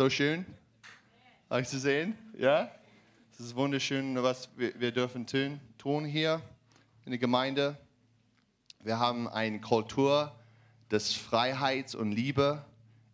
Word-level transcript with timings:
So 0.00 0.08
schön, 0.08 0.46
euch 1.50 1.68
zu 1.68 1.78
sehen. 1.78 2.16
Ja, 2.38 2.70
es 3.32 3.40
ist 3.40 3.54
wunderschön, 3.54 4.22
was 4.22 4.48
wir, 4.56 4.92
dürfen 4.92 5.26
tun, 5.26 5.60
tun 5.76 6.06
hier 6.06 6.40
in 7.04 7.10
der 7.10 7.18
Gemeinde. 7.18 7.76
Wir 8.82 8.98
haben 8.98 9.28
eine 9.28 9.60
Kultur 9.60 10.32
des 10.90 11.12
Freiheits 11.12 11.94
und 11.94 12.12
Liebe 12.12 12.64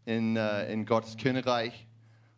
in, 0.04 0.36
äh, 0.36 0.72
in 0.72 0.86
Gottes 0.86 1.16
Königreich. 1.16 1.88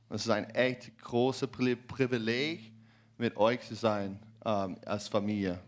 Und 0.09 0.17
es 0.17 0.25
ist 0.25 0.31
ein 0.31 0.49
echt 0.55 0.97
großes 1.03 1.51
Pri 1.51 1.77
Privileg, 1.77 2.73
mit 3.19 3.37
euch 3.37 3.61
zu 3.61 3.75
sein 3.75 4.19
ähm, 4.47 4.79
als 4.87 5.09
Familie. 5.09 5.59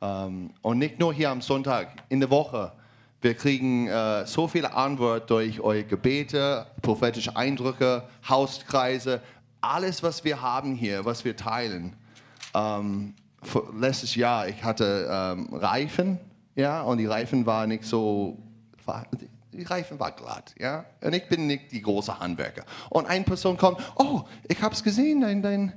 Ähm, 0.00 0.54
und 0.62 0.78
nicht 0.78 1.00
nur 1.00 1.12
hier 1.12 1.30
am 1.30 1.40
Sonntag, 1.40 2.04
in 2.08 2.20
der 2.20 2.30
Woche. 2.30 2.72
Wir 3.22 3.34
kriegen 3.34 3.86
äh, 3.86 4.26
so 4.26 4.48
viele 4.48 4.74
Antworten 4.74 5.28
durch 5.28 5.60
eure 5.60 5.84
Gebete, 5.84 6.66
prophetische 6.82 7.36
Eindrücke, 7.36 8.02
Hauskreise, 8.28 9.20
alles, 9.60 10.02
was 10.02 10.24
wir 10.24 10.42
haben 10.42 10.74
hier, 10.74 11.04
was 11.04 11.24
wir 11.24 11.36
teilen. 11.36 11.94
Ähm, 12.52 13.14
letztes 13.78 14.16
Jahr, 14.16 14.48
ich 14.48 14.64
hatte 14.64 15.08
ähm, 15.08 15.54
Reifen, 15.54 16.18
ja, 16.56 16.82
und 16.82 16.98
die 16.98 17.06
Reifen 17.06 17.46
waren 17.46 17.68
nicht 17.68 17.84
so, 17.84 18.38
die 19.52 19.62
Reifen 19.62 20.00
war 20.00 20.10
glatt, 20.10 20.52
ja, 20.58 20.84
und 21.00 21.14
ich 21.14 21.28
bin 21.28 21.46
nicht 21.46 21.70
die 21.70 21.80
große 21.80 22.18
Handwerker. 22.18 22.64
Und 22.90 23.06
eine 23.06 23.24
Person 23.24 23.56
kommt, 23.56 23.78
oh, 23.94 24.22
ich 24.48 24.60
habe 24.60 24.74
es 24.74 24.82
gesehen, 24.82 25.20
dein, 25.20 25.42
dein, 25.42 25.72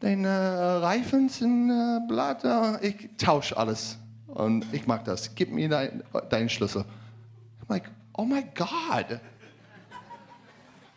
dein 0.00 0.26
äh, 0.26 0.28
Reifen 0.28 1.30
sind 1.30 1.70
äh, 1.70 2.00
blatt, 2.06 2.44
ich 2.82 3.08
tausche 3.16 3.56
alles 3.56 3.96
und 4.36 4.66
ich 4.74 4.86
mag 4.86 5.04
das. 5.06 5.34
Gib 5.34 5.50
mir 5.50 5.68
dein, 5.68 6.04
deinen 6.28 6.50
Schlüssel. 6.50 6.82
I'm 6.82 7.70
like, 7.70 7.90
oh 8.12 8.24
my 8.24 8.44
God, 8.54 9.18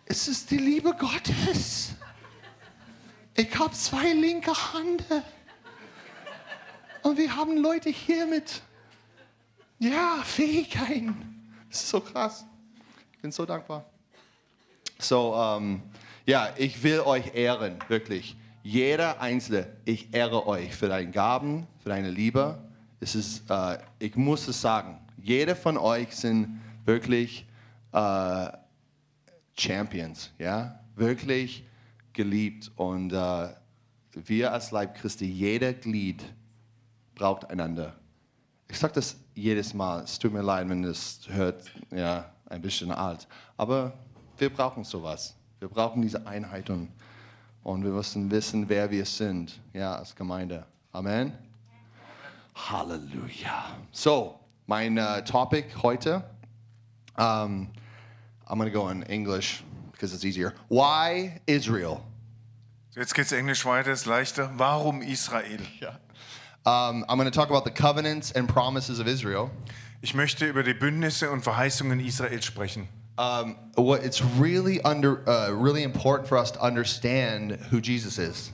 es 0.05 0.27
ist 0.27 0.51
die 0.51 0.57
Liebe 0.57 0.93
Gottes. 0.93 1.93
Ich 3.35 3.57
habe 3.57 3.71
zwei 3.71 4.11
linke 4.11 4.51
Hände. 4.51 5.23
Und 7.01 7.17
wir 7.17 7.33
haben 7.33 7.55
Leute 7.57 7.89
hier 7.89 8.27
mit, 8.27 8.61
ja, 9.79 10.19
Fähigkeiten. 10.25 11.15
Das 11.69 11.83
ist 11.83 11.89
so 11.89 12.01
krass. 12.01 12.45
Ich 13.13 13.19
bin 13.19 13.31
so 13.31 13.45
dankbar. 13.45 13.85
So, 14.97 15.33
ähm, 15.33 15.81
ja, 16.25 16.49
ich 16.57 16.83
will 16.83 16.99
euch 16.99 17.33
ehren, 17.33 17.79
wirklich. 17.87 18.35
Jeder 18.63 19.21
Einzelne, 19.21 19.67
ich 19.85 20.13
ehre 20.13 20.45
euch 20.45 20.75
für 20.75 20.89
deine 20.89 21.09
Gaben, 21.09 21.67
für 21.81 21.89
deine 21.89 22.09
Liebe. 22.09 22.68
Es 22.99 23.15
ist, 23.15 23.49
äh, 23.49 23.77
ich 23.99 24.15
muss 24.15 24.47
es 24.47 24.59
sagen, 24.59 24.99
jeder 25.17 25.55
von 25.55 25.77
euch 25.77 26.15
sind 26.15 26.61
wirklich 26.85 27.45
äh, 27.91 28.49
Champions, 29.57 30.31
ja, 30.37 30.79
wirklich 30.95 31.63
geliebt. 32.13 32.71
Und 32.75 33.13
äh, 33.13 33.49
wir 34.13 34.51
als 34.51 34.71
Leib 34.71 34.95
Christi, 34.95 35.25
jeder 35.25 35.73
Glied 35.73 36.23
braucht 37.15 37.49
einander. 37.49 37.95
Ich 38.67 38.77
sage 38.77 38.93
das 38.93 39.17
jedes 39.33 39.73
Mal, 39.73 40.03
es 40.03 40.19
tut 40.19 40.33
mir 40.33 40.41
leid, 40.41 40.69
wenn 40.69 40.83
es 40.83 41.21
hört, 41.27 41.71
ja, 41.91 42.31
ein 42.47 42.61
bisschen 42.61 42.91
alt. 42.91 43.27
Aber 43.57 43.93
wir 44.37 44.49
brauchen 44.49 44.83
sowas. 44.83 45.35
Wir 45.59 45.67
brauchen 45.67 46.01
diese 46.01 46.25
Einheit 46.25 46.69
und, 46.69 46.89
und 47.63 47.83
wir 47.83 47.91
müssen 47.91 48.29
wissen, 48.31 48.69
wer 48.69 48.89
wir 48.89 49.05
sind, 49.05 49.59
ja, 49.73 49.95
als 49.95 50.15
Gemeinde. 50.15 50.65
Amen. 50.91 51.48
Halleluja. 52.67 53.63
So, 53.91 54.39
mein 54.67 54.97
äh, 54.97 55.23
Topic 55.23 55.65
heute, 55.81 56.23
um, 57.17 57.71
I'm 58.47 58.57
going 58.57 58.65
to 58.65 58.71
go 58.71 58.89
in 58.89 59.03
English 59.03 59.63
because 59.91 60.13
it's 60.13 60.25
easier. 60.25 60.53
Why 60.67 61.41
Israel? 61.47 62.01
Jetzt 62.95 63.13
geht's 63.13 63.31
Englisch 63.31 63.65
weiter, 63.65 63.91
ist 63.91 64.05
leichter. 64.05 64.49
Warum 64.57 65.01
Israel? 65.01 65.61
Um, 66.65 67.05
I'm 67.07 67.17
going 67.17 67.25
to 67.25 67.31
talk 67.31 67.49
about 67.49 67.63
the 67.63 67.71
covenants 67.71 68.31
and 68.31 68.47
promises 68.47 68.99
of 68.99 69.07
Israel. 69.07 69.51
Ich 70.01 70.13
möchte 70.13 70.45
über 70.45 70.63
die 70.63 70.73
Bündnisse 70.73 71.31
und 71.31 71.43
Verheißungen 71.43 71.99
Israels 71.99 72.45
sprechen. 72.45 72.87
Um, 73.17 73.55
what 73.75 74.03
it's 74.03 74.21
really 74.21 74.81
under, 74.83 75.27
uh, 75.27 75.51
really 75.51 75.83
important 75.83 76.27
for 76.27 76.37
us 76.37 76.51
to 76.51 76.61
understand 76.61 77.53
who 77.69 77.81
Jesus 77.81 78.17
is. 78.17 78.51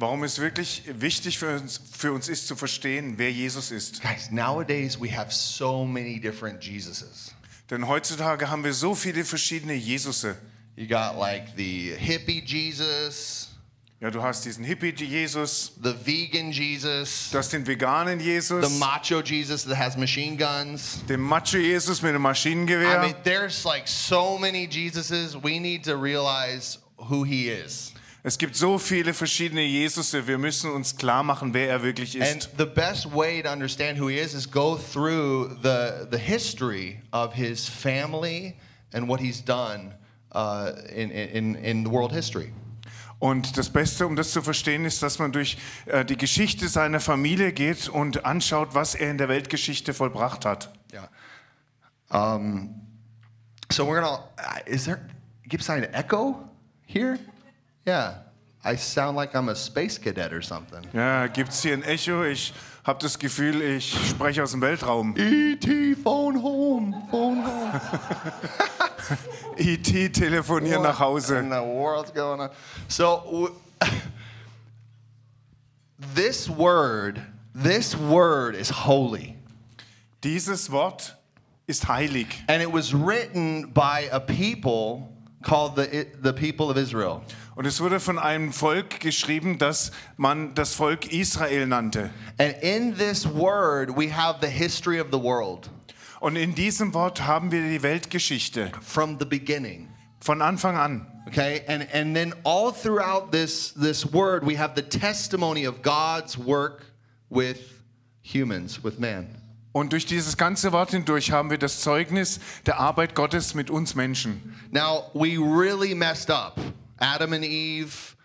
Warum 0.00 0.22
es 0.22 0.38
wirklich 0.38 0.84
wichtig 0.86 1.38
für 1.38 1.56
uns, 1.56 1.80
für 1.92 2.12
uns 2.12 2.28
ist 2.28 2.46
zu 2.46 2.54
verstehen, 2.54 3.14
wer 3.18 3.32
Jesus 3.32 3.72
ist. 3.72 4.00
Guys, 4.00 4.30
nowadays 4.30 4.98
we 5.00 5.10
have 5.10 5.32
so 5.32 5.84
many 5.84 6.20
different 6.20 6.62
Jesuses. 6.64 7.34
Denn 7.68 7.86
heutzutage 7.88 8.48
haben 8.48 8.62
wir 8.62 8.72
so 8.72 8.94
viele 8.94 9.24
verschiedene 9.24 9.74
Jesusse. 9.74 10.36
You 10.76 10.86
got 10.86 11.18
like 11.18 11.48
the 11.56 11.94
hippie 11.98 12.40
Jesus, 12.46 13.48
Ja, 14.00 14.12
du 14.12 14.22
hast 14.22 14.44
diesen 14.44 14.64
Hippie-Jesus, 14.64 15.72
the 15.82 15.92
vegan 16.06 16.52
Jesus, 16.52 17.30
du 17.32 17.38
hast 17.38 17.52
den 17.52 17.66
veganen 17.66 18.20
Jesus, 18.20 18.64
the 18.64 18.78
macho 18.78 19.20
Jesus 19.20 19.64
that 19.64 19.76
has 19.76 19.96
machine 19.96 20.36
guns. 20.36 21.00
den 21.08 21.18
Macho-Jesus 21.20 22.00
mit 22.02 22.14
dem 22.14 22.22
I 22.22 22.28
Maschinengewehr. 22.28 23.00
mean, 23.00 23.14
there's 23.24 23.64
like 23.64 23.88
so 23.88 24.38
many 24.38 24.68
Jesuses. 24.68 25.34
We 25.42 25.58
need 25.58 25.82
to 25.82 25.96
realize 25.96 26.78
who 26.96 27.24
he 27.24 27.48
is. 27.50 27.92
Es 28.28 28.36
gibt 28.36 28.56
so 28.56 28.76
viele 28.76 29.14
verschiedene 29.14 29.62
Jesusse. 29.62 30.26
Wir 30.26 30.36
müssen 30.36 30.70
uns 30.70 30.94
klar 30.94 31.22
machen, 31.22 31.54
wer 31.54 31.70
er 31.70 31.82
wirklich 31.82 32.20
And 32.20 32.44
ist. 32.44 32.50
the 32.58 32.66
best 32.66 33.10
way 33.14 33.42
to 33.42 33.50
understand 33.50 33.98
who 33.98 34.10
he 34.10 34.18
is 34.18 34.34
is 34.34 34.50
go 34.50 34.76
through 34.76 35.56
the, 35.62 36.06
the 36.10 36.18
history 36.18 37.00
of 37.10 37.32
his 37.32 37.66
family 37.66 38.54
and 38.92 39.08
what 39.08 39.18
he's 39.18 39.42
done 39.42 39.94
uh, 40.34 40.72
in, 40.94 41.10
in, 41.10 41.54
in 41.54 41.86
the 41.86 41.90
world 41.90 42.12
history. 42.12 42.52
Und 43.18 43.56
das 43.56 43.70
Beste, 43.70 44.06
um 44.06 44.14
das 44.14 44.32
zu 44.32 44.42
verstehen, 44.42 44.84
ist, 44.84 45.02
dass 45.02 45.18
man 45.18 45.32
durch 45.32 45.56
äh, 45.86 46.04
die 46.04 46.18
Geschichte 46.18 46.68
seiner 46.68 47.00
Familie 47.00 47.54
geht 47.54 47.88
und 47.88 48.26
anschaut, 48.26 48.74
was 48.74 48.94
er 48.94 49.10
in 49.10 49.16
der 49.16 49.30
Weltgeschichte 49.30 49.94
vollbracht 49.94 50.44
hat. 50.44 50.70
Yeah. 50.92 51.08
Um, 52.10 52.74
so 53.72 53.86
we're 53.86 54.02
gonna. 54.02 54.22
uh, 54.38 54.60
Is 54.66 54.84
there? 54.84 55.00
Gibt's 55.48 55.70
an 55.70 55.84
echo 55.94 56.46
here? 56.84 57.18
Yeah. 57.88 58.16
I 58.62 58.76
sound 58.76 59.16
like 59.16 59.34
I'm 59.34 59.48
a 59.48 59.54
space 59.54 59.96
cadet 59.96 60.30
or 60.34 60.42
something. 60.42 60.84
Ja, 60.92 61.26
gibt 61.26 61.52
es 61.52 61.62
hier 61.62 61.72
ein 61.72 61.82
Echo? 61.84 62.22
Ich 62.22 62.52
habe 62.84 62.98
das 63.00 63.18
Gefühl, 63.18 63.62
ich 63.62 63.96
spreche 64.10 64.42
aus 64.42 64.50
dem 64.50 64.60
Weltraum. 64.60 65.14
E.T. 65.16 65.94
Phone 65.94 66.42
home. 66.42 66.94
Phone 67.10 67.42
home. 67.46 67.80
IT 69.56 70.12
telefonieren 70.12 70.82
nach 70.82 71.00
Hause. 71.00 71.38
in 71.38 71.48
the 71.48 71.62
world's 71.62 72.12
going 72.12 72.40
on? 72.40 72.50
So, 72.88 73.56
this 76.14 76.50
word, 76.50 77.22
this 77.54 77.96
word 77.96 78.54
is 78.54 78.68
holy, 78.68 79.34
Dieses 80.20 80.70
Wort 80.70 81.14
ist 81.66 81.84
heilig. 81.84 82.26
and 82.48 82.60
it 82.60 82.70
was 82.70 82.92
written 82.92 83.70
by 83.72 84.08
a 84.12 84.20
people 84.20 85.08
called 85.42 85.76
the 85.76 86.06
the 86.20 86.32
people 86.32 86.70
of 86.70 86.76
Israel. 86.76 87.22
Und 87.58 87.66
es 87.66 87.80
wurde 87.80 87.98
von 87.98 88.20
einem 88.20 88.52
Volk 88.52 89.00
geschrieben, 89.00 89.58
das 89.58 89.90
man 90.16 90.54
das 90.54 90.74
Volk 90.74 91.12
Israel 91.12 91.66
nannte. 91.66 92.10
And 92.38 92.54
in 92.62 92.96
this 92.96 93.26
word, 93.26 93.96
we 93.96 94.14
have 94.14 94.38
the 94.40 94.46
history 94.46 95.00
of 95.00 95.08
the 95.10 95.18
world 95.18 95.68
Und 96.20 96.36
in 96.36 96.54
diesem 96.54 96.94
Wort 96.94 97.26
haben 97.26 97.50
wir 97.50 97.62
die 97.62 97.82
Weltgeschichte 97.82 98.70
from 98.80 99.16
the 99.18 99.24
beginning. 99.24 99.88
von 100.20 100.40
Anfang 100.40 100.76
an. 100.76 101.04
Okay, 101.26 101.62
and 101.66 101.84
and 101.92 102.14
then 102.14 102.32
all 102.44 102.70
throughout 102.70 103.32
this 103.32 103.72
this 103.72 104.06
word, 104.06 104.46
we 104.46 104.56
have 104.56 104.76
the 104.76 104.82
testimony 104.82 105.66
of 105.66 105.82
God's 105.82 106.38
work 106.38 106.84
with 107.28 107.58
humans, 108.22 108.84
with 108.84 109.00
man. 109.00 109.26
Und 109.72 109.92
durch 109.92 110.06
dieses 110.06 110.36
ganze 110.36 110.70
Wort 110.70 110.92
hindurch 110.92 111.32
haben 111.32 111.50
wir 111.50 111.58
das 111.58 111.80
Zeugnis 111.80 112.38
der 112.66 112.78
Arbeit 112.78 113.16
Gottes 113.16 113.54
mit 113.54 113.68
uns 113.68 113.96
Menschen. 113.96 114.54
Now, 114.70 115.10
we 115.12 115.36
really 115.38 115.92
messed 115.96 116.30
up. 116.30 116.60
Adam 117.00 117.32
and 117.32 117.44
Eve 117.44 118.16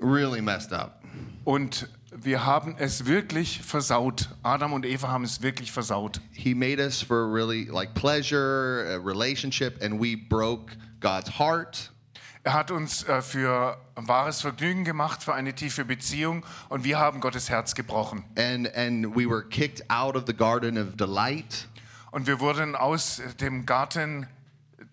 really 0.00 0.40
messed 0.40 0.72
up. 0.72 1.02
Und 1.44 1.88
wir 2.16 2.46
haben 2.46 2.76
es 2.78 3.06
wirklich 3.06 3.60
versaut. 3.62 4.28
Adam 4.42 4.72
und 4.72 4.86
Eva 4.86 5.08
haben 5.08 5.24
es 5.24 5.42
wirklich 5.42 5.72
versaut. 5.72 6.20
He 6.32 6.54
made 6.54 6.80
us 6.80 7.02
for 7.02 7.32
really 7.32 7.64
like 7.64 7.94
pleasure, 7.94 8.86
a 8.94 8.98
relationship, 8.98 9.82
and 9.82 10.00
we 10.00 10.16
broke 10.16 10.76
God's 11.00 11.38
heart. 11.38 11.90
Er 12.44 12.52
hat 12.52 12.70
uns 12.70 13.04
äh, 13.04 13.22
für 13.22 13.78
wahres 13.94 14.42
Vergnügen 14.42 14.84
gemacht, 14.84 15.22
für 15.22 15.34
eine 15.34 15.54
tiefe 15.54 15.84
Beziehung 15.84 16.44
und 16.68 16.84
wir 16.84 16.98
haben 16.98 17.20
Gottes 17.20 17.48
Herz 17.48 17.74
gebrochen. 17.74 18.24
And 18.36 18.72
and 18.76 19.16
we 19.16 19.28
were 19.28 19.42
kicked 19.42 19.90
out 19.90 20.14
of 20.14 20.24
the 20.26 20.34
garden 20.34 20.78
of 20.78 20.96
delight. 20.96 21.68
Und 22.10 22.26
wir 22.26 22.38
wurden 22.40 22.76
aus 22.76 23.22
dem 23.40 23.66
Garten 23.66 24.28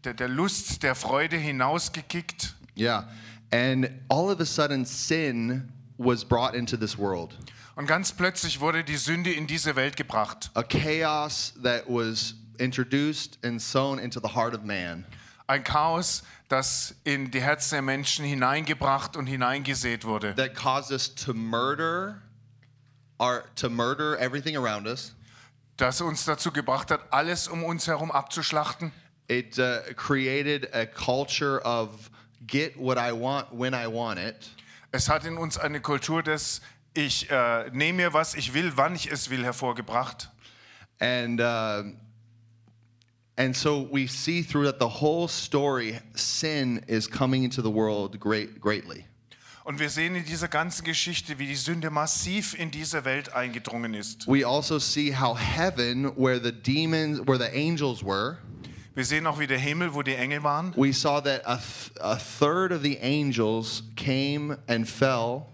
der, 0.06 0.14
der 0.14 0.28
Lust, 0.28 0.82
der 0.82 0.96
Freude 0.96 1.38
hinausgekickt. 1.38 2.56
Yeah. 2.76 3.06
And 3.52 4.02
all 4.10 4.30
of 4.30 4.40
a 4.40 4.46
sudden 4.46 4.86
sin 4.86 5.72
was 5.98 6.24
brought 6.24 6.56
into 6.56 6.78
this 6.78 6.98
world. 6.98 7.36
Und 7.76 7.88
ganz 7.88 8.12
plötzlich 8.12 8.60
wurde 8.60 8.84
die 8.84 8.98
Sünde 8.98 9.32
in 9.32 9.48
diese 9.48 9.76
Welt 9.76 9.96
gebracht. 9.96 10.52
A 10.56 10.64
chaos 10.64 11.54
that 11.64 11.88
was 11.88 12.36
introduced 12.60 13.38
and 13.44 13.62
sown 13.62 13.98
into 14.00 14.20
the 14.20 14.30
heart 14.30 14.54
of 14.54 14.64
man. 14.64 15.06
Ein 15.48 15.64
Chaos, 15.64 16.24
das 16.48 16.96
in 17.04 17.32
die 17.32 17.42
Herzen 17.42 17.76
der 17.76 17.82
Menschen 17.82 18.24
hineingebracht 18.26 19.18
und 19.18 19.26
hineingesät 19.26 20.06
wurde. 20.06 20.34
that 20.36 20.54
caused 20.54 20.92
us 20.92 21.14
to 21.14 21.34
murder 21.34 22.22
our 23.20 23.46
to 23.56 23.70
murder 23.70 24.18
everything 24.20 24.56
around 24.56 24.88
us. 24.88 25.14
Das 25.78 26.02
uns 26.02 26.26
dazu 26.26 26.52
gebracht 26.52 26.92
hat, 26.92 27.02
alles 27.12 27.48
um 27.48 27.64
uns 27.64 27.88
herum 27.88 28.12
abzuschlachten. 28.12 28.92
It 29.28 29.58
uh, 29.58 29.94
created 29.96 30.74
a 30.74 30.86
culture 30.86 31.62
of 31.64 32.11
get 32.52 32.78
what 32.78 32.98
I 32.98 33.14
want 33.14 33.52
when 33.52 33.74
I 33.74 33.88
want 33.88 34.20
it. 34.20 34.50
Es 34.92 35.08
hat 35.08 35.26
in 35.26 35.38
uns 35.38 35.58
eine 35.58 35.80
Kultur 35.80 36.22
des 36.22 36.62
Ich 36.94 37.32
äh, 37.32 37.70
nehme 37.72 38.04
mir, 38.04 38.14
was 38.14 38.36
ich 38.36 38.54
will, 38.54 38.74
wann 38.76 38.96
ich 38.96 39.10
es 39.10 39.30
will, 39.30 39.44
hervorgebracht. 39.44 40.30
And 41.00 41.40
uh, 41.40 41.84
and 43.38 43.56
so 43.56 43.88
we 43.90 44.08
see 44.08 44.44
through 44.44 44.66
that 44.66 44.80
the 44.80 45.02
whole 45.02 45.30
story, 45.30 46.00
sin 46.16 46.84
is 46.88 47.08
coming 47.08 47.44
into 47.44 47.62
the 47.62 47.72
world 47.72 48.20
great 48.20 48.60
greatly. 48.60 49.06
Und 49.64 49.80
wir 49.80 49.90
sehen 49.90 50.16
in 50.16 50.26
dieser 50.26 50.50
ganzen 50.50 50.84
Geschichte, 50.84 51.40
wie 51.40 51.48
die 51.48 51.56
Sünde 51.56 51.92
massiv 51.92 52.60
in 52.60 52.72
diese 52.72 53.06
Welt 53.06 53.34
eingedrungen 53.34 53.94
ist. 53.94 54.28
We 54.28 54.46
also 54.46 54.80
see 54.80 55.16
how 55.16 55.38
heaven, 55.38 56.12
where 56.18 56.42
the 56.42 56.52
demons, 56.52 57.20
where 57.26 57.38
the 57.38 57.56
angels 57.56 58.04
were, 58.04 58.40
Wir 58.94 59.06
sehen 59.06 59.26
auch, 59.26 59.40
wie 59.40 59.48
der 59.48 59.58
Himmel, 59.60 59.94
wo 59.94 60.02
die 60.04 60.16
Engel 60.16 60.44
waren. 60.44 60.74
we 60.76 60.92
saw 60.94 61.22
that 61.22 61.46
a, 61.48 61.56
th- 61.58 61.92
a 62.02 62.16
third 62.18 62.72
of 62.74 62.82
the 62.82 63.00
angels 63.02 63.84
came 63.96 64.58
and 64.68 64.88
fell, 64.88 65.46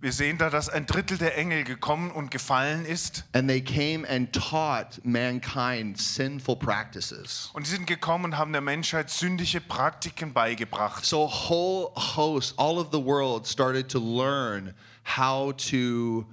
Wir 0.00 0.12
sehen 0.12 0.36
da, 0.38 0.48
dass 0.50 0.68
ein 0.68 0.84
Drittel 0.86 1.16
der 1.18 1.36
Engel 1.38 1.64
gekommen 1.64 2.10
und 2.10 2.30
gefallen 2.30 2.84
ist. 2.86 3.24
and 3.32 3.48
they 3.48 3.60
came 3.62 4.06
and 4.08 4.32
taught 4.32 4.98
mankind 5.04 5.98
sinful 5.98 6.56
practices. 6.56 7.50
Und 7.52 7.66
sie 7.66 7.76
sind 7.76 7.86
gekommen 7.86 8.24
und 8.26 8.38
haben 8.38 8.52
der 8.52 8.60
Menschheit 8.62 9.10
sündige 9.10 9.60
Praktiken 9.60 10.32
beigebracht. 10.32 11.04
So 11.04 11.26
a 11.26 11.48
whole 11.48 11.90
host, 12.16 12.54
all 12.58 12.78
of 12.78 12.88
the 12.92 12.98
world 13.02 13.46
started 13.46 13.88
to 13.90 13.98
learn 13.98 14.72
how 15.04 15.52
to 15.70 16.24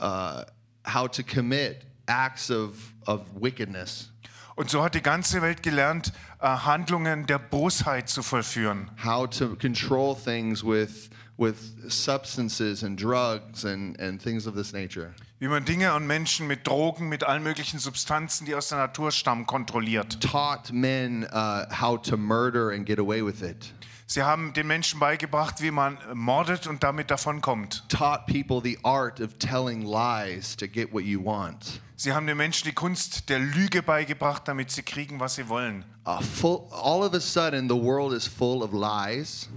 uh, 0.00 0.42
how 0.86 1.08
to 1.08 1.22
commit 1.24 1.84
acts 2.06 2.50
of 2.52 2.76
of 3.06 3.20
wickedness, 3.40 4.10
Und 4.54 4.70
so 4.70 4.82
hat 4.82 4.94
die 4.94 5.02
ganze 5.02 5.42
Welt 5.42 5.62
gelernt, 5.62 6.12
äh, 6.40 6.46
Handlungen 6.46 7.26
der 7.26 7.38
Bosheit 7.38 8.08
zu 8.08 8.22
vollführen. 8.22 8.90
how 9.02 9.28
to 9.28 9.56
control 9.56 10.14
things 10.14 10.64
with 10.64 11.10
with 11.38 11.56
substances 11.88 12.84
and 12.84 13.00
drugs 13.00 13.64
and 13.64 13.98
and 13.98 14.22
things 14.22 14.46
of 14.46 14.54
this 14.54 14.72
nature. 14.72 15.14
Wie 15.38 15.48
man 15.48 15.64
Dinge 15.64 15.92
und 15.94 16.06
Menschen 16.06 16.46
mit 16.46 16.66
Drogen, 16.66 17.08
mit 17.08 17.24
allen 17.24 17.42
möglichen 17.42 17.80
Substanzen, 17.80 18.44
die 18.44 18.54
aus 18.54 18.68
der 18.68 18.78
Natur 18.78 19.10
stammen, 19.10 19.46
kontrolliert. 19.46 20.20
Taught 20.20 20.72
men 20.72 21.24
uh, 21.32 21.64
how 21.80 22.00
to 22.00 22.16
murder 22.16 22.70
and 22.70 22.86
get 22.86 22.98
away 22.98 23.24
with 23.24 23.42
it. 23.42 23.72
Sie 24.06 24.22
haben 24.22 24.52
den 24.52 24.66
Menschen 24.66 25.00
beigebracht, 25.00 25.62
wie 25.62 25.70
man 25.70 25.96
mordet 26.12 26.66
und 26.66 26.82
damit 26.82 27.10
davonkommt. 27.10 27.88
Taught 27.88 28.26
people 28.26 28.60
the 28.62 28.78
art 28.84 29.20
of 29.20 29.38
telling 29.38 29.80
lies 29.82 30.54
to 30.56 30.68
get 30.68 30.92
what 30.92 31.02
you 31.02 31.18
want. 31.24 31.80
Sie 32.02 32.12
haben 32.12 32.26
den 32.26 32.36
Menschen 32.36 32.64
die 32.64 32.74
Kunst 32.74 33.28
der 33.28 33.38
Lüge 33.38 33.80
beigebracht, 33.80 34.48
damit 34.48 34.72
sie 34.72 34.82
kriegen, 34.82 35.20
was 35.20 35.36
sie 35.36 35.48
wollen. 35.48 35.84
Uh, 36.04 36.20
full, 36.20 36.66
all 36.72 37.04
of 37.04 37.14
a 37.14 37.20
sudden, 37.20 37.68
the 37.68 37.76
world 37.76 38.12
is 38.12 38.26
full 38.26 38.64
of 38.64 38.72
lies. 38.72 39.48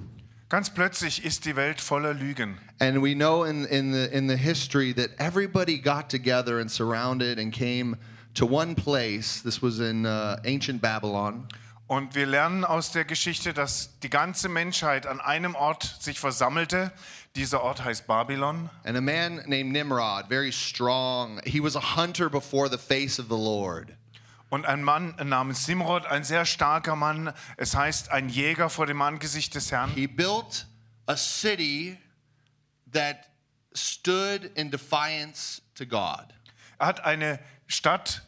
Ganz 0.47 0.69
plötzlich 0.69 1.25
ist 1.25 1.45
die 1.45 1.56
Welt 1.56 1.81
voller 1.81 2.13
Lügen. 2.13 2.59
And 2.80 3.01
we 3.01 3.15
know 3.15 3.45
in, 3.45 3.65
in, 3.65 3.94
the, 3.94 4.15
in 4.15 4.27
the 4.27 4.38
history 4.38 4.94
that 4.94 5.09
everybody 5.18 5.80
got 5.80 6.07
together 6.07 6.59
and 6.59 6.69
surrounded 6.69 7.39
and 7.39 7.51
came 7.51 7.97
to 8.36 8.45
one 8.45 8.75
place. 8.75 9.41
This 9.41 9.63
was 9.63 9.80
in 9.80 10.06
uh, 10.06 10.39
ancient 10.45 10.83
Babylon. 10.83 11.48
Und 11.87 12.15
wir 12.15 12.25
lernen 12.25 12.65
aus 12.65 12.91
der 12.91 13.05
Geschichte, 13.05 13.53
dass 13.53 13.99
die 13.99 14.09
ganze 14.09 14.49
Menschheit 14.49 15.05
an 15.05 15.21
einem 15.21 15.53
Ort 15.53 15.83
sich 15.99 16.19
versammelte. 16.19 16.91
Dieser 17.35 17.61
Ort 17.61 17.83
heißt 17.83 18.07
Babylon. 18.07 18.71
And 18.83 18.97
a 18.97 19.01
man 19.01 19.35
named 19.45 19.71
Nimrod, 19.71 20.27
very 20.27 20.51
strong, 20.51 21.39
he 21.45 21.61
was 21.61 21.75
a 21.75 21.95
hunter 21.95 22.29
before 22.29 22.69
the 22.69 22.79
face 22.79 23.19
of 23.19 23.27
the 23.27 23.35
Lord. 23.35 23.93
Und 24.49 24.65
ein 24.65 24.83
Mann 24.83 25.15
namens 25.23 25.65
Simrod, 25.65 26.05
ein 26.05 26.23
sehr 26.23 26.45
starker 26.45 26.95
Mann, 26.95 27.33
es 27.57 27.75
heißt 27.75 28.09
ein 28.09 28.29
Jäger 28.29 28.69
vor 28.69 28.85
dem 28.88 29.01
Angesicht 29.01 29.53
des 29.53 29.71
Herrn. 29.71 29.91
He 29.91 30.07
built 30.07 30.65
a 31.07 31.15
city 31.15 31.97
that 32.91 33.17
stood 33.75 34.45
in 34.55 34.71
defiance 34.71 35.61
to 35.75 35.85
God. 35.85 36.33
Er 36.79 36.88
hat 36.88 37.03
eine 37.03 37.39
Stadt 37.67 38.25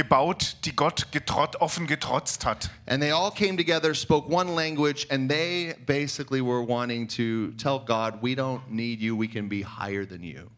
gebaut, 0.00 0.56
die 0.64 0.74
Gott 0.74 1.12
getrot, 1.12 1.56
offen 1.56 1.86
getrotzt 1.86 2.46
hat. 2.46 2.70
And 2.86 3.02
they 3.02 3.12
all 3.12 3.30
came 3.30 3.58
together, 3.58 3.94
spoke 3.94 4.32
one 4.32 4.54
language, 4.54 5.06
and 5.10 5.30
they 5.30 5.74
basically 5.84 6.40
were 6.40 6.66
wanting 6.66 7.06
to 7.08 7.52
tell 7.58 7.78
God, 7.78 8.22
we 8.22 8.34
don't 8.34 8.62
need 8.70 9.02
you, 9.02 9.14
we 9.14 9.28
can 9.28 9.46
be 9.46 9.62
higher 9.62 10.08
than 10.08 10.22
you. 10.22 10.48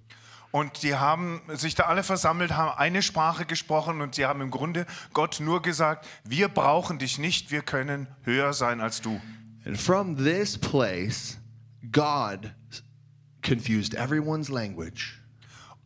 Und 0.52 0.84
die 0.84 0.94
haben 0.94 1.40
sich 1.54 1.74
da 1.74 1.84
alle 1.84 2.04
versammelt, 2.04 2.52
haben 2.52 2.78
eine 2.78 3.02
Sprache 3.02 3.44
gesprochen 3.44 4.00
und 4.00 4.14
sie 4.14 4.26
haben 4.26 4.42
im 4.42 4.52
Grunde 4.52 4.86
Gott 5.12 5.40
nur 5.40 5.60
gesagt, 5.60 6.06
wir 6.22 6.46
brauchen 6.46 7.00
dich 7.00 7.18
nicht, 7.18 7.50
wir 7.50 7.62
können 7.62 8.06
höher 8.22 8.52
sein 8.52 8.80
als 8.80 9.00
du. 9.00 9.20
And 9.64 9.76
from 9.76 10.16
this 10.16 10.56
place, 10.56 11.36
God 11.90 12.52
confused 13.42 13.94
everyone's 13.94 14.50
language. 14.50 15.21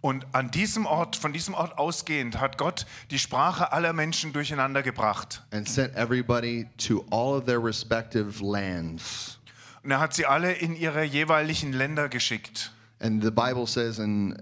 Und 0.06 0.24
an 0.30 0.52
diesem 0.52 0.86
Ort, 0.86 1.16
von 1.16 1.32
diesem 1.32 1.52
Ort 1.54 1.78
ausgehend, 1.78 2.38
hat 2.38 2.58
Gott 2.58 2.86
die 3.10 3.18
Sprache 3.18 3.72
aller 3.72 3.92
Menschen 3.92 4.32
durcheinander 4.32 4.84
gebracht. 4.84 5.42
and 5.50 5.68
sent 5.68 5.96
everybody 5.96 6.68
to 6.76 7.04
all 7.10 7.36
of 7.36 7.46
their 7.46 7.58
respective 7.58 8.40
lands. 8.40 9.40
Und 9.82 9.90
er 9.90 9.98
hat 9.98 10.14
sie 10.14 10.24
alle 10.24 10.52
in 10.52 10.76
ihre 10.76 11.02
jeweiligen 11.02 11.72
Länder 11.72 12.08
geschickt. 12.08 12.70
And 13.00 13.20
the 13.20 13.32
Bible 13.32 13.66
says 13.66 13.98
in 13.98 14.36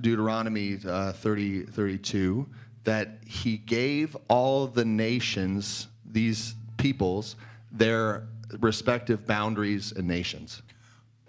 Deuteronomy 0.00 0.78
uh, 0.84 1.12
30, 1.12 1.66
32 1.66 2.46
that 2.84 3.08
he 3.26 3.58
gave 3.58 4.16
all 4.28 4.70
the 4.72 4.84
nations, 4.84 5.88
these 6.04 6.54
peoples, 6.76 7.36
their 7.76 8.28
respective 8.60 9.26
boundaries 9.26 9.92
and 9.92 10.06
nations. 10.06 10.62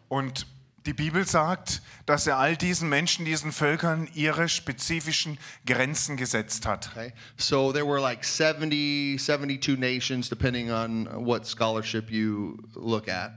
Und 0.09 0.45
die 0.89 0.93
Bibel 0.93 1.23
sagt, 1.23 1.83
dass 2.07 2.25
er 2.25 2.37
all 2.37 2.57
diesen 2.57 2.89
Menschen, 2.89 3.23
diesen 3.23 3.51
Völkern 3.51 4.07
ihre 4.15 4.49
spezifischen 4.49 5.37
Grenzen 5.67 6.17
gesetzt 6.17 6.65
hat. 6.65 6.89
Okay? 6.91 7.13
So 7.37 7.71
there 7.71 7.85
were 7.85 8.01
like 8.01 8.25
70, 8.25 9.19
72 9.19 9.77
nations, 9.77 10.29
depending 10.29 10.71
on 10.71 11.07
what 11.23 11.45
scholarship 11.45 12.09
you 12.09 12.57
look 12.73 13.07
at. 13.07 13.33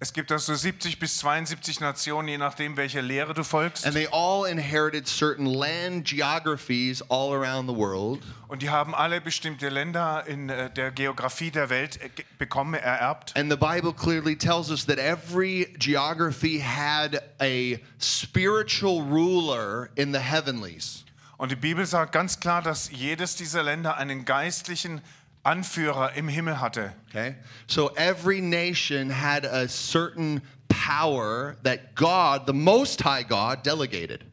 Es 0.00 0.12
gibt 0.12 0.30
also 0.30 0.54
70 0.54 1.00
bis 1.00 1.18
72 1.18 1.80
Nationen, 1.80 2.28
je 2.28 2.38
nachdem, 2.38 2.76
welcher 2.76 3.02
Lehre 3.02 3.34
du 3.34 3.42
folgst. 3.42 3.84
And 3.84 3.96
they 3.96 4.06
all 4.12 4.48
inherited 4.48 5.08
certain 5.08 5.46
land 5.46 6.04
geographies 6.04 7.02
all 7.10 7.32
around 7.32 7.68
the 7.68 7.74
world. 7.74 8.20
Und 8.46 8.62
die 8.62 8.70
haben 8.70 8.94
alle 8.94 9.20
bestimmte 9.20 9.68
Länder 9.68 10.24
in 10.28 10.50
äh, 10.50 10.70
der 10.70 10.92
Geografie 10.92 11.50
der 11.50 11.68
Welt 11.68 12.00
äh, 12.00 12.10
bekommen, 12.38 12.74
ererbt. 12.74 13.36
And 13.36 13.50
the 13.50 13.56
Bible 13.56 13.92
clearly 13.92 14.36
tells 14.36 14.70
us 14.70 14.86
that 14.86 14.98
every 14.98 15.74
geography 15.80 16.60
had 16.60 17.20
a 17.40 17.80
spiritual 17.98 19.02
ruler 19.02 19.90
in 19.96 20.12
the 20.12 20.20
heavenlies. 20.20 21.04
Und 21.38 21.50
die 21.50 21.56
Bibel 21.56 21.86
sagt 21.86 22.12
ganz 22.12 22.38
klar, 22.38 22.62
dass 22.62 22.90
jedes 22.90 23.34
dieser 23.34 23.64
Länder 23.64 23.96
einen 23.96 24.24
geistlichen 24.24 25.00
Anführer 25.48 26.12
im 26.14 26.28
Himmel 26.28 26.60
hatte. 26.60 26.92
Okay? 27.08 27.36
So 27.66 27.90
every 27.96 28.40
nation 28.40 29.10
had 29.10 29.46
a 29.46 29.66
certain 29.66 30.42
power 30.68 31.56
that 31.62 31.94
God, 31.94 32.46
the 32.46 32.52
Most 32.52 33.02
High 33.04 33.26
God, 33.26 33.64
delegated. 33.64 34.24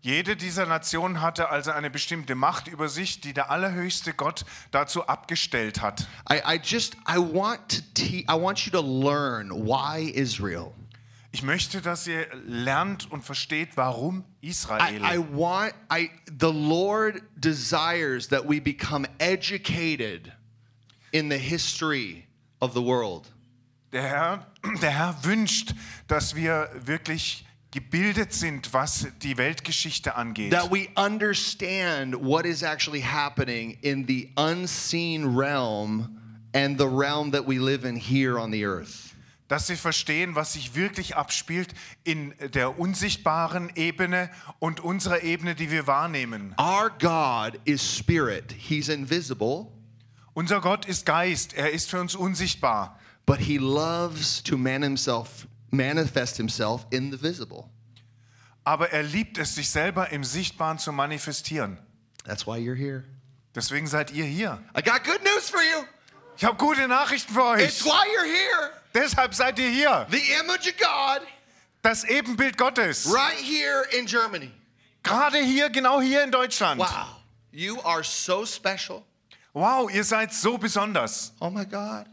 Jede 0.00 0.36
dieser 0.36 0.66
Nationen 0.66 1.20
hatte 1.20 1.50
also 1.50 1.72
eine 1.72 1.90
bestimmte 1.90 2.34
Macht 2.34 2.68
über 2.68 2.88
sich, 2.88 3.20
die 3.20 3.32
der 3.32 3.50
allerhöchste 3.50 4.14
Gott 4.14 4.44
dazu 4.70 5.06
abgestellt 5.06 5.80
hat. 5.80 6.06
I, 6.30 6.40
I 6.44 6.60
just 6.62 6.96
I 7.06 7.18
want 7.18 7.68
to 7.68 7.82
te- 7.94 8.24
I 8.28 8.34
want 8.34 8.64
you 8.64 8.72
to 8.72 8.80
learn 8.80 9.50
why 9.50 10.10
Israel. 10.10 10.72
Ich 11.30 11.42
möchte, 11.42 11.82
dass 11.82 12.06
ihr 12.06 12.26
lernt 12.46 13.10
und 13.10 13.22
versteht, 13.22 13.76
warum 13.76 14.24
I, 14.40 14.48
Israel. 14.48 15.02
I 15.04 15.18
want 15.18 15.74
I 15.92 16.10
the 16.26 16.52
Lord 16.52 17.22
desires 17.36 18.28
that 18.28 18.48
we 18.48 18.60
become 18.60 19.06
educated 19.18 20.32
in 21.12 21.28
the 21.30 21.38
history 21.38 22.26
of 22.60 22.74
the 22.74 22.82
world. 22.82 23.28
Der 23.92 24.02
Herr, 24.02 24.46
der 24.82 24.90
Herr 24.90 25.24
wünscht, 25.24 25.74
dass 26.08 26.34
wir 26.34 26.68
wirklich 26.84 27.44
gebildet 27.70 28.32
sind, 28.32 28.72
was 28.72 29.06
die 29.22 29.36
Weltgeschichte 29.36 30.14
angeht. 30.14 30.50
that 30.50 30.70
we 30.70 30.88
understand 30.96 32.14
what 32.14 32.46
is 32.46 32.62
actually 32.62 33.02
happening 33.02 33.78
in 33.82 34.06
the 34.06 34.30
unseen 34.36 35.36
realm 35.36 36.18
and 36.54 36.78
the 36.78 36.88
realm 36.88 37.30
that 37.30 37.46
we 37.46 37.58
live 37.58 37.84
in 37.84 37.96
here 37.96 38.38
on 38.38 38.50
the 38.50 38.64
earth. 38.64 39.14
Dass 39.48 39.66
sie 39.66 39.76
verstehen, 39.76 40.34
was 40.34 40.52
sich 40.52 40.74
wirklich 40.74 41.16
abspielt 41.16 41.72
in 42.04 42.34
der 42.52 42.78
unsichtbaren 42.78 43.70
Ebene 43.76 44.30
und 44.58 44.80
unserer 44.80 45.22
Ebene, 45.22 45.54
die 45.54 45.70
wir 45.70 45.86
wahrnehmen. 45.86 46.54
Our 46.58 46.90
God 46.90 47.58
is 47.64 47.80
spirit, 47.82 48.52
He's 48.52 48.90
invisible, 48.90 49.72
Unser 50.38 50.60
Gott 50.60 50.86
ist 50.86 51.04
Geist, 51.04 51.54
er 51.54 51.72
ist 51.72 51.90
für 51.90 52.00
uns 52.00 52.14
unsichtbar. 52.14 52.96
but 53.26 53.40
he 53.40 53.58
loves 53.58 54.40
to 54.44 54.56
man 54.56 54.84
himself, 54.84 55.48
manifest 55.72 56.36
himself 56.36 56.86
in 56.90 57.10
the 57.10 57.20
visible. 57.20 57.68
Aber 58.62 58.92
er 58.92 59.02
liebt 59.02 59.36
es, 59.36 59.56
sich 59.56 59.68
selber 59.68 60.10
im 60.12 60.22
Sichtbaren 60.22 60.78
zu 60.78 60.92
manifestieren. 60.92 61.76
That's 62.24 62.46
why 62.46 62.56
you're 62.56 62.76
here. 62.76 63.02
Deswegen 63.56 63.88
seid 63.88 64.12
ihr 64.12 64.26
hier. 64.26 64.62
I 64.76 64.80
got 64.80 65.02
good 65.02 65.24
news 65.24 65.50
for 65.50 65.60
you. 65.60 65.84
Ich 66.36 66.44
habe 66.44 66.56
gute 66.56 66.86
Nachrichten 66.86 67.34
für 67.34 67.58
It's 67.60 67.84
euch. 67.84 67.86
why 67.86 68.06
you're 68.06 68.24
here. 68.24 68.70
Deshalb 68.94 69.34
seid 69.34 69.58
ihr 69.58 69.70
hier. 69.70 70.06
The 70.08 70.22
image 70.40 70.68
of 70.68 70.76
God 70.78 71.26
Das 71.82 72.04
Ebenbild 72.04 72.56
Gottes. 72.56 73.12
right 73.12 73.40
here 73.42 73.82
in 73.98 74.06
Germany. 74.06 74.52
Gerade 75.02 75.38
hier, 75.38 75.68
genau 75.68 76.00
hier 76.00 76.22
in 76.22 76.30
Deutschland. 76.30 76.80
Wow. 76.80 77.16
You 77.50 77.80
are 77.82 78.04
so 78.04 78.46
special. 78.46 79.02
Wow, 79.54 79.88
ihr 79.88 80.04
seid 80.04 80.32
so 80.32 80.58
besonders. 80.58 81.32
Oh 81.40 81.50
my 81.50 81.64
God. 81.64 82.06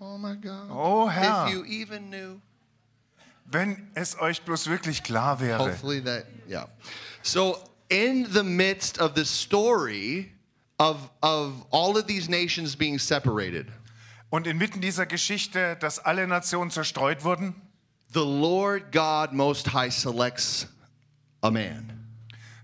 Oh 0.00 0.16
my 0.16 0.34
God. 0.36 0.68
Oh, 0.70 1.08
Herr. 1.08 1.46
If 1.46 1.54
you 1.54 1.64
even 1.64 2.10
knew. 2.10 2.40
Wenn 3.46 3.90
es 3.94 4.16
euch 4.20 4.42
bloß 4.42 4.68
wirklich 4.68 5.02
klar 5.02 5.40
wäre. 5.40 5.58
Hopefully 5.58 6.00
that, 6.00 6.26
yeah. 6.48 6.66
So, 7.22 7.58
in 7.88 8.24
the 8.32 8.44
midst 8.44 8.98
of 9.00 9.14
the 9.14 9.24
story 9.24 10.30
of, 10.78 11.10
of 11.22 11.66
all 11.72 11.96
of 11.98 12.06
these 12.06 12.28
nations 12.28 12.76
being 12.76 12.98
separated, 12.98 13.66
Und 14.30 14.46
inmitten 14.46 14.80
dieser 14.80 15.06
Geschichte, 15.06 15.76
dass 15.80 15.98
alle 15.98 16.26
Nationen 16.28 16.70
zerstreut 16.70 17.24
wurden, 17.24 17.54
the 18.12 18.20
Lord 18.24 18.92
God 18.92 19.32
Most 19.32 19.72
High 19.72 19.92
selects 19.92 20.68
a 21.42 21.50
man. 21.50 21.92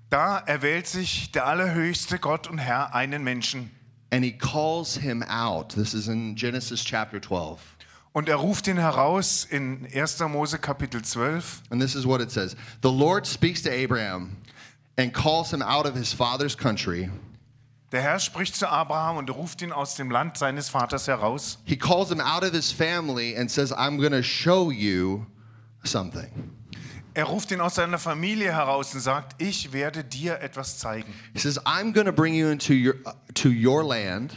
da 0.08 0.38
erwählt 0.38 0.86
sich 0.86 1.32
der 1.32 1.46
allerhöchste 1.46 2.20
Gott 2.20 2.46
und 2.46 2.58
Herr 2.58 2.94
einen 2.94 3.24
Menschen. 3.24 3.72
And 4.16 4.24
he 4.24 4.32
calls 4.32 4.96
him 4.96 5.22
out. 5.28 5.74
This 5.76 5.92
is 5.92 6.08
in 6.08 6.36
Genesis 6.36 6.82
chapter 6.82 7.20
12. 7.20 7.76
Und 8.14 8.30
er 8.30 8.36
ruft 8.36 8.66
ihn 8.66 8.78
heraus 8.78 9.44
in 9.44 9.86
1. 9.92 10.20
Mose 10.30 10.56
Kapitel 10.56 11.02
12. 11.02 11.64
And 11.70 11.82
this 11.82 11.94
is 11.94 12.06
what 12.06 12.22
it 12.22 12.30
says 12.30 12.56
The 12.80 12.90
Lord 12.90 13.26
speaks 13.26 13.60
to 13.64 13.70
Abraham 13.70 14.38
and 14.96 15.12
calls 15.12 15.52
him 15.52 15.60
out 15.60 15.84
of 15.84 15.94
his 15.94 16.14
father's 16.14 16.56
country. 16.56 17.10
Der 17.92 18.00
Herr 18.00 18.18
spricht 18.18 18.56
zu 18.56 18.66
Abraham 18.66 19.18
und 19.18 19.28
ruft 19.28 19.60
ihn 19.60 19.70
aus 19.70 19.96
dem 19.96 20.10
Land 20.10 20.38
seines 20.38 20.70
Vaters 20.70 21.06
heraus. 21.06 21.58
He 21.66 21.76
calls 21.76 22.10
him 22.10 22.22
out 22.22 22.42
of 22.42 22.54
his 22.54 22.72
family 22.72 23.36
and 23.36 23.50
says, 23.50 23.70
I'm 23.70 23.98
going 23.98 24.12
to 24.12 24.22
show 24.22 24.70
you 24.70 25.26
something. 25.84 26.30
Er 27.16 27.24
ruft 27.24 27.50
ihn 27.50 27.62
aus 27.62 27.76
seiner 27.76 27.98
Familie 27.98 28.52
heraus 28.52 28.92
und 28.92 29.00
sagt, 29.00 29.40
ich 29.40 29.72
werde 29.72 30.04
dir 30.04 30.38
etwas 30.40 30.78
zeigen. 30.78 31.14
He 31.32 31.38
says, 31.38 31.58
I'm 31.64 31.94
going 31.94 32.04
to 32.04 32.12
bring 32.12 32.34
you 32.34 32.48
into 32.50 32.74
your, 32.74 32.96
uh, 33.06 33.12
to 33.32 33.48
your 33.48 33.82
land 33.82 34.34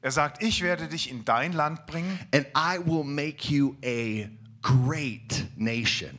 Er 0.00 0.10
sagt, 0.10 0.42
ich 0.42 0.62
werde 0.62 0.88
dich 0.88 1.10
in 1.10 1.26
dein 1.26 1.52
Land 1.52 1.84
bringen 1.84 2.18
and 2.32 2.46
I 2.56 2.78
will 2.82 3.04
make 3.04 3.52
you 3.52 3.76
a 3.84 4.26
great 4.62 5.48
nation. 5.56 6.18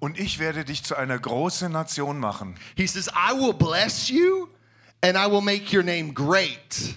und 0.00 0.18
ich 0.18 0.40
werde 0.40 0.64
dich 0.64 0.82
zu 0.82 0.96
einer 0.96 1.16
großen 1.16 1.70
Nation 1.70 2.18
machen. 2.18 2.56
He 2.74 2.88
says, 2.88 3.08
I 3.08 3.32
will 3.32 3.52
bless 3.52 4.08
you 4.08 4.48
and 5.00 5.16
I 5.16 5.30
will 5.30 5.42
make 5.42 5.72
your 5.72 5.84
name 5.84 6.12
great 6.12 6.94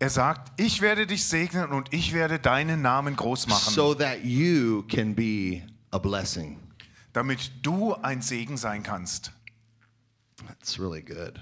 Er 0.00 0.10
sagt, 0.10 0.60
ich 0.60 0.80
werde 0.80 1.06
dich 1.06 1.24
segnen 1.24 1.70
und 1.70 1.92
ich 1.94 2.12
werde 2.12 2.40
deinen 2.40 2.82
Namen 2.82 3.14
groß 3.14 3.46
machen, 3.46 3.72
so 3.72 3.94
that 3.94 4.24
you 4.24 4.82
can 4.88 5.14
be 5.14 5.62
a 5.92 5.98
blessing. 5.98 6.58
Damit 7.12 7.50
du 7.62 7.94
ein 7.94 8.22
Segen 8.22 8.56
sein 8.56 8.82
kannst. 8.82 9.32
That's 10.46 10.78
really 10.78 11.02
good. 11.02 11.40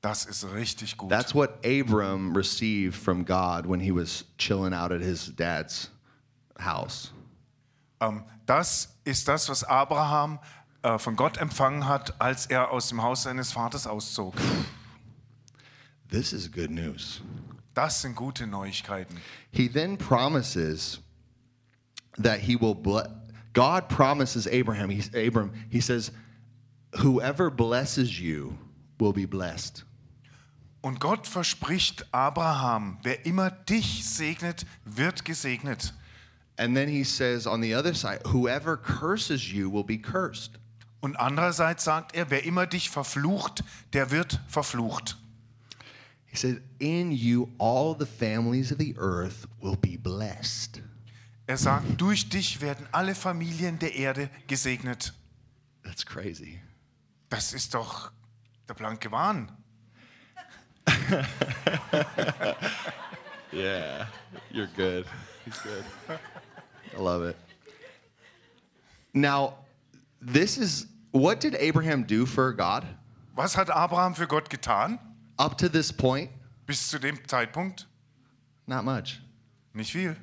Das 0.00 0.24
ist 0.24 0.44
richtig 0.52 0.96
gut. 0.96 1.10
That's 1.10 1.34
what 1.34 1.64
Abram 1.64 2.34
received 2.36 2.96
from 2.96 3.24
God 3.24 3.68
when 3.68 3.80
he 3.80 3.92
was 3.92 4.24
chilling 4.36 4.74
out 4.74 4.90
at 4.90 5.00
his 5.00 5.32
dad's 5.36 5.90
house. 6.58 7.12
Ähm, 8.00 8.24
das 8.46 8.96
ist 9.04 9.28
das, 9.28 9.48
was 9.48 9.62
Abraham 9.62 10.40
äh, 10.82 10.98
von 10.98 11.14
Gott 11.14 11.36
empfangen 11.38 11.86
hat, 11.86 12.20
als 12.20 12.46
er 12.46 12.70
aus 12.70 12.88
dem 12.88 13.02
Haus 13.02 13.22
seines 13.22 13.52
Vaters 13.52 13.86
auszog. 13.86 14.34
This 16.10 16.32
is 16.32 16.50
good 16.50 16.70
news. 16.70 17.22
Das 17.74 18.02
sind 18.02 18.16
gute 18.16 18.46
Neuigkeiten. 18.46 19.16
He 19.52 19.68
then 19.68 19.96
promises 19.96 21.00
that 22.20 22.40
he 22.40 22.60
will 22.60 22.74
bless. 22.74 23.08
God 23.52 23.88
promises 23.88 24.46
Abraham, 24.46 24.90
he, 24.90 25.02
Abram, 25.26 25.52
he 25.68 25.80
says, 25.80 26.10
whoever 26.98 27.50
blesses 27.50 28.20
you 28.20 28.56
will 28.98 29.12
be 29.12 29.26
blessed. 29.26 29.84
Und 30.82 30.98
Gott 30.98 31.26
verspricht 31.26 32.04
Abraham, 32.12 32.98
wer 33.02 33.24
immer 33.24 33.50
dich 33.50 34.04
segnet, 34.04 34.64
wird 34.84 35.24
gesegnet. 35.24 35.92
And 36.58 36.76
then 36.76 36.88
he 36.88 37.04
says 37.04 37.46
on 37.46 37.60
the 37.60 37.74
other 37.74 37.94
side, 37.94 38.20
whoever 38.26 38.76
curses 38.76 39.52
you 39.52 39.70
will 39.70 39.84
be 39.84 39.98
cursed. 39.98 40.58
Und 41.00 41.16
andererseits 41.16 41.84
sagt 41.84 42.14
er, 42.14 42.30
wer 42.30 42.44
immer 42.44 42.66
dich 42.66 42.90
verflucht, 42.90 43.64
der 43.92 44.10
wird 44.10 44.40
verflucht. 44.48 45.16
He 46.26 46.36
said, 46.36 46.62
in 46.78 47.12
you 47.12 47.50
all 47.58 47.94
the 47.94 48.06
families 48.06 48.72
of 48.72 48.78
the 48.78 48.94
earth 48.98 49.46
will 49.60 49.76
be 49.76 49.96
blessed. 49.96 50.80
Er 51.52 51.58
sagt, 51.58 52.00
durch 52.00 52.30
dich 52.30 52.62
werden 52.62 52.86
alle 52.92 53.14
Familien 53.14 53.78
der 53.78 53.94
Erde 53.94 54.30
gesegnet. 54.46 55.12
That's 55.82 56.06
crazy. 56.06 56.58
Das 57.28 57.52
ist 57.52 57.74
doch 57.74 58.10
der 58.66 58.72
blanke 58.72 59.12
Wahn. 59.12 59.52
Yeah, 63.52 64.06
you're 64.50 64.70
good. 64.76 65.04
He's 65.44 65.58
good. 65.58 65.84
I 66.96 66.98
love 66.98 67.22
it. 67.22 67.36
Now, 69.12 69.58
this 70.22 70.56
is 70.56 70.86
what 71.10 71.38
did 71.38 71.54
Abraham 71.56 72.04
do 72.06 72.24
for 72.24 72.54
God 72.54 72.86
Was 73.36 73.54
hat 73.58 73.68
Abraham 73.68 74.14
für 74.14 74.26
Gott 74.26 74.48
getan? 74.48 74.98
up 75.38 75.58
to 75.58 75.68
this 75.68 75.92
point? 75.92 76.30
Bis 76.64 76.88
zu 76.88 76.98
dem 76.98 77.18
Zeitpunkt? 77.28 77.86
Not 78.66 78.86
much. 78.86 79.20
Nicht 79.74 79.92
viel. 79.92 80.16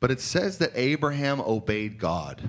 But 0.00 0.10
it 0.10 0.20
says 0.20 0.58
that 0.58 0.72
Abraham 0.74 1.40
obeyed 1.40 1.98
God. 1.98 2.42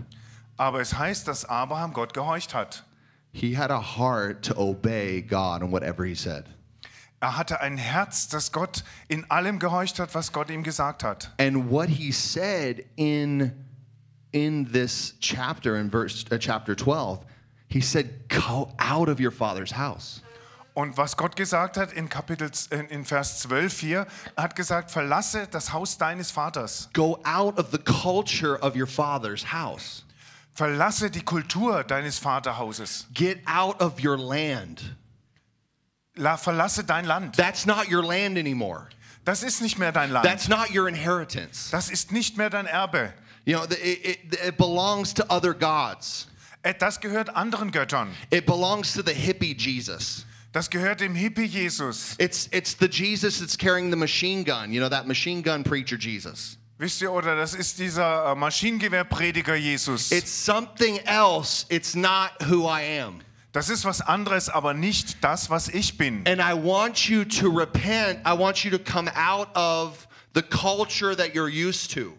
Aber 0.57 0.81
es 0.81 0.93
heißt, 0.93 1.27
dass 1.27 1.45
Abraham 1.45 1.93
Gott 1.93 2.13
gehorcht 2.13 2.53
hat. 2.53 2.83
He 3.31 3.53
had 3.53 3.71
a 3.71 3.79
heart 3.79 4.43
to 4.43 4.55
obey 4.57 5.21
God 5.21 5.61
and 5.61 5.71
whatever 5.71 6.05
he 6.05 6.15
said. 6.15 6.45
Er 7.19 7.37
hatte 7.37 7.61
ein 7.61 7.77
Herz, 7.77 8.27
das 8.27 8.51
Gott 8.51 8.83
in 9.07 9.25
allem 9.29 9.59
gehorcht 9.59 9.99
hat, 9.99 10.13
was 10.13 10.31
Gott 10.31 10.49
ihm 10.49 10.63
gesagt 10.63 11.03
hat. 11.03 11.31
And 11.39 11.69
what 11.69 11.89
he 11.89 12.11
said 12.11 12.85
in 12.95 13.53
in 14.33 14.65
this 14.71 15.13
chapter 15.19 15.77
in 15.77 15.89
verse 15.89 16.25
uh, 16.31 16.37
chapter 16.37 16.75
12, 16.75 17.25
he 17.67 17.81
said 17.81 18.27
go 18.27 18.71
out 18.77 19.09
of 19.09 19.19
your 19.19 19.31
father's 19.31 19.71
house. 19.71 20.21
Und 20.77 20.95
was 20.95 21.17
Gott 21.17 21.35
gesagt 21.35 21.75
hat 21.75 21.91
in 21.91 22.07
Kapitel 22.07 22.51
in, 22.69 23.03
Vers 23.03 23.39
12 23.39 23.79
hier, 23.79 24.07
er 24.35 24.43
hat 24.43 24.55
gesagt, 24.55 24.91
verlasse 24.91 25.47
das 25.49 25.73
Haus 25.73 25.97
deines 25.97 26.29
Vaters. 26.29 26.89
Go 26.93 27.19
out 27.23 27.57
of 27.57 27.71
the 27.71 27.79
culture 27.79 28.59
of 28.61 28.75
your 28.75 28.85
father's 28.85 29.51
house. 29.51 30.05
Verlasse 30.53 31.09
die 31.09 31.23
Kultur 31.23 31.83
deines 31.83 32.19
Vaterhauses. 32.19 33.07
Get 33.11 33.39
out 33.47 33.81
of 33.81 33.93
your 33.99 34.19
land. 34.19 34.95
La, 36.15 36.37
verlasse 36.37 36.83
dein 36.83 37.05
Land. 37.05 37.35
That's 37.35 37.65
not 37.65 37.89
your 37.89 38.03
land 38.03 38.37
anymore. 38.37 38.87
Das 39.25 39.41
ist 39.41 39.63
nicht 39.63 39.79
mehr 39.79 39.91
dein 39.91 40.11
Land. 40.11 40.27
That's 40.27 40.47
not 40.47 40.69
your 40.69 40.87
inheritance. 40.87 41.71
Das 41.71 41.89
ist 41.89 42.11
nicht 42.11 42.37
mehr 42.37 42.51
dein 42.51 42.67
Erbe. 42.67 43.15
You 43.45 43.57
know, 43.57 43.63
it, 43.63 44.05
it, 44.05 44.39
it 44.45 44.57
belongs 44.57 45.11
to 45.15 45.25
other 45.29 45.55
gods. 45.55 46.27
Äh, 46.61 46.75
Das 46.75 46.99
gehört 46.99 47.35
anderen 47.35 47.71
Göttern. 47.71 48.13
It 48.29 48.45
belongs 48.45 48.93
to 48.93 49.01
the 49.01 49.15
hippie 49.15 49.55
Jesus. 49.57 50.26
Das 50.57 50.71
gehört 50.71 51.01
dem 51.01 51.13
Hippie 51.13 51.45
Jesus. 51.45 52.15
It's, 52.17 52.49
it's 52.51 52.75
the 52.79 52.87
Jesus 52.87 53.39
that's 53.39 53.55
carrying 53.55 53.91
the 53.91 53.95
machine 53.95 54.43
gun, 54.43 54.73
you 54.73 54.79
know, 54.79 54.89
that 54.89 55.05
machine 55.05 55.43
gun 55.43 55.63
preacher 55.63 55.97
Jesus. 55.97 56.57
Wisst 56.79 56.99
ihr, 56.99 57.11
oder 57.11 57.35
das 57.35 57.53
ist 57.53 57.77
dieser 57.77 58.31
äh, 58.31 58.35
Maschinengewehrprediger 58.35 59.53
Jesus. 59.53 60.11
It's 60.11 60.31
something 60.31 60.97
else. 61.05 61.67
It's 61.69 61.93
not 61.93 62.31
who 62.49 62.67
I 62.67 62.81
am. 62.99 63.19
Das 63.51 63.69
ist 63.69 63.85
was 63.85 64.01
anderes, 64.01 64.49
aber 64.49 64.73
nicht 64.73 65.23
das, 65.23 65.51
was 65.51 65.67
ich 65.67 65.95
bin. 65.95 66.25
And 66.25 66.41
I 66.41 66.55
want 66.55 67.07
you 67.07 67.23
to 67.23 67.51
repent. 67.51 68.21
I 68.25 68.35
want 68.35 68.63
you 68.63 68.71
to 68.71 68.79
come 68.79 69.11
out 69.15 69.55
of 69.55 70.07
the 70.33 70.41
culture 70.41 71.15
that 71.15 71.35
you're 71.35 71.51
used 71.51 71.93
to. 71.93 72.13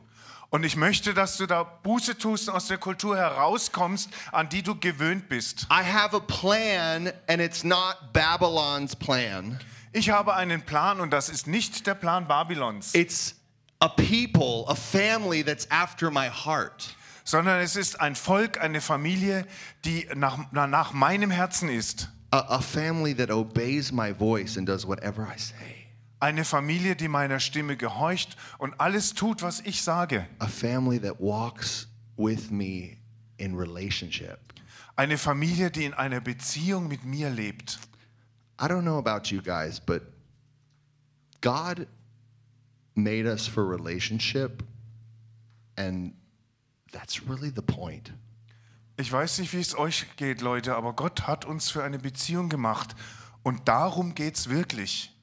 Und 0.50 0.64
ich 0.64 0.76
möchte, 0.76 1.12
dass 1.12 1.36
du 1.36 1.46
da 1.46 1.62
Buße 1.62 2.16
tust 2.16 2.48
und 2.48 2.54
aus 2.54 2.68
der 2.68 2.78
Kultur 2.78 3.16
herauskommst, 3.18 4.08
an 4.32 4.48
die 4.48 4.62
du 4.62 4.74
gewöhnt 4.78 5.28
bist. 5.28 5.66
I 5.70 5.82
have 5.84 6.16
a 6.16 6.20
plan, 6.20 7.12
and 7.28 7.40
it's 7.42 7.64
not 7.64 7.96
Babylon's 8.14 8.96
plan. 8.96 9.58
Ich 9.92 10.08
habe 10.10 10.34
einen 10.34 10.62
Plan 10.62 11.00
und 11.00 11.10
das 11.10 11.28
ist 11.28 11.46
nicht 11.46 11.86
der 11.86 11.94
Plan 11.94 12.26
Babylons, 12.26 12.94
It's 12.94 13.34
a 13.80 13.88
people, 13.88 14.64
a 14.68 14.74
family 14.74 15.44
that's 15.44 15.70
after 15.70 16.10
my 16.10 16.28
heart. 16.30 16.94
sondern 17.24 17.60
es 17.60 17.76
ist 17.76 18.00
ein 18.00 18.14
Volk, 18.16 18.58
eine 18.58 18.80
Familie, 18.80 19.46
die 19.84 20.08
nach, 20.14 20.38
na- 20.50 20.66
nach 20.66 20.92
meinem 20.94 21.30
Herzen 21.30 21.68
ist. 21.68 22.08
A, 22.30 22.38
a 22.56 22.60
family 22.60 23.14
that 23.14 23.30
obeys 23.30 23.92
my 23.92 24.14
voice 24.14 24.56
and 24.56 24.66
does 24.66 24.86
whatever 24.86 25.24
I 25.24 25.38
say. 25.38 25.77
Eine 26.20 26.44
Familie, 26.44 26.96
die 26.96 27.08
meiner 27.08 27.38
Stimme 27.38 27.76
gehorcht 27.76 28.36
und 28.58 28.80
alles 28.80 29.14
tut, 29.14 29.42
was 29.42 29.60
ich 29.60 29.82
sage. 29.82 30.26
A 30.40 30.48
family 30.48 31.00
that 31.00 31.20
walks 31.20 31.88
with 32.16 32.50
me 32.50 32.96
in 33.36 33.56
relationship. 33.56 34.38
Eine 34.96 35.16
Familie, 35.16 35.70
die 35.70 35.84
in 35.84 35.94
einer 35.94 36.20
Beziehung 36.20 36.88
mit 36.88 37.04
mir 37.04 37.30
lebt. 37.30 37.78
I 38.60 38.64
don't 38.64 38.82
know 38.82 38.98
about 38.98 39.30
you 39.32 39.40
guys, 39.40 39.78
but 39.78 40.02
God 41.40 41.86
made 42.96 43.26
us 43.26 43.46
for 43.46 43.64
relationship, 43.64 44.64
and 45.76 46.14
that's 46.90 47.22
really 47.28 47.52
the 47.54 47.62
point. 47.62 48.12
Ich 48.96 49.12
weiß 49.12 49.38
nicht, 49.38 49.52
wie 49.52 49.60
es 49.60 49.78
euch 49.78 50.06
geht, 50.16 50.40
Leute, 50.40 50.74
aber 50.74 50.92
Gott 50.94 51.28
hat 51.28 51.44
uns 51.44 51.70
für 51.70 51.84
eine 51.84 52.00
Beziehung 52.00 52.48
gemacht. 52.48 52.96
Und 53.44 53.68
darum 53.68 54.16
geht 54.16 54.34
es 54.34 54.48
wirklich. 54.48 55.14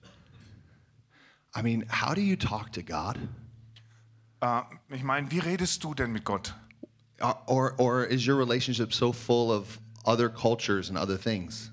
I 1.56 1.62
mean, 1.62 1.86
how 1.90 2.14
do 2.14 2.22
you 2.22 2.36
talk 2.36 2.72
to 2.74 2.82
God? 2.84 3.18
Äh, 4.42 4.62
ich 4.90 5.04
meine, 5.04 5.32
wie 5.32 5.40
redest 5.40 5.84
du 5.84 5.94
denn 5.94 6.12
mit 6.12 6.26
Gott? 6.26 6.54
Or, 7.22 7.38
or, 7.48 7.74
or 7.80 8.04
is 8.06 8.28
your 8.28 8.36
relationship 8.38 8.94
so 8.94 9.14
full 9.14 9.52
of 9.52 9.80
other 10.04 10.28
cultures 10.30 10.90
and 10.90 10.98
other 10.98 11.18
things? 11.18 11.72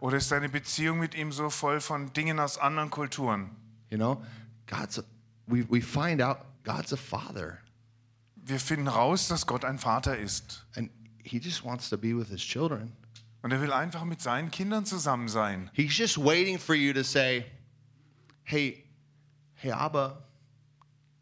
Oder 0.00 0.18
ist 0.18 0.30
deine 0.30 0.48
Beziehung 0.48 1.00
mit 1.00 1.16
ihm 1.16 1.32
so 1.32 1.50
voll 1.50 1.80
von 1.80 2.12
Dingen 2.12 2.38
aus 2.38 2.56
anderen 2.58 2.90
Kulturen? 2.90 3.50
You 3.90 3.98
know, 3.98 4.22
God's 4.66 4.98
a, 4.98 5.02
we, 5.48 5.64
we 5.68 5.80
find 5.80 6.20
out 6.22 6.38
God's 6.64 6.92
a 6.92 6.96
father, 6.96 7.58
Wir 8.36 8.60
finden 8.60 8.86
raus, 8.88 9.26
dass 9.28 9.46
Gott 9.46 9.64
ein 9.64 9.78
Vater 9.78 10.16
ist. 10.16 10.64
and 10.76 10.90
he 11.24 11.38
just 11.38 11.64
wants 11.64 11.90
to 11.90 11.98
be 11.98 12.14
with 12.16 12.28
his 12.28 12.40
children. 12.40 12.92
Und 13.42 13.50
er 13.52 13.60
will 13.60 13.72
einfach 13.72 14.04
mit 14.04 14.22
seinen 14.22 14.50
Kindern 14.52 14.86
zusammen 14.86 15.28
sein. 15.28 15.70
He's 15.72 15.96
just 15.96 16.16
waiting 16.18 16.58
for 16.58 16.74
you 16.76 16.92
to 16.92 17.02
say, 17.02 17.44
"Hey, 18.44 18.84
hey, 19.58 19.70
Abba, 19.70 20.22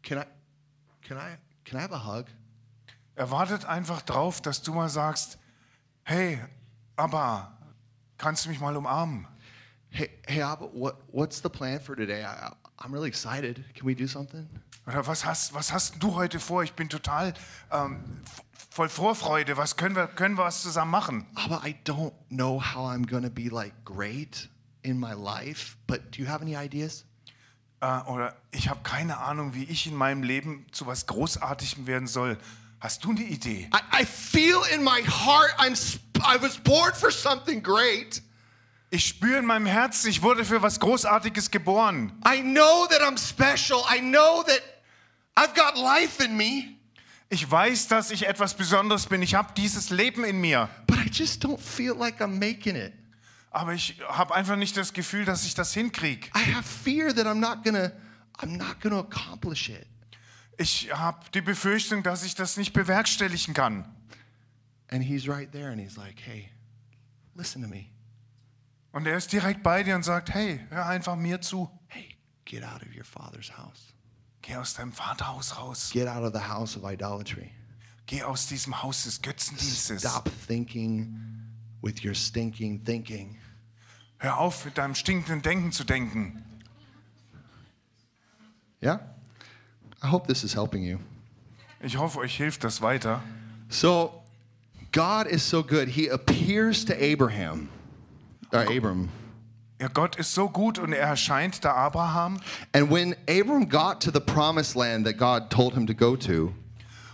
can 0.01 0.19
I, 0.19 0.25
can 1.01 1.17
I, 1.17 1.37
can 1.65 1.77
I 1.77 1.81
have 1.81 1.93
a 1.93 2.05
hug?" 2.05 2.25
Er 3.15 3.31
wartet 3.31 3.65
einfach 3.65 4.03
drauf, 4.03 4.41
dass 4.41 4.61
du 4.61 4.73
mal 4.73 4.89
sagst, 4.89 5.39
hey, 6.03 6.39
aber 6.95 7.51
kannst 8.19 8.45
du 8.45 8.49
mich 8.49 8.59
mal 8.59 8.77
umarmen? 8.77 9.27
Hey, 9.89 10.09
hey, 10.27 10.43
Abba, 10.43 10.69
what, 10.73 10.97
what's 11.11 11.41
the 11.41 11.49
plan 11.49 11.79
for 11.79 11.95
today? 11.95 12.23
I, 12.23 12.51
I'm 12.77 12.93
really 12.93 13.07
excited. 13.07 13.63
Can 13.73 13.87
we 13.87 13.95
do 13.95 14.05
something? 14.05 14.47
Oder 14.85 15.05
was 15.07 15.25
hast, 15.25 15.53
was 15.55 15.73
hast 15.73 16.01
du 16.01 16.13
heute 16.13 16.39
vor? 16.39 16.63
Ich 16.63 16.73
bin 16.73 16.89
total 16.89 17.33
ähm, 17.71 18.21
voll 18.69 18.87
Vorfreude. 18.87 19.57
Was 19.57 19.75
können 19.75 19.95
wir, 19.95 20.07
können 20.07 20.37
wir 20.37 20.43
was 20.43 20.61
zusammen 20.61 20.91
machen? 20.91 21.25
Abba, 21.33 21.61
I 21.65 21.75
don't 21.85 22.13
know 22.29 22.61
how 22.61 22.85
I'm 22.85 23.07
gonna 23.07 23.29
be 23.29 23.49
like 23.49 23.73
great 23.83 24.47
in 24.83 24.99
my 24.99 25.13
life, 25.13 25.75
but 25.87 26.11
do 26.11 26.21
you 26.21 26.27
have 26.29 26.43
any 26.43 26.55
ideas? 26.55 27.03
Äh, 27.79 27.99
oder 28.07 28.35
ich 28.51 28.69
habe 28.69 28.79
keine 28.83 29.17
Ahnung, 29.19 29.53
wie 29.53 29.63
ich 29.65 29.87
in 29.87 29.95
meinem 29.95 30.23
Leben 30.23 30.65
zu 30.71 30.87
was 30.87 31.05
Großartigem 31.05 31.85
werden 31.87 32.07
soll. 32.07 32.37
Hast 32.79 33.03
du 33.03 33.09
eine 33.11 33.21
Idee? 33.23 33.69
I, 33.73 34.01
I 34.01 34.05
feel 34.05 34.59
in 34.73 34.83
my 34.83 35.01
heart 35.03 35.51
I'm 35.59 35.99
I 36.19 36.41
was 36.41 36.57
born 36.57 36.93
for 36.93 37.11
something 37.11 37.61
great. 37.61 38.21
Ich 38.89 39.05
spüre 39.05 39.39
in 39.39 39.45
meinem 39.45 39.65
Herzen, 39.65 40.09
ich 40.09 40.21
wurde 40.21 40.45
für 40.45 40.61
was 40.61 40.79
Großartiges 40.79 41.51
geboren. 41.51 42.13
I 42.25 42.41
know 42.41 42.87
that 42.87 43.01
I'm 43.01 43.17
special. 43.17 43.81
I 43.93 43.99
know 43.99 44.43
that 44.43 44.61
I've 45.35 45.53
got 45.53 45.75
life 45.77 46.23
in 46.23 46.35
me, 46.37 46.77
Ich 47.29 47.49
weiß, 47.49 47.89
dass 47.89 48.09
ich 48.11 48.25
etwas 48.25 48.53
Besonderes 48.55 49.05
bin. 49.07 49.21
Ich 49.21 49.35
habe 49.35 49.53
dieses 49.57 49.89
Leben 49.89 50.23
in 50.23 50.39
mir. 50.39 50.69
but 50.87 50.97
I 50.97 51.09
just 51.11 51.43
don't 51.43 51.59
feel 51.59 51.93
like 51.95 52.21
I'm 52.21 52.39
making 52.39 52.75
it. 52.75 52.93
Aber 53.57 53.73
ich 53.73 53.99
habe 54.07 54.35
einfach 54.35 54.55
nicht 54.55 54.77
das 54.77 54.93
Gefühl, 54.93 55.25
dass 55.25 55.43
ich 55.43 55.55
das 55.55 55.73
hinkriege. 55.73 56.27
I 56.35 56.53
have 56.53 56.63
fear 56.63 57.11
that 57.13 57.25
I'm 57.25 57.39
not 57.39 57.63
gonna 57.63 57.91
I'm 58.37 58.55
not 58.55 58.79
gonna 58.81 58.99
accomplish 58.99 59.69
it. 59.69 59.87
Ich 60.59 60.91
habe 60.93 61.25
die 61.33 61.41
Befürchtung, 61.41 62.03
dass 62.03 62.23
ich 62.23 62.35
das 62.35 62.57
nicht 62.57 62.73
bewerkstelligen 62.73 63.55
kann. 63.55 63.91
And 64.89 65.03
he's 65.03 65.27
right 65.27 65.51
there 65.51 65.71
and 65.71 65.81
he's 65.81 65.97
like, 65.97 66.21
"Hey, 66.23 66.51
listen 67.33 67.63
to 67.63 67.67
me. 67.67 67.87
Und 68.91 69.07
er 69.07 69.17
ist 69.17 69.31
direkt 69.31 69.63
bei 69.63 69.81
dir 69.81 69.95
und 69.95 70.03
sagt, 70.03 70.33
hey, 70.33 70.59
hör 70.69 70.85
einfach 70.85 71.15
mir 71.15 71.41
zu. 71.41 71.67
Hey, 71.87 72.15
get 72.45 72.63
out 72.63 72.83
of 72.83 72.95
your 72.95 73.05
father's 73.05 73.57
house. 73.57 73.93
Geh 74.43 74.55
aus 74.55 74.75
deinem 74.75 74.91
Vaterhaus 74.91 75.57
raus. 75.57 75.89
Get 75.91 76.07
out 76.07 76.23
of 76.23 76.33
the 76.33 76.47
house 76.47 76.77
of 76.77 76.83
idolatry. 76.83 77.51
Geh 78.05 78.21
aus 78.21 78.45
diesem 78.45 78.83
Haus 78.83 79.03
des 79.03 79.19
Götzendienstes. 79.19 80.01
Stop 80.01 80.29
thinking 80.47 81.15
with 81.81 82.03
your 82.03 82.13
stinking 82.13 82.83
thinking. 82.83 83.37
Hör 84.19 84.39
auf, 84.39 84.65
mit 84.65 84.77
deinem 84.77 84.95
stinkenden 84.95 85.41
Denken 85.41 85.71
zu 85.71 85.83
denken. 85.83 86.43
Yeah? 88.81 88.99
I 90.03 90.07
hope 90.07 90.27
this 90.27 90.43
is 90.43 90.55
helping 90.55 90.83
you. 90.83 90.99
Ich 91.81 91.97
hoffe, 91.97 92.19
euch 92.19 92.35
hilft 92.35 92.63
das 92.63 92.81
weiter. 92.81 93.21
So, 93.69 94.23
God 94.91 95.27
is 95.27 95.47
so 95.47 95.63
good. 95.63 95.89
He 95.89 96.09
appears 96.09 96.85
to 96.85 96.93
Abraham, 96.93 97.69
or 98.51 98.61
Abram. 98.61 99.09
Ja, 99.79 99.89
Gott 99.89 100.15
ist 100.15 100.33
so 100.33 100.49
gut 100.49 100.79
und 100.79 100.93
er 100.93 101.07
erscheint 101.07 101.63
da 101.63 101.73
Abraham. 101.75 102.39
And 102.73 102.89
when 102.89 103.15
Abram 103.29 103.69
got 103.69 104.01
to 104.01 104.11
the 104.11 104.19
promised 104.19 104.75
land 104.75 105.05
that 105.05 105.17
God 105.17 105.51
told 105.51 105.75
him 105.75 105.85
to 105.85 105.93
go 105.93 106.15
to, 106.15 106.51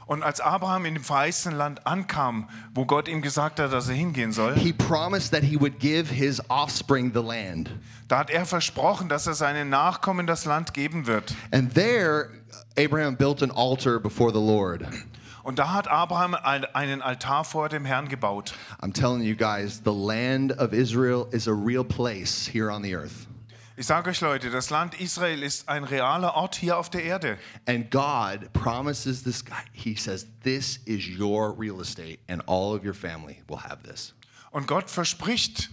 Und 0.05 0.21
als 0.23 0.41
Abraham 0.41 0.85
in 0.85 0.95
dem 0.95 1.03
verheißenen 1.03 1.57
Land 1.57 1.87
ankam, 1.87 2.49
wo 2.73 2.85
Gott 2.85 3.07
ihm 3.07 3.21
gesagt 3.21 3.59
hat, 3.59 3.71
dass 3.71 3.87
er 3.87 3.95
hingehen 3.95 4.31
soll, 4.31 4.55
he 4.55 4.73
promised 4.73 5.31
that 5.31 5.43
he 5.43 5.59
would 5.59 5.79
give 5.79 6.13
his 6.13 6.41
offspring 6.49 7.11
the 7.13 7.21
land. 7.21 7.69
da 8.09 8.19
hat 8.19 8.29
er 8.29 8.45
versprochen, 8.45 9.07
dass 9.09 9.27
er 9.27 9.33
seinen 9.33 9.69
Nachkommen 9.69 10.27
das 10.27 10.45
Land 10.45 10.73
geben 10.73 11.07
wird. 11.07 11.33
And 11.51 11.73
there, 11.73 12.29
Abraham 12.77 13.15
built 13.15 13.41
an 13.41 13.51
altar 13.51 13.99
before 13.99 14.31
the 14.31 14.39
Lord. 14.39 14.83
Und 15.43 15.59
da 15.59 15.73
hat 15.73 15.89
Abraham 15.89 16.35
ein- 16.35 16.65
einen 16.73 17.01
Altar 17.01 17.43
vor 17.43 17.67
dem 17.67 17.83
Herrn 17.83 18.07
gebaut. 18.07 18.53
I'm 18.81 18.93
telling 18.93 19.21
you 19.23 19.35
guys, 19.35 19.81
the 19.83 19.91
land 19.93 20.57
of 20.57 20.71
Israel 20.73 21.27
is 21.31 21.47
a 21.47 21.53
real 21.53 21.83
place 21.83 22.47
here 22.51 22.71
on 22.71 22.81
the 22.81 22.95
earth. 22.95 23.27
Ich 23.75 23.87
sage 23.87 24.11
euch 24.11 24.21
Leute, 24.21 24.51
das 24.51 24.69
Land 24.69 24.99
Israel 25.01 25.41
ist 25.41 25.67
ein 25.67 25.83
realer 25.83 26.35
Ort 26.35 26.53
hier 26.53 26.77
auf 26.77 26.91
der 26.91 27.03
Erde. 27.03 27.39
And 27.65 27.89
God 27.89 28.53
promises 28.53 29.23
this 29.23 29.43
guy, 29.43 29.63
He 29.71 29.95
says, 29.95 30.27
This 30.43 30.77
is 30.85 31.07
your 31.19 31.55
real 31.57 31.81
estate, 31.81 32.19
and 32.27 32.43
all 32.47 32.75
of 32.75 32.85
your 32.85 32.93
family 32.93 33.41
will 33.47 33.57
have 33.57 33.81
this. 33.81 34.13
Und 34.51 34.67
Gott 34.67 34.91
verspricht 34.91 35.71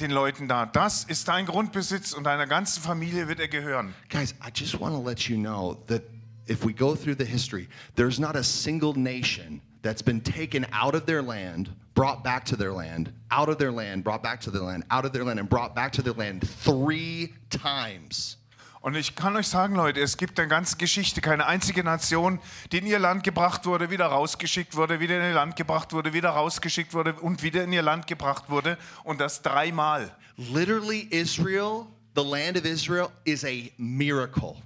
den 0.00 0.10
Leuten 0.10 0.48
da, 0.48 0.66
das 0.66 1.04
ist 1.04 1.28
dein 1.28 1.46
Grundbesitz 1.46 2.12
und 2.12 2.24
deiner 2.24 2.46
ganzen 2.46 2.82
Familie 2.82 3.26
wird 3.26 3.40
er 3.40 3.48
gehören. 3.48 3.94
Guys, 4.10 4.34
I 4.46 4.50
just 4.54 4.78
want 4.78 4.94
to 4.94 5.02
let 5.02 5.20
you 5.20 5.38
know 5.38 5.82
that 5.86 6.02
if 6.46 6.62
we 6.62 6.74
go 6.74 6.94
through 6.94 7.16
the 7.16 7.24
history, 7.24 7.68
there's 7.96 8.18
not 8.18 8.36
a 8.36 8.42
single 8.42 8.92
nation 8.94 9.62
that's 9.80 10.02
been 10.02 10.22
taken 10.22 10.66
out 10.72 10.94
of 10.94 11.06
their 11.06 11.22
land, 11.22 11.70
brought 11.94 12.22
back 12.22 12.44
to 12.46 12.56
their 12.56 12.72
land, 12.72 13.12
out 13.30 13.48
of 13.48 13.58
their 13.58 13.72
land, 13.72 14.04
brought 14.04 14.22
back 14.22 14.40
to 14.40 14.50
their 14.50 14.62
land, 14.62 14.84
out 14.90 15.04
of 15.04 15.12
their 15.12 15.24
land, 15.24 15.38
and 15.38 15.48
brought 15.48 15.74
back 15.74 15.92
to 15.92 16.02
their 16.02 16.14
land 16.14 16.48
three 16.62 17.34
times. 17.50 18.36
Und 18.82 18.94
ich 18.96 19.14
kann 19.14 19.36
euch 19.36 19.46
sagen, 19.46 19.76
Leute, 19.76 20.00
es 20.00 20.16
gibt 20.16 20.30
in 20.32 20.36
der 20.36 20.46
ganzen 20.46 20.78
Geschichte 20.78 21.20
keine 21.20 21.44
einzige 21.44 21.84
Nation, 21.84 22.40
die 22.72 22.78
in 22.78 22.86
ihr 22.86 22.98
Land 22.98 23.24
gebracht 23.24 23.66
wurde, 23.66 23.90
wieder 23.90 24.06
rausgeschickt 24.06 24.74
wurde, 24.74 25.00
wieder 25.00 25.18
in 25.18 25.22
ihr 25.22 25.34
Land 25.34 25.56
gebracht 25.56 25.92
wurde, 25.92 26.14
wieder 26.14 26.30
rausgeschickt 26.30 26.94
wurde 26.94 27.12
und 27.12 27.42
wieder 27.42 27.64
in 27.64 27.74
ihr 27.74 27.82
Land 27.82 28.06
gebracht 28.06 28.48
wurde. 28.48 28.78
Und 29.04 29.20
das 29.20 29.42
dreimal. 29.42 30.10
Literally, 30.36 31.00
Israel, 31.10 31.84
the 32.16 32.22
land 32.22 32.56
of 32.56 32.64
Israel, 32.64 33.08
is 33.24 33.44
a 33.44 33.70
miracle. 33.76 34.56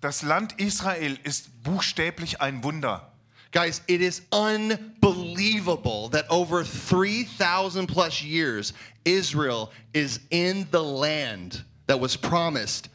Das 0.00 0.22
Land 0.22 0.58
Israel 0.58 1.16
ist 1.22 1.62
buchstäblich 1.62 2.40
ein 2.40 2.64
Wunder. 2.64 3.11
Guys, 3.52 3.82
it 3.86 4.00
is 4.00 4.22
unbelievable 4.32 6.08
that 6.08 6.24
over 6.30 6.64
3,000 6.64 7.86
plus 7.86 8.22
years, 8.22 8.72
Israel 9.04 9.70
is 9.92 10.20
in 10.30 10.66
the 10.70 10.82
land 10.82 11.62
that 11.86 12.00
was 12.00 12.16
promised 12.16 12.88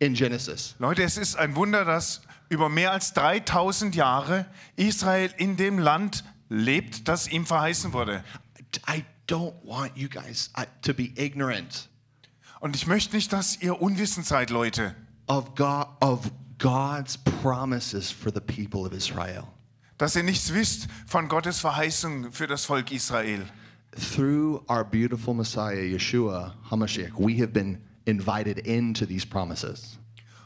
in 0.00 0.14
Genesis. 0.14 0.74
Leute, 0.78 1.02
es 1.02 1.18
ist 1.18 1.36
ein 1.36 1.54
Wunder, 1.56 1.84
dass 1.84 2.22
über 2.48 2.70
mehr 2.70 2.92
als 2.92 3.12
3000 3.12 3.94
Jahre 3.94 4.46
Israel 4.76 5.30
in 5.36 5.56
dem 5.56 5.78
Land 5.78 6.24
lebt, 6.48 7.06
das 7.06 7.28
ihm 7.28 7.44
verheißen 7.44 7.92
wurde. 7.92 8.24
I 8.88 9.04
don't 9.26 9.54
want 9.62 9.96
you 9.96 10.08
guys 10.08 10.50
uh, 10.56 10.64
to 10.82 10.94
be 10.94 11.12
ignorant 11.16 11.88
Und 12.62 12.76
ich 12.76 12.86
möchte 12.86 13.16
nicht, 13.16 13.32
dass 13.32 13.60
ihr 13.60 13.82
unwissend 13.82 14.24
seid, 14.24 14.50
Leute, 14.50 14.94
of 15.26 15.54
God 15.56 15.88
of 16.00 16.30
God's 16.58 17.18
promises 17.42 18.10
for 18.10 18.30
the 18.32 18.40
people 18.40 18.86
of 18.86 18.92
Israel. 18.92 19.48
Dass 19.98 20.16
ihr 20.16 20.22
nichts 20.22 20.52
wisst 20.52 20.88
von 21.06 21.28
Gottes 21.28 21.60
Verheißung 21.60 22.32
für 22.32 22.46
das 22.46 22.64
Volk 22.64 22.90
Israel. 22.90 23.46
Through 24.14 24.64
our 24.68 24.84
beautiful 24.84 25.34
Messiah 25.34 25.82
Yeshua 25.82 26.54
HaMashiach, 26.70 27.12
we 27.18 27.40
have 27.40 27.52
been 27.52 27.78
invited 28.06 28.58
into 28.58 29.04
these 29.04 29.26
promises. 29.26 29.98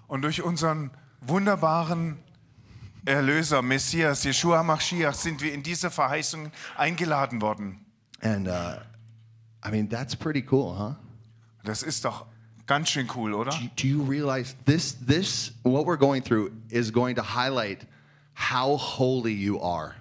Und 0.08 0.22
durch 0.22 0.42
unseren 0.42 0.90
wunderbaren 1.20 2.18
Erlöser, 3.04 3.62
Messias, 3.62 4.24
Jeshua 4.24 4.62
Mashiach, 4.62 5.14
sind 5.14 5.40
wir 5.40 5.52
in 5.52 5.62
diese 5.62 5.90
Verheißung 5.90 6.50
eingeladen 6.76 7.40
worden. 7.40 7.84
And 8.20 8.48
uh, 8.48 8.80
I 9.64 9.70
mean, 9.70 9.88
that's 9.88 10.16
pretty 10.16 10.44
cool, 10.50 10.76
huh? 10.76 10.96
Das 11.64 11.82
ist 11.82 12.04
doch 12.04 12.26
Ganz 12.66 12.90
schön 12.90 13.08
cool, 13.14 13.32
oder? 13.32 13.52
Do 13.52 13.58
you, 13.58 13.70
do 13.76 13.86
you 13.86 14.02
realize 14.02 14.56
this 14.64 14.96
this 15.06 15.52
what 15.62 15.86
we're 15.86 15.96
going 15.96 16.22
through 16.22 16.50
is 16.68 16.90
going 16.90 17.14
to 17.14 17.22
highlight 17.22 17.86
how 18.36 18.76
holy 18.78 19.32
you 19.32 19.60
are. 19.60 19.94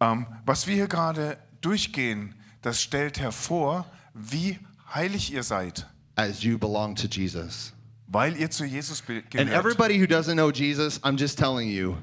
Ähm, 0.00 0.26
was 0.44 0.66
wir 0.66 0.74
hier 0.74 0.88
gerade 0.88 1.36
durchgehen, 1.60 2.34
das 2.62 2.80
stellt 2.82 3.18
hervor, 3.20 3.86
wie 4.14 4.58
heilig 4.94 5.32
ihr 5.32 5.42
seid, 5.42 5.86
as 6.16 6.42
you 6.42 6.58
belong 6.58 6.94
to 6.96 7.06
Jesus. 7.06 7.72
weil 8.08 8.36
ihr 8.36 8.50
zu 8.50 8.64
Jesus 8.64 9.00
be- 9.00 9.22
And 9.38 9.48
everybody 9.50 9.98
who 9.98 10.04
doesn't 10.06 10.34
know 10.34 10.50
Jesus, 10.50 10.98
I'm 11.02 11.16
just 11.16 11.38
telling 11.38 11.68
you, 11.70 11.96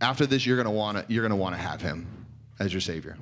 after 0.00 0.26
this 0.26 0.46
you're 0.46 0.56
going 0.56 0.66
to 0.66 0.70
want 0.74 0.96
to 0.98 1.04
you're 1.12 1.26
going 1.26 1.36
to 1.36 1.36
want 1.42 1.54
to 1.54 1.60
have 1.62 1.82
him 1.82 2.06
as 2.58 2.72
your 2.72 2.80
savior. 2.80 3.16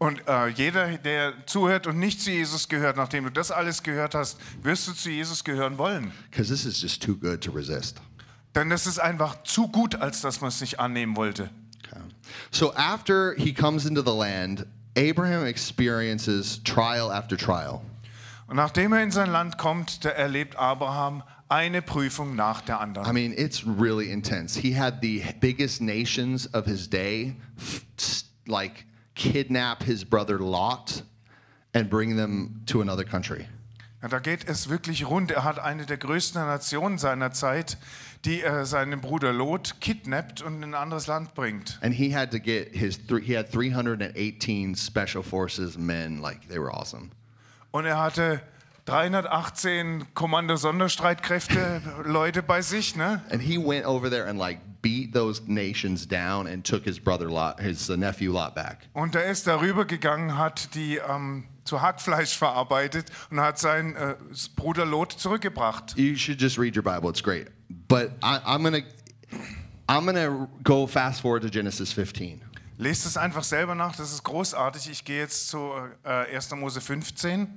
Und 0.00 0.22
äh, 0.28 0.46
jeder, 0.50 0.96
der 0.98 1.32
zuhört 1.46 1.88
und 1.88 1.98
nicht 1.98 2.20
zu 2.22 2.30
Jesus 2.30 2.68
gehört, 2.68 2.96
nachdem 2.96 3.24
du 3.24 3.30
das 3.30 3.50
alles 3.50 3.82
gehört 3.82 4.14
hast, 4.14 4.38
wirst 4.62 4.86
du 4.86 4.92
zu 4.92 5.10
Jesus 5.10 5.42
gehören 5.42 5.76
wollen. 5.76 6.12
Because 6.30 6.48
this 6.50 6.64
is 6.64 6.80
just 6.80 7.02
too 7.02 7.16
good 7.16 7.40
to 7.42 7.50
resist. 7.50 8.00
Denn 8.58 8.70
das 8.70 8.88
ist 8.88 8.98
einfach 8.98 9.44
zu 9.44 9.68
gut, 9.68 9.94
als 9.94 10.20
dass 10.20 10.40
man 10.40 10.48
es 10.48 10.60
nicht 10.60 10.80
annehmen 10.80 11.14
wollte. 11.14 11.48
Okay. 11.86 12.00
So 12.50 12.74
after 12.74 13.34
he 13.36 13.52
comes 13.52 13.86
into 13.86 14.02
the 14.02 14.10
land, 14.10 14.66
Abraham 14.96 15.46
experiences 15.46 16.60
trial 16.64 17.08
after 17.12 17.36
trial. 17.36 17.82
Und 18.48 18.56
nachdem 18.56 18.92
er 18.92 19.02
in 19.04 19.12
sein 19.12 19.30
Land 19.30 19.58
kommt, 19.58 20.04
da 20.04 20.08
erlebt 20.08 20.56
Abraham 20.56 21.22
eine 21.48 21.82
Prüfung 21.82 22.34
nach 22.34 22.60
der 22.62 22.78
I 22.78 22.82
anderen. 22.82 23.14
mean, 23.14 23.32
it's 23.32 23.64
really 23.64 24.10
intense. 24.10 24.58
He 24.58 24.76
had 24.76 25.00
the 25.02 25.22
biggest 25.38 25.80
nations 25.80 26.52
of 26.52 26.66
his 26.66 26.88
day 26.88 27.36
like 28.48 28.86
kidnap 29.14 29.84
his 29.84 30.04
brother 30.04 30.40
Lot 30.40 31.04
and 31.74 31.88
bring 31.88 32.16
them 32.16 32.62
to 32.66 32.80
another 32.80 33.04
country. 33.04 33.46
Ja, 34.00 34.06
da 34.06 34.20
geht 34.20 34.48
es 34.48 34.68
wirklich 34.68 35.08
rund. 35.08 35.32
Er 35.32 35.42
hat 35.42 35.58
eine 35.58 35.84
der 35.84 35.96
größten 35.96 36.40
Nationen 36.40 36.98
seiner 36.98 37.32
Zeit, 37.32 37.78
die 38.24 38.42
äh, 38.42 38.64
seinen 38.64 39.00
Bruder 39.00 39.32
Lot 39.32 39.80
kidnappt 39.80 40.40
und 40.40 40.62
in 40.62 40.70
ein 40.70 40.74
anderes 40.74 41.08
Land 41.08 41.34
bringt. 41.34 41.80
And 41.82 41.92
he 41.92 42.14
had 42.14 42.30
to 42.30 42.38
get 42.38 42.68
his 42.72 42.96
three, 43.06 43.22
he 43.22 43.36
had 43.36 43.52
318 43.52 44.76
special 44.76 45.24
forces 45.24 45.76
men 45.76 46.20
like 46.20 46.48
they 46.48 46.60
were 46.60 46.72
awesome. 46.72 47.10
Und 47.72 47.86
er 47.86 47.98
hatte 47.98 48.40
318 48.84 50.14
Kommando-Sonderstreitkräfte 50.14 51.82
Leute 52.04 52.42
bei 52.42 52.62
sich, 52.62 52.94
ne? 52.94 53.22
And 53.30 53.42
he 53.42 53.58
went 53.58 53.84
over 53.84 54.08
there 54.08 54.26
and 54.28 54.38
like 54.38 54.60
beat 54.80 55.12
those 55.12 55.42
nations 55.46 56.06
down 56.06 56.46
and 56.46 56.64
took 56.64 56.84
his 56.84 57.00
brother 57.00 57.28
Lot, 57.28 57.60
his 57.60 57.88
nephew 57.88 58.32
Lot 58.32 58.54
back. 58.54 58.88
Und 58.92 59.16
er 59.16 59.24
ist 59.24 59.46
darüber 59.46 59.84
gegangen, 59.84 60.38
hat 60.38 60.74
die 60.74 60.98
ähm, 60.98 61.44
zu 61.68 61.80
Hackfleisch 61.80 62.36
verarbeitet 62.36 63.06
und 63.30 63.40
hat 63.40 63.58
seinen 63.58 63.94
äh, 63.94 64.16
Bruder 64.56 64.86
Lot 64.86 65.12
zurückgebracht. 65.12 65.96
You 65.96 66.16
should 66.16 66.40
just 66.40 66.58
read 66.58 66.76
your 66.76 66.82
Bible; 66.82 67.08
it's 67.10 67.22
great. 67.22 67.48
But 67.68 68.12
I, 68.22 68.38
I'm 68.44 68.62
gonna 68.62 68.82
I'm 69.88 70.06
gonna 70.06 70.48
go 70.64 70.86
fast 70.86 71.20
forward 71.20 71.42
to 71.42 71.50
Genesis 71.50 71.92
15. 71.92 72.42
Lest 72.78 73.06
es 73.06 73.16
einfach 73.16 73.44
selber 73.44 73.74
nach, 73.74 73.96
das 73.96 74.12
ist 74.12 74.22
großartig. 74.22 74.90
Ich 74.90 75.04
gehe 75.04 75.18
jetzt 75.18 75.48
zu 75.48 75.72
äh, 76.04 76.34
1. 76.34 76.50
Mose 76.52 76.80
15. 76.80 77.48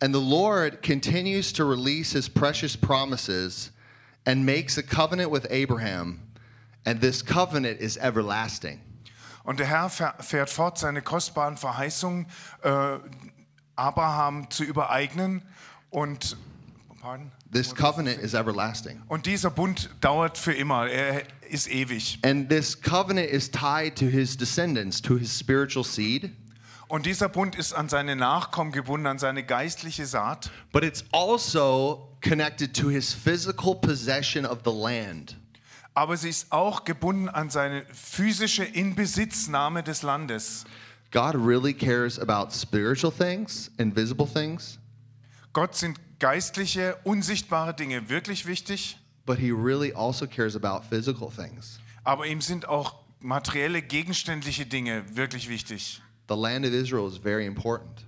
And 0.00 0.14
the 0.14 0.20
Lord 0.20 0.82
continues 0.82 1.52
to 1.52 1.64
release 1.64 2.12
his 2.12 2.28
precious 2.28 2.76
promises 2.76 3.70
and 4.26 4.44
makes 4.44 4.76
a 4.76 4.82
covenant 4.82 5.30
with 5.30 5.46
Abraham, 5.48 6.20
and 6.84 7.00
this 7.00 7.22
covenant 7.22 7.80
is 7.80 7.96
everlasting. 7.98 8.80
Und 9.44 9.58
der 9.60 9.66
Herr 9.66 9.90
fährt 9.90 10.50
fort, 10.50 10.78
seine 10.78 11.02
kostbaren 11.02 11.56
Verheißungen 11.56 12.26
äh, 12.62 12.98
Abraham 13.76 14.50
zu 14.50 14.64
übereignen. 14.64 15.42
Und, 15.90 16.36
pardon? 17.00 17.32
This 17.52 17.74
covenant 17.74 18.18
is 18.18 18.32
everlasting. 18.34 19.02
und 19.08 19.26
dieser 19.26 19.50
Bund 19.50 19.90
dauert 20.00 20.38
für 20.38 20.52
immer, 20.54 20.88
er 20.88 21.22
ist 21.50 21.68
ewig. 21.70 22.18
And 22.24 22.48
this 22.48 22.80
covenant 22.80 23.28
is 23.28 23.50
tied 23.50 23.94
to 23.96 24.06
his 24.06 24.36
descendants, 24.38 25.02
to 25.02 25.18
his 25.18 25.36
spiritual 25.38 25.84
seed, 25.84 26.30
Und 26.88 27.04
dieser 27.06 27.28
Bund 27.28 27.54
ist 27.56 27.72
an 27.74 27.88
seine 27.88 28.16
Nachkommen 28.16 28.70
gebunden, 28.72 29.06
an 29.06 29.18
seine 29.18 29.44
geistliche 29.44 30.06
Saat. 30.06 30.50
but 30.72 30.82
it's 30.84 31.04
also 31.12 32.16
connected 32.22 32.74
to 32.74 32.88
his 32.88 33.12
physical 33.12 33.74
possession 33.74 34.46
of 34.46 34.60
the 34.64 34.72
land. 34.72 35.36
Aber 35.94 36.16
sie 36.16 36.30
ist 36.30 36.50
auch 36.52 36.84
gebunden 36.84 37.28
an 37.28 37.50
seine 37.50 37.84
physische 37.92 38.64
Inbesitznahme 38.64 39.82
des 39.82 40.02
Landes. 40.02 40.64
God 41.10 41.34
really 41.34 41.74
cares 41.74 42.18
about 42.18 42.50
spiritual 42.52 43.12
things, 43.12 43.70
invisible 43.78 44.26
things, 44.26 44.78
Gott 45.52 45.74
sind 45.76 45.98
geistliche, 46.18 46.96
unsichtbare 47.04 47.74
Dinge 47.74 48.08
wirklich 48.08 48.46
wichtig, 48.46 48.96
but 49.26 49.38
he 49.38 49.50
really 49.50 49.92
also 49.92 50.26
cares 50.26 50.56
about 50.56 50.82
physical 50.88 51.28
things. 51.30 51.78
aber 52.04 52.26
ihm 52.26 52.40
sind 52.40 52.66
auch 52.66 52.94
materielle, 53.20 53.82
gegenständliche 53.82 54.64
Dinge 54.64 55.04
wirklich 55.14 55.50
wichtig. 55.50 56.00
The 56.28 56.34
land 56.34 56.64
of 56.64 56.72
Israel 56.72 57.06
is 57.06 57.18
very 57.18 57.44
important, 57.44 58.06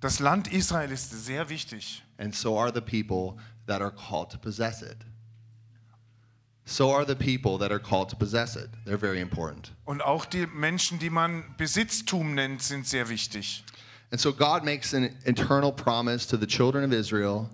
Das 0.00 0.18
Land 0.18 0.50
Israel 0.50 0.90
ist 0.90 1.10
sehr 1.26 1.50
wichtig. 1.50 2.02
and 2.16 2.34
so 2.34 2.58
are 2.58 2.72
the 2.72 2.80
people 2.80 3.36
that 3.66 3.82
are 3.82 3.92
called 3.92 4.30
to 4.30 4.38
possess 4.38 4.80
it. 4.80 4.96
So 6.68 6.90
are 6.90 7.06
the 7.06 7.16
people 7.16 7.56
that 7.58 7.72
are 7.72 7.78
called 7.78 8.10
to 8.10 8.16
possess 8.16 8.54
it. 8.54 8.68
They're 8.84 8.98
very 8.98 9.22
important. 9.22 9.72
Und 9.86 10.02
auch 10.02 10.26
die 10.26 10.46
Menschen, 10.46 10.98
die 10.98 11.08
man 11.08 11.42
Besitztum 11.56 12.34
nennt, 12.34 12.62
sind 12.62 12.86
sehr 12.86 13.08
wichtig. 13.08 13.64
And 14.10 14.20
so 14.20 14.34
God 14.34 14.64
makes 14.64 14.92
an 14.92 15.16
eternal 15.24 15.72
promise 15.72 16.26
to 16.26 16.36
the 16.36 16.46
children 16.46 16.84
of 16.84 16.92
Israel, 16.92 17.48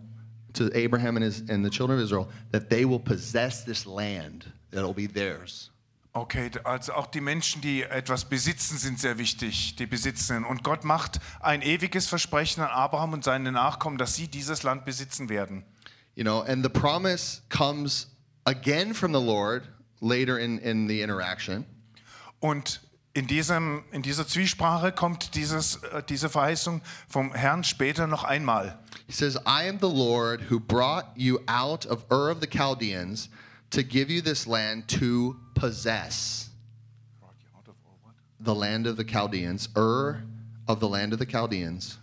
to 0.54 0.68
Abraham 0.74 1.16
and, 1.16 1.24
his, 1.24 1.48
and 1.48 1.64
the 1.64 1.70
children 1.70 1.96
of 1.98 2.04
Israel, 2.04 2.28
that 2.50 2.68
they 2.70 2.84
will 2.84 2.98
possess 2.98 3.64
this 3.64 3.86
land, 3.86 4.52
that 4.72 4.80
it'll 4.80 4.92
be 4.92 5.06
theirs. 5.06 5.70
Okay, 6.16 6.50
also 6.64 6.94
auch 6.94 7.06
die 7.06 7.20
Menschen, 7.20 7.60
die 7.60 7.84
etwas 7.84 8.24
besitzen, 8.24 8.78
sind 8.78 8.98
sehr 8.98 9.18
wichtig, 9.18 9.76
die 9.76 9.86
Besitzenden. 9.86 10.44
Und 10.44 10.64
Gott 10.64 10.84
macht 10.84 11.20
ein 11.38 11.62
ewiges 11.62 12.08
Versprechen 12.08 12.62
an 12.62 12.70
Abraham 12.70 13.12
und 13.12 13.22
seine 13.22 13.52
Nachkommen, 13.52 13.96
dass 13.96 14.16
sie 14.16 14.26
dieses 14.26 14.64
Land 14.64 14.84
besitzen 14.84 15.28
werden. 15.28 15.64
You 16.16 16.24
know, 16.24 16.42
and 16.42 16.64
the 16.64 16.68
promise 16.68 17.42
comes 17.48 18.08
again 18.46 18.94
from 18.94 19.12
the 19.12 19.20
Lord 19.20 19.64
later 20.00 20.38
in, 20.38 20.58
in 20.60 20.86
the 20.86 21.02
interaction. 21.02 21.66
Und 22.40 22.80
in, 23.14 23.26
diesem, 23.26 23.84
in 23.92 24.02
dieser 24.02 24.26
Zwiesprache 24.26 24.92
kommt 24.92 25.34
dieses, 25.34 25.76
äh, 25.76 26.02
diese 26.02 26.28
Verheißung 26.28 26.82
vom 27.08 27.32
Herrn 27.32 27.64
später 27.64 28.06
noch 28.06 28.24
einmal. 28.24 28.78
He 29.06 29.12
says, 29.12 29.36
I 29.46 29.68
am 29.68 29.78
the 29.78 29.88
Lord 29.88 30.50
who 30.50 30.58
brought 30.58 31.06
you 31.16 31.38
out 31.46 31.86
of 31.86 32.04
Ur 32.10 32.30
of 32.30 32.40
the 32.40 32.46
Chaldeans 32.46 33.28
to 33.70 33.82
give 33.82 34.10
you 34.10 34.20
this 34.20 34.46
land 34.46 34.88
to 35.00 35.36
possess. 35.54 36.50
The 38.40 38.54
land 38.54 38.86
of 38.86 38.96
the 38.96 39.04
Chaldeans, 39.04 39.68
Ur 39.76 40.24
of 40.66 40.80
the 40.80 40.88
land 40.88 41.12
of 41.12 41.18
the 41.18 41.26
Chaldeans. 41.26 41.98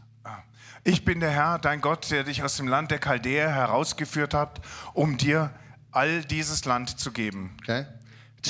Ich 0.83 1.05
bin 1.05 1.19
der 1.19 1.29
Herr, 1.29 1.59
dein 1.59 1.79
Gott, 1.79 2.09
der 2.09 2.23
dich 2.23 2.41
aus 2.41 2.57
dem 2.57 2.67
Land 2.67 2.89
der 2.89 2.97
Chaldäer 2.97 3.51
herausgeführt 3.51 4.33
hat, 4.33 4.61
um 4.95 5.15
dir 5.15 5.51
all 5.91 6.21
dieses 6.23 6.65
Land 6.65 6.99
zu 6.99 7.11
geben. 7.11 7.57
Okay? 7.61 7.85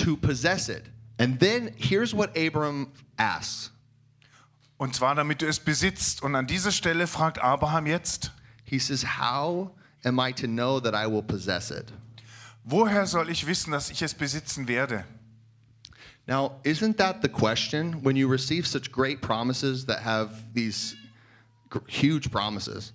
To 0.04 0.16
possess 0.16 0.70
it. 0.70 0.84
And 1.20 1.40
then 1.40 1.72
here's 1.78 2.14
what 2.14 2.38
Abram 2.38 2.92
asks. 3.18 3.72
Und 4.78 4.96
zwar, 4.96 5.16
damit 5.16 5.42
du 5.42 5.48
es 5.48 5.60
besitzt. 5.60 6.24
Und 6.24 6.36
an 6.36 6.48
dieser 6.48 6.72
Stelle 6.72 7.06
fragt 7.06 7.40
Abraham 7.40 7.86
jetzt, 7.86 8.32
He 8.64 8.80
says, 8.80 9.04
How 9.20 9.72
am 10.04 10.20
I 10.20 10.32
to 10.34 10.48
know 10.48 10.80
that 10.80 10.96
I 10.96 11.06
will 11.06 11.22
possess 11.22 11.72
it? 11.72 11.92
woher 12.64 13.06
soll 13.06 13.30
ich 13.30 13.46
wissen, 13.46 13.72
dass 13.72 13.90
ich 13.90 14.02
es 14.02 14.14
besitzen 14.14 14.68
werde? 14.68 15.06
Now, 16.28 16.60
isn't 16.64 16.98
that 16.98 17.22
the 17.22 17.30
question 17.30 18.04
when 18.04 18.16
you 18.16 18.28
receive 18.28 18.68
such 18.68 18.92
great 18.92 19.22
promises 19.22 19.86
that 19.88 20.00
have 20.00 20.44
these 20.54 20.96
huge 21.88 22.32
promises? 22.32 22.94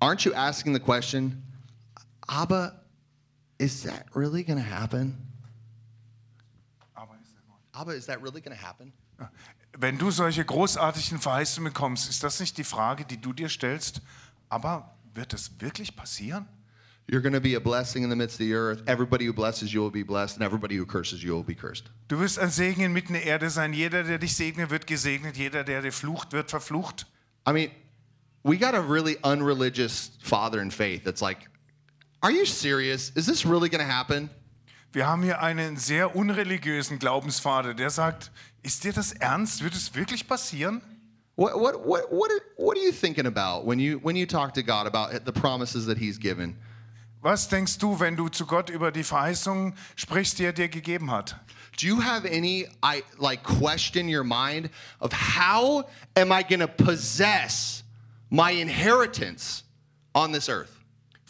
Aren't 0.00 0.24
you 0.24 0.32
asking 0.32 0.72
the 0.72 0.80
question, 0.80 1.42
Abba, 2.28 2.74
is 3.62 3.84
that 3.84 4.06
really 4.14 4.42
going 4.42 4.58
to 4.58 4.64
happen? 4.64 5.16
Abba, 7.74 7.92
is 7.92 8.06
that 8.06 8.20
really 8.20 8.40
going 8.40 8.56
to 8.56 8.62
happen? 8.62 8.92
Wenn 9.78 9.96
du 9.96 10.10
solche 10.10 10.44
großartigen 10.44 11.18
Verheißungen 11.18 11.72
bekommst, 11.72 12.10
ist 12.10 12.22
das 12.22 12.38
nicht 12.40 12.58
die 12.58 12.64
Frage, 12.64 13.06
die 13.06 13.16
du 13.16 13.32
dir 13.32 13.48
stellst? 13.48 14.02
Aber 14.50 14.94
wird 15.14 15.32
es 15.32 15.50
wirklich 15.60 15.96
passieren? 15.96 16.46
You're 17.08 17.22
going 17.22 17.32
to 17.32 17.40
be 17.40 17.56
a 17.56 17.60
blessing 17.60 18.04
in 18.04 18.10
the 18.10 18.16
midst 18.16 18.34
of 18.34 18.46
the 18.46 18.54
earth. 18.54 18.82
Everybody 18.86 19.26
who 19.26 19.32
blesses 19.32 19.72
you 19.72 19.80
will 19.80 19.90
be 19.90 20.04
blessed, 20.04 20.36
and 20.36 20.44
everybody 20.44 20.76
who 20.76 20.84
curses 20.84 21.22
you 21.22 21.34
will 21.34 21.42
be 21.42 21.54
cursed. 21.54 21.90
Du 22.08 22.18
wirst 22.20 22.38
ein 22.38 22.50
Segen 22.50 22.82
inmitten 22.82 23.14
der 23.14 23.24
Erde 23.24 23.48
sein. 23.48 23.72
Jeder, 23.72 24.04
der 24.04 24.18
dich 24.18 24.36
segnet, 24.36 24.70
wird 24.70 24.86
gesegnet. 24.86 25.36
Jeder, 25.36 25.64
der 25.64 25.82
dir 25.82 25.92
flucht, 25.92 26.32
wird 26.32 26.50
verflucht. 26.50 27.06
I 27.46 27.52
mean, 27.52 27.70
we 28.44 28.58
got 28.58 28.74
a 28.74 28.80
really 28.80 29.16
unreligious 29.24 30.12
father 30.20 30.60
in 30.60 30.70
faith 30.70 31.04
that's 31.04 31.22
like, 31.22 31.48
Are 32.22 32.30
you 32.30 32.46
serious? 32.46 33.10
Is 33.16 33.26
this 33.26 33.44
really 33.44 33.68
going 33.68 33.84
to 33.84 33.92
happen? 33.92 34.30
Wir 34.92 35.06
haben 35.06 35.24
hier 35.24 35.42
einen 35.42 35.76
sehr 35.76 36.14
unreligiösen 36.14 36.98
Glaubensvater, 37.00 37.74
der 37.74 37.90
sagt, 37.90 38.30
ist 38.62 38.84
dir 38.84 38.92
das 38.92 39.12
ernst? 39.12 39.64
Wird 39.64 39.74
es 39.74 39.92
wirklich 39.94 40.28
passieren? 40.28 40.82
What, 41.34 41.54
what, 41.54 41.84
what, 41.84 42.12
what, 42.12 42.30
are, 42.30 42.40
what 42.58 42.76
are 42.76 42.84
you 42.84 42.92
thinking 42.92 43.26
about 43.26 43.64
when 43.66 43.80
you, 43.80 43.98
when 43.98 44.14
you 44.14 44.26
talk 44.26 44.54
to 44.54 44.62
God 44.62 44.86
about 44.86 45.24
the 45.24 45.32
promises 45.32 45.86
that 45.86 45.98
He's 45.98 46.16
given? 46.18 46.56
Was 47.22 47.48
denkst 47.48 47.78
du, 47.78 47.98
wenn 47.98 48.16
du 48.16 48.28
zu 48.28 48.46
Gott 48.46 48.70
über 48.70 48.92
die 48.92 49.02
Verheißungen 49.02 49.74
sprichst, 49.96 50.38
die 50.38 50.44
er 50.44 50.52
dir 50.52 50.68
gegeben 50.68 51.10
hat? 51.10 51.34
Do 51.76 51.86
you 51.86 52.00
have 52.00 52.24
any 52.24 52.66
I, 52.84 53.02
like 53.18 53.42
question 53.42 54.08
in 54.08 54.08
your 54.08 54.24
mind 54.24 54.70
of 55.00 55.12
how 55.12 55.84
am 56.14 56.30
I 56.30 56.42
going 56.42 56.60
to 56.60 56.68
possess 56.68 57.82
my 58.30 58.52
inheritance 58.52 59.64
on 60.14 60.32
this 60.32 60.48
earth? 60.48 60.81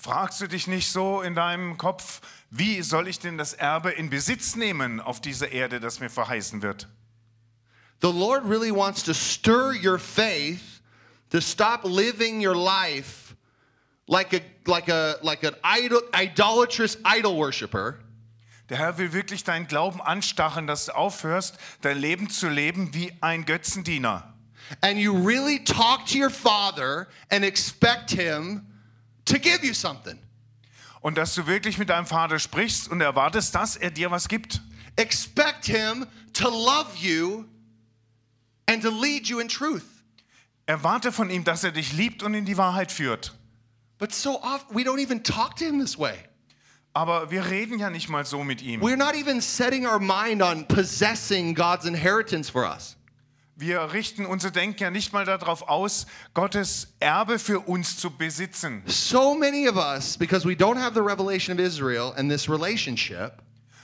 Fragst 0.03 0.41
du 0.41 0.49
dich 0.49 0.67
nicht 0.67 0.91
so 0.91 1.23
in 1.23 1.37
deinem 1.37 1.79
Kopf, 1.79 2.23
wie 2.51 2.83
soll 2.83 3.07
ich 3.07 3.21
denn 3.21 3.39
das 3.39 3.53
Erbe 3.53 3.93
in 3.93 4.11
Besitz 4.11 4.57
nehmen 4.57 4.99
auf 4.99 5.21
dieser 5.21 5.53
Erde, 5.53 5.79
das 5.79 6.01
mir 6.01 6.11
verheißen 6.11 6.61
wird? 6.61 6.89
The 8.01 8.11
Lord 8.11 8.43
really 8.45 8.75
wants 8.75 9.05
to 9.05 9.15
stir 9.15 9.73
your 9.73 10.01
faith 10.01 10.83
to 11.31 11.41
stop 11.41 11.85
living 11.85 12.45
your 12.45 12.57
life 12.57 13.37
like 14.09 14.35
a 14.35 14.41
like 14.67 14.89
a 14.89 15.19
like 15.23 15.45
an 15.45 15.55
idol, 15.63 16.03
idolatrous 16.13 16.99
idol 17.05 17.37
worshiper 17.37 18.01
Der 18.71 18.79
Herr 18.79 18.99
will 18.99 19.13
wirklich 19.13 19.45
deinen 19.45 19.69
Glauben 19.69 20.03
anstacheln, 20.03 20.67
dass 20.67 20.87
du 20.87 20.97
aufhörst, 20.97 21.59
dein 21.83 21.99
Leben 21.99 22.29
zu 22.29 22.49
leben 22.49 22.93
wie 22.93 23.13
ein 23.21 23.45
Götzendiener. 23.45 24.35
and 24.83 24.99
you 24.99 25.13
really 25.13 25.61
talk 25.63 26.07
to 26.07 26.19
your 26.19 26.31
father 26.31 27.07
and 27.31 27.45
expect 27.45 28.11
him 28.11 28.67
to 29.25 29.39
give 29.39 29.65
you 29.65 29.75
something. 29.75 30.19
Und 31.01 31.19
dass 31.19 31.35
du 31.35 31.47
wirklich 31.47 31.79
mit 31.79 31.89
deinem 31.89 32.07
Vater 32.07 32.39
sprichst 32.39 32.89
und 32.89 33.01
erwartest, 33.01 33.55
dass 33.55 33.77
er 33.77 33.91
dir 33.91 34.11
was 34.11 34.29
gibt. 34.29 34.61
Expect 34.97 35.67
him 35.67 36.07
to 36.33 36.49
love 36.49 36.97
you 36.97 37.45
and 38.67 38.83
to 38.83 38.91
lead 38.91 39.27
you 39.27 39.41
in 39.41 39.49
truth. 39.49 39.85
Erwarte 40.67 41.11
von 41.11 41.29
ihm, 41.29 41.45
dass 41.45 41.65
er 41.65 41.73
dich 41.73 41.93
liebt 41.93 42.23
und 42.23 42.35
in 42.35 42.45
die 42.45 42.57
Wahrheit 42.57 42.93
führt. 42.93 43.33
But 43.99 44.13
so 44.13 44.41
often 44.43 44.77
we 44.77 44.83
don't 44.83 45.01
even 45.01 45.23
talk 45.23 45.57
to 45.57 45.65
him 45.65 45.81
this 45.81 45.99
way. 45.99 46.17
Aber 46.95 47.31
wir 47.31 47.47
reden 47.47 47.79
ja 47.79 47.89
nicht 47.89 48.09
mal 48.09 48.25
so 48.25 48.45
mit 48.45 48.63
ihm. 48.63 48.81
We're 48.81 48.97
not 48.97 49.15
even 49.15 49.41
setting 49.41 49.87
our 49.87 49.99
mind 49.99 50.43
on 50.43 50.67
possessing 50.69 51.55
God's 51.55 51.87
inheritance 51.87 52.51
for 52.51 52.65
us. 52.65 52.97
Wir 53.63 53.93
richten 53.93 54.27
unser 54.27 54.51
Denken 54.51 54.83
ja 54.83 54.91
nicht 54.91 55.13
mal 55.13 55.25
darauf 55.25 55.69
aus, 55.69 56.07
Gottes 56.35 56.89
Erbe 56.99 57.39
für 57.39 57.61
uns 57.61 57.97
zu 57.97 58.11
besitzen. 58.11 58.83
So 58.87 59.37
many 59.37 59.69
of 59.69 59.77
us, 59.77 60.19
because 60.19 60.45
we 60.45 60.55
don't 60.55 60.81
have 60.81 60.95
the 60.95 61.01
revelation 61.01 61.57
of 61.57 61.65
Israel 61.65 62.13
and 62.17 62.29
this 62.29 62.49
relationship, 62.49 63.41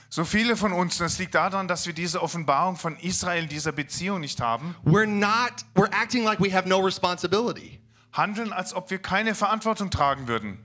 So 0.09 0.25
viele 0.25 0.57
von 0.57 0.73
uns, 0.73 0.97
das 0.97 1.17
liegt 1.17 1.33
daran, 1.33 1.69
dass 1.69 1.85
wir 1.85 1.93
diese 1.93 2.21
Offenbarung 2.21 2.75
von 2.75 2.97
Israel, 2.97 3.47
dieser 3.47 3.71
Beziehung 3.71 4.19
nicht 4.19 4.41
haben, 4.41 4.75
we're 4.83 5.05
not, 5.05 5.63
we're 5.75 5.91
acting 5.93 6.25
like 6.25 6.41
we 6.41 6.51
have 6.51 6.67
no 6.67 6.79
responsibility. 6.79 7.79
handeln, 8.11 8.51
als 8.51 8.73
ob 8.73 8.89
wir 8.89 8.99
keine 8.99 9.33
Verantwortung 9.33 9.91
tragen 9.91 10.27
würden. 10.27 10.57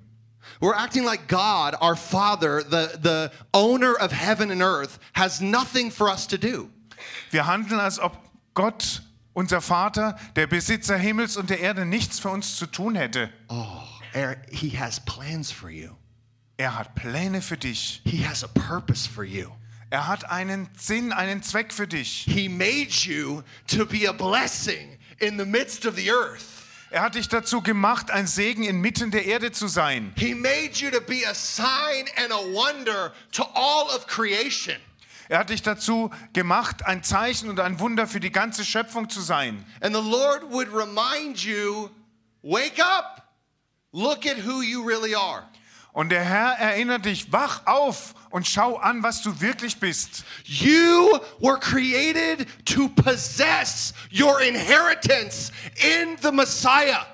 We're 0.60 0.74
acting 0.74 1.04
like 1.04 1.28
God, 1.28 1.76
our 1.80 1.94
Father, 1.94 2.64
the, 2.64 2.98
the 3.00 3.30
owner 3.52 3.94
of 3.94 4.10
heaven 4.10 4.50
and 4.50 4.60
earth, 4.60 4.98
has 5.12 5.40
nothing 5.40 5.92
for 5.92 6.08
us 6.08 6.26
to 6.26 6.36
do. 6.36 6.68
Wir 7.30 7.46
handeln, 7.46 7.78
als 7.78 8.00
ob 8.00 8.16
Gott, 8.54 9.02
unser 9.34 9.60
Vater, 9.60 10.16
der 10.36 10.46
Besitzer 10.46 10.96
Himmels 10.96 11.36
und 11.36 11.50
der 11.50 11.60
Erde, 11.60 11.84
nichts 11.84 12.18
für 12.18 12.30
uns 12.30 12.56
zu 12.56 12.66
tun 12.66 12.94
hätte. 12.94 13.30
Oh, 13.48 13.82
Eric, 14.12 14.38
He 14.50 14.70
has 14.70 15.00
plans 15.04 15.50
for 15.50 15.68
you. 15.68 15.90
Er 16.56 16.78
hat 16.78 16.94
Pläne 16.94 17.42
für 17.42 17.56
dich. 17.56 18.00
He 18.04 18.24
has 18.24 18.44
a 18.44 18.48
purpose 18.48 19.08
for 19.08 19.24
you. 19.24 19.50
Er 19.90 20.06
hat 20.06 20.30
einen 20.30 20.68
Sinn, 20.76 21.12
einen 21.12 21.42
Zweck 21.42 21.72
für 21.72 21.86
dich. 21.86 22.24
He 22.28 22.48
made 22.48 22.90
you 22.90 23.42
to 23.66 23.84
be 23.84 24.08
a 24.08 24.12
blessing 24.12 24.98
in 25.18 25.38
the 25.38 25.44
midst 25.44 25.84
of 25.84 25.96
the 25.96 26.10
earth. 26.10 26.62
Er 26.90 27.02
hat 27.02 27.16
dich 27.16 27.28
dazu 27.28 27.60
gemacht, 27.60 28.12
ein 28.12 28.28
Segen 28.28 28.62
inmitten 28.62 29.10
der 29.10 29.24
Erde 29.24 29.50
zu 29.50 29.66
sein. 29.66 30.12
He 30.16 30.32
made 30.32 30.70
you 30.76 30.90
to 30.90 31.00
be 31.00 31.26
a 31.28 31.34
sign 31.34 32.06
and 32.16 32.30
a 32.30 32.38
wonder 32.52 33.12
to 33.32 33.42
all 33.54 33.88
of 33.94 34.06
creation. 34.06 34.76
Er 35.28 35.38
hat 35.38 35.50
dich 35.50 35.62
dazu 35.62 36.10
gemacht, 36.32 36.84
ein 36.84 37.02
Zeichen 37.02 37.48
und 37.48 37.60
ein 37.60 37.80
Wunder 37.80 38.06
für 38.06 38.20
die 38.20 38.32
ganze 38.32 38.64
Schöpfung 38.64 39.08
zu 39.08 39.20
sein. 39.20 39.64
And 39.80 39.94
the 39.94 40.02
Lord 40.02 40.50
would 40.50 40.68
remind 40.72 41.42
you 41.42 41.90
wake 42.42 42.78
up, 42.78 43.22
look 43.92 44.26
at 44.26 44.44
who 44.44 44.62
you 44.62 44.82
really 44.86 45.14
are. 45.14 45.44
Und 45.94 46.08
der 46.08 46.24
Herr 46.24 46.58
erinnert 46.58 47.04
dich, 47.04 47.32
wach 47.32 47.66
auf 47.66 48.14
und 48.30 48.48
schau 48.48 48.78
an, 48.78 49.04
was 49.04 49.22
du 49.22 49.40
wirklich 49.40 49.78
bist. 49.78 50.24
You 50.42 51.20
were 51.38 51.56
created 51.56 52.48
to 52.64 52.88
possess 52.88 53.94
your 54.10 54.40
inheritance 54.40 55.52
in 55.76 56.16
the 56.20 56.32
Messiah. 56.32 57.06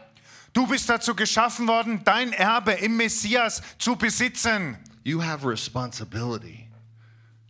Du 0.55 0.66
bist 0.66 0.88
dazu 0.88 1.14
geschaffen 1.14 1.68
worden, 1.68 2.01
dein 2.05 2.33
Erbe 2.33 2.73
im 2.73 2.96
Messias 2.96 3.61
zu 3.79 3.96
besitzen. 3.96 4.79
You 5.05 5.23
have 5.23 5.46
responsibility. 5.46 6.69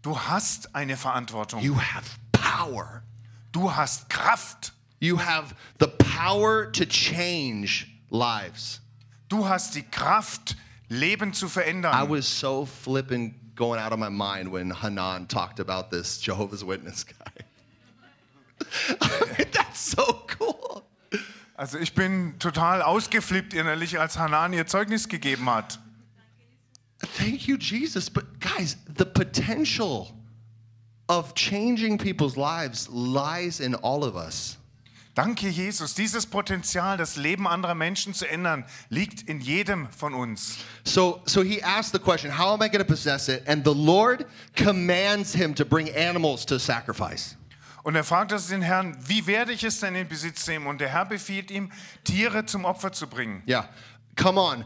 Du 0.02 0.18
hast 0.18 0.74
eine 0.74 0.96
Verantwortung. 0.96 1.60
You 1.62 1.76
have 1.76 2.08
power. 2.32 3.02
Du 3.52 3.74
hast 3.74 4.08
Kraft. 4.08 4.72
You 5.00 5.18
have 5.18 5.54
the 5.78 5.86
power 5.86 6.70
to 6.72 6.84
change 6.84 7.86
lives. 8.10 8.80
Du 9.28 9.48
hast 9.48 9.74
die 9.74 9.82
Kraft, 9.82 10.56
Leben 10.88 11.32
zu 11.32 11.46
I 11.46 11.48
verändern. 11.48 12.08
was 12.10 12.26
so 12.26 12.66
flipping 12.66 13.34
going 13.54 13.78
out 13.80 13.92
of 13.92 13.98
my 13.98 14.10
mind 14.10 14.50
when 14.50 14.70
Hanan 14.70 15.28
talked 15.28 15.60
about 15.60 15.90
this 15.90 16.20
Jehovah's 16.20 16.64
Witness 16.64 17.04
guy. 17.04 17.44
I 19.00 19.38
mean, 19.38 19.46
that's 19.52 19.90
so 19.92 20.26
cool. 20.38 20.82
Also 21.56 21.78
ich 21.78 21.94
bin 21.94 22.38
total 22.38 22.80
ausgeflippt 22.82 23.52
innerlich, 23.54 24.00
als 24.00 24.18
Hanan 24.18 24.52
ihr 24.54 24.66
Zeugnis 24.66 25.08
gegeben 25.08 25.48
hat. 25.48 25.78
Thank 27.00 27.48
you, 27.48 27.56
Jesus. 27.56 28.08
But 28.08 28.40
guys, 28.40 28.76
the 28.86 29.06
potential 29.06 30.14
of 31.08 31.34
changing 31.34 31.98
people's 31.98 32.36
lives 32.36 32.88
lies 32.88 33.60
in 33.60 33.74
all 33.76 34.04
of 34.04 34.16
us. 34.16 34.58
Danke, 35.16 35.50
Jesus. 35.50 35.94
Dieses 35.94 36.24
Potenzial, 36.24 36.96
das 36.96 37.16
Leben 37.16 37.48
anderer 37.48 37.74
Menschen 37.74 38.14
zu 38.14 38.26
ändern, 38.26 38.64
liegt 38.90 39.28
in 39.28 39.40
jedem 39.40 39.88
von 39.90 40.14
uns. 40.14 40.58
So, 40.84 41.20
so 41.26 41.42
he 41.42 41.60
asked 41.62 41.92
the 41.92 41.98
question, 41.98 42.30
How 42.30 42.52
am 42.52 42.62
I 42.62 42.68
going 42.68 42.78
to 42.78 42.84
possess 42.84 43.28
it? 43.28 43.42
And 43.46 43.64
the 43.64 43.74
Lord 43.74 44.26
commands 44.54 45.34
him 45.34 45.54
to 45.56 45.64
bring 45.64 45.88
animals 45.94 46.46
to 46.46 46.58
sacrifice. 46.58 47.36
Und 47.82 47.96
er 47.96 48.04
fragt 48.04 48.30
das 48.30 48.48
den 48.48 48.62
Herrn, 48.62 48.96
wie 49.00 49.26
werde 49.26 49.52
ich 49.52 49.64
es 49.64 49.80
denn 49.80 49.94
in 49.94 50.06
Besitz 50.06 50.46
nehmen? 50.46 50.66
Und 50.66 50.80
der 50.80 50.90
Herr 50.90 51.06
befiehlt 51.06 51.50
ihm, 51.50 51.72
Tiere 52.04 52.44
zum 52.44 52.64
Opfer 52.64 52.92
zu 52.92 53.06
bringen. 53.06 53.42
Yeah. 53.48 53.68
Come 54.16 54.40
on. 54.40 54.64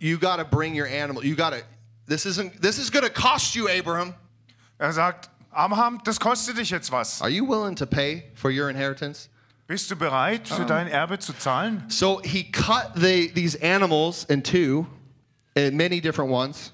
You, 0.00 0.18
got 0.18 0.36
to 0.36 0.44
bring 0.44 0.74
your 0.74 0.86
animal. 0.86 1.24
You 1.24 1.36
got 1.36 1.50
to. 1.50 1.62
This 2.06 2.26
isn't. 2.26 2.60
This 2.60 2.78
is 2.78 2.90
going 2.90 3.04
to 3.04 3.10
cost 3.10 3.54
you, 3.54 3.68
Abraham. 3.68 4.14
Er 4.80 4.92
sagt, 4.92 5.28
Abraham, 5.52 6.00
das 6.04 6.18
kostet 6.18 6.56
dich 6.56 6.70
jetzt 6.70 6.90
was. 6.90 7.20
Are 7.20 7.30
you 7.30 7.44
willing 7.44 7.76
to 7.76 7.86
pay 7.86 8.24
for 8.34 8.50
your 8.50 8.68
inheritance? 8.70 9.28
Bist 9.68 9.88
du 9.88 9.94
bereit, 9.94 10.48
für 10.48 10.64
dein 10.64 10.88
Erbe 10.88 11.20
zu 11.20 11.32
zahlen? 11.32 11.84
So 11.88 12.18
he 12.24 12.42
cut 12.42 12.94
the, 12.96 13.28
these 13.28 13.54
animals 13.62 14.24
in 14.24 14.42
two, 14.42 14.86
in 15.54 15.76
many 15.76 16.00
different 16.00 16.32
ones, 16.32 16.72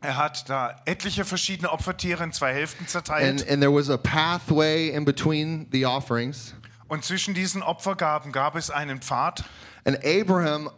Er 0.00 0.16
hat 0.16 0.48
da 0.48 0.76
etliche 0.86 1.24
verschiedene 1.24 1.72
Opfertiere 1.72 2.22
in 2.22 2.30
zwei 2.32 2.52
Hälften 2.52 2.82
and, 2.82 2.88
zerteilt. 2.90 3.50
and 3.50 3.60
there 3.60 3.72
was 3.72 3.88
a 3.88 3.96
pathway 3.96 4.90
in 4.90 5.04
between 5.04 5.66
the 5.72 5.84
offerings. 5.86 6.54
Und 6.88 7.04
zwischen 7.04 7.34
diesen 7.34 7.62
Opfergaben 7.62 8.30
gab 8.30 8.54
es 8.54 8.70
einen 8.70 9.00
Pfad. 9.00 9.42
And 9.84 9.98
Abraham, 10.04 10.70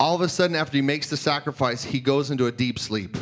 all 0.00 0.14
of 0.14 0.22
a 0.22 0.28
sudden, 0.28 0.56
after 0.56 0.76
he 0.76 0.82
makes 0.82 1.08
the 1.10 1.16
sacrifice, 1.16 1.84
he 1.84 2.00
goes 2.00 2.30
into 2.30 2.46
a 2.46 2.50
deep 2.50 2.78
sleep. 2.78 3.18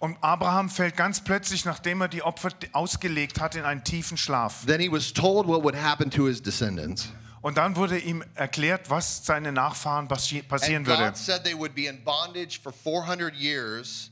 Und 0.00 0.16
Abraham 0.20 0.68
fällt 0.68 0.96
ganz 0.96 1.22
plötzlich, 1.22 1.64
nachdem 1.64 2.00
er 2.00 2.08
die 2.08 2.22
Opfer 2.22 2.50
ausgelegt 2.72 3.40
hat, 3.40 3.54
in 3.54 3.64
einen 3.64 3.82
tiefen 3.84 4.16
Schlaf. 4.16 4.64
Then 4.66 4.80
he 4.80 4.90
was 4.90 5.12
told 5.12 5.46
what 5.46 5.62
would 5.64 5.74
happen 5.74 6.10
to 6.10 6.26
his 6.26 6.42
descendants. 6.42 7.08
Und 7.40 7.56
dann 7.56 7.76
wurde 7.76 7.98
ihm 7.98 8.24
erklärt, 8.34 8.90
was 8.90 9.24
seine 9.24 9.52
Nachfahren 9.52 10.08
passi- 10.08 10.42
passieren 10.42 10.78
And 10.82 10.86
würde. 10.88 11.04
God 11.04 11.16
said 11.16 11.44
they 11.44 11.54
would 11.56 11.74
be 11.74 11.86
in 11.86 12.02
bondage 12.04 12.60
for 12.60 12.72
400 12.72 13.34
years, 13.34 14.10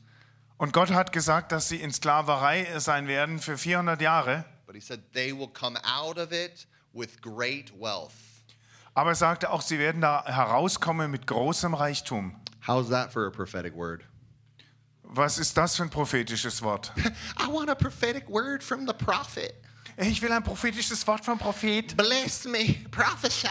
Und 0.59 0.73
Gott 0.73 0.90
hat 0.90 1.12
gesagt, 1.12 1.53
dass 1.53 1.69
sie 1.69 1.77
in 1.77 1.92
Sklaverei 1.92 2.66
sein 2.79 3.09
werden 3.09 3.38
für 3.40 3.59
400 3.59 4.01
Jahre. 4.01 4.45
but 4.66 4.75
he 4.75 4.81
said 4.81 5.01
they 5.12 5.33
will 5.37 5.49
come 5.49 5.77
out 5.85 6.19
of 6.19 6.33
it 6.33 6.66
with 6.92 7.21
great 7.21 7.73
wealth. 7.79 8.12
Aber 8.96 9.11
er 9.11 9.14
sagte 9.14 9.50
auch, 9.50 9.61
sie 9.61 9.78
werden 9.78 10.00
da 10.00 10.24
herauskommen 10.24 11.11
mit 11.11 11.26
großem 11.26 11.74
Reichtum. 11.74 12.35
How's 12.66 12.88
that 12.88 13.12
for 13.12 13.26
a 13.26 13.30
prophetic 13.30 13.76
word? 13.76 14.02
Was 15.02 15.37
ist 15.37 15.54
das 15.54 15.76
für 15.76 15.82
ein 15.82 15.90
prophetisches 15.90 16.62
Wort? 16.62 16.92
I 17.38 17.46
want 17.46 17.68
a 17.68 17.74
prophetic 17.74 18.26
word 18.26 18.64
from 18.64 18.87
the 18.87 18.94
prophet. 18.94 19.52
Ich 19.98 20.22
will 20.22 20.32
ein 20.32 20.42
prophetisches 20.42 21.06
Wort 21.06 21.26
vom 21.26 21.38
Prophet. 21.38 21.94
Bless 21.94 22.46
me, 22.46 22.76
prophesy, 22.90 23.48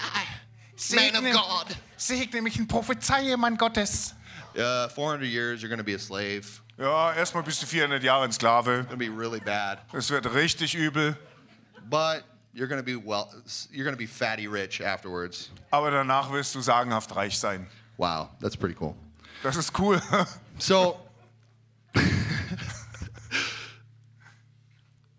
man 0.95 1.15
of 1.15 1.21
Segne, 1.21 1.31
God. 1.31 1.77
segne 1.95 2.41
mich 2.41 2.57
in 2.57 2.67
Prophezeie, 2.67 3.37
Mann 3.37 3.55
Gottes. 3.55 4.15
Uh, 4.57 4.87
400 4.89 5.27
years, 5.27 5.61
you're 5.61 5.69
going 5.69 5.77
to 5.77 5.83
be 5.83 5.93
a 5.93 5.99
slave. 5.99 6.61
Ja, 6.79 7.13
erstmal 7.13 7.43
bist 7.43 7.61
du 7.61 7.67
400 7.67 8.01
Jahre 8.03 8.23
ein 8.23 8.31
Sklave. 8.31 8.79
It's 8.79 8.87
going 8.87 8.99
to 8.99 9.05
be 9.05 9.09
really 9.09 9.39
bad. 9.39 9.77
Es 9.93 10.09
wird 10.09 10.25
richtig 10.33 10.73
übel. 10.75 11.15
But 11.87 12.23
you're 12.55 12.67
going 12.67 12.79
to 12.79 12.85
be 12.85 12.95
well 12.95 13.31
you're 13.71 13.83
going 13.83 13.93
to 13.93 13.99
be 13.99 14.07
fatty 14.07 14.47
rich 14.47 14.81
afterwards. 14.81 15.49
Aber 15.71 15.91
danach 15.91 16.31
wirst 16.31 16.55
du 16.55 16.61
sagenhaft 16.61 17.15
reich 17.15 17.37
sein. 17.37 17.67
Wow, 17.97 18.29
that's 18.39 18.55
pretty 18.55 18.75
cool. 18.75 18.95
Das 19.43 19.57
ist 19.57 19.73
cool. 19.73 19.99
So 20.57 20.97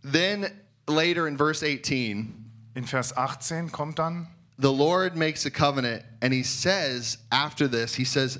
then 0.02 0.50
later 0.88 1.28
in 1.28 1.36
verse 1.36 1.62
18, 1.62 2.46
In 2.74 2.84
Vers 2.84 3.12
18 3.16 3.70
kommt 3.70 3.98
dann, 3.98 4.28
the 4.58 4.72
Lord 4.72 5.16
makes 5.16 5.46
a 5.46 5.50
covenant 5.50 6.04
and 6.22 6.32
he 6.32 6.42
says 6.42 7.18
after 7.30 7.68
this, 7.68 7.94
he 7.94 8.04
says, 8.04 8.38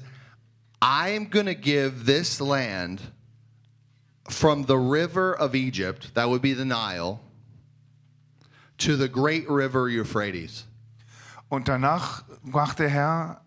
I'm 0.80 1.26
going 1.26 1.46
to 1.46 1.54
give 1.54 2.06
this 2.06 2.40
land 2.40 3.00
from 4.28 4.64
the 4.64 4.76
river 4.76 5.34
of 5.34 5.54
Egypt, 5.54 6.14
that 6.14 6.28
would 6.28 6.42
be 6.42 6.52
the 6.52 6.64
Nile, 6.64 7.20
to 8.78 8.96
the 8.96 9.08
great 9.08 9.48
river 9.48 9.86
Euphrates. 9.88 10.66
und 11.48 11.68
danach 11.68 12.24
macht 12.42 12.78
der 12.78 12.88
Herr 12.88 13.40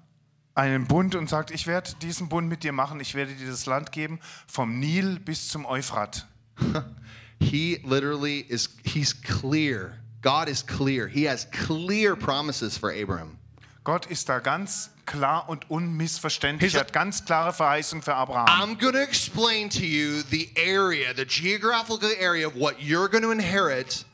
einen 0.56 0.88
Bund 0.88 1.16
und 1.16 1.30
sagt, 1.30 1.52
ich 1.52 1.68
werde 1.68 1.92
diesen 2.02 2.28
Bund 2.30 2.48
mit 2.50 2.64
dir 2.64 2.72
machen, 2.74 3.00
ich 3.00 3.16
werde 3.16 3.34
dir 3.34 3.48
das 3.48 3.66
Land 3.66 3.92
geben, 3.92 4.20
vom 4.48 4.80
Nil 4.80 5.20
bis 5.20 5.48
zum 5.50 5.66
Euphrat. 5.66 6.28
He 7.40 7.80
literally 7.86 8.42
is, 8.50 8.70
he's 8.84 9.14
clear. 9.14 9.94
God 10.22 10.50
is 10.50 10.62
clear. 10.66 11.08
He 11.08 11.24
has 11.30 11.46
clear 11.52 12.16
promises 12.18 12.78
for 12.78 12.92
Abraham. 12.92 13.38
Gott 13.86 14.06
ist 14.08 14.28
da 14.28 14.40
ganz 14.40 14.90
klar 15.06 15.48
und 15.48 15.70
unmissverständlich. 15.70 16.74
He's- 16.74 16.76
Er 16.78 16.82
hat 16.82 16.92
ganz 16.94 17.24
klare 17.24 17.54
Verheißung 17.54 18.02
für 18.02 18.14
Abraham. 18.16 18.48
I'm 18.48 18.78
going 18.78 18.94
to 18.94 19.00
explain 19.00 19.70
to 19.70 19.80
you 19.80 20.22
the 20.30 20.50
area, 20.58 21.14
the 21.16 21.26
geographical 21.26 22.10
area 22.20 22.46
of 22.46 22.56
what 22.56 22.76
you're 22.82 23.08
going 23.08 23.24
to 23.24 23.32
inherit. 23.32 24.06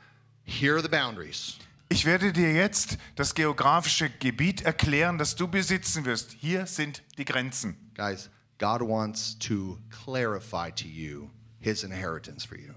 Here 0.46 0.76
are 0.76 0.82
the 0.82 0.90
boundaries. 0.90 1.58
Ich 1.90 2.06
werde 2.06 2.34
dir 2.34 2.52
jetzt 2.54 2.98
das 3.16 3.36
geografische 3.36 4.10
Gebiet 4.10 4.62
erklären, 4.62 5.18
das 5.18 5.36
du 5.36 5.48
besitzen 5.48 6.06
wirst. 6.06 6.32
Hier 6.40 6.66
sind 6.66 7.04
die 7.18 7.26
Grenzen. 7.26 7.76
Guys, 7.96 8.30
God 8.58 8.82
wants 8.82 9.38
to 9.40 9.78
clarify 9.90 10.72
to 10.72 10.88
you 10.88 11.30
his 11.60 11.84
inheritance 11.84 12.46
for 12.48 12.58
you. 12.58 12.74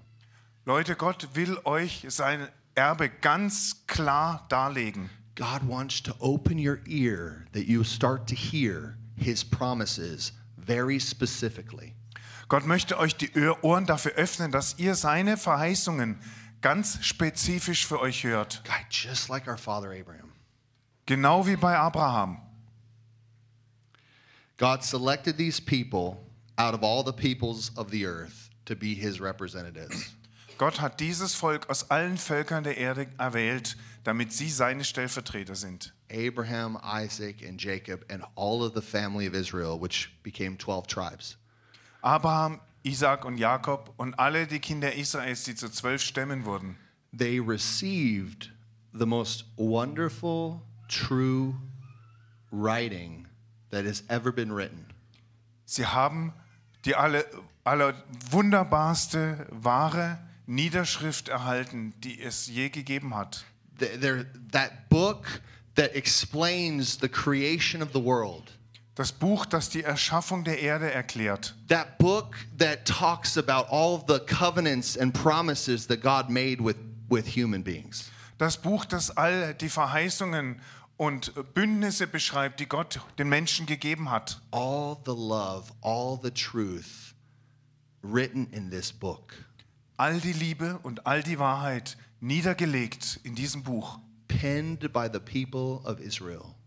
Leute, 0.66 0.94
Gott 0.94 1.28
will 1.34 1.58
euch 1.64 2.04
sein 2.08 2.48
Erbe 2.74 3.08
ganz 3.08 3.86
klar 3.86 4.46
darlegen. 4.50 5.08
God 5.34 5.66
wants 5.66 6.02
to 6.02 6.14
open 6.18 6.58
your 6.58 6.78
ear 6.86 7.46
that 7.52 7.64
you 7.66 7.82
start 7.84 8.28
to 8.28 8.34
hear 8.34 8.96
his 9.16 9.42
promises 9.44 10.32
very 10.56 11.00
specifically. 11.00 11.94
Gott 12.48 12.66
möchte 12.66 12.98
euch 12.98 13.14
die 13.16 13.30
Ohr- 13.36 13.62
Ohren 13.62 13.86
dafür 13.86 14.12
öffnen, 14.12 14.52
dass 14.52 14.78
ihr 14.78 14.94
seine 14.94 15.36
Verheißungen 15.36 16.18
ganz 16.60 16.98
spezifisch 17.02 17.86
für 17.86 18.00
euch 18.00 18.24
hört. 18.24 18.62
God, 18.64 18.86
just 18.90 19.28
like 19.28 19.46
our 19.46 19.58
father 19.58 19.92
Abraham. 19.92 20.32
Genau 21.06 21.46
wie 21.46 21.56
bei 21.56 21.76
Abraham. 21.76 22.38
God 24.58 24.82
selected 24.82 25.36
these 25.36 25.60
people 25.60 26.18
out 26.58 26.74
of 26.74 26.82
all 26.82 27.02
the 27.02 27.12
peoples 27.12 27.70
of 27.76 27.90
the 27.90 28.04
earth 28.04 28.50
to 28.66 28.74
be 28.74 28.94
his 28.94 29.20
representatives. 29.20 30.14
Gott 30.58 30.80
hat 30.80 30.98
dieses 30.98 31.34
Volk 31.34 31.70
aus 31.70 31.88
allen 31.88 32.18
Völkern 32.18 32.64
der 32.64 32.76
Erde 32.76 33.06
erwählt, 33.16 33.76
damit 34.02 34.32
sie 34.32 34.50
seine 34.50 34.82
Stellvertreter 34.82 35.54
sind. 35.54 35.92
Abraham, 36.10 36.76
Isaac, 36.82 37.42
and 37.46 37.60
Jacob, 37.60 38.04
and 38.10 38.24
all 38.34 38.64
of 38.64 38.74
the 38.74 38.82
family 38.82 39.26
of 39.26 39.34
Israel, 39.34 39.78
which 39.78 40.10
became 40.24 40.56
12 40.58 40.88
tribes. 40.88 41.36
Abraham, 42.04 42.60
Isaac 42.88 43.24
und 43.24 43.36
Jakob 43.38 43.92
und 43.96 44.18
alle 44.18 44.46
die 44.46 44.60
Kinder 44.60 44.94
Israels, 44.94 45.44
die 45.44 45.54
zu 45.54 45.68
zwölf 45.68 46.02
Stämmen 46.02 46.44
wurden. 46.44 46.76
They 47.16 47.38
received 47.38 48.50
the 48.92 49.06
most 49.06 49.44
wonderful, 49.56 50.62
true 50.88 51.54
writing 52.50 53.26
that 53.70 53.84
has 53.84 54.02
ever 54.08 54.32
been 54.32 54.52
written. 54.52 54.86
Sie 55.64 55.84
haben 55.84 56.32
die 56.84 56.94
alle, 56.94 57.26
aller 57.64 57.94
wunderbarste, 58.30 59.46
wahre 59.50 60.18
Niederschrift 60.46 61.28
erhalten, 61.28 61.92
die 62.00 62.20
es 62.22 62.46
je 62.46 62.70
gegeben 62.70 63.14
hat. 63.14 63.44
Th- 63.78 63.98
They're, 64.00 64.24
that 64.52 64.88
book 64.88 65.42
that 65.74 65.94
explains 65.94 66.98
the 66.98 67.08
creation 67.08 67.82
of 67.82 67.90
the 67.92 68.02
world. 68.02 68.57
Das 68.98 69.12
Buch, 69.12 69.46
das 69.46 69.68
die 69.68 69.84
Erschaffung 69.84 70.42
der 70.42 70.58
Erde 70.58 70.90
erklärt. 70.90 71.54
That 71.68 71.98
book 71.98 72.34
that 72.58 72.84
talks 72.84 73.38
about 73.38 73.68
all 73.70 74.02
the 74.08 74.18
covenants 74.18 74.98
and 74.98 75.14
promises 75.14 75.86
that 75.86 76.00
God 76.00 76.28
made 76.28 76.60
with, 76.60 76.74
with 77.08 77.24
human 77.36 77.62
beings. 77.62 78.10
Das 78.38 78.56
Buch, 78.56 78.84
das 78.84 79.16
all 79.16 79.54
die 79.54 79.68
Verheißungen 79.68 80.60
und 80.96 81.32
Bündnisse 81.54 82.08
beschreibt, 82.08 82.58
die 82.58 82.66
Gott 82.66 83.00
den 83.20 83.28
Menschen 83.28 83.66
gegeben 83.66 84.10
hat. 84.10 84.40
All 84.50 84.96
the 85.06 85.12
love, 85.12 85.72
all 85.80 86.18
the 86.20 86.32
truth 86.32 87.14
written 88.02 88.48
in 88.50 88.68
this 88.68 88.92
book. 88.92 89.32
All 89.96 90.18
die 90.18 90.32
Liebe 90.32 90.80
und 90.82 91.06
all 91.06 91.22
die 91.22 91.38
Wahrheit 91.38 91.96
niedergelegt 92.18 93.20
in 93.22 93.36
diesem 93.36 93.62
Buch. 93.62 94.00
penned 94.26 94.92
by 94.92 95.08
the 95.08 95.20
people 95.20 95.82
of 95.84 96.00
Israel. 96.00 96.57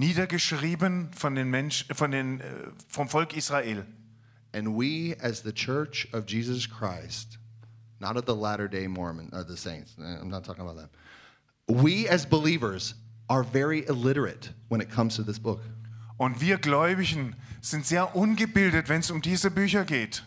Niedergeschrieben 0.00 1.12
von 1.12 1.34
den 1.34 1.50
Mensch, 1.50 1.86
von 1.92 2.10
den, 2.10 2.40
äh, 2.40 2.44
vom 2.88 3.08
Volk 3.08 3.36
Israel. 3.36 3.84
And 4.52 4.76
we, 4.76 5.14
as 5.20 5.42
the 5.42 5.52
church 5.52 6.08
of 6.12 6.24
Jesus 6.26 6.66
Christ, 6.66 7.38
not 8.00 8.16
of 8.16 8.24
the 8.24 8.34
latter 8.34 8.66
day 8.66 8.88
Mormon, 8.88 9.28
or 9.32 9.44
the 9.44 9.56
saints, 9.56 9.94
eh, 9.98 10.02
I'm 10.02 10.30
not 10.30 10.42
talking 10.42 10.62
about 10.62 10.76
them. 10.76 10.88
We, 11.68 12.08
as 12.08 12.24
believers, 12.24 12.94
are 13.28 13.44
very 13.44 13.86
illiterate 13.86 14.50
when 14.68 14.80
it 14.80 14.90
comes 14.90 15.16
to 15.16 15.22
this 15.22 15.38
book. 15.38 15.60
Und 16.18 16.40
wir 16.40 16.56
Gläubigen 16.58 17.36
sind 17.60 17.86
sehr 17.86 18.16
ungebildet, 18.16 18.88
wenn 18.88 19.00
es 19.00 19.10
um 19.10 19.20
diese 19.20 19.50
Bücher 19.50 19.84
geht. 19.84 20.22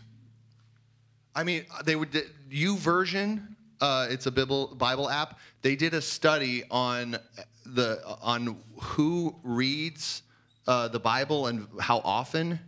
I 1.36 1.43
mean, 1.43 1.65
they 1.83 1.95
would, 1.95 2.09
U 2.51 2.77
version, 2.77 3.52
uh, 3.83 4.07
it's 4.09 4.25
a 4.27 4.31
Bible, 4.31 4.73
Bible 4.75 5.09
app. 5.09 5.37
They 5.61 5.75
did 5.75 5.93
a 5.93 6.01
study 6.01 6.63
on 6.71 7.17
the 7.65 8.01
on 8.21 8.55
who 8.95 9.35
reads 9.43 10.23
uh, 10.67 10.87
the 10.87 10.99
Bible 10.99 11.47
and 11.47 11.67
how 11.79 12.01
often. 12.03 12.59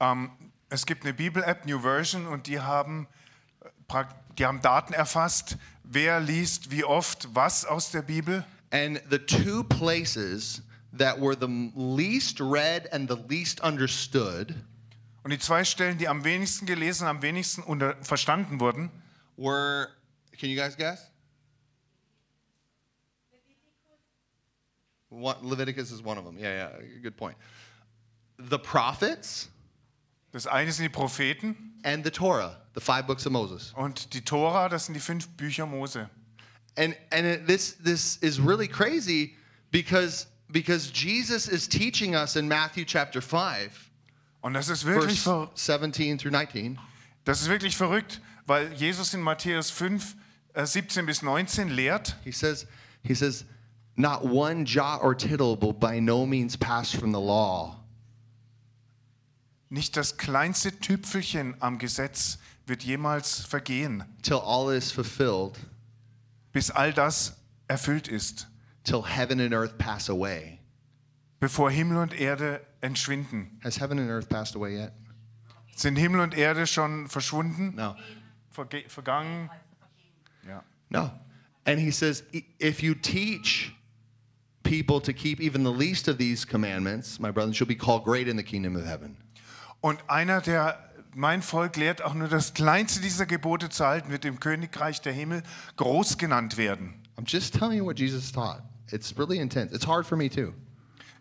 Ähm, 0.00 0.30
es 0.70 0.84
gibt 0.84 1.04
eine 1.04 1.14
Bibel-App, 1.14 1.64
New 1.64 1.80
Version, 1.80 2.26
und 2.26 2.46
die 2.46 2.60
haben, 2.60 3.08
äh, 3.90 4.04
die 4.38 4.44
haben 4.44 4.60
Daten 4.60 4.92
erfasst, 4.92 5.56
wer 5.82 6.20
liest 6.20 6.70
wie 6.70 6.84
oft 6.84 7.34
was 7.34 7.64
aus 7.64 7.90
der 7.90 8.02
Bibel. 8.02 8.44
And 8.70 9.00
the 9.08 9.18
two 9.18 9.64
places 9.64 10.60
that 10.92 11.18
were 11.18 11.34
the 11.34 11.72
least 11.74 12.38
read 12.38 12.92
and 12.92 13.08
the 13.08 13.16
least 13.28 13.62
understood 13.62 14.54
Und 15.24 15.32
die 15.32 15.38
zwei 15.40 15.64
Stellen, 15.64 15.98
die 15.98 16.08
am 16.08 16.24
wenigsten 16.24 16.64
gelesen 16.64 17.06
am 17.06 17.20
wenigsten 17.20 17.62
verstanden 18.00 18.60
wurden, 18.60 18.90
were, 19.36 19.88
can 20.38 20.48
you 20.48 20.56
guys 20.56 20.74
guess? 20.76 21.10
One, 25.10 25.36
Leviticus 25.42 25.90
is 25.90 26.02
one 26.02 26.18
of 26.18 26.24
them. 26.24 26.36
Yeah, 26.38 26.70
yeah, 26.80 26.86
good 27.02 27.16
point. 27.16 27.36
The 28.38 28.58
prophets 28.58 29.48
das 30.32 30.46
eine 30.46 30.70
sind 30.70 30.84
die 30.84 30.90
Propheten 30.90 31.72
and 31.84 32.04
the 32.04 32.10
Torah, 32.10 32.58
the 32.74 32.80
five 32.80 33.06
books 33.06 33.24
of 33.24 33.32
Moses. 33.32 33.72
und 33.76 34.12
die 34.12 34.20
Tora, 34.20 34.68
das 34.68 34.86
sind 34.86 34.94
die 34.94 35.00
fünf 35.00 35.26
Bücher 35.36 35.66
Mose. 35.66 36.08
And 36.76 36.96
and 37.10 37.26
it, 37.26 37.46
this 37.46 37.76
this 37.82 38.18
is 38.18 38.38
really 38.38 38.68
crazy 38.68 39.36
because 39.70 40.26
because 40.50 40.90
Jesus 40.92 41.48
is 41.48 41.66
teaching 41.66 42.14
us 42.14 42.36
in 42.36 42.46
Matthew 42.46 42.84
chapter 42.84 43.20
5 43.20 43.90
Und 44.42 44.54
das 44.54 44.68
ist 44.68 44.84
wirklich, 44.84 45.20
verse 45.20 45.50
17 45.54 46.18
through 46.18 46.30
19 46.30 46.78
das 47.24 47.42
ist 47.42 47.48
wirklich 47.48 47.76
verrückt, 47.76 48.22
weil 48.46 48.72
Jesus 48.72 49.12
in 49.12 49.20
Matthäus 49.20 49.70
5, 49.70 50.14
äh, 50.14 50.16
17 50.54 51.06
bis 51.06 51.22
19 51.22 51.68
lehrt, 51.70 52.16
He 52.24 52.32
says, 52.32 52.66
he 53.02 53.14
says, 53.14 53.44
not 53.96 54.24
one 54.24 54.64
jot 54.64 55.02
or 55.02 55.14
tittle 55.14 55.56
will 55.60 55.72
by 55.72 56.00
no 56.00 56.24
means 56.26 56.56
pass 56.56 56.90
from 56.92 57.12
the 57.12 57.20
law 57.20 57.74
nicht 59.70 59.96
das 59.96 60.16
kleinste 60.16 60.72
Tüpfelchen 60.80 61.54
am 61.60 61.78
Gesetz 61.78 62.38
wird 62.66 62.82
jemals 62.82 63.44
vergehen, 63.44 64.02
till 64.22 64.38
all 64.38 64.70
is 64.70 64.90
fulfilled, 64.90 65.58
bis 66.52 66.70
all 66.70 66.90
das 66.92 67.36
erfüllt 67.68 68.08
ist, 68.08 68.46
till 68.84 69.02
heaven 69.02 69.40
and 69.40 69.52
earth 69.52 69.76
pass 69.78 70.08
away. 70.08 70.58
bevor 71.40 71.70
Himmel 71.70 71.98
und 71.98 72.14
Erde 72.18 72.60
entschwinden. 72.80 73.60
Has 73.62 73.76
heaven 73.78 73.98
and 73.98 74.10
earth 74.10 74.28
passed 74.28 74.56
away 74.56 74.74
yet? 74.76 74.92
Sind 75.76 75.96
Himmel 75.96 76.20
und 76.20 76.34
Erde 76.36 76.66
schon 76.66 77.06
verschwunden, 77.06 77.74
No. 77.76 77.94
verge 78.50 78.84
vergangen? 78.88 79.50
No. 80.90 81.10
And 81.66 81.78
he 81.78 81.90
says, 81.90 82.22
if 82.58 82.82
you 82.82 82.94
teach 82.94 83.74
people 84.62 85.00
to 85.00 85.12
keep 85.12 85.40
even 85.40 85.64
the 85.64 85.72
least 85.72 86.08
of 86.08 86.18
these 86.18 86.46
commandments, 86.46 87.18
my 87.20 87.30
brothers, 87.30 87.58
you'll 87.58 87.68
be 87.68 87.74
called 87.74 88.04
great 88.04 88.28
in 88.28 88.36
the 88.36 88.42
kingdom 88.42 88.76
of 88.76 88.84
heaven. 88.84 89.16
Und 89.80 89.98
einer, 90.08 90.40
der 90.40 90.78
mein 91.14 91.42
Volk 91.42 91.76
lehrt, 91.76 92.02
auch 92.02 92.14
nur 92.14 92.28
das 92.28 92.54
kleinste 92.54 93.00
dieser 93.00 93.26
Gebote 93.26 93.68
zu 93.68 93.84
halten, 93.84 94.10
wird 94.10 94.24
im 94.24 94.40
Königreich 94.40 95.00
der 95.00 95.12
Himmel 95.12 95.42
groß 95.76 96.18
genannt 96.18 96.56
werden. 96.56 96.94
I'm 97.16 97.26
just 97.26 97.54
telling 97.54 97.78
you 97.78 97.84
what 97.84 97.98
Jesus 97.98 98.30
taught. 98.32 98.62
It's 98.90 99.16
really 99.18 99.38
intense. 99.38 99.74
It's 99.74 99.86
hard 99.86 100.06
for 100.06 100.16
me 100.16 100.30
too. 100.30 100.52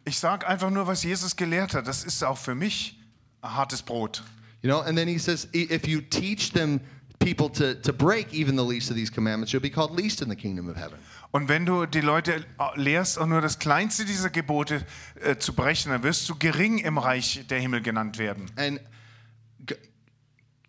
Ich 0.06 0.20
sage 0.20 0.48
einfach 0.48 0.70
nur, 0.70 0.88
was 0.88 1.04
Jesus 1.04 1.36
gelehrt 1.36 1.74
hat. 1.74 1.88
Das 1.88 2.04
ist 2.04 2.24
auch 2.24 2.38
für 2.38 2.56
mich 2.56 3.00
hartes 3.44 3.82
Brot. 3.82 4.24
You 4.62 4.70
know, 4.70 4.82
and 4.82 4.98
then 4.98 5.08
he 5.08 5.18
says, 5.18 5.48
if 5.54 5.88
you 5.88 6.02
teach 6.02 6.52
them 6.54 6.80
people 7.20 7.50
to, 7.50 7.76
to 7.76 7.94
break 7.94 8.34
even 8.34 8.56
the 8.56 8.64
least 8.64 8.90
of 8.90 8.96
these 8.96 9.10
commandments, 9.10 9.52
you'll 9.52 9.62
be 9.62 9.70
called 9.70 9.92
least 9.92 10.22
in 10.22 10.30
the 10.30 10.36
kingdom 10.36 10.70
of 10.70 10.76
heaven. 10.76 11.00
Und 11.32 11.50
wenn 11.50 11.66
du 11.66 11.86
die 11.86 12.02
Leute 12.02 12.46
lehrst, 12.76 13.20
auch 13.20 13.26
nur 13.26 13.42
das 13.42 13.60
kleinste 13.60 14.06
dieser 14.06 14.30
Gebote 14.30 14.86
äh, 15.22 15.38
zu 15.38 15.54
brechen, 15.54 15.92
dann 15.92 16.04
wirst 16.04 16.28
du 16.30 16.36
gering 16.36 16.78
im 16.80 16.98
Reich 16.98 17.46
der 17.50 17.60
Himmel 17.60 17.82
genannt 17.82 18.18
werden. 18.18 18.46
And 18.56 18.80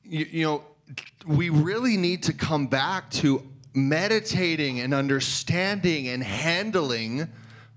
you, 0.02 0.26
you 0.30 0.42
know, 0.42 0.64
we 1.26 1.50
really 1.50 1.96
need 1.96 2.24
to 2.24 2.32
come 2.32 2.68
back 2.68 3.10
to 3.22 3.42
meditating 3.72 4.80
and 4.80 4.94
understanding 4.94 6.08
and 6.08 6.24
handling 6.24 7.28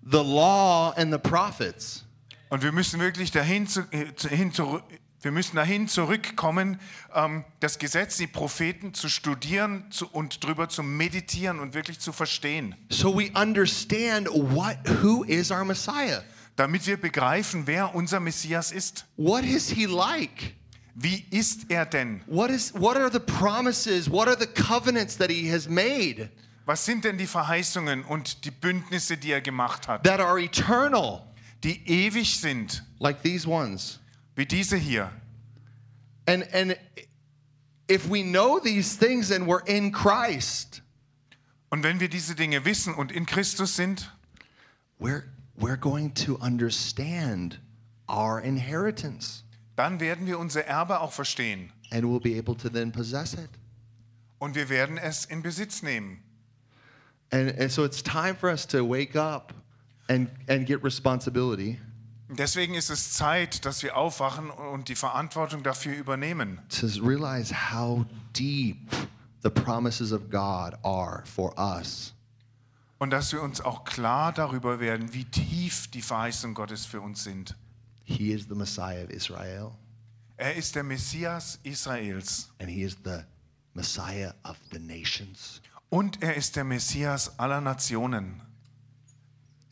the 0.04 0.24
law 0.24 0.94
and 0.98 1.12
the 1.12 1.20
prophets. 1.20 2.06
Und 2.50 2.64
wir 2.64 2.72
müssen 2.72 3.00
wirklich 3.00 3.32
dahin, 3.32 3.68
zu, 3.68 3.82
äh, 3.92 4.08
hin, 4.28 4.52
zurück, 4.52 4.84
wir 5.22 5.32
müssen 5.32 5.56
dahin 5.56 5.88
zurückkommen, 5.88 6.80
ähm, 7.14 7.44
das 7.60 7.78
Gesetz, 7.78 8.18
die 8.18 8.28
Propheten 8.28 8.94
zu 8.94 9.08
studieren 9.08 9.86
und 10.12 10.44
drüber 10.44 10.68
zu 10.70 10.82
meditieren 10.84 11.60
und 11.60 11.74
wirklich 11.74 12.00
zu 12.00 12.12
verstehen, 12.12 12.76
So 12.90 13.16
we 13.18 13.32
understand 13.40 14.28
what 14.30 14.78
who 15.04 15.24
is 15.24 15.52
our 15.52 15.64
Messiah? 15.64 16.24
damit 16.56 16.86
wir 16.86 16.98
begreifen, 16.98 17.66
wer 17.66 17.96
unser 17.96 18.20
Messias 18.20 18.72
ist. 18.72 19.06
What 19.18 19.44
is 19.44 19.70
he 19.70 19.86
like? 19.86 20.56
Wie 20.96 21.26
ist 21.32 21.70
er 21.70 21.86
denn? 21.86 22.22
What 22.28 22.50
is 22.52 22.74
what 22.74 22.98
are 22.98 23.10
the 23.12 23.20
promises? 23.20 24.12
What 24.12 24.28
are 24.28 24.38
the 24.38 24.48
covenants 24.48 25.18
that 25.18 25.30
he 25.32 25.50
has 25.52 25.70
made 25.70 26.30
Was 26.66 26.86
sind 26.86 27.06
denn 27.06 27.18
die 27.18 27.28
Verheißungen 27.28 28.04
und 28.04 28.44
die 28.46 28.52
Bündnisse, 28.52 29.18
die 29.18 29.32
er 29.32 29.42
gemacht 29.42 29.88
hat, 29.88 30.04
that 30.04 30.20
are 30.20 30.40
eternal 30.40 31.22
die 31.64 31.82
ewig 31.88 32.40
sind, 32.40 32.84
like 33.00 33.22
these 33.24 33.48
ones? 33.48 34.01
Wie 34.42 34.46
diese 34.48 34.76
hier? 34.76 35.12
And 36.26 36.44
and 36.52 36.76
if 37.88 38.10
we 38.10 38.24
know 38.24 38.60
these 38.60 38.96
things 38.98 39.30
and 39.32 39.46
we're 39.46 39.66
in 39.68 39.92
Christ, 39.92 40.82
Und 41.70 41.84
wenn 41.84 42.00
wir 42.00 42.10
diese 42.10 42.36
Dinge 42.36 42.66
wissen 42.66 42.96
und 42.96 43.12
in 43.12 43.26
Christus 43.26 43.76
sind, 43.76 44.10
we're 45.00 45.26
we're 45.56 45.78
going 45.78 46.14
to 46.16 46.38
understand 46.38 47.60
our 48.10 48.42
inheritance 48.42 49.44
dann 49.76 50.00
werden 50.00 50.26
wir 50.26 50.40
unser 50.40 50.66
Erbe 50.66 51.00
auch 51.00 51.14
verstehen 51.14 51.72
and 51.92 52.04
we'll 52.04 52.20
be 52.20 52.38
able 52.38 52.56
to 52.56 52.68
then 52.68 52.92
possess 52.92 53.34
it. 53.34 53.50
und 54.40 54.56
wir 54.56 54.70
werden 54.70 54.98
es 54.98 55.26
in 55.26 55.44
Besitz 55.44 55.84
nehmen. 55.84 56.24
And, 57.32 57.58
and 57.60 57.72
so 57.72 57.86
it's 57.86 58.02
time 58.02 58.36
for 58.36 58.50
us 58.50 58.66
to 58.68 58.84
wake 58.84 59.16
up 59.16 59.54
and 60.10 60.30
and 60.48 60.66
get 60.66 60.84
responsibility 60.84 61.80
Deswegen 62.38 62.76
ist 62.76 62.90
es 62.90 63.12
Zeit, 63.14 63.66
dass 63.66 63.84
wir 63.84 63.98
aufwachen 63.98 64.50
und 64.50 64.88
die 64.88 64.96
Verantwortung 64.96 65.64
dafür 65.64 65.96
übernehmen. 65.96 66.60
to 66.70 66.88
realize 67.04 67.54
how 67.72 68.06
deep 68.34 68.78
the 69.44 69.50
promises 69.50 70.14
of 70.14 70.30
God 70.30 70.76
are 70.84 71.24
for 71.26 71.54
us. 71.60 72.14
Und 73.00 73.10
dass 73.10 73.34
wir 73.34 73.42
uns 73.42 73.60
auch 73.60 73.84
klar 73.84 74.32
darüber 74.32 74.80
werden, 74.80 75.14
wie 75.14 75.26
tief 75.26 75.88
die 75.90 76.02
Verheißungen 76.02 76.54
Gottes 76.54 76.86
für 76.86 77.02
uns 77.02 77.24
sind. 77.24 77.56
He 78.04 78.32
is 78.32 78.46
the 78.48 78.56
Messiah 78.56 79.04
of 79.04 79.10
Israel 79.10 79.72
Er 80.38 80.56
ist 80.56 80.76
der 80.76 80.84
Messias 80.84 81.60
Israels 81.64 82.50
and 82.60 82.70
he 82.70 82.84
is 82.84 82.98
the 83.04 83.20
Messiah 83.74 84.34
of 84.44 84.58
the 84.72 84.80
nations 84.80 85.62
und 85.90 86.22
er 86.24 86.36
ist 86.36 86.56
der 86.56 86.64
Messias 86.64 87.38
aller 87.40 87.62
Nationen. 87.62 88.42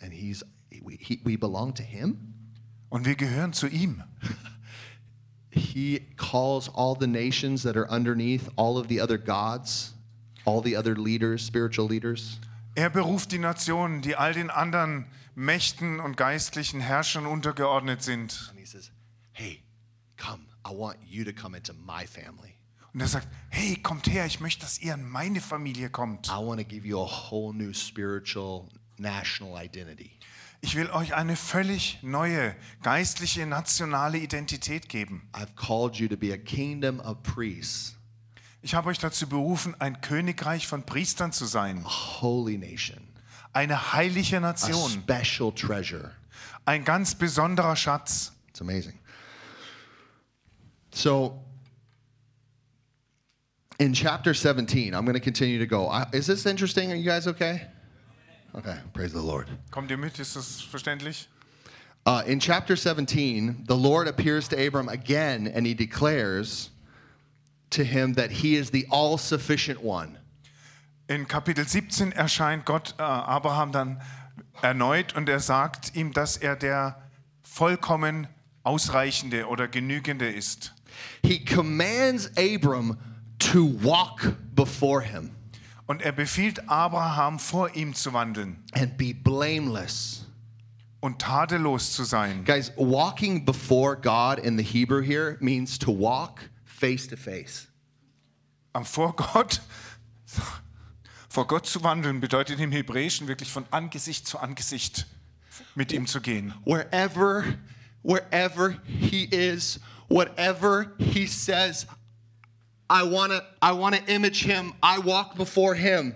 and 0.01 0.11
he's 0.13 0.43
we, 0.83 0.95
he, 0.99 1.19
we 1.23 1.37
belong 1.37 1.73
to 1.73 1.83
him. 1.83 2.28
Und 2.89 3.05
wir 3.05 3.15
gehören 3.15 3.53
zu 3.53 3.67
ihm. 3.67 4.03
He 5.51 6.01
calls 6.17 6.69
all 6.69 6.95
the 6.99 7.07
nations 7.07 7.63
that 7.63 7.75
are 7.75 7.87
underneath 7.89 8.49
all 8.55 8.77
of 8.77 8.87
the 8.87 9.01
other 9.01 9.17
gods, 9.17 9.93
all 10.45 10.61
the 10.61 10.75
other 10.75 10.95
leaders, 10.95 11.45
spiritual 11.45 11.87
leaders. 11.87 12.39
Er 12.75 12.89
beruft 12.89 13.31
die 13.31 13.39
Nationen, 13.39 14.01
die 14.01 14.15
all 14.15 14.33
den 14.33 14.49
anderen 14.49 15.05
Mächten 15.35 15.99
und 15.99 16.17
geistlichen 16.17 16.79
Herrschern 16.79 17.25
untergeordnet 17.25 18.03
sind. 18.03 18.49
And 18.49 18.59
he 18.59 18.65
says, 18.65 18.91
Hey, 19.31 19.63
come. 20.17 20.49
I 20.65 20.71
want 20.71 20.97
you 21.07 21.23
to 21.23 21.33
come 21.33 21.55
into 21.55 21.73
my 21.73 22.05
family. 22.05 22.55
Und 22.93 23.01
er 23.01 23.07
sagt, 23.07 23.27
hey, 23.49 23.75
kommt 23.75 24.07
her, 24.07 24.25
ich 24.25 24.39
möchte, 24.39 24.61
dass 24.61 24.79
ihr 24.79 24.95
in 24.95 25.07
meine 25.07 25.41
Familie 25.41 25.89
kommt. 25.89 26.27
I 26.27 26.43
want 26.43 26.59
to 26.59 26.65
give 26.65 26.87
you 26.87 26.99
a 26.99 27.07
whole 27.07 27.53
new 27.53 27.73
spiritual 27.73 28.67
national 28.97 29.55
identity. 29.63 30.18
Ich 30.61 30.75
will 30.75 30.89
euch 30.89 31.15
eine 31.15 31.35
völlig 31.35 31.99
neue 32.01 32.53
geistliche 32.83 33.45
nationale 33.45 34.17
Identität 34.17 34.89
geben. 34.89 35.27
I've 35.33 35.55
called 35.55 35.95
you 35.95 36.07
to 36.09 36.17
be 36.17 36.33
a 36.33 36.37
kingdom 36.37 36.99
of 36.99 37.23
priests, 37.23 37.95
Ich 38.61 38.75
habe 38.75 38.89
euch 38.89 38.99
dazu 38.99 39.27
berufen, 39.27 39.73
ein 39.79 40.01
Königreich 40.01 40.67
von 40.67 40.83
Priestern 40.83 41.31
zu 41.31 41.45
sein, 41.45 41.81
a 41.85 42.21
holy 42.21 42.57
nation, 42.57 42.99
eine 43.53 43.93
heilige 43.93 44.37
a 44.37 44.39
Nation, 44.41 45.01
special 45.01 45.53
treasure. 45.53 46.11
ein 46.65 46.83
ganz 46.83 47.15
besonderer 47.15 47.77
Schatz. 47.77 48.33
It's 48.49 48.59
amazing. 48.59 48.99
So, 50.91 51.41
in 53.77 53.93
chapter 53.93 54.33
17, 54.33 54.93
I'm 54.93 55.05
going 55.05 55.13
to 55.13 55.21
continue 55.21 55.57
to 55.59 55.67
go. 55.67 55.89
Is 56.11 56.25
this 56.25 56.45
interesting? 56.45 56.91
Are 56.91 56.95
you 56.95 57.05
guys 57.05 57.27
okay? 57.27 57.61
Okay, 58.53 58.77
praise 58.93 59.13
the 59.13 59.21
Lord. 59.21 59.47
Kommt 59.71 59.91
ihr 59.91 59.97
mit? 59.97 60.19
Ist 60.19 60.35
das 60.35 60.61
verständlich? 60.61 61.27
Uh, 62.05 62.21
in 62.25 62.39
chapter 62.39 62.75
17, 62.75 63.65
the 63.67 63.75
Lord 63.75 64.07
appears 64.07 64.47
to 64.47 64.57
Abram 64.57 64.89
again 64.89 65.47
and 65.47 65.67
he 65.67 65.75
declares 65.75 66.71
to 67.69 67.83
him 67.83 68.13
that 68.15 68.31
he 68.31 68.55
is 68.55 68.71
the 68.71 68.87
all 68.89 69.17
sufficient 69.17 69.83
one. 69.83 70.17
In 71.07 71.25
Kapitel 71.25 71.67
17 71.67 72.11
erscheint 72.11 72.65
Gott 72.65 72.95
äh, 72.97 73.03
Abraham 73.03 73.71
dann 73.71 74.01
erneut 74.61 75.15
und 75.15 75.29
er 75.29 75.39
sagt 75.39 75.95
ihm, 75.95 76.13
dass 76.13 76.37
er 76.37 76.55
der 76.55 77.01
vollkommen 77.43 78.27
ausreichende 78.63 79.47
oder 79.47 79.67
genügende 79.67 80.29
ist. 80.29 80.73
He 81.23 81.43
commands 81.43 82.31
Abram 82.37 82.97
to 83.39 83.65
walk 83.81 84.35
before 84.55 85.01
him 85.01 85.31
Und 85.89 86.03
er 86.03 86.11
befiehlt 86.11 86.69
Abraham, 86.69 87.39
vor 87.39 87.75
ihm 87.75 87.95
zu 87.95 88.13
wandeln 88.13 88.63
and 88.73 88.95
be 88.95 89.11
blameless. 89.15 90.27
und 90.99 91.19
tadellos 91.19 91.93
zu 91.93 92.03
sein. 92.03 92.43
Guys, 92.45 92.71
walking 92.75 93.43
before 93.43 93.95
God 93.95 94.37
in 94.37 94.55
the 94.55 94.63
Hebrew 94.63 95.01
here 95.01 95.37
means 95.39 95.79
to 95.79 95.91
walk 95.91 96.47
face 96.63 97.07
to 97.07 97.17
face. 97.17 97.67
Am 98.73 98.85
vor 98.85 99.15
Gott, 99.15 99.61
vor 101.27 101.47
Gott 101.47 101.65
zu 101.65 101.81
wandeln 101.81 102.19
bedeutet 102.19 102.59
im 102.59 102.71
Hebräischen 102.71 103.27
wirklich 103.27 103.51
von 103.51 103.65
Angesicht 103.71 104.27
zu 104.27 104.37
Angesicht 104.37 105.07
mit 105.73 105.91
ihm 105.91 106.05
zu 106.05 106.21
gehen. 106.21 106.53
Wherever, 106.65 107.43
wherever 108.03 108.77
he 108.85 109.23
is, 109.23 109.79
whatever 110.07 110.91
he 110.99 111.25
says, 111.25 111.87
I 112.89 113.03
wanna, 113.03 113.43
I 113.61 113.71
wanna 113.73 113.99
image 114.07 114.43
him. 114.43 114.73
I 114.81 114.99
walk 114.99 115.35
before 115.35 115.75
him. 115.75 116.15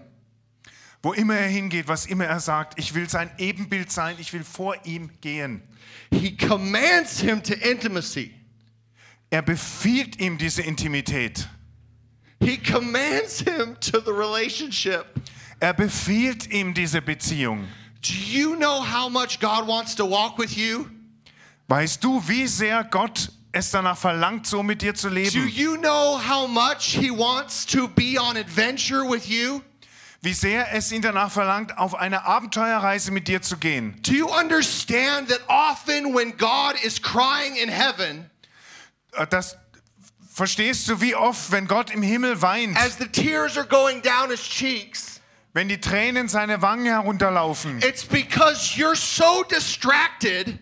Wo 1.04 1.12
immer 1.14 1.36
er 1.36 1.50
hingeht, 1.50 1.88
was 1.88 2.06
immer 2.06 2.26
er 2.26 2.40
sagt, 2.40 2.80
ich 2.80 2.96
will 2.96 3.10
sein 3.10 3.30
Ebenbild 3.38 3.92
sein, 3.92 4.16
ich 4.20 4.32
will 4.32 4.44
vor 4.44 4.76
ihm 4.86 5.12
gehen. 5.20 5.62
He 6.12 6.36
commands 6.36 7.20
him 7.20 7.44
to 7.44 7.54
intimacy. 7.54 8.34
Er 9.30 9.42
befiehlt 9.42 10.20
ihm 10.20 10.38
diese 10.38 10.62
Intimität. 10.62 11.50
He 12.40 12.58
commands 12.58 13.40
him 13.40 13.76
to 13.82 14.00
the 14.00 14.12
relationship. 14.12 15.06
Er 15.60 15.74
befiehlt 15.74 16.48
ihm 16.52 16.74
diese 16.74 17.02
Beziehung. 17.02 17.68
Do 18.02 18.14
you 18.14 18.56
know 18.56 18.82
how 18.82 19.10
much 19.10 19.40
God 19.40 19.68
wants 19.68 19.96
to 19.96 20.06
walk 20.06 20.38
with 20.38 20.56
you? 20.56 20.88
Weißt 21.68 22.04
du, 22.04 22.22
wie 22.28 22.48
sehr 22.48 22.84
Gott 22.84 23.30
es 23.54 23.70
danach 23.72 23.98
verlangt, 23.98 24.46
so 24.48 24.62
mit 24.64 24.82
dir 24.82 24.94
zu 24.96 25.08
Do 25.10 25.16
leben? 25.16 25.48
you 25.48 25.78
know 25.78 26.18
how 26.20 26.48
much 26.48 26.98
he 27.00 27.10
wants 27.12 27.66
to 27.68 27.88
be 27.88 28.18
on 28.20 28.36
adventure 28.36 29.04
with 29.10 29.28
you? 29.28 29.62
Wie 30.22 30.34
sehr 30.34 30.74
es 30.74 30.92
ihn 30.92 31.02
danach 31.02 31.32
verlangt, 31.32 31.78
auf 31.78 31.96
eine 31.96 32.26
Abenteuerreise 32.26 33.12
mit 33.12 33.28
dir 33.28 33.42
zu 33.42 33.58
gehen? 33.58 33.96
Do 34.04 34.14
you 34.14 34.28
understand 34.28 35.28
that 35.30 35.42
often 35.48 36.14
when 36.16 36.36
God 36.38 36.76
is 36.84 37.02
crying 37.02 37.56
in 37.56 37.70
heaven, 37.70 38.30
Äh, 39.16 39.28
Das 39.28 39.56
verstehst 40.34 40.88
du, 40.90 41.00
wie 41.02 41.14
oft, 41.16 41.52
wenn 41.52 41.68
Gott 41.68 41.92
im 41.92 42.02
Himmel 42.02 42.42
weint, 42.42 42.76
as 42.78 42.98
the 42.98 43.08
tears 43.08 43.56
are 43.58 43.68
going 43.68 44.02
down 44.02 44.30
his 44.32 44.42
cheeks, 44.42 45.20
wenn 45.54 45.68
die 45.70 45.80
Tränen 45.80 46.28
seine 46.30 46.62
Wangen 46.64 46.86
herunterlaufen? 46.86 47.80
it's 47.84 48.04
because 48.06 48.76
you're 48.76 48.96
so 48.96 49.44
distracted 49.44 50.58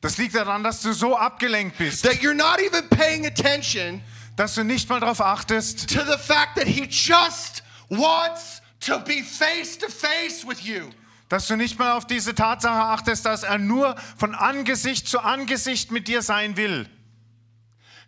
Das 0.00 0.16
liegt 0.16 0.34
daran, 0.34 0.62
dass 0.62 0.80
du 0.80 0.92
so 0.92 1.16
abgelenkt 1.16 1.78
bist, 1.78 2.04
that 2.04 2.20
you're 2.20 2.34
not 2.34 2.60
even 2.60 2.88
paying 2.88 3.26
attention 3.26 4.02
dass 4.38 4.54
du 4.54 4.62
nicht 4.62 4.88
mal 4.88 5.00
darauf 5.00 5.20
achtest, 5.20 5.92
to 5.92 6.04
the 6.04 6.16
fact 6.16 6.54
that 6.54 6.68
he 6.68 6.84
just 6.84 7.64
wants 7.88 8.62
to 8.78 9.00
be 9.00 9.22
face 9.22 9.76
to 9.76 9.88
face 9.88 10.46
with 10.46 10.60
you. 10.60 10.90
Dass 11.28 11.48
du 11.48 11.56
nicht 11.56 11.78
mal 11.78 11.92
auf 11.92 12.06
diese 12.06 12.34
Tatsache 12.34 12.80
achtest, 12.80 13.26
dass 13.26 13.42
er 13.42 13.58
nur 13.58 13.96
von 14.16 14.34
Angesicht 14.36 15.08
zu 15.08 15.18
Angesicht 15.18 15.90
mit 15.90 16.06
dir 16.06 16.22
sein 16.22 16.56
will. 16.56 16.88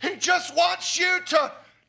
He 0.01 0.13
just 0.21 0.55
wants 0.55 0.97
you 0.97 1.05
to, 1.27 1.37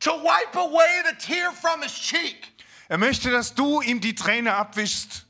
to 0.00 0.10
wipe 0.22 0.56
away 0.56 1.02
the 1.08 1.16
tear 1.24 1.52
from 1.52 1.80
his 1.80 1.92
cheek. 1.92 2.48
Er 2.88 2.98
möchte, 2.98 3.30
dass 3.30 3.54
du 3.54 3.80
ihm 3.80 4.00
die 4.00 4.16
Träne 4.16 4.54
abwischst. 4.54 5.21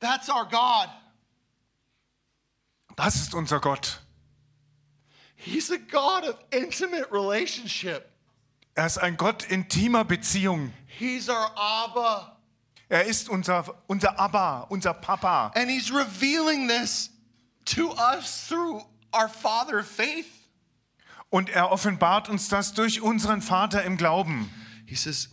That's 0.00 0.28
our 0.28 0.46
God. 0.46 0.88
Das 2.96 3.16
ist 3.16 3.34
unser 3.34 3.60
Gott. 3.60 4.00
He's 5.36 5.70
a 5.70 5.78
God 5.78 6.24
of 6.24 6.36
intimate 6.50 7.10
relationship. 7.10 8.10
Er 8.74 8.86
ist 8.86 8.98
ein 8.98 9.16
Gott 9.16 9.44
intimer 9.50 10.04
Beziehung. 10.04 10.72
He's 10.86 11.28
our 11.28 11.50
Abba. 11.56 12.36
Er 12.88 13.04
ist 13.04 13.28
unser, 13.28 13.64
unser 13.86 14.18
Abba, 14.18 14.66
unser 14.68 14.94
Papa. 14.94 15.52
And 15.54 15.70
he's 15.70 15.92
revealing 15.92 16.68
this 16.68 17.10
to 17.66 17.92
us 17.92 18.46
through 18.48 18.82
our 19.12 19.28
Father 19.28 19.78
of 19.78 19.86
faith. 19.86 20.26
Und 21.30 21.50
er 21.50 21.72
offenbart 21.72 22.28
uns 22.28 22.48
das 22.48 22.74
durch 22.74 23.00
unseren 23.00 23.42
Vater 23.42 23.82
im 23.84 23.96
Glauben. 23.96 24.50
He 24.86 24.94
says, 24.94 25.28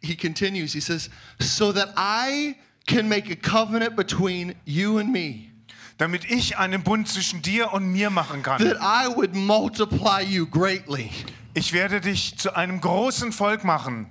he 0.00 0.16
continues, 0.16 0.72
he 0.72 0.80
says, 0.80 1.10
so 1.40 1.72
that 1.72 1.92
I 1.96 2.56
can 2.86 3.08
make 3.08 3.30
a 3.30 3.36
covenant 3.36 3.96
between 3.96 4.54
you 4.64 4.98
and 4.98 5.10
me, 5.12 5.50
Damit 5.98 6.24
ich 6.30 6.56
einen 6.58 6.82
Bund 6.82 7.06
zwischen 7.08 7.42
dir 7.42 7.72
und 7.72 7.92
mir 7.92 8.10
machen 8.10 8.42
kann. 8.42 8.58
that 8.58 8.78
I 8.80 9.08
would 9.14 9.34
multiply 9.34 10.20
you 10.22 10.46
greatly. 10.46 11.10
Ich 11.54 11.72
werde 11.72 12.00
dich 12.00 12.38
zu 12.38 12.56
einem 12.56 12.80
großen 12.80 13.30
Volk 13.32 13.62
machen. 13.62 14.06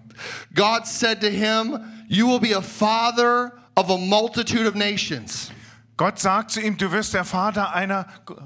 God 0.54 0.86
said 0.86 1.22
to 1.22 1.28
him, 1.30 1.80
You 2.08 2.28
will 2.28 2.40
be 2.40 2.56
a 2.56 2.62
father 2.62 3.54
of 3.76 3.90
a 3.90 3.98
multitude 3.98 4.68
of 4.68 4.76
nations. 4.76 5.50
Gott 5.98 6.20
sagt 6.20 6.52
zu 6.52 6.62
ihm, 6.62 6.78
du 6.78 6.92
wirst 6.92 7.14
der 7.14 7.26
Vater 7.26 7.74
einer 7.74 8.06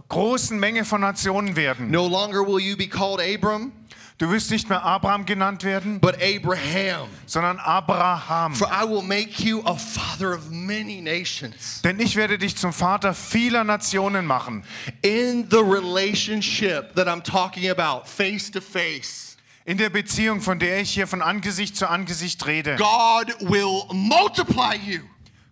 großen 0.10 0.60
Menge 0.60 0.84
von 0.86 1.02
Nationen 1.02 1.56
werden. 1.56 1.90
No 1.90 2.08
longer 2.08 2.46
will 2.46 2.60
you 2.60 2.76
be 2.76 2.88
called 2.88 3.20
Abram, 3.22 3.72
Du 4.18 4.30
wirst 4.32 4.50
nicht 4.50 4.70
mehr 4.70 4.82
Abraham 4.82 5.26
genannt 5.26 5.66
werden, 5.66 6.00
but 6.00 6.16
Abraham. 6.22 7.10
sondern 7.26 7.60
Abraham. 7.60 8.56
For 8.56 8.68
I 8.68 8.88
will 8.88 9.02
make 9.02 9.44
you 9.44 9.62
a 9.66 9.76
father 9.76 10.34
of 10.34 10.50
many 10.50 11.02
nations. 11.02 11.82
Denn 11.84 12.00
ich 12.00 12.16
werde 12.16 12.38
dich 12.38 12.56
zum 12.56 12.72
Vater 12.72 13.14
vieler 13.14 13.66
Nationen 13.66 14.26
machen. 14.26 14.64
In 15.02 15.50
the 15.52 15.58
relationship 15.58 16.96
that 16.96 17.08
I'm 17.08 17.22
talking 17.22 17.70
about, 17.70 18.08
face 18.08 18.50
to 18.52 18.62
face, 18.62 19.36
In 19.66 19.78
der 19.78 19.90
Beziehung, 19.90 20.40
von 20.42 20.60
der 20.60 20.80
ich 20.80 20.92
hier 20.92 21.08
von 21.08 21.22
Angesicht 21.22 21.76
zu 21.76 21.90
Angesicht 21.90 22.46
rede. 22.46 22.78
God 22.78 23.36
will 23.42 23.84
multiply 23.92 24.76
you. 24.78 25.02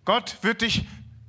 Gott 0.06 0.38
wird 0.40 0.62
dich 0.62 0.86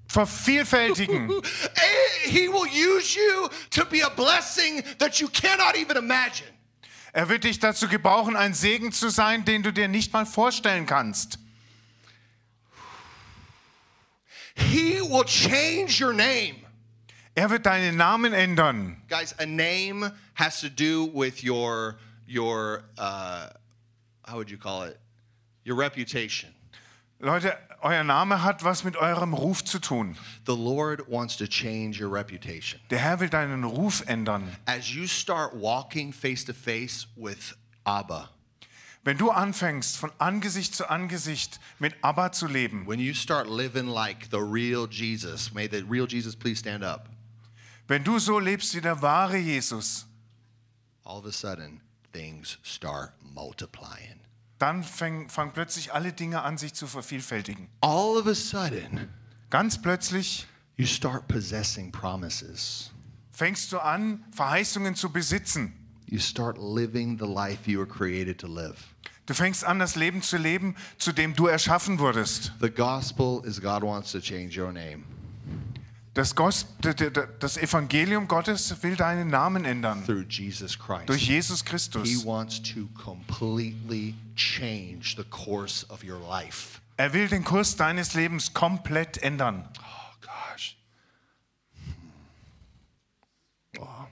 vervielfältigen. 0.07 1.29
He 2.23 2.47
will 2.47 2.67
use 2.71 3.17
you 3.17 3.49
to 3.71 3.85
be 3.85 4.01
a 4.05 4.09
blessing 4.09 4.83
that 4.99 5.19
you 5.19 5.27
cannot 5.27 5.75
even 5.75 5.97
imagine. 5.97 6.47
Er 7.15 7.29
wird 7.29 7.45
dich 7.45 7.59
dazu 7.59 7.87
gebrauchen, 7.87 8.35
ein 8.35 8.53
Segen 8.53 8.91
zu 8.91 9.09
sein, 9.09 9.45
den 9.45 9.63
du 9.63 9.71
dir 9.71 9.87
nicht 9.87 10.11
mal 10.11 10.25
vorstellen 10.25 10.85
kannst. 10.85 11.39
He 14.53 14.99
will 14.99 15.23
change 15.23 16.03
your 16.03 16.11
name. 16.11 16.55
Er 17.33 17.49
wird 17.49 17.65
deinen 17.65 17.95
Namen 17.95 18.33
ändern. 18.33 19.01
Guys, 19.07 19.33
a 19.39 19.45
name 19.45 20.11
has 20.33 20.59
to 20.59 20.67
do 20.67 21.09
with 21.13 21.41
your 21.41 21.95
your 22.27 22.83
uh, 22.97 23.47
how 24.27 24.35
would 24.35 24.51
you 24.51 24.57
call 24.57 24.83
it? 24.83 24.99
Your 25.63 25.77
reputation. 25.77 26.53
Leute, 27.21 27.57
euer 27.85 28.03
Name 28.03 28.41
hat 28.41 28.63
was 28.63 28.83
mit 28.83 28.95
eurem 28.97 29.33
Ruf 29.35 29.63
zu 29.63 29.79
tun. 29.79 30.17
The 30.47 30.55
Lord 30.55 31.07
wants 31.07 31.37
to 31.37 31.45
change 31.45 32.01
your 32.01 32.11
reputation. 32.11 32.79
Der 32.89 32.97
Herr 32.99 33.19
will 33.19 33.29
deinen 33.29 33.63
Ruf 33.63 34.01
ändern. 34.07 34.55
As 34.65 34.89
you 34.93 35.05
start 35.05 35.53
walking 35.53 36.11
face 36.11 36.43
to 36.45 36.53
face 36.53 37.05
with 37.15 37.55
Abba, 37.85 38.29
Wenn 39.03 39.17
du 39.19 39.29
anfängst, 39.29 39.97
von 39.97 40.11
Angesicht 40.17 40.73
zu 40.73 40.89
Angesicht 40.89 41.59
mit 41.77 41.93
Abba 42.01 42.31
zu 42.31 42.47
leben, 42.47 42.87
when 42.87 42.99
you 42.99 43.13
start 43.13 43.47
living 43.47 43.85
like 43.87 44.29
the 44.31 44.39
real 44.41 44.87
Jesus, 44.87 45.53
may 45.53 45.67
the 45.67 45.83
real 45.87 46.07
Jesus 46.07 46.35
please 46.35 46.57
stand 46.59 46.83
up. 46.83 47.07
wenn 47.87 48.03
du 48.03 48.17
so 48.17 48.39
lebst 48.39 48.73
wie 48.73 48.81
der 48.81 49.03
wahre 49.03 49.37
Jesus, 49.37 50.07
All 51.03 51.19
of 51.19 51.25
a 51.27 51.31
sudden, 51.31 51.81
things 52.13 52.57
start 52.63 53.11
multiplying. 53.21 54.24
Dann 54.59 54.83
fangen 54.83 55.29
fang 55.29 55.51
plötzlich 55.51 55.93
alle 55.93 56.13
Dinge 56.13 56.41
an, 56.41 56.57
sich 56.57 56.73
zu 56.73 56.87
vervielfältigen. 56.87 57.67
All 57.81 58.17
of 58.17 58.27
a 58.27 58.33
sudden, 58.35 59.09
Ganz 59.49 59.81
plötzlich 59.81 60.47
you 60.77 60.85
start 60.85 61.27
possessing 61.27 61.91
promises. 61.91 62.91
fängst 63.31 63.71
du 63.71 63.79
an, 63.79 64.23
Verheißungen 64.31 64.95
zu 64.95 65.11
besitzen. 65.11 65.73
You 66.07 66.19
start 66.19 66.57
living 66.57 67.17
the 67.19 67.25
life 67.25 67.69
you 67.69 67.79
were 67.79 67.87
created 67.87 68.39
to 68.39 68.47
live. 68.47 68.77
Du 69.25 69.33
fängst 69.33 69.63
an, 69.63 69.79
das 69.79 69.95
Leben 69.95 70.21
zu 70.21 70.37
leben, 70.37 70.75
zu 70.97 71.11
dem 71.11 71.35
du 71.35 71.47
erschaffen 71.47 71.97
wurdest. 71.99 72.51
The 72.61 72.69
gospel 72.69 73.41
is 73.43 73.59
God 73.59 73.81
wants 73.81 74.11
to 74.11 74.19
change 74.19 74.59
your 74.61 74.71
name. 74.71 75.03
Das, 76.15 76.33
Gos 76.33 76.65
d- 76.79 76.93
d- 76.93 77.09
d- 77.09 77.27
das 77.39 77.57
Evangelium 77.57 78.27
Gottes 78.29 78.81
will 78.81 78.95
deinen 78.95 79.27
Namen 79.27 79.65
ändern. 79.65 80.05
Jesus. 80.29 80.79
Durch 81.07 81.27
Jesus 81.27 81.65
Christus. 81.65 82.23
Er 86.95 87.11
will 87.11 87.27
den 87.27 87.43
Kurs 87.43 87.75
deines 87.75 88.13
Lebens 88.13 88.53
komplett 88.53 89.17
ändern. 89.21 89.67
Oh 89.77 90.15
gosh. 90.21 90.77
Oh. 93.77 94.07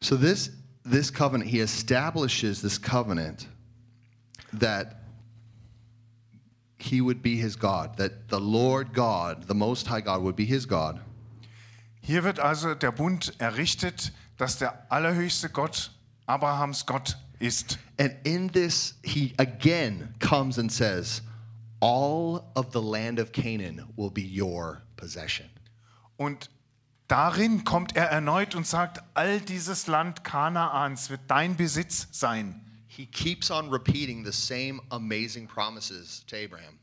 So 0.00 0.16
this 0.16 0.52
this 0.84 1.12
covenant, 1.12 1.50
he 1.50 1.58
establishes 1.58 2.60
this 2.62 2.80
covenant 2.80 3.48
that 4.52 5.03
he 6.84 7.00
would 7.00 7.22
be 7.22 7.36
his 7.36 7.56
God, 7.56 7.96
that 7.96 8.28
the 8.28 8.40
Lord 8.40 8.92
God, 8.92 9.46
the 9.48 9.54
Most 9.54 9.86
High 9.86 10.02
God, 10.02 10.22
would 10.22 10.36
be 10.36 10.44
his 10.44 10.66
God. 10.66 11.00
Hier 12.00 12.22
wird 12.22 12.38
also 12.38 12.74
der 12.74 12.92
Bund 12.92 13.32
errichtet, 13.38 14.12
dass 14.36 14.58
der 14.58 14.90
allerhöchste 14.90 15.48
Gott 15.48 15.90
Abrahams 16.26 16.84
Gott 16.84 17.16
ist. 17.38 17.78
And 17.98 18.14
in 18.24 18.48
this, 18.48 18.94
he 19.02 19.34
again 19.38 20.14
comes 20.18 20.58
and 20.58 20.70
says, 20.70 21.22
All 21.80 22.50
of 22.54 22.72
the 22.72 22.80
land 22.80 23.18
of 23.18 23.32
Canaan 23.32 23.84
will 23.96 24.10
be 24.10 24.22
your 24.22 24.82
possession. 24.96 25.48
Und 26.16 26.50
darin 27.08 27.64
kommt 27.64 27.96
er 27.96 28.06
erneut 28.06 28.54
und 28.54 28.66
sagt, 28.66 29.02
all 29.14 29.40
dieses 29.40 29.86
Land 29.86 30.24
Kanaans 30.24 31.10
wird 31.10 31.22
dein 31.28 31.56
Besitz 31.56 32.08
sein. 32.10 32.63
He 32.96 33.06
keeps 33.06 33.50
on 33.50 33.70
repeating 33.70 34.24
the 34.24 34.32
same 34.32 34.80
amazing 34.90 35.48
promises 35.48 36.24
to 36.28 36.36
Abraham. 36.36 36.78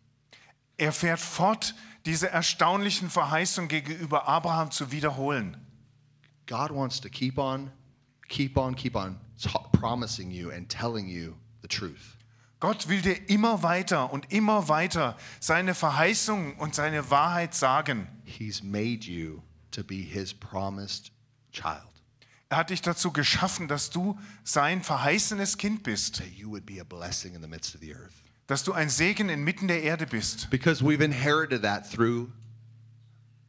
Er 0.78 0.92
fährt 0.92 1.20
fort, 1.20 1.74
diese 2.06 2.30
erstaunlichen 2.30 3.10
Verheißungen 3.10 3.70
gegenüber 3.70 4.28
Abraham 4.28 4.72
zu 4.72 4.92
wiederholen. 4.92 5.58
God 6.48 6.72
wants 6.72 7.00
to 7.00 7.10
keep 7.10 7.38
on, 7.38 7.72
keep 8.28 8.58
on, 8.58 8.76
keep 8.76 8.96
on 8.96 9.20
promising 9.74 10.32
you 10.32 10.52
and 10.52 10.70
telling 10.70 11.08
you 11.08 11.36
the 11.62 11.68
truth. 11.68 12.18
Gott 12.60 12.88
will 12.88 13.02
dir 13.02 13.18
immer 13.28 13.64
weiter 13.64 14.14
und 14.14 14.32
immer 14.32 14.68
weiter 14.68 15.18
seine 15.40 15.74
Verheißungen 15.74 16.56
und 16.58 16.76
seine 16.76 17.10
Wahrheit 17.10 17.56
sagen. 17.56 18.08
He's 18.24 18.62
made 18.62 19.08
you 19.08 19.42
to 19.72 19.84
be 19.84 19.96
his 19.96 20.34
promised 20.34 21.12
child, 21.52 21.91
Er 22.52 22.58
hat 22.58 22.70
dich 22.70 22.82
dazu 22.82 23.14
geschaffen, 23.14 23.70
dass 23.70 23.92
du 23.92 24.20
sein 24.44 24.84
verheißenes 24.84 25.58
Kind 25.58 25.84
bist, 25.84 26.22
dass 28.48 28.64
du 28.66 28.74
ein 28.74 28.90
Segen 28.90 29.30
inmitten 29.30 29.70
der 29.70 29.84
Erde 29.84 30.06
bist. 30.06 30.50
Because 30.50 30.84
we've 30.84 31.02
inherited 31.02 31.62
that 31.62 31.90
through 31.90 32.28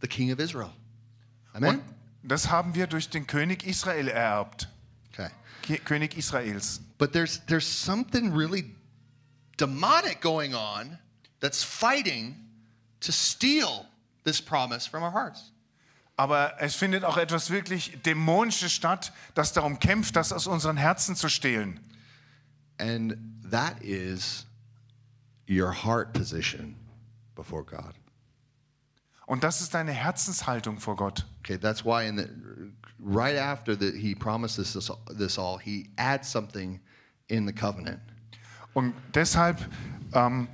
the 0.02 0.06
King 0.06 0.32
of 0.32 0.38
Israel. 0.38 0.70
Amen? 1.52 1.80
Und 1.80 1.82
das 2.22 2.48
haben 2.48 2.76
wir 2.76 2.86
durch 2.86 3.10
den 3.10 3.26
König 3.26 3.66
Israel 3.66 4.06
ererbt. 4.06 4.68
Okay. 5.12 5.30
König 5.84 6.16
Israels. 6.16 6.80
But 6.96 7.12
there's 7.12 7.44
there's 7.46 7.66
something 7.66 8.32
really 8.32 8.76
demonic 9.56 10.20
going 10.20 10.54
on 10.54 10.96
that's 11.40 11.64
fighting 11.64 12.36
to 13.00 13.10
steal 13.10 13.84
this 14.22 14.40
promise 14.40 14.86
from 14.86 15.02
our 15.02 15.12
hearts. 15.12 15.51
Aber 16.16 16.60
es 16.60 16.74
findet 16.74 17.04
auch 17.04 17.16
etwas 17.16 17.50
wirklich 17.50 18.00
Dämonisches 18.02 18.72
statt, 18.72 19.12
das 19.34 19.52
darum 19.52 19.78
kämpft, 19.78 20.16
das 20.16 20.32
aus 20.32 20.46
unseren 20.46 20.76
Herzen 20.76 21.16
zu 21.16 21.28
stehlen. 21.28 21.80
And 22.78 23.16
that 23.50 23.80
is 23.80 24.46
your 25.48 25.72
heart 25.72 26.12
position 26.12 26.76
before 27.34 27.64
God. 27.64 27.94
Und 29.26 29.44
das 29.44 29.60
ist 29.60 29.72
deine 29.74 29.92
Herzenshaltung 29.92 30.78
vor 30.78 30.96
Gott. 30.96 31.26
Okay, 31.40 31.56
that's 31.56 31.84
why 31.84 32.06
in 32.06 32.18
the 32.18 32.28
right 33.02 33.38
after 33.38 33.78
that 33.78 33.94
he 33.94 34.14
promises 34.14 34.72
this, 34.72 34.90
this 35.16 35.38
all, 35.38 35.58
he 35.58 35.90
adds 35.96 36.30
something 36.30 36.80
in 37.28 37.46
the 37.46 37.52
covenant. 37.52 38.00
Und 38.74 38.94
deshalb 39.14 39.58
ähm, 40.12 40.48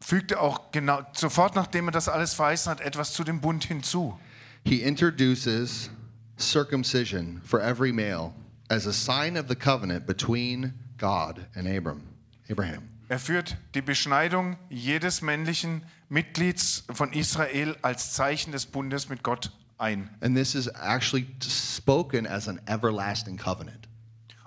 fügt 0.00 0.32
er 0.32 0.40
auch 0.40 0.70
genau 0.72 1.00
sofort, 1.12 1.54
nachdem 1.54 1.88
er 1.88 1.92
das 1.92 2.08
alles 2.08 2.34
verheißen 2.34 2.70
hat, 2.70 2.80
etwas 2.80 3.12
zu 3.12 3.24
dem 3.24 3.40
Bund 3.40 3.64
hinzu. 3.64 4.18
He 4.66 4.82
introduces 4.82 5.90
circumcision 6.38 7.40
for 7.44 7.60
every 7.60 7.92
male 7.92 8.34
as 8.68 8.86
a 8.86 8.92
sign 8.92 9.36
of 9.36 9.46
the 9.46 9.54
covenant 9.54 10.06
between 10.08 10.74
God 10.96 11.46
and 11.54 11.68
Abram, 11.68 12.02
Abraham. 12.50 12.88
Er 13.08 13.20
führt 13.20 13.56
die 13.74 13.80
Beschneidung 13.80 14.56
jedes 14.68 15.22
männlichen 15.22 15.82
Mitglieds 16.08 16.82
von 16.92 17.12
Israel 17.12 17.76
als 17.82 18.12
Zeichen 18.14 18.50
des 18.50 18.66
Bundes 18.66 19.08
mit 19.08 19.22
Gott 19.22 19.52
ein. 19.78 20.10
And 20.20 20.36
this 20.36 20.56
is 20.56 20.68
actually 20.82 21.28
spoken 21.40 22.26
as 22.26 22.48
an 22.48 22.60
everlasting 22.66 23.36
covenant. 23.36 23.86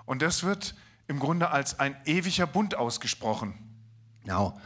Und 0.04 0.20
das 0.20 0.42
wird 0.42 0.74
im 1.08 1.18
Grunde 1.18 1.50
als 1.50 1.80
ein 1.80 1.96
ewiger 2.04 2.46
Bund 2.46 2.74
ausgesprochen. 2.74 3.54
Now, 4.26 4.60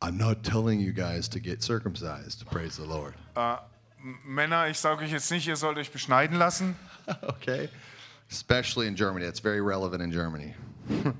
I'm 0.00 0.16
not 0.18 0.42
telling 0.42 0.80
you 0.80 0.92
guys 0.92 1.28
to 1.28 1.38
get 1.38 1.62
circumcised, 1.62 2.44
praise 2.46 2.74
the 2.74 2.88
Lord. 2.88 3.14
M- 3.36 3.58
Männer, 4.24 4.68
ich 4.68 4.78
sage 4.78 5.04
euch 5.04 5.12
jetzt 5.12 5.30
nicht, 5.30 5.46
ihr 5.46 5.56
sollt 5.56 5.78
euch 5.78 5.90
beschneiden 5.90 6.38
lassen, 6.38 6.76
okay? 7.22 7.68
Especially 8.30 8.86
in 8.86 8.94
Germany. 8.94 9.24
That's 9.26 9.40
very 9.40 9.60
relevant 9.60 10.02
in 10.02 10.10
Germany. 10.10 10.54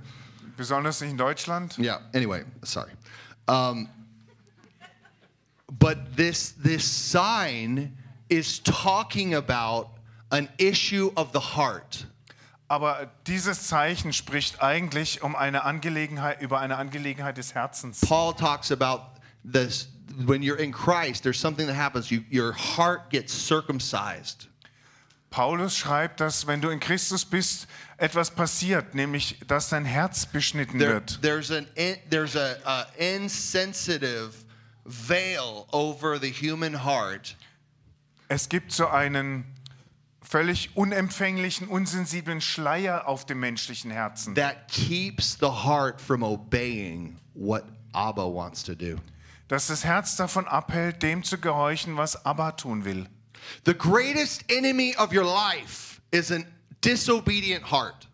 besonders 0.60 1.00
nicht 1.00 1.10
in 1.10 1.16
Deutschland. 1.16 1.78
Yeah, 1.78 2.00
anyway, 2.12 2.44
sorry. 2.62 2.90
Um, 3.48 3.88
but 5.78 6.16
this 6.16 6.52
this 6.62 6.84
sign 6.84 7.96
is 8.28 8.60
talking 8.60 9.34
about 9.34 9.88
an 10.30 10.48
issue 10.58 11.10
of 11.16 11.32
the 11.32 11.40
heart. 11.40 12.06
Aber 12.68 13.10
dieses 13.26 13.66
Zeichen 13.66 14.12
spricht 14.12 14.62
eigentlich 14.62 15.22
um 15.22 15.34
eine 15.34 15.64
Angelegenheit 15.64 16.40
über 16.40 16.60
eine 16.60 16.76
Angelegenheit 16.76 17.36
des 17.36 17.54
Herzens. 17.54 18.00
Paul 18.00 18.34
talks 18.34 18.70
about 18.70 19.00
this 19.42 19.88
when 20.26 20.42
you're 20.42 20.58
in 20.58 20.72
Christ, 20.72 21.22
there's 21.22 21.38
something 21.38 21.66
that 21.66 21.74
happens. 21.74 22.10
You, 22.10 22.24
your 22.30 22.52
heart 22.52 23.10
gets 23.10 23.32
circumcised. 23.32 24.46
Paulus 25.30 25.76
schreibt, 25.76 26.18
dass 26.18 26.46
wenn 26.46 26.60
du 26.60 26.70
in 26.70 26.80
Christus 26.80 27.24
bist, 27.24 27.68
etwas 27.98 28.30
passiert, 28.30 28.94
nämlich 28.94 29.38
dass 29.46 29.68
dein 29.68 29.84
Herz 29.84 30.26
beschnitten 30.26 30.80
There, 30.80 30.94
wird. 30.94 31.18
there's 31.22 31.50
an 31.52 31.66
there's 32.10 32.34
a, 32.34 32.56
a 32.64 32.86
insensitive 32.98 34.44
veil 34.84 35.68
over 35.72 36.18
the 36.18 36.30
human 36.30 36.74
heart 36.74 37.36
Es 38.28 38.48
gibt 38.48 38.72
so 38.72 38.88
einen 38.88 39.44
völlig 40.22 40.70
unempfänglichen, 40.76 41.68
unsensiblen 41.68 42.40
Schleier 42.40 43.06
auf 43.06 43.24
dem 43.26 43.40
menschlichen 43.40 43.90
Herzen, 43.90 44.34
that 44.34 44.68
keeps 44.68 45.36
the 45.38 45.50
heart 45.50 46.00
from 46.00 46.22
obeying 46.22 47.18
what 47.34 47.64
Abba 47.92 48.26
wants 48.26 48.62
to 48.64 48.74
do. 48.74 48.96
Dass 49.50 49.66
das 49.66 49.82
Herz 49.84 50.14
davon 50.14 50.46
abhält, 50.46 51.02
dem 51.02 51.24
zu 51.24 51.36
gehorchen, 51.36 51.96
was 51.96 52.24
Abba 52.24 52.52
tun 52.52 52.84
will. 52.84 53.08
The 53.66 53.74
greatest 53.74 54.44
enemy 54.48 54.94
of 54.96 55.12
your 55.12 55.24
life 55.24 56.00
is 56.12 56.30
an 56.30 56.46
disobedient 56.84 57.68
heart. 57.68 58.06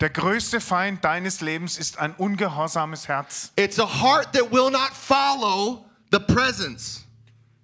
Der 0.00 0.08
größte 0.08 0.62
Feind 0.62 1.04
deines 1.04 1.42
Lebens 1.42 1.76
ist 1.76 1.98
ein 1.98 2.14
ungehorsames 2.14 3.06
Herz. 3.06 3.52
It's 3.56 3.78
a 3.78 3.86
heart 3.86 4.32
that 4.32 4.50
will 4.50 4.70
not 4.70 4.94
follow 4.94 5.84
the 6.10 6.18
presence. 6.18 7.04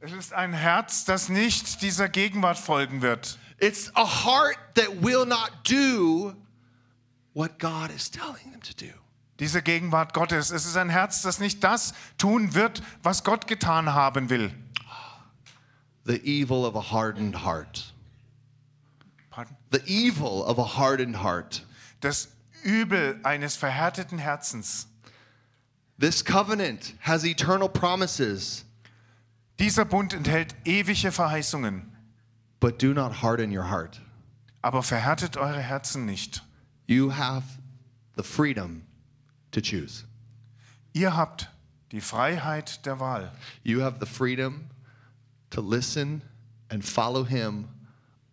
Es 0.00 0.12
ist 0.12 0.34
ein 0.34 0.52
Herz, 0.52 1.06
das 1.06 1.30
nicht 1.30 1.80
dieser 1.80 2.10
Gegenwart 2.10 2.58
folgen 2.58 3.00
wird. 3.00 3.38
It's 3.58 3.90
a 3.94 4.04
heart 4.04 4.58
that 4.74 5.02
will 5.02 5.24
not 5.24 5.50
do 5.64 6.34
what 7.32 7.58
God 7.58 7.90
is 7.90 8.10
telling 8.10 8.52
them 8.52 8.60
to 8.60 8.74
do. 8.74 8.92
Diese 9.38 9.62
Gegenwart 9.62 10.14
Gottes. 10.14 10.50
Es 10.50 10.66
ist 10.66 10.76
ein 10.76 10.90
Herz, 10.90 11.22
das 11.22 11.38
nicht 11.38 11.62
das 11.62 11.94
tun 12.18 12.54
wird, 12.54 12.82
was 13.02 13.22
Gott 13.24 13.46
getan 13.46 13.92
haben 13.94 14.30
will. 14.30 14.52
The 16.04 16.20
evil 16.24 16.64
of 16.64 16.74
a 16.74 16.80
hardened 16.92 17.44
heart. 17.44 17.92
Pardon? 19.30 19.56
The 19.70 19.82
evil 19.86 20.42
of 20.44 20.58
a 20.58 20.64
hardened 20.78 21.22
heart. 21.22 21.64
Das 22.00 22.28
Übel 22.64 23.20
eines 23.22 23.56
verhärteten 23.56 24.18
Herzens. 24.18 24.88
This 25.98 26.24
covenant 26.24 26.94
has 27.00 27.24
eternal 27.24 27.68
promises, 27.68 28.64
Dieser 29.58 29.84
Bund 29.84 30.12
enthält 30.14 30.54
ewige 30.64 31.10
Verheißungen. 31.12 31.92
but 32.60 32.78
do 32.78 32.92
not 32.94 33.22
harden 33.22 33.50
your 33.52 33.64
heart. 33.70 34.00
Aber 34.62 34.82
verhärtet 34.82 35.36
eure 35.36 35.60
Herzen 35.60 36.04
nicht. 36.06 36.42
You 36.86 37.10
have 37.10 37.44
the 38.16 38.22
freedom 38.22 38.82
to 39.52 39.60
choose. 39.60 40.04
Ihr 40.92 41.16
habt 41.16 41.48
die 41.92 42.00
Freiheit 42.00 42.84
der 42.84 43.00
Wahl. 43.00 43.32
You 43.62 43.82
have 43.82 43.98
the 44.00 44.06
freedom 44.06 44.68
to 45.50 45.60
listen 45.60 46.22
and 46.70 46.84
follow 46.84 47.24
him 47.24 47.68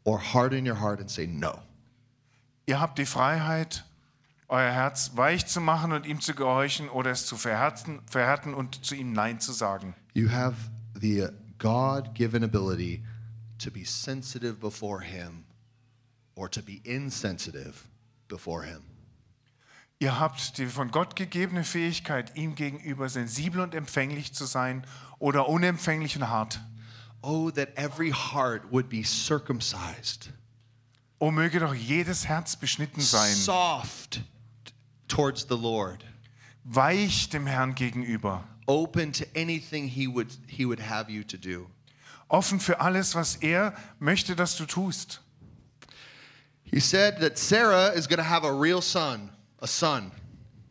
or 0.04 0.20
harden 0.20 0.66
your 0.66 0.80
heart 0.80 1.00
and 1.00 1.10
say 1.10 1.26
no. 1.26 1.62
Ihr 2.68 2.80
habt 2.80 2.98
die 2.98 3.06
Freiheit, 3.06 3.86
euer 4.48 4.72
Herz 4.72 5.12
weich 5.16 5.46
zu 5.46 5.62
machen 5.62 5.92
und 5.92 6.06
ihm 6.06 6.20
zu 6.20 6.34
gehorchen 6.34 6.90
oder 6.90 7.12
es 7.12 7.26
zu 7.26 7.36
verhärten, 7.38 8.02
verhärten 8.10 8.54
und 8.54 8.84
zu 8.86 8.96
ihm 8.96 9.14
Nein 9.14 9.40
zu 9.40 9.54
sagen. 9.54 9.96
You 10.14 10.30
have 10.30 10.56
the 11.00 11.24
uh, 11.24 11.28
God 11.58 12.14
given 12.14 12.44
ability 12.44 13.04
to 13.60 13.72
be 13.72 13.86
sensitive 13.86 14.60
before 14.60 15.02
him 15.02 15.46
or 16.36 16.50
to 16.50 16.62
be 16.62 16.82
insensitive 16.84 17.88
before 18.28 18.64
him. 18.64 18.95
Ihr 20.00 20.20
habt 20.20 20.58
die 20.58 20.66
von 20.66 20.92
Gott 20.92 21.16
gegebene 21.16 21.64
Fähigkeit, 21.64 22.36
ihm 22.36 22.56
gegenüber 22.56 23.08
sensibel 23.08 23.62
und 23.62 23.74
empfänglich 23.74 24.34
zu 24.34 24.46
sein 24.46 24.86
oder 25.20 25.48
unempfänglich 25.48 26.18
und 26.18 26.30
hart. 26.30 26.60
Oh, 27.22 27.50
that 27.52 27.70
every 27.78 28.12
heart 28.12 28.72
would 28.72 28.90
be 28.90 29.04
circumcised, 29.04 30.32
O 31.18 31.32
möge 31.32 31.60
doch 31.60 31.74
jedes 31.74 32.28
Herz 32.28 32.56
beschnitten 32.56 33.02
sein, 33.02 33.34
soft 33.34 34.22
towards 35.08 35.48
the 35.50 35.56
Lord, 35.56 36.04
weich 36.66 37.30
dem 37.30 37.48
Herrn 37.48 37.74
gegenüber, 37.74 38.44
open 38.68 39.14
to 39.14 39.24
anything 39.36 39.88
he 39.88 40.08
would, 40.08 40.28
he 40.46 40.66
would 40.68 40.80
have 40.80 41.10
you 41.10 41.24
to 41.24 41.38
do. 41.38 41.68
offen 42.28 42.60
für 42.60 42.80
alles, 42.80 43.16
was 43.16 43.38
er 43.38 43.74
möchte, 44.00 44.36
dass 44.36 44.58
du 44.58 44.66
tust. 44.66 45.22
He 46.64 46.80
said 46.80 47.20
that 47.22 47.38
Sarah 47.38 47.88
is 47.94 48.08
going 48.08 48.18
to 48.18 48.30
have 48.30 48.44
a 48.44 48.52
real 48.52 48.82
son, 48.82 49.30
a 49.66 49.68
son. 49.68 50.12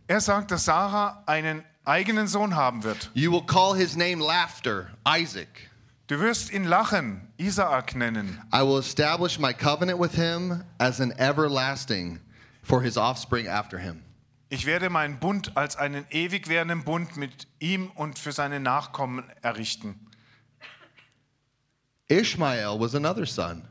Er 0.07 0.21
sagt, 0.21 0.51
dass 0.51 0.67
Sarah 0.67 1.23
einen 1.27 1.65
eigenen 1.85 2.29
Sohn 2.29 2.55
haben 2.55 2.85
wird. 2.85 3.11
You 3.15 3.33
will 3.33 3.45
call 3.45 3.75
his 3.75 3.97
name 3.97 4.21
Laughter, 4.21 4.91
Isaac. 5.05 5.71
Du 6.07 6.21
wirst 6.21 6.53
ihn 6.53 6.65
Lachen, 6.65 7.33
Isaak 7.37 7.97
nennen. 7.97 8.41
I 8.53 8.63
will 8.63 8.79
establish 8.79 9.39
my 9.39 9.53
covenant 9.53 9.99
with 9.99 10.15
him 10.15 10.63
as 10.79 11.01
an 11.01 11.13
everlasting 11.19 12.21
for 12.63 12.83
his 12.83 12.97
offspring 12.97 13.49
after 13.49 13.79
him. 13.79 14.03
Ich 14.51 14.67
werde 14.67 14.91
meinen 14.91 15.19
Bund 15.19 15.57
als 15.57 15.77
einen 15.77 16.07
ewig 16.11 16.49
währenden 16.49 16.85
Bund 16.85 17.17
mit 17.17 17.49
ihm 17.59 17.91
und 17.97 18.19
für 18.19 18.31
seine 18.31 18.61
Nachkommen 18.61 19.25
errichten. 19.43 19.99
Ishmael 22.09 22.79
was 22.79 22.95
another 22.95 23.27
son. 23.27 23.67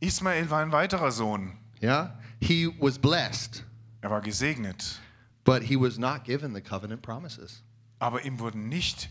Ismael 0.00 0.48
war 0.50 0.60
ein 0.60 0.70
weiterer 0.70 1.10
Sohn. 1.10 1.56
Yeah? 1.82 2.10
He 2.38 2.68
was 2.78 2.98
blessed, 2.98 3.64
Er 4.06 4.10
war 4.10 4.20
gesegnet. 4.20 5.00
but 5.44 5.64
he 5.64 5.76
was 5.76 5.98
not 5.98 6.24
given 6.24 6.54
the 6.54 6.60
covenant 6.60 7.02
promises. 7.02 7.62
Aber 7.98 8.24
ihm 8.24 8.38
wurden 8.38 8.68
nicht 8.68 9.08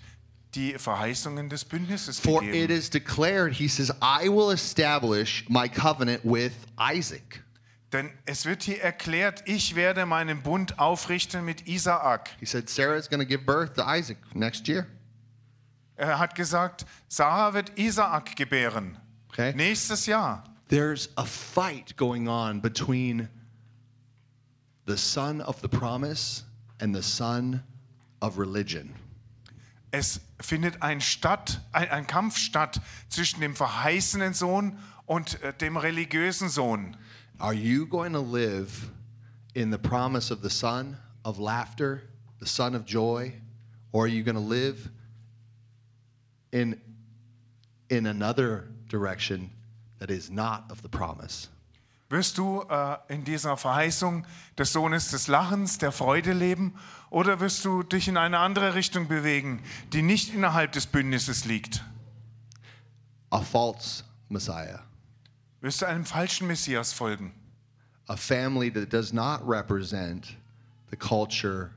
die 0.53 0.77
Verheißungen 0.77 1.49
des 1.49 1.65
Bündnisses 1.65 2.17
For 2.17 2.41
it 2.41 2.51
gegeben. 2.51 2.71
is 2.71 2.89
declared, 2.89 3.51
he 3.53 3.67
says, 3.67 3.91
I 4.01 4.29
will 4.29 4.51
establish 4.51 5.43
my 5.49 5.67
covenant 5.67 6.23
with 6.23 6.53
Isaac. 6.77 7.41
Denn 7.91 8.09
es 8.25 8.45
wird 8.45 8.63
hier 8.63 8.81
erklärt, 8.81 9.43
ich 9.45 9.75
werde 9.75 10.05
meinen 10.05 10.41
Bund 10.41 10.79
aufrichten 10.79 11.43
mit 11.43 11.67
Isaak. 11.67 12.29
He 12.39 12.45
said, 12.45 12.69
Sarah 12.69 12.95
is 12.97 13.09
going 13.09 13.19
to 13.19 13.25
give 13.25 13.45
birth 13.45 13.73
to 13.75 13.83
Isaac 13.85 14.17
next 14.33 14.65
year. 14.69 14.87
Er 15.97 16.19
hat 16.19 16.35
gesagt, 16.35 16.85
Sarah 17.09 17.53
wird 17.53 17.77
Isaak 17.77 18.37
gebären. 18.37 18.97
Okay? 19.27 19.53
Nächstes 19.55 20.05
Jahr. 20.05 20.43
There's 20.69 21.09
a 21.17 21.25
fight 21.25 21.97
going 21.97 22.29
on 22.29 22.61
between 22.61 23.27
the 24.85 24.97
son 24.97 25.41
of 25.41 25.61
the 25.61 25.69
promise 25.69 26.43
and 26.79 26.93
the 26.93 27.03
son 27.03 27.63
of 28.21 28.37
religion. 28.37 28.93
Es 29.91 30.19
findet 30.41 30.81
ein, 30.81 30.99
statt, 30.99 31.59
ein, 31.73 31.89
ein 31.89 32.05
Kampf 32.05 32.37
statt 32.37 32.81
zwischen 33.09 33.39
dem 33.39 33.55
verheißenen 33.55 34.33
Sohn 34.33 34.77
und 35.05 35.41
äh, 35.41 35.53
dem 35.53 35.77
religiösen 35.77 36.49
Sohn. 36.49 36.97
Are 37.39 37.53
you 37.53 37.85
going 37.85 38.13
to 38.13 38.19
live 38.19 38.89
in 39.53 39.71
the 39.71 39.77
promise 39.77 40.31
of 40.31 40.41
the 40.41 40.49
son 40.49 40.97
of 41.23 41.39
laughter, 41.39 42.03
the 42.39 42.45
son 42.45 42.75
of 42.75 42.85
joy, 42.85 43.33
or 43.91 44.03
are 44.03 44.07
you 44.07 44.23
going 44.23 44.35
to 44.35 44.41
live 44.41 44.89
in 46.51 46.79
in 47.89 48.07
another 48.07 48.67
direction 48.87 49.51
that 49.99 50.09
is 50.09 50.29
not 50.29 50.65
of 50.69 50.81
the 50.81 50.89
promise. 50.89 51.49
Wirst 52.09 52.37
du 52.37 52.61
äh, 52.69 52.97
in 53.07 53.23
dieser 53.23 53.57
Verheißung 53.57 54.25
des 54.57 54.71
Sohnes 54.73 55.09
des 55.09 55.27
Lachens, 55.27 55.79
der 55.79 55.91
Freude 55.91 56.33
leben, 56.33 56.75
oder 57.09 57.39
wirst 57.39 57.65
du 57.65 57.81
dich 57.83 58.07
in 58.07 58.17
eine 58.17 58.39
andere 58.39 58.75
Richtung 58.75 59.07
bewegen, 59.07 59.61
die 59.93 60.01
nicht 60.01 60.33
innerhalb 60.33 60.71
des 60.73 60.85
Bündnisses 60.85 61.45
liegt? 61.45 61.83
A 63.31 63.41
false 63.41 64.03
Messiah, 64.29 64.81
Wirst 65.61 65.81
du 65.81 65.87
einem 65.87 66.05
falschen 66.05 66.47
Messias 66.47 66.93
folgen? 66.93 67.33
a 68.07 68.15
family 68.15 68.69
that 68.69 68.91
does 68.93 69.11
not 69.11 69.41
represent 69.43 70.35
the 70.91 70.95
culture 70.95 71.71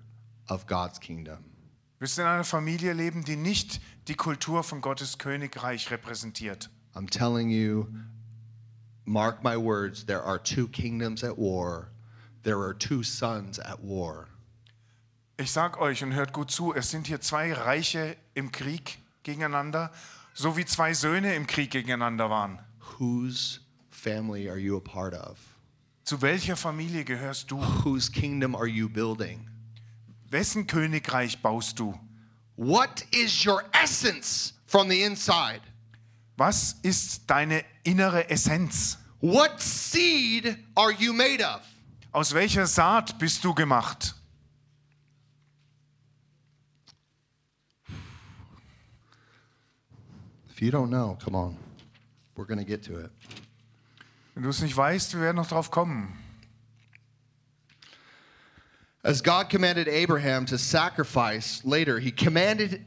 of 0.51 0.67
God's 0.67 1.01
kingdom. 1.01 1.39
Wirst 2.01 2.19
du 2.19 2.23
in 2.23 2.29
einer 2.29 2.45
Familie 2.45 2.93
leben, 2.93 3.25
die 3.25 3.37
nicht 3.37 3.81
die 4.09 4.15
Kultur 4.15 4.63
von 4.63 4.83
Gottes 4.83 5.17
Königreich 5.17 5.91
repräsentiert? 5.91 6.69
I'm 6.95 7.09
telling 7.09 7.49
you, 7.49 7.87
mark 9.09 9.43
my 9.43 9.57
words, 9.57 10.05
there 10.05 10.23
are 10.23 10.39
two 10.39 10.69
kingdoms 10.69 11.25
at 11.25 11.39
war, 11.39 11.89
there 12.43 12.61
are 12.61 12.75
two 12.75 13.03
sons 13.03 13.59
at 13.59 13.83
war. 13.83 14.29
Ich 15.39 15.51
sag 15.53 15.81
euch 15.81 16.03
und 16.03 16.13
hört 16.13 16.33
gut 16.33 16.51
zu, 16.51 16.75
es 16.75 16.91
sind 16.91 17.07
hier 17.07 17.21
zwei 17.21 17.53
Reiche 17.53 18.17
im 18.35 18.51
Krieg 18.51 18.99
gegeneinander, 19.23 19.93
so 20.35 20.57
wie 20.57 20.65
zwei 20.65 20.93
Söhne 20.95 21.35
im 21.35 21.47
Krieg 21.47 21.71
gegeneinander 21.71 22.29
waren. 22.29 22.59
Whose 22.99 23.61
family 23.91 24.49
are 24.49 24.59
you 24.59 24.77
a 24.77 24.81
part 24.81 25.15
of? 25.15 25.39
Zu 26.05 26.23
welcher 26.23 26.57
Familie 26.57 27.05
gehörst 27.05 27.51
du? 27.51 27.61
Whose 27.85 28.11
kingdom 28.11 28.55
are 28.55 28.67
you 28.67 28.89
building? 28.89 29.49
Wessen 30.31 30.67
Königreich 30.67 31.41
baust 31.41 31.79
du? 31.79 31.99
What 32.57 33.05
is 33.13 33.45
your 33.45 33.63
essence 33.73 34.55
from 34.67 34.89
the 34.91 35.03
inside? 35.03 35.61
Was 36.39 36.77
ist 36.83 37.29
deine 37.29 37.65
innere 37.83 38.31
Essenz? 38.31 38.97
What 39.21 39.61
seed 39.61 40.57
are 40.77 40.93
you 40.93 41.13
made 41.13 41.43
of? 41.43 41.63
Aus 42.13 42.33
welcher 42.33 42.69
Saat 42.69 43.19
bist 43.19 43.43
du 43.43 43.53
gemacht? 43.53 44.15
If 50.49 50.63
you 50.63 50.71
don't 50.71 50.91
know, 50.91 51.19
come 51.21 51.37
on. 51.37 51.57
We're 52.37 52.47
going 52.47 52.59
to 52.59 52.65
get 52.65 52.85
to 52.85 53.01
it. 53.01 53.11
Wenn 54.35 54.45
du 54.45 54.51
es 54.51 54.63
nicht 54.63 54.77
weißt, 54.77 55.15
wir 55.15 55.23
werden 55.23 55.37
noch 55.37 55.49
drauf 55.49 55.73
kommen. 55.73 56.17
As 59.03 59.21
God 59.21 59.51
commanded 59.51 59.89
Abraham 59.89 60.47
to 60.47 60.57
sacrifice 60.57 61.65
later, 61.65 61.99
he 61.99 62.13
commanded 62.13 62.85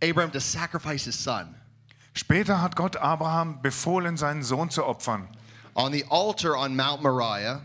Abraham 0.00 0.30
to 0.30 0.40
sacrifice 0.40 1.04
his 1.04 1.18
son. 1.18 1.54
Später 2.18 2.60
hat 2.60 2.74
Gott 2.74 2.96
Abraham 2.96 3.62
befohlen, 3.62 4.16
seinen 4.16 4.42
Sohn 4.42 4.70
zu 4.70 4.84
opfern. 4.84 5.28
On 5.74 5.92
the 5.92 6.04
altar 6.10 6.58
on 6.58 6.74
Mount 6.74 7.00
Moriah, 7.00 7.60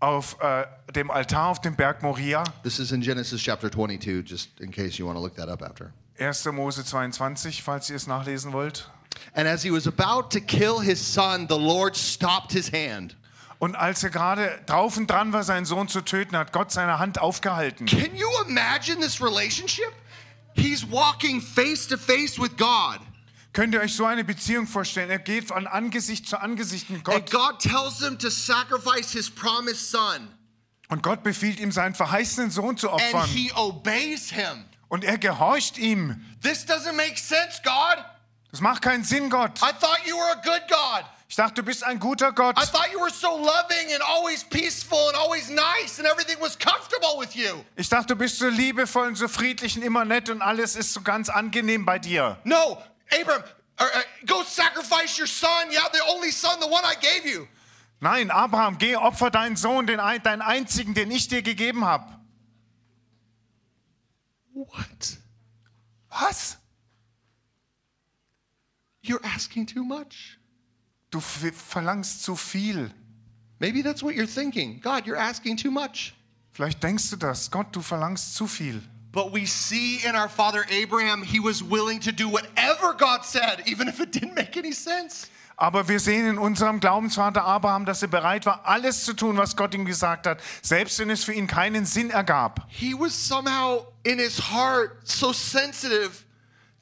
Auf 0.00 0.36
äh, 0.40 0.66
dem 0.92 1.10
Altar 1.10 1.46
auf 1.46 1.60
dem 1.62 1.74
Berg 1.74 2.02
Moria, 2.02 2.44
this 2.62 2.78
is 2.78 2.92
in 2.92 3.00
Genesis 3.00 3.40
chapter 3.40 3.70
22, 3.70 4.22
just 4.22 4.60
in 4.60 4.70
case 4.70 4.98
you 4.98 5.06
want 5.06 5.16
to 5.16 5.22
look 5.22 5.34
that 5.36 5.48
up 5.48 5.62
after. 5.62 5.94
1. 6.18 6.44
Mose 6.52 6.84
22, 6.84 7.62
falls 7.62 7.88
ihr 7.88 7.96
es 7.96 8.06
nachlesen 8.06 8.52
wollt. 8.52 8.90
And 9.32 9.48
as 9.48 9.62
he 9.62 9.72
was 9.72 9.86
about 9.86 10.28
to 10.32 10.40
kill 10.40 10.80
his 10.80 11.00
son, 11.00 11.46
the 11.48 11.58
Lord 11.58 11.96
stopped 11.96 12.52
his 12.52 12.70
hand. 12.70 13.16
Und 13.58 13.76
als 13.76 14.04
er 14.04 14.10
gerade 14.10 14.60
drauf 14.66 14.98
und 14.98 15.10
dran 15.10 15.32
war, 15.32 15.42
seinen 15.42 15.64
Sohn 15.64 15.88
zu 15.88 16.02
töten, 16.02 16.36
hat 16.36 16.52
Gott 16.52 16.70
seine 16.70 16.98
Hand 16.98 17.18
aufgehalten. 17.18 17.86
Can 17.86 18.14
you 18.14 18.28
imagine 18.46 19.00
this 19.00 19.22
relationship? 19.22 19.94
He's 20.54 20.84
walking 20.84 21.40
face 21.40 21.88
to 21.88 21.96
face 21.96 22.38
with 22.38 22.54
God. 22.58 23.07
Könnt 23.52 23.74
ihr 23.74 23.80
euch 23.80 23.94
so 23.94 24.04
eine 24.04 24.24
Beziehung 24.24 24.66
vorstellen? 24.66 25.10
Er 25.10 25.18
geht 25.18 25.48
von 25.48 25.66
Angesicht 25.66 26.28
zu 26.28 26.40
Angesicht 26.40 26.90
mit 26.90 27.08
And 27.08 27.30
Gott. 27.30 27.30
God 27.30 27.58
tells 27.60 27.98
him 27.98 28.18
to 28.18 28.28
sacrifice 28.30 29.10
his 29.12 29.30
promised 29.30 29.90
son. 29.90 30.28
Und 30.88 31.02
Gott 31.02 31.22
befiehlt 31.22 31.60
ihm, 31.60 31.72
seinen 31.72 31.94
verheißenen 31.94 32.50
Sohn 32.50 32.76
zu 32.76 32.90
And 32.90 33.00
opfern. 33.02 33.26
he 33.28 33.52
obeys 33.52 34.30
him. 34.30 34.64
Und 34.88 35.04
er 35.04 35.18
gehorcht 35.18 35.76
ihm. 35.78 36.24
This 36.42 36.64
doesn't 36.66 36.94
make 36.94 37.18
sense, 37.18 37.60
God. 37.62 38.04
Das 38.50 38.60
macht 38.60 38.80
keinen 38.80 39.04
Sinn, 39.04 39.28
Gott. 39.28 39.58
I 39.60 39.72
thought 39.78 39.98
you 40.06 40.16
were 40.16 40.30
a 40.32 40.40
good 40.42 40.62
God. 40.68 41.04
Ich 41.28 41.36
dachte, 41.36 41.54
du 41.56 41.62
bist 41.62 41.84
ein 41.84 41.98
guter 42.00 42.32
Gott. 42.32 42.58
I 42.58 42.64
thought 42.64 42.90
you 42.90 42.98
were 42.98 43.10
so 43.12 43.28
loving 43.36 43.92
and 43.92 44.02
always 44.02 44.42
peaceful 44.44 44.98
and 45.08 45.16
always 45.18 45.50
nice 45.50 45.98
and 45.98 46.08
everything 46.08 46.40
was 46.40 46.58
comfortable 46.58 47.20
with 47.20 47.34
you. 47.34 47.62
Ich 47.76 47.90
dachte, 47.90 48.14
du 48.14 48.16
bist 48.16 48.38
so 48.38 48.48
liebevoll 48.48 49.08
und 49.08 49.16
so 49.16 49.28
friedlich 49.28 49.76
und 49.76 49.82
immer 49.82 50.06
nett 50.06 50.30
und 50.30 50.40
alles 50.40 50.74
ist 50.74 50.94
so 50.94 51.02
ganz 51.02 51.28
angenehm 51.28 51.84
bei 51.84 51.98
dir. 51.98 52.38
No, 52.44 52.82
Abram, 53.12 53.42
uh, 53.78 53.86
go 54.26 54.42
sacrifice 54.42 55.16
your 55.18 55.26
son. 55.26 55.70
Yeah, 55.70 55.88
the 55.92 56.02
only 56.08 56.30
son, 56.30 56.60
the 56.60 56.66
one 56.68 56.84
I 56.84 56.94
gave 57.00 57.24
you. 57.26 57.48
Nein, 58.00 58.30
Abraham, 58.30 58.76
geh, 58.78 58.94
opfer 58.96 59.30
deinen 59.30 59.56
Sohn, 59.56 59.86
den, 59.86 59.98
ein- 60.00 60.22
deinen 60.22 60.42
einzigen, 60.42 60.94
den 60.94 61.10
ich 61.10 61.28
dir 61.28 61.42
gegeben 61.42 61.84
habe. 61.84 62.04
What? 64.52 65.16
Was? 66.10 66.56
You're 69.02 69.24
asking 69.24 69.66
too 69.66 69.84
much. 69.84 70.38
Du 71.10 71.20
verlangst 71.20 72.22
zu 72.22 72.36
viel. 72.36 72.90
Maybe 73.60 73.82
that's 73.82 74.02
what 74.02 74.14
you're 74.14 74.26
thinking. 74.26 74.80
God, 74.80 75.06
you're 75.06 75.16
asking 75.18 75.56
too 75.56 75.70
much. 75.70 76.14
Vielleicht 76.52 76.82
denkst 76.82 77.10
du 77.10 77.16
das. 77.16 77.50
Gott, 77.50 77.74
du 77.74 77.80
verlangst 77.80 78.34
zu 78.34 78.46
viel. 78.46 78.82
But 79.18 79.32
we 79.32 79.46
see 79.46 79.98
in 80.06 80.14
our 80.14 80.28
father 80.28 80.64
Abraham, 80.70 81.24
he 81.24 81.40
was 81.40 81.60
willing 81.60 81.98
to 82.02 82.12
do 82.12 82.28
whatever 82.28 82.94
God 82.94 83.24
said, 83.24 83.64
even 83.66 83.88
if 83.88 83.98
it 83.98 84.12
didn't 84.12 84.36
make 84.36 84.56
any 84.56 84.70
sense. 84.70 85.26
Aber 85.56 85.88
wir 85.88 85.98
sehen 85.98 86.24
in 86.28 86.38
unserem 86.38 86.78
Glaubensvater 86.78 87.44
Abraham, 87.44 87.84
dass 87.84 88.00
er 88.00 88.06
bereit 88.06 88.46
war, 88.46 88.60
alles 88.64 89.04
zu 89.04 89.14
tun, 89.14 89.36
was 89.36 89.56
Gott 89.56 89.74
ihm 89.74 89.84
gesagt 89.84 90.28
hat, 90.28 90.40
selbst 90.62 91.00
wenn 91.00 91.10
es 91.10 91.24
für 91.24 91.32
ihn 91.32 91.48
keinen 91.48 91.84
Sinn 91.84 92.10
ergab. 92.10 92.64
He 92.68 92.94
was 92.94 93.12
somehow 93.12 93.88
in 94.04 94.20
his 94.20 94.38
heart 94.38 94.92
so 95.02 95.32
sensitive 95.32 96.24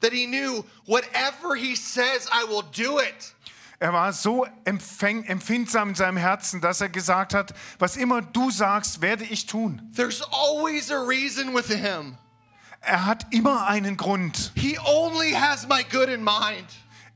that 0.01 0.13
he 0.13 0.27
knew 0.27 0.63
whatever 0.85 1.55
he 1.55 1.75
says, 1.75 2.29
I 2.31 2.43
will 2.43 2.61
do 2.71 2.99
it. 2.99 3.33
Er 3.79 3.93
war 3.93 4.13
so 4.13 4.45
empfäng, 4.63 5.23
empfindsam 5.23 5.89
in 5.89 5.95
seinem 5.95 6.17
Herzen, 6.17 6.61
dass 6.61 6.81
er 6.81 6.89
gesagt 6.89 7.33
hat, 7.33 7.55
was 7.79 7.97
immer 7.97 8.21
du 8.21 8.51
sagst, 8.51 9.01
werde 9.01 9.23
ich 9.23 9.47
tun. 9.47 9.81
There's 9.95 10.21
always 10.21 10.91
a 10.91 11.03
reason 11.03 11.55
with 11.55 11.65
him. 11.65 12.15
Er 12.81 13.05
hat 13.05 13.25
immer 13.31 13.67
einen 13.67 13.97
Grund. 13.97 14.51
He 14.55 14.77
only 14.85 15.33
has 15.33 15.67
my 15.67 15.83
good 15.83 16.09
in 16.09 16.23
mind. 16.23 16.67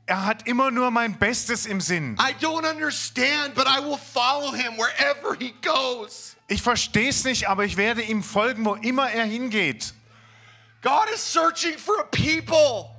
Er 0.06 0.26
hat 0.26 0.48
immer 0.48 0.72
nur 0.72 0.92
mein 0.92 1.18
Bestes 1.18 1.66
im 1.66 1.80
Sinn. 1.80 2.18
I 2.20 2.34
don't 2.44 2.66
understand, 2.70 3.54
but 3.56 3.66
I 3.68 3.80
will 3.80 3.98
follow 3.98 4.52
him 4.52 4.78
wherever 4.78 5.36
he 5.40 5.54
goes. 5.62 6.36
Ich 6.48 6.62
verstehe 6.62 7.10
es 7.10 7.24
nicht, 7.24 7.48
aber 7.48 7.64
ich 7.64 7.78
werde 7.78 8.02
ihm 8.02 8.24
folgen, 8.24 8.66
wo 8.66 8.74
immer 8.76 9.10
er 9.10 9.24
hingeht. 9.24 9.94
God 10.82 11.10
is 11.14 11.22
searching 11.22 11.78
for 11.78 12.00
a 12.00 12.04
people 12.12 12.90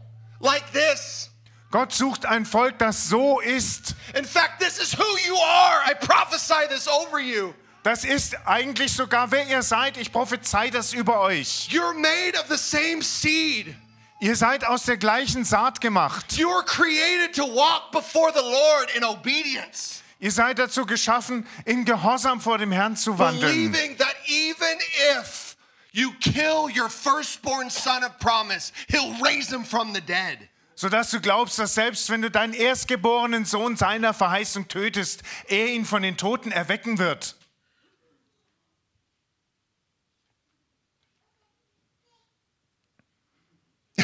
like 0.41 0.65
this. 0.73 1.29
Gott 1.71 1.93
sucht 1.93 2.27
ein 2.27 2.47
Volk, 2.47 2.79
das 2.79 3.09
so 3.09 3.41
ist. 3.41 3.95
In 4.15 4.25
fact, 4.25 4.61
this 4.61 4.79
is 4.79 4.97
who 4.97 5.19
you 5.27 5.37
are. 5.37 5.83
I 5.85 5.95
prophesy 5.95 6.69
this 6.69 6.87
over 6.87 7.19
you. 7.19 7.55
Das 7.83 8.05
ist 8.05 8.37
eigentlich 8.47 8.93
sogar, 8.93 9.30
wer 9.33 9.47
ihr 9.49 9.62
seid. 9.62 9.97
Ich 9.97 10.12
prophezei 10.12 10.70
das 10.70 10.93
über 10.93 11.20
euch. 11.20 11.68
You're 11.70 11.95
made 11.95 12.39
of 12.39 12.47
the 12.49 12.57
same 12.57 13.03
seed. 13.03 13.74
Ihr 14.20 14.37
seid 14.37 14.64
aus 14.64 14.85
der 14.85 14.97
gleichen 14.99 15.45
Saat 15.45 15.80
gemacht. 15.80 16.35
You 16.37 16.49
were 16.49 16.64
created 16.64 17.35
to 17.35 17.43
walk 17.43 17.91
before 17.91 18.33
the 18.33 18.41
Lord 18.41 18.95
in 18.95 19.03
obedience, 19.05 20.01
Ihr 20.20 20.30
seid 20.30 20.61
dazu 20.61 20.87
geschaffen, 20.87 21.45
in 21.64 21.85
Gehorsam 21.85 22.41
vor 22.41 22.57
dem 22.59 22.70
Herrn 22.70 22.95
zu 22.97 23.18
wandeln. 23.18 23.72
believing 23.72 23.97
that 23.99 24.14
even 24.28 24.78
if 25.18 25.57
you 25.91 26.12
kill 26.20 26.68
your 26.72 26.89
firstborn 26.89 27.68
son 27.68 28.05
of 28.05 28.16
promise, 28.20 28.72
he'll 28.89 29.12
raise 29.20 29.53
him 29.53 29.64
from 29.64 29.93
the 29.93 30.01
dead. 30.01 30.39
Sodass 30.76 31.11
du 31.11 31.20
glaubst, 31.20 31.59
dass 31.59 31.74
selbst 31.74 32.09
wenn 32.09 32.22
du 32.22 32.30
deinen 32.30 32.55
erstgeborenen 32.55 33.45
Sohn 33.45 33.76
seiner 33.76 34.14
Verheißung 34.14 34.68
tötest, 34.68 35.24
er 35.49 35.66
ihn 35.66 35.85
von 35.85 36.03
den 36.03 36.16
Toten 36.16 36.53
erwecken 36.53 36.99
wird. 36.99 37.35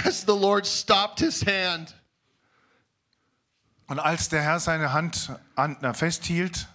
As 0.04 0.24
the 0.26 0.34
Lord 0.34 0.66
stopped 0.66 1.20
his 1.20 1.44
hand, 1.44 1.94
Und 3.86 3.98
als 3.98 4.28
der 4.28 4.42
Herr 4.42 4.60
seine 4.60 4.92
Hand 4.92 5.30
an, 5.56 5.76
na, 5.80 5.94
festhielt, 5.94 6.66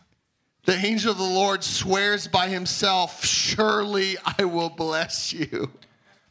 the 0.65 0.73
angel 0.73 1.11
of 1.11 1.17
the 1.17 1.23
Lord 1.33 1.63
swears 1.63 2.27
by 2.27 2.47
himself, 2.49 3.23
Surely 3.23 4.17
I 4.39 4.43
will 4.45 4.69
bless 4.69 5.31
you. 5.31 5.67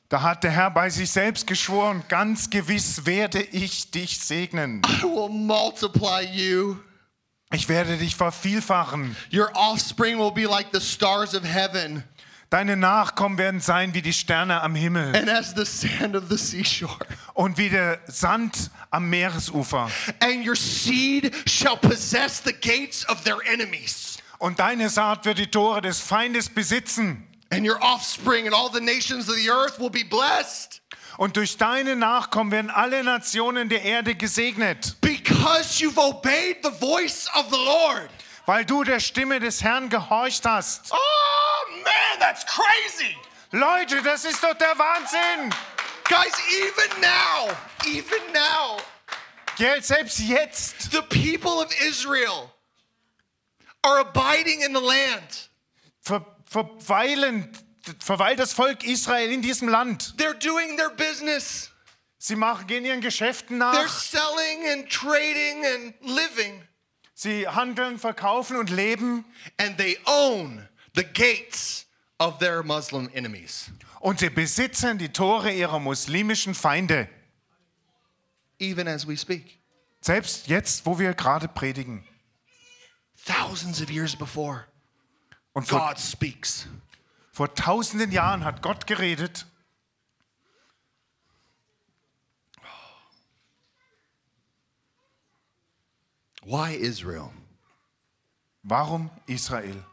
da 0.09 0.22
hat 0.22 0.43
der 0.43 0.51
Herr 0.51 0.70
bei 0.70 0.90
sich 0.90 1.11
selbst 1.11 1.47
geschworen, 1.47 2.03
ganz 2.09 2.51
gewiss 2.51 3.07
werde 3.07 3.40
ich 3.43 3.90
dich 3.93 4.18
segnen. 4.18 4.82
I 4.84 5.05
will 5.05 5.28
multiply 5.28 6.20
you. 6.22 6.76
Ich 7.53 7.68
werde 7.68 7.97
dich 7.99 8.16
vervielfachen. 8.16 9.14
Your 9.32 9.51
offspring 9.55 10.18
will 10.18 10.32
be 10.32 10.47
like 10.47 10.68
the 10.72 10.80
stars 10.80 11.34
of 11.34 11.45
heaven. 11.45 12.03
Deine 12.53 12.77
Nachkommen 12.77 13.39
werden 13.39 13.63
sein 13.63 13.95
wie 13.95 14.03
die 14.03 14.13
Sterne 14.13 14.61
am 14.61 14.75
Himmel 14.75 15.17
and 15.17 15.31
as 15.31 15.55
the 15.57 15.65
sand 15.65 16.15
of 16.15 16.25
the 16.29 16.37
seashore. 16.37 16.99
und 17.33 17.57
wie 17.57 17.71
der 17.71 17.99
Sand 18.09 18.71
am 18.91 19.09
Meeresufer. 19.09 19.91
And 20.21 20.47
your 20.47 20.55
seed 20.55 21.33
shall 21.49 21.79
possess 21.79 22.43
the 22.45 22.53
gates 22.53 23.09
of 23.09 23.25
their 23.25 23.39
enemies. 23.51 24.19
Und 24.37 24.59
deine 24.59 24.91
Saat 24.91 25.25
wird 25.25 25.39
die 25.39 25.47
Tore 25.47 25.81
des 25.81 26.01
Feindes 26.01 26.51
besitzen. 26.51 27.27
And 27.49 27.67
your 27.67 27.83
offspring 27.83 28.45
and 28.47 28.55
all 28.55 28.71
the 28.71 28.83
nations 28.83 29.31
of 29.31 29.37
the 29.37 29.49
earth 29.49 29.79
will 29.81 29.89
be 29.89 30.05
blessed 30.05 30.83
Und 31.17 31.39
durch 31.39 31.57
deine 31.57 31.97
Nachkommen 31.97 32.53
werden 32.53 32.71
alle 32.71 33.03
Nationen 33.03 33.71
der 33.71 33.83
Erde 33.83 34.15
gesegnet, 34.15 35.01
because 35.01 35.83
you've 35.83 35.97
obeyed 35.97 36.59
the 36.63 36.71
voice 36.79 37.31
of 37.35 37.47
the 37.51 37.57
Lord. 37.57 38.11
weil 38.45 38.67
du 38.67 38.85
der 38.85 39.01
Stimme 39.01 39.41
des 39.41 39.63
Herrn 39.63 39.89
gehorcht 39.89 40.45
hast. 40.45 40.93
Oh 40.93 41.32
man, 41.85 42.18
that's 42.20 42.45
crazy. 42.45 43.16
Leute, 43.53 44.03
das 44.03 44.24
ist 44.24 44.43
doch 44.43 44.55
der 44.55 44.78
Wahnsinn. 44.78 45.53
Guys, 46.05 46.33
even 46.51 47.01
now, 47.01 47.49
even 47.87 48.33
now, 48.33 48.78
Gell, 49.57 49.83
selbst 49.83 50.18
jetzt, 50.18 50.91
the 50.93 51.03
people 51.03 51.61
of 51.61 51.70
Israel 51.83 52.51
are 53.85 54.01
abiding 54.01 54.62
in 54.62 54.72
the 54.72 54.80
land. 54.80 55.51
ver, 56.01 56.24
verweilen, 56.47 57.53
verweilt 58.01 58.39
das 58.39 58.53
Volk 58.53 58.85
Israel 58.85 59.30
in 59.30 59.43
diesem 59.43 59.68
Land. 59.68 60.14
They're 60.16 60.35
doing 60.35 60.76
their 60.76 60.91
business. 60.91 61.70
Sie 62.18 62.37
machen, 62.37 62.66
gehen 62.66 62.85
ihren 62.85 63.01
Geschäften 63.01 63.59
nach. 63.59 63.74
They're 63.74 63.85
nach. 63.85 63.89
selling 63.89 64.68
and 64.68 64.89
trading 64.89 65.66
and 65.66 65.95
living. 66.03 66.62
Sie 67.14 67.47
handeln, 67.47 67.99
verkaufen 67.99 68.57
und 68.57 68.70
leben. 68.70 69.24
And 69.59 69.76
they 69.76 69.99
own 70.07 70.66
the 70.95 71.05
gates 71.05 71.86
of 72.18 72.38
their 72.38 72.62
Muslim 72.62 73.09
enemies. 73.14 73.70
Und 74.01 74.18
sie 74.20 74.30
besitzen 74.30 74.99
die 74.99 75.12
Tore 75.12 75.53
ihrer 75.53 75.78
muslimischen 75.78 76.55
Feinde. 76.55 77.09
Even 78.59 78.88
as 78.88 79.07
we 79.07 79.16
speak. 79.16 79.59
Selbst 80.01 80.49
jetzt, 80.49 80.84
wo 80.84 80.99
wir 80.99 81.14
gerade 81.14 81.49
predigen. 81.49 82.05
Thousands 83.24 83.80
of 83.80 83.90
years 83.90 84.16
before, 84.16 84.64
Und 85.53 85.66
vor, 85.68 85.78
God 85.78 86.01
speaks. 86.01 86.66
vor 87.32 87.55
tausenden 87.55 88.11
Jahren 88.11 88.45
hat 88.45 88.62
Gott 88.62 88.86
geredet. 88.86 89.47
Why 96.45 96.74
Israel? 96.74 97.30
Warum 98.64 99.11
Israel? 99.26 99.84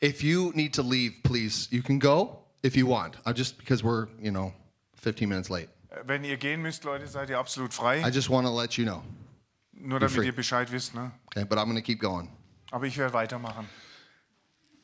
If 0.00 0.22
you 0.22 0.52
need 0.54 0.72
to 0.74 0.82
leave, 0.82 1.12
please, 1.22 1.68
you 1.70 1.82
can 1.82 1.98
go 1.98 2.38
if 2.62 2.76
you 2.76 2.86
want. 2.86 3.16
I 3.26 3.32
just 3.32 3.58
because 3.58 3.82
we're, 3.82 4.08
you 4.20 4.30
know, 4.30 4.52
15 4.96 5.28
minutes 5.28 5.50
late. 5.50 5.68
Wenn 6.04 6.24
ihr 6.24 6.36
gehen 6.36 6.62
müsst, 6.62 6.84
Leute, 6.84 7.06
seid 7.06 7.30
ihr 7.30 7.38
absolut 7.38 7.72
frei. 7.72 8.02
I 8.06 8.10
just 8.10 8.30
want 8.30 8.46
to 8.46 8.52
let 8.52 8.76
you 8.76 8.84
know. 8.84 9.02
Nur 9.72 10.00
damit 10.00 10.14
free. 10.14 10.26
ihr 10.26 10.34
Bescheid 10.34 10.70
wisst. 10.70 10.94
Ne? 10.94 11.10
Okay, 11.28 11.44
but 11.44 11.58
I'm 11.58 11.64
going 11.64 11.76
to 11.76 11.82
keep 11.82 12.00
going. 12.00 12.28
Aber 12.70 12.86
ich 12.86 12.96
werde 12.98 13.12
weitermachen. 13.12 13.68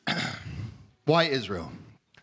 Why 1.05 1.25
Israel? 1.25 1.71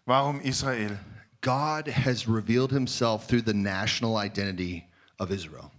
Warum 0.06 0.40
Israel? 0.40 0.98
God 1.40 1.88
has 1.88 2.28
revealed 2.28 2.70
himself 2.70 3.26
through 3.26 3.42
the 3.42 3.54
national 3.54 4.16
identity 4.16 4.88
of 5.18 5.30
Israel. 5.30 5.70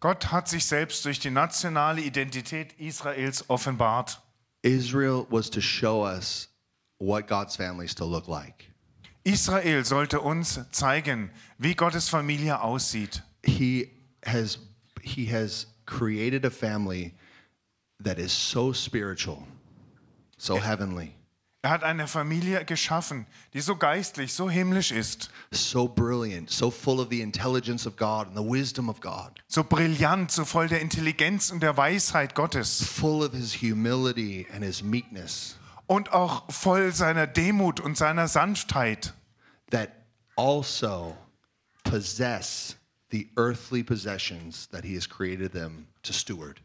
Gott 0.00 0.30
hat 0.30 0.48
sich 0.48 0.64
selbst 0.64 1.04
durch 1.04 1.18
die 1.18 1.30
nationale 1.30 2.00
Identität 2.00 2.72
Israels 2.78 3.48
offenbart. 3.50 4.20
Israel 4.62 5.26
was 5.30 5.50
to 5.50 5.60
show 5.60 6.02
us 6.02 6.48
what 6.98 7.26
God's 7.26 7.56
family 7.56 7.86
still 7.86 8.08
look 8.08 8.28
like. 8.28 8.70
Israel 9.24 9.84
sollte 9.84 10.20
uns 10.24 10.58
zeigen, 10.72 11.30
wie 11.58 11.74
Gottes 11.74 12.08
Familie 12.08 12.60
aussieht. 12.62 13.22
He 13.42 13.90
has 14.24 14.58
he 15.02 15.26
has 15.26 15.66
created 15.86 16.44
a 16.44 16.50
family 16.50 17.14
that 18.00 18.18
is 18.18 18.32
so 18.32 18.72
spiritual, 18.72 19.46
so 20.38 20.56
heavenly, 20.56 21.14
Er 21.60 21.70
hat 21.70 21.82
eine 21.82 22.06
Familie 22.06 22.64
geschaffen, 22.64 23.26
die 23.52 23.60
so 23.60 23.74
geistlich, 23.74 24.32
so 24.32 24.48
himmlisch 24.48 24.92
ist, 24.92 25.30
so 25.50 25.88
brilliant, 25.88 26.50
so 26.50 26.70
full 26.70 27.00
of 27.00 27.08
the 27.10 27.20
intelligence 27.20 27.84
of 27.84 27.96
God 27.96 28.28
and 28.28 28.36
the 28.36 28.44
wisdom 28.44 28.88
of 28.88 29.00
God, 29.00 29.42
so 29.48 29.64
brillant, 29.64 30.30
so 30.30 30.44
voll 30.44 30.68
der 30.68 30.80
Intelligenz 30.80 31.50
und 31.50 31.60
der 31.60 31.76
Weisheit 31.76 32.36
Gottes. 32.36 32.84
Full 32.84 33.24
of 33.24 33.32
his 33.32 33.60
humility 33.60 34.46
and 34.52 34.62
his 34.62 34.82
meekness. 34.84 35.56
Und 35.88 36.12
auch 36.12 36.44
voll 36.52 36.92
seiner 36.92 37.26
Demut 37.26 37.80
und 37.80 37.96
seiner 37.96 38.28
Sanftheit, 38.28 39.12
that 39.70 39.90
also 40.36 41.16
possess 41.82 42.76
the 43.10 43.28
earthly 43.36 43.82
possessions 43.82 44.68
that 44.68 44.84
he 44.84 44.94
has 44.94 45.08
created 45.08 45.50
them 45.52 45.88
to 46.04 46.12
steward. 46.12 46.60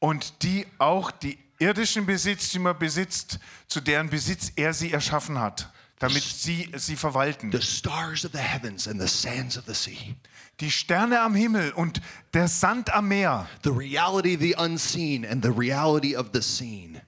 und 0.00 0.42
die 0.42 0.66
auch 0.78 1.10
die 1.10 1.38
irdischen 1.64 2.04
Besitztümer 2.04 2.74
besitzt, 2.74 3.38
zu 3.68 3.80
deren 3.80 4.10
Besitz 4.10 4.52
er 4.56 4.74
sie 4.74 4.92
erschaffen 4.92 5.38
hat, 5.38 5.72
damit 5.98 6.22
sie 6.22 6.70
sie 6.76 6.96
verwalten. 6.96 7.50
The 7.50 7.62
stars 7.62 8.24
of 8.24 8.32
the 8.32 8.38
heavens 8.38 8.86
and 8.86 9.00
the 9.00 9.08
sands 9.08 9.56
of 9.56 9.64
the 9.66 9.74
sea. 9.74 10.14
Die 10.60 10.70
Sterne 10.70 11.20
am 11.20 11.34
Himmel 11.34 11.72
und 11.72 12.00
der 12.34 12.48
Sand 12.48 12.92
am 12.92 13.08
Meer, 13.08 13.48
The 13.62 13.70
reality 13.70 14.34
of 14.34 14.40
the 14.40 14.54
unseen 14.56 15.24
and 15.24 15.42
the 15.42 15.50
reality 15.50 16.14
of 16.14 16.30
the 16.34 16.42
seen. 16.42 17.00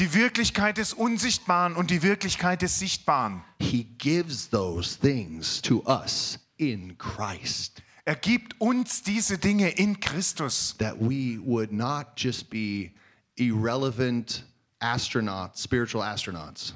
die 0.00 0.12
Wirklichkeit 0.12 0.78
des 0.78 0.92
Unsichtbaren 0.92 1.76
und 1.76 1.90
die 1.90 2.02
Wirklichkeit 2.02 2.62
des 2.62 2.78
Sichtbaren. 2.78 3.44
He 3.60 3.84
gives 3.98 4.50
those 4.50 4.98
things 4.98 5.62
to 5.62 5.84
us 5.86 6.38
in 6.56 6.98
Christ 6.98 7.82
Er 8.06 8.16
gibt 8.16 8.60
uns 8.60 9.02
diese 9.04 9.38
Dinge 9.38 9.68
in 9.68 10.00
Christus, 10.00 10.74
that 10.78 10.96
we 10.98 11.38
would 11.38 11.70
not 11.70 12.06
just 12.16 12.50
be 12.50 12.90
irrelevant 13.40 14.44
astronauts, 14.80 15.62
spiritual 15.62 16.02
astronauts, 16.02 16.74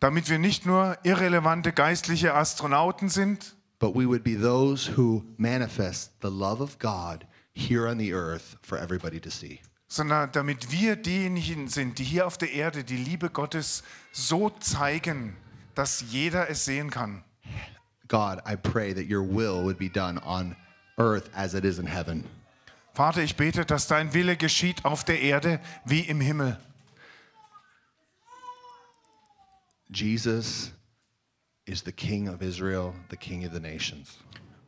damit 0.00 0.28
wir 0.28 0.38
nicht 0.38 0.66
nur 0.66 0.96
irrelevante 1.02 1.72
geistliche 1.72 2.34
Astronauten 2.34 3.08
sind, 3.08 3.54
but 3.78 3.94
we 3.94 4.06
would 4.06 4.22
be 4.22 4.34
those 4.34 4.96
who 4.96 5.24
manifest 5.36 6.12
the 6.22 6.30
love 6.30 6.62
of 6.62 6.78
God 6.78 7.26
here 7.54 7.86
on 7.88 7.98
the 7.98 8.12
earth 8.12 8.56
for 8.62 8.78
everybody 8.78 9.20
to 9.20 9.30
see. 9.30 9.60
sondern 9.88 10.32
damit 10.32 10.72
wir 10.72 10.96
diejenigen 10.96 11.68
sind, 11.68 11.98
die 11.98 12.04
hier 12.04 12.26
auf 12.26 12.36
der 12.36 12.52
Erde 12.52 12.82
die 12.82 12.96
Liebe 12.96 13.30
Gottes 13.30 13.84
so 14.12 14.50
zeigen, 14.50 15.36
dass 15.74 16.04
jeder 16.10 16.50
es 16.50 16.64
sehen 16.64 16.90
kann. 16.90 17.22
God, 18.08 18.40
I 18.44 18.56
pray 18.56 18.92
that 18.92 19.08
your 19.08 19.22
will 19.22 19.62
would 19.64 19.78
be 19.78 19.88
done 19.88 20.20
on 20.24 20.56
earth 20.98 21.30
as 21.34 21.54
it 21.54 21.64
is 21.64 21.78
in 21.78 21.86
heaven. 21.86 22.24
Vater, 22.94 23.22
ich 23.22 23.34
bete, 23.34 23.66
dass 23.66 23.88
dein 23.88 24.14
Wille 24.14 24.36
geschieht 24.36 24.84
auf 24.84 25.02
der 25.02 25.20
Erde 25.20 25.60
wie 25.84 26.00
im 26.00 26.20
Himmel. 26.20 26.56
Jesus 29.90 30.70
is 31.66 31.82
the 31.84 31.90
King 31.92 32.28
of 32.28 32.40
Israel, 32.40 32.94
the 33.10 33.16
King 33.16 33.44
of 33.44 33.52
the 33.52 33.60
nations. 33.60 34.18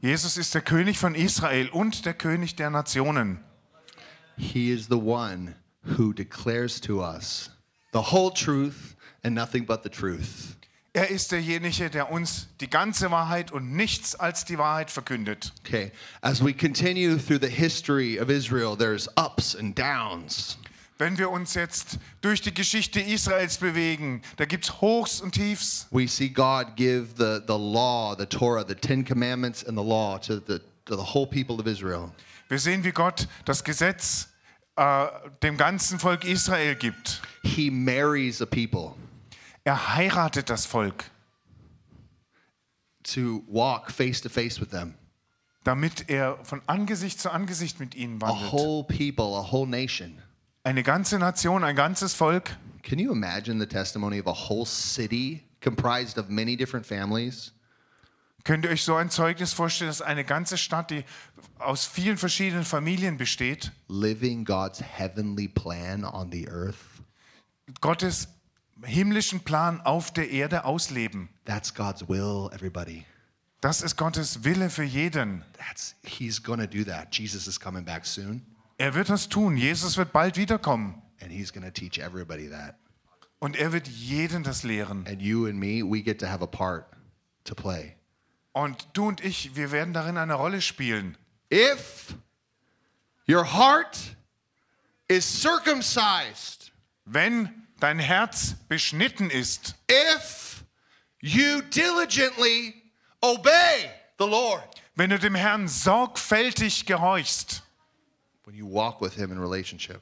Jesus 0.00 0.36
ist 0.36 0.52
der 0.54 0.62
König 0.62 0.98
von 0.98 1.14
Israel 1.14 1.68
und 1.68 2.04
der 2.04 2.14
König 2.14 2.56
der 2.56 2.70
Nationen. 2.70 3.38
He 4.36 4.72
is 4.72 4.88
the 4.88 4.98
one 4.98 5.54
who 5.96 6.12
declares 6.12 6.80
to 6.80 7.02
us 7.02 7.50
the 7.92 8.12
whole 8.12 8.32
truth 8.32 8.96
and 9.22 9.36
nothing 9.36 9.64
but 9.64 9.84
the 9.84 9.88
truth. 9.88 10.55
Er 10.96 11.10
ist 11.10 11.30
derjenige, 11.30 11.90
der 11.90 12.10
uns 12.10 12.46
die 12.62 12.70
ganze 12.70 13.10
Wahrheit 13.10 13.52
und 13.52 13.70
nichts 13.70 14.14
als 14.14 14.46
die 14.46 14.56
Wahrheit 14.56 14.90
verkündet. 14.90 15.52
Okay, 15.62 15.92
as 16.22 16.42
we 16.42 16.54
continue 16.54 17.18
through 17.18 17.38
the 17.38 17.50
history 17.50 18.18
of 18.18 18.30
Israel, 18.30 18.74
there's 18.74 19.06
ups 19.18 19.54
and 19.54 19.78
downs. 19.78 20.56
Wenn 20.96 21.18
wir 21.18 21.28
uns 21.28 21.52
jetzt 21.52 21.98
durch 22.22 22.40
die 22.40 22.54
Geschichte 22.54 22.98
Israels 22.98 23.58
bewegen, 23.58 24.22
da 24.38 24.46
gibt 24.46 24.64
es 24.64 24.80
Hochs 24.80 25.20
und 25.20 25.32
Tiefs. 25.32 25.86
We 25.90 26.08
see 26.08 26.30
God 26.30 26.76
give 26.76 27.08
the, 27.18 27.42
the 27.46 27.58
law, 27.58 28.16
the 28.16 28.24
Torah, 28.24 28.64
the 28.66 28.74
Ten 28.74 29.04
Commandments, 29.04 29.62
and 29.62 29.76
the 29.76 29.84
law 29.84 30.16
to 30.20 30.36
the, 30.36 30.60
to 30.86 30.96
the 30.96 31.12
whole 31.12 31.26
people 31.26 31.60
of 31.60 31.66
Israel. 31.66 32.10
Wir 32.48 32.58
sehen, 32.58 32.84
wie 32.84 32.92
Gott 32.92 33.28
das 33.44 33.62
Gesetz 33.64 34.30
äh, 34.76 35.08
dem 35.42 35.58
ganzen 35.58 35.98
Volk 35.98 36.24
Israel 36.24 36.74
gibt. 36.74 37.20
He 37.42 37.68
marries 37.68 38.40
a 38.40 38.46
people 38.46 38.94
Er 39.66 39.96
heiratet 39.96 40.48
das 40.48 40.64
Volk, 40.64 41.10
to 43.02 43.42
walk 43.48 43.90
face 43.90 44.20
to 44.20 44.28
face 44.28 44.60
with 44.60 44.68
them. 44.70 44.94
damit 45.64 46.08
er 46.08 46.38
von 46.44 46.62
Angesicht 46.68 47.20
zu 47.20 47.32
Angesicht 47.32 47.80
mit 47.80 47.96
ihnen 47.96 48.22
A 48.22 48.28
wandelt. 48.28 48.52
whole 48.52 48.84
people, 48.84 49.36
a 49.36 49.50
whole 49.50 49.66
nation. 49.68 50.22
Eine 50.62 50.84
ganze 50.84 51.18
Nation, 51.18 51.64
ein 51.64 51.74
ganzes 51.74 52.14
Volk. 52.14 52.56
Can 52.84 53.00
you 53.00 53.10
imagine 53.12 53.58
the 53.58 53.66
testimony 53.66 54.20
of 54.20 54.28
a 54.28 54.48
whole 54.48 54.64
city 54.64 55.42
comprised 55.60 56.16
of 56.16 56.28
many 56.28 56.56
different 56.56 56.86
families? 56.86 57.52
Könnt 58.44 58.64
ihr 58.64 58.70
euch 58.70 58.84
so 58.84 58.94
ein 58.94 59.10
Zeugnis 59.10 59.52
vorstellen, 59.52 59.90
dass 59.90 60.00
eine 60.00 60.24
ganze 60.24 60.56
Stadt, 60.58 60.92
die 60.92 61.02
aus 61.58 61.86
vielen 61.86 62.18
verschiedenen 62.18 62.64
Familien 62.64 63.16
besteht, 63.16 63.72
living 63.88 64.44
God's 64.44 64.80
heavenly 64.80 65.48
plan 65.48 66.04
on 66.04 66.30
the 66.30 66.48
earth? 66.48 66.76
Gottes 67.80 68.28
himmlischen 68.84 69.40
Plan 69.40 69.80
auf 69.80 70.12
der 70.12 70.30
Erde 70.30 70.64
ausleben. 70.64 71.28
That's 71.44 71.74
God's 71.74 72.08
will, 72.08 72.50
everybody. 72.52 73.04
Das 73.60 73.80
ist 73.82 73.96
Gottes 73.96 74.44
Wille 74.44 74.68
für 74.70 74.82
jeden. 74.84 75.44
That's 75.58 75.96
He's 76.04 76.42
gonna 76.42 76.66
do 76.66 76.84
that. 76.84 77.14
Jesus 77.14 77.46
is 77.46 77.58
coming 77.58 77.84
back 77.84 78.04
soon, 78.06 78.42
Er 78.78 78.94
wird 78.94 79.08
das 79.08 79.28
tun. 79.28 79.56
Jesus 79.56 79.96
wird 79.96 80.12
bald 80.12 80.36
wiederkommen. 80.36 81.00
and 81.20 81.32
He's 81.32 81.52
gonna 81.52 81.70
teach 81.70 81.98
everybody 81.98 82.48
that. 82.50 82.76
Und 83.38 83.56
er 83.56 83.72
wird 83.72 83.88
jeden 83.88 84.42
das 84.42 84.62
lehren. 84.62 85.06
And 85.06 85.20
you 85.22 85.46
and 85.46 85.58
me, 85.58 85.82
we 85.82 86.02
get 86.02 86.20
to 86.20 86.26
have 86.28 86.42
a 86.42 86.46
part 86.46 86.86
to 87.44 87.54
play. 87.54 87.96
Und 88.52 88.88
du 88.94 89.08
und 89.08 89.22
ich, 89.24 89.54
wir 89.56 89.70
werden 89.72 89.92
darin 89.94 90.16
eine 90.16 90.34
Rolle 90.34 90.60
spielen. 90.62 91.16
If 91.52 92.14
your 93.28 93.44
heart 93.54 94.16
is 95.08 95.24
circumcised, 95.42 96.72
Wenn 97.04 97.65
dein 97.80 97.98
Herz 97.98 98.54
beschnitten 98.68 99.30
ist, 99.30 99.74
if 99.90 100.64
you 101.20 101.62
diligently 101.62 102.74
obey 103.22 103.90
the 104.18 104.26
Lord, 104.26 104.62
wenn 104.94 105.10
du 105.10 105.18
dem 105.18 105.34
Herrn 105.34 105.68
sorgfältig 105.68 106.86
gehorchst, 106.86 107.62
when 108.44 108.56
you 108.56 108.66
walk 108.66 109.00
with 109.00 109.14
Him 109.14 109.30
in 109.32 109.38
relationship. 109.38 110.00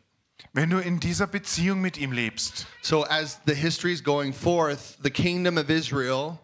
wenn 0.53 0.71
du 0.71 0.79
in 0.79 1.01
dieser 1.01 1.27
Beziehung 1.27 1.81
mit 1.81 1.97
ihm 1.97 2.13
lebst. 2.13 2.67
So, 2.83 3.05
as 3.05 3.41
the 3.47 3.55
history 3.55 3.93
is 3.93 4.03
going 4.03 4.33
forth, 4.33 4.97
the 5.03 5.11
kingdom 5.11 5.59
of 5.59 5.69
Israel 5.69 6.39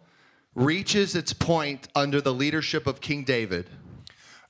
reaches 0.54 1.14
its 1.14 1.32
point 1.32 1.88
under 1.94 2.20
the 2.20 2.32
leadership 2.32 2.86
of 2.86 3.00
King 3.00 3.24
David. 3.24 3.66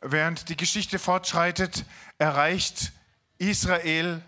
Während 0.00 0.48
die 0.48 0.56
Geschichte 0.56 0.98
fortschreitet, 0.98 1.84
erreicht 2.18 2.92
Israel 3.38 4.22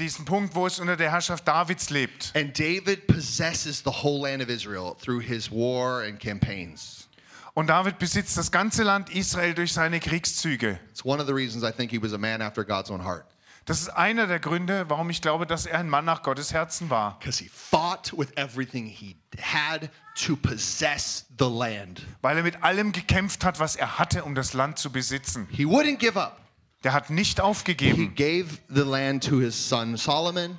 diesen 0.00 0.24
Punkt, 0.24 0.54
wo 0.54 0.66
es 0.66 0.80
unter 0.80 0.96
der 0.96 1.10
Herrschaft 1.12 1.46
Davids 1.46 1.90
lebt. 1.90 2.32
And 2.34 2.58
David 2.58 3.06
possesses 3.06 3.82
the 3.84 3.90
whole 4.02 4.28
land 4.28 4.42
of 4.42 4.48
Israel 4.48 4.96
through 5.00 5.22
his 5.22 5.50
war 5.50 6.02
and 6.02 6.18
campaigns. 6.18 7.08
Und 7.54 7.68
David 7.68 7.98
besitzt 7.98 8.36
das 8.36 8.50
ganze 8.50 8.82
Land 8.82 9.10
Israel 9.10 9.54
durch 9.54 9.72
seine 9.72 10.00
Kriegszüge. 10.00 10.78
It's 10.90 11.04
one 11.04 11.20
of 11.20 11.26
the 11.26 11.34
reasons 11.34 11.62
I 11.62 11.72
think 11.72 11.90
he 11.90 12.00
was 12.00 12.12
a 12.12 12.18
man 12.18 12.42
after 12.42 12.64
God's 12.64 12.90
own 12.90 13.04
heart. 13.04 13.26
Das 13.66 13.80
ist 13.80 13.90
einer 13.90 14.26
der 14.26 14.40
Gründe, 14.40 14.88
warum 14.88 15.10
ich 15.10 15.20
glaube, 15.20 15.46
dass 15.46 15.66
er 15.66 15.78
ein 15.78 15.88
Mann 15.88 16.04
nach 16.04 16.22
Gottes 16.22 16.52
Herzen 16.52 16.90
war. 16.90 17.18
Because 17.18 17.42
he 17.42 17.48
fought 17.48 18.12
with 18.16 18.28
everything 18.36 18.86
he 18.86 19.16
had 19.40 19.90
to 20.26 20.34
possess 20.34 21.26
the 21.38 21.48
land. 21.48 22.02
Weil 22.22 22.38
er 22.38 22.42
mit 22.42 22.62
allem 22.62 22.92
gekämpft 22.92 23.44
hat, 23.44 23.60
was 23.60 23.76
er 23.76 23.98
hatte, 23.98 24.24
um 24.24 24.34
das 24.34 24.54
Land 24.54 24.78
zu 24.78 24.90
besitzen. 24.90 25.46
He 25.50 25.66
wouldn't 25.66 25.98
give 25.98 26.18
up. 26.18 26.40
Der 26.82 26.92
hat 26.92 27.10
nicht 27.10 27.36
He 27.38 27.42
aufgegeben. 27.42 28.14
gave 28.14 28.58
the 28.68 28.82
land 28.82 29.22
to 29.28 29.38
his 29.40 29.54
son 29.68 29.96
Solomon. 29.96 30.58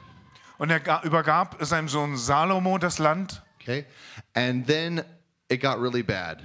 Und 0.57 0.69
er 0.69 0.79
ga- 0.79 1.01
übergab 1.03 1.57
seinem 1.61 1.87
Sohn 1.87 2.15
Salomo 2.17 2.77
das 2.77 2.99
Land. 2.99 3.41
Okay. 3.59 3.85
And 4.35 4.65
then 4.67 5.03
it 5.49 5.61
got 5.61 5.79
really 5.81 6.03
bad. 6.03 6.41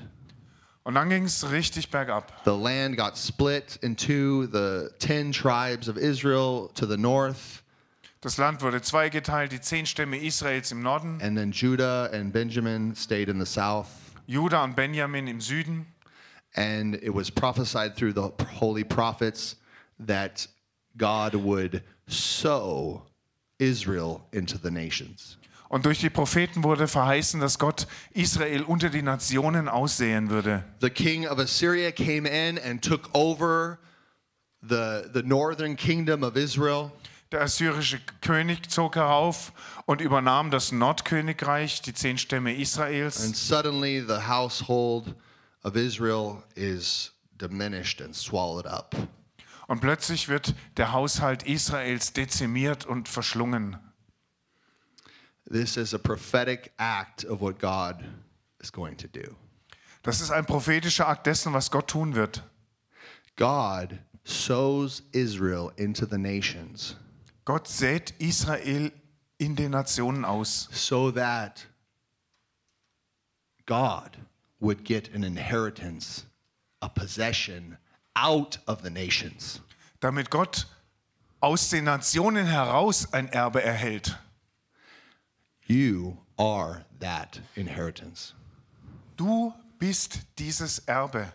Und 0.84 0.94
dann 0.94 1.08
ging 1.10 1.24
es 1.24 1.50
richtig 1.50 1.90
bergab. 1.90 2.32
The 2.44 2.52
land 2.56 2.96
got 2.96 3.16
split 3.18 3.76
into 3.82 4.46
the 4.46 4.88
10 5.00 5.32
tribes 5.32 5.88
of 5.88 5.96
Israel 5.96 6.68
to 6.74 6.86
the 6.86 6.96
north, 6.96 7.62
Das 8.22 8.38
Land 8.38 8.62
wurde 8.62 8.80
zweigeteilt, 8.80 9.52
die 9.52 9.60
zehn 9.60 9.84
Stämme 9.86 10.16
Israels 10.16 10.72
im 10.72 10.80
Norden, 10.82 11.20
and 11.22 11.36
then 11.36 11.52
Judah 11.52 12.08
and 12.12 12.32
Benjamin 12.32 12.94
stayed 12.96 13.28
in 13.28 13.38
the 13.38 13.46
south. 13.46 13.88
Juda 14.26 14.64
und 14.64 14.74
Benjamin 14.74 15.26
im 15.28 15.40
Süden. 15.40 15.86
And 16.54 16.94
it 17.02 17.14
was 17.14 17.30
prophesied 17.30 17.94
through 17.96 18.14
the 18.14 18.32
holy 18.58 18.82
prophets 18.82 19.56
that 20.05 20.49
God 20.97 21.34
would 21.34 21.82
sow 22.07 23.03
Israel 23.59 24.26
into 24.32 24.59
the 24.59 24.70
nations. 24.70 25.38
Und 25.68 25.84
durch 25.84 25.99
die 25.99 26.11
Propheten 26.11 26.62
wurde 26.62 26.86
verheißen, 26.86 27.40
dass 27.40 27.59
Gott 27.59 27.88
Israel 28.12 28.62
unter 28.62 28.88
die 28.88 29.03
Nationen 29.03 29.68
aussehen 29.68 30.30
würde. 30.30 30.64
The 30.80 30.90
king 30.90 31.26
of 31.26 31.38
Assyria 31.38 31.90
came 31.90 32.26
in 32.26 32.59
and 32.59 32.80
took 32.80 33.12
over 33.14 33.78
the, 34.62 35.11
the 35.12 35.22
northern 35.22 35.76
kingdom 35.76 36.22
of 36.22 36.36
Israel. 36.36 36.92
Der 37.32 37.42
assyrische 37.42 37.99
König 38.20 38.70
zog 38.70 38.94
herauf 38.94 39.53
und 39.86 40.01
übernahm 40.01 40.53
das 40.53 40.70
Nordkönigreich, 40.70 41.82
die 41.82 41.92
zehn 41.92 42.18
Stämme 42.18 42.55
Israels. 42.55 43.24
And 43.24 43.36
suddenly 43.36 44.01
the 44.01 44.28
household 44.28 45.16
of 45.64 45.74
Israel 45.74 46.44
is 46.55 47.11
diminished 47.36 48.01
and 48.01 48.14
swallowed 48.14 48.66
up. 48.66 48.94
Und 49.66 49.80
plötzlich 49.80 50.28
wird 50.28 50.54
der 50.76 50.92
Haushalt 50.92 51.42
Israels 51.42 52.12
dezimiert 52.12 52.84
und 52.84 53.08
verschlungen. 53.08 53.78
This 55.50 55.76
is 55.76 55.94
a 55.94 55.98
prophetic 55.98 56.72
act 56.76 57.24
of 57.24 57.40
what 57.40 57.58
God 57.58 58.04
is 58.60 58.72
going 58.72 58.96
to 58.96 59.08
do. 59.08 59.36
Das 60.02 60.20
ist 60.20 60.30
ein 60.30 60.46
prophetischer 60.46 61.08
Akt 61.08 61.26
dessen, 61.26 61.52
was 61.52 61.70
Gott 61.70 61.88
tun 61.88 62.14
wird. 62.14 62.42
God 63.36 63.98
sows 64.24 65.02
Israel 65.12 65.72
into 65.76 66.06
the 66.06 66.18
nations 66.18 66.96
Gott 67.46 67.68
sät 67.68 68.12
Israel 68.18 68.90
in 69.38 69.54
den 69.54 69.70
Nationen 69.70 70.24
aus, 70.24 70.68
so 70.72 71.12
that 71.12 71.64
God 73.66 74.18
would 74.58 74.84
get 74.84 75.14
an 75.14 75.22
inheritance, 75.22 76.26
a 76.82 76.88
possession 76.88 77.78
out 78.16 78.58
of 78.66 78.82
the 78.82 78.90
nations. 78.90 79.60
damit 80.00 80.30
Gott 80.30 80.66
aus 81.40 81.68
den 81.70 81.84
Nationen 81.84 82.46
heraus 82.46 83.12
ein 83.12 83.28
Erbe 83.28 83.62
erhält. 83.62 84.16
You 85.66 86.18
are 86.38 86.84
that 87.00 87.40
inheritance. 87.54 88.34
Du 89.16 89.52
bist 89.78 90.20
dieses 90.38 90.78
Erbe. 90.86 91.32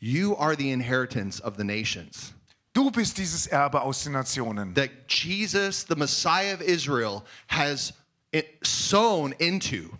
You 0.00 0.36
are 0.36 0.56
the 0.56 0.70
inheritance 0.70 1.40
of 1.40 1.56
the 1.56 1.64
nations. 1.64 2.32
Du 2.74 2.90
bist 2.90 3.18
dieses 3.18 3.46
Erbe 3.46 3.82
aus 3.82 4.04
den 4.04 4.12
Nationen, 4.14 4.74
that 4.74 4.90
Jesus, 5.08 5.84
the 5.84 5.94
Messiah 5.94 6.54
of 6.54 6.62
Israel, 6.62 7.24
has 7.48 7.92
sown 8.62 9.34
into 9.38 9.90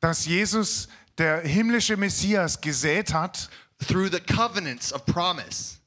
das 0.00 0.26
Jesus, 0.26 0.88
der 1.16 1.40
himmlische 1.40 1.96
Messias, 1.96 2.60
gesät 2.60 3.12
hat 3.12 3.48
through 3.86 4.10
the 4.10 4.20
covenants 4.20 4.92
of 4.92 5.04
promise, 5.06 5.78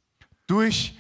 durch 0.48 0.94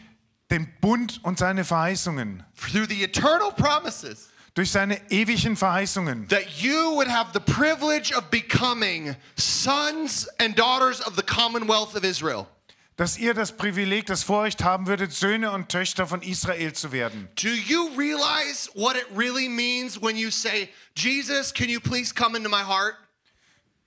den 0.49 0.67
Bund 0.81 1.19
und 1.23 1.39
seine 1.39 1.63
Verheißungen, 1.65 2.43
through 2.55 2.87
the 2.87 3.03
eternal 3.03 3.51
promises, 3.51 4.29
durch 4.53 4.71
seine 4.71 4.99
ewigen 5.09 5.55
Verheißungen, 5.57 6.27
that 6.29 6.61
you 6.61 6.95
would 6.95 7.07
have 7.07 7.33
the 7.33 7.39
privilege 7.39 8.13
of 8.15 8.29
becoming 8.29 9.15
sons 9.35 10.27
and 10.39 10.55
daughters 10.55 11.01
of 11.01 11.15
the 11.15 11.23
commonwealth 11.23 11.95
of 11.95 12.03
Israel. 12.03 12.47
dass 12.95 13.17
ihr 13.17 13.33
das 13.33 13.51
Privileg, 13.51 14.05
das 14.05 14.23
Vorrecht 14.23 14.63
haben 14.63 14.85
würdet, 14.85 15.13
Söhne 15.13 15.51
und 15.51 15.69
Töchter 15.69 16.05
von 16.05 16.21
Israel 16.21 16.73
zu 16.73 16.91
werden. 16.91 17.27
Do 17.35 17.49
you 17.49 17.89
realize 17.97 18.69
what 18.75 18.95
it 18.95 19.07
really 19.15 19.49
means 19.49 19.99
when 19.99 20.15
you 20.15 20.29
say, 20.29 20.69
Jesus, 20.95 21.51
can 21.51 21.69
you 21.69 21.79
please 21.79 22.13
come 22.13 22.37
into 22.37 22.49
my 22.49 22.61
heart? 22.61 22.95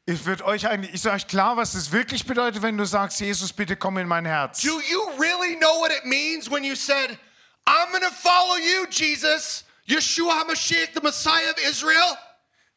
Ich 0.08 0.24
wird 0.24 0.42
euch 0.42 0.68
eigentlich, 0.68 0.94
ist 0.94 1.06
euch 1.06 1.26
klar, 1.26 1.56
was 1.56 1.74
es 1.74 1.90
wirklich 1.90 2.24
bedeutet, 2.24 2.62
wenn 2.62 2.78
du 2.78 2.84
sagst, 2.84 3.18
Jesus, 3.18 3.52
bitte 3.52 3.74
komm 3.74 3.98
in 3.98 4.06
mein 4.06 4.24
Herz. 4.24 4.62
Do 4.62 4.80
you 4.80 5.02
really 5.18 5.56
know 5.56 5.80
what 5.80 5.90
it 5.90 6.04
means 6.04 6.48
when 6.48 6.62
you 6.62 6.76
said, 6.76 7.18
I'm 7.66 7.90
going 7.90 8.04
to 8.04 8.14
follow 8.14 8.54
you, 8.56 8.86
Jesus, 8.88 9.64
Yeshua 9.88 10.44
HaMashiach, 10.44 10.94
the 10.94 11.00
Messiah 11.02 11.50
of 11.50 11.58
Israel? 11.68 12.16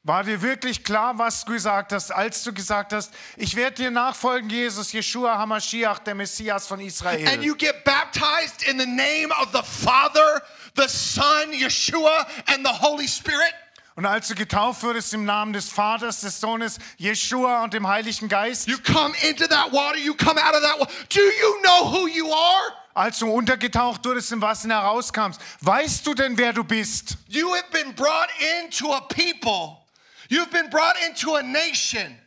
War 0.03 0.23
dir 0.23 0.41
wirklich 0.41 0.83
klar, 0.83 1.19
was 1.19 1.45
du 1.45 1.51
gesagt 1.53 1.91
hast, 1.91 2.09
als 2.09 2.43
du 2.43 2.51
gesagt 2.51 2.93
hast, 2.93 3.13
ich 3.37 3.55
werde 3.55 3.75
dir 3.75 3.91
nachfolgen, 3.91 4.49
Jesus, 4.49 4.91
Jeshua 4.91 5.37
HaMashiach, 5.37 5.99
der 5.99 6.15
Messias 6.15 6.65
von 6.65 6.79
And 6.79 6.87
Israel. 6.87 7.43
you 7.43 7.53
get 7.53 7.83
baptized 7.83 8.63
in 8.67 8.79
the 8.79 8.87
name 8.87 9.31
of 9.39 9.51
the 9.51 9.61
Father, 9.61 10.41
the 10.75 10.87
Son, 10.87 11.51
Yeshua, 11.51 12.25
and 12.47 12.65
the 12.65 12.73
Holy 12.73 13.05
Spirit? 13.07 13.53
Und 13.99 14.05
als 14.05 14.29
du 14.29 14.35
getauft 14.35 14.81
wurdest 14.83 15.13
im 15.13 15.25
Namen 15.25 15.51
des 15.51 15.67
Vaters, 15.67 16.21
des 16.21 16.39
Sohnes, 16.39 16.79
Jeshua 16.95 17.65
und 17.65 17.73
dem 17.73 17.85
Heiligen 17.85 18.29
Geist, 18.29 18.65
You 18.65 18.77
come 18.77 19.13
into 19.27 19.45
that 19.47 19.73
water, 19.73 19.97
you 19.97 20.15
come 20.15 20.41
out 20.41 20.55
of 20.55 20.61
that 20.61 20.79
water. 20.79 20.89
Do 21.09 21.19
you 21.19 21.61
know 21.63 21.91
who 21.91 22.07
you 22.07 22.31
are? 22.31 22.73
als 22.93 23.19
du 23.19 23.29
untergetaucht 23.29 24.05
wurdest 24.05 24.31
im 24.31 24.41
Wasser 24.41 24.69
herauskamst, 24.69 25.41
weißt 25.59 26.07
du 26.07 26.13
denn, 26.13 26.37
wer 26.37 26.53
du 26.53 26.63
bist? 26.63 27.17
You 27.27 27.53
have 27.53 27.65
been 27.73 27.93
brought 27.93 28.29
into 28.61 28.93
a 28.93 29.01
people, 29.01 29.85
you've 30.29 30.49
been 30.49 30.69
brought 30.69 30.95
into 31.05 31.35
a 31.35 31.41
nation 31.41 32.17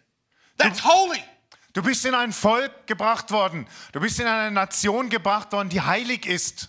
that's 0.59 0.85
holy. 0.85 1.25
Du 1.73 1.81
bist 1.81 2.05
in 2.05 2.15
ein 2.15 2.35
Volk 2.35 2.87
gebracht 2.87 3.31
worden. 3.31 3.67
Du 3.93 4.01
bist 4.01 4.21
in 4.21 4.27
eine 4.27 4.51
Nation 4.51 5.09
gebracht 5.09 5.53
worden, 5.53 5.71
die 5.71 5.81
heilig 5.81 6.27
ist. 6.27 6.69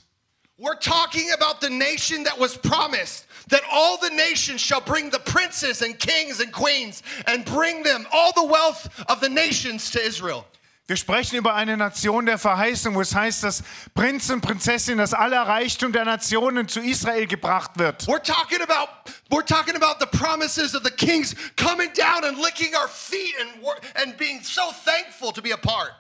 We're 0.58 0.80
talking 0.80 1.30
about 1.34 1.58
the 1.60 1.70
nation 1.70 2.24
that 2.24 2.40
was 2.40 2.58
promised 2.58 3.26
that 3.54 3.62
all 3.72 3.98
the 3.98 4.10
nations 4.10 4.62
shall 4.62 4.82
bring 4.82 5.12
the 5.12 5.20
princes 5.20 5.82
and 5.82 5.98
kings 6.00 6.40
and 6.40 6.52
queens 6.52 7.04
and 7.28 7.46
bring 7.46 7.84
them 7.84 8.06
all 8.12 8.34
the 8.34 8.44
wealth 8.44 8.90
of 9.08 9.22
the 9.22 9.30
nations 9.30 9.92
to 9.92 10.02
Israel. 10.02 10.46
Wir 10.86 10.98
sprechen 10.98 11.38
über 11.38 11.54
eine 11.54 11.78
Nation 11.78 12.26
der 12.26 12.38
Verheißung, 12.38 12.94
wo 12.96 13.00
es 13.00 13.16
heißt, 13.16 13.44
dass 13.44 13.64
Prinzen 13.96 14.34
und 14.34 14.42
Prinzessin, 14.42 14.98
das 14.98 15.14
aller 15.14 15.44
Reichtum 15.44 15.94
der 15.94 16.04
Nationen 16.04 16.68
zu 16.68 16.82
Israel 16.82 17.26
gebracht 17.26 17.72
wird. 17.76 18.04
We're 18.06 18.22
talking 18.22 18.62
about 18.62 18.90
we're 19.30 19.46
talking 19.46 19.76
about 19.76 20.00
the 20.02 20.18
promises 20.18 20.76
of 20.76 20.84
the 20.84 20.92
kings 20.92 21.36
coming 21.56 21.90
down 21.94 22.26
and 22.26 22.38
licking 22.38 22.76
our 22.76 22.90
feet 22.90 23.34
and 23.40 23.66
and 23.96 24.18
being 24.18 24.42
so 24.44 24.74
thankful 24.84 25.32
to 25.32 25.42
be 25.42 25.52
a 25.52 25.58
part. 25.58 25.94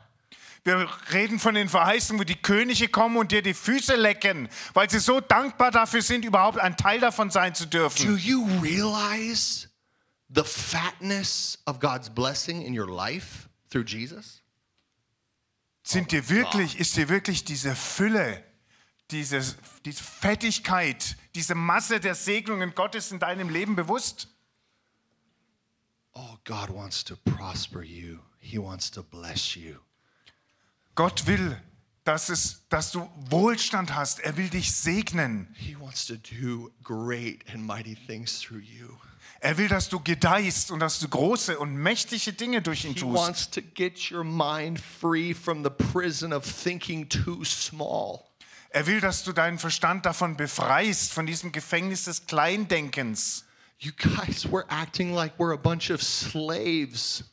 Wir 0.66 0.89
reden 1.11 1.39
von 1.39 1.55
den 1.55 1.68
Verheißungen, 1.68 2.22
wo 2.22 2.24
die 2.24 2.41
Könige 2.41 2.88
kommen 2.88 3.18
und 3.18 3.34
dir 3.34 3.41
die 3.41 3.53
Füße 3.53 3.95
lecken, 3.95 4.47
weil 4.74 4.89
sie 4.89 4.99
so 4.99 5.20
dankbar 5.20 5.72
dafür 5.72 6.01
sind, 6.01 6.24
überhaupt 6.24 6.57
ein 6.57 6.78
Teil 6.78 7.01
davon 7.01 7.30
sein 7.32 7.53
zu 7.53 7.66
Do 7.66 7.80
dürfen. 7.80 8.18
you 8.18 8.45
realize 8.61 9.68
the 10.34 10.43
fatness 10.43 11.61
of 11.66 11.80
God's 11.82 12.09
blessing 12.09 12.61
in 12.61 12.78
your 12.78 12.89
life 12.89 13.49
through 13.70 13.86
Jesus? 13.86 14.41
Sind 15.84 16.14
dir 16.14 16.30
wirklich, 16.30 16.80
ist 16.80 16.95
dir 16.95 17.09
wirklich 17.09 17.43
diese 17.43 17.76
Fülle, 17.76 18.41
diese, 19.11 19.41
diese 19.84 20.01
Fettigkeit, 20.01 21.18
diese 21.36 21.55
Masse 21.55 21.99
der 21.99 22.16
Segnungen 22.16 22.74
Gottes 22.74 23.11
in 23.11 23.20
deinem 23.20 23.49
Leben 23.49 23.76
bewusst? 23.76 24.30
Oh, 26.14 26.38
God 26.45 26.70
wants 26.74 27.03
to 27.03 27.18
prosper 27.18 27.82
you. 27.82 28.20
He 28.39 28.57
wants 28.57 28.89
to 28.91 29.03
bless 29.03 29.55
you. 29.55 29.80
Gott 30.96 31.26
will, 31.28 31.58
dass, 32.04 32.30
es, 32.30 32.68
dass 32.70 32.91
du 32.91 33.10
Wohlstand 33.30 33.96
hast. 33.96 34.20
Er 34.20 34.38
will 34.38 34.50
dich 34.50 34.72
segnen. 34.74 35.48
He 35.58 35.80
wants 35.80 36.06
to 36.08 36.16
do 36.16 36.72
great 36.84 37.44
and 37.52 37.66
mighty 37.66 37.96
things 37.96 38.39
through 38.39 38.62
you. 38.62 38.98
Er 39.39 39.58
will, 39.58 39.68
dass 39.68 39.89
du 39.89 40.00
gedeihst 40.00 40.72
und 40.72 40.80
dass 40.80 41.00
du 41.00 41.10
große 41.10 41.58
und 41.60 41.76
mächtige 41.76 42.34
Dinge 42.34 42.62
durch 42.62 42.86
ihn 42.86 42.94
He 42.94 43.00
tust. 43.02 43.14
wants 43.14 43.50
to 43.50 43.62
get 43.62 44.12
your 44.12 44.24
mind 44.24 44.80
free 44.80 45.34
from 45.34 45.64
the 45.64 45.70
prison 45.70 46.32
of 46.32 46.46
thinking 46.46 47.10
too 47.10 47.44
small. 47.44 48.22
Er 48.70 48.88
will, 48.88 49.02
dass 49.02 49.24
du 49.24 49.34
deinen 49.34 49.60
Verstand 49.60 50.06
davon 50.06 50.36
befreist, 50.38 51.14
von 51.14 51.26
diesem 51.26 51.52
Gefängnis 51.52 52.06
des 52.06 52.26
Kleindenkens. 52.26 53.46
You 53.80 53.91
guys, 53.91 54.46
we're 54.50 54.66
acting 54.70 55.14
like 55.14 55.38
we're 55.38 55.54
a 55.54 55.58
bunch 55.58 55.91
of 55.91 56.02
slaves, 56.02 57.24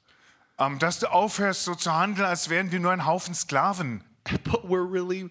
dass 0.79 0.99
du 0.99 1.11
aufhörst, 1.11 1.65
so 1.65 1.75
zu 1.75 1.93
handeln, 1.93 2.27
als 2.27 2.51
wären 2.51 2.71
wir 2.71 2.81
nur 2.81 2.93
ein 2.93 3.07
Haufen 3.07 3.35
Sklaven. 3.35 4.05
but 4.45 4.69
we're 4.69 4.85
really, 4.85 5.31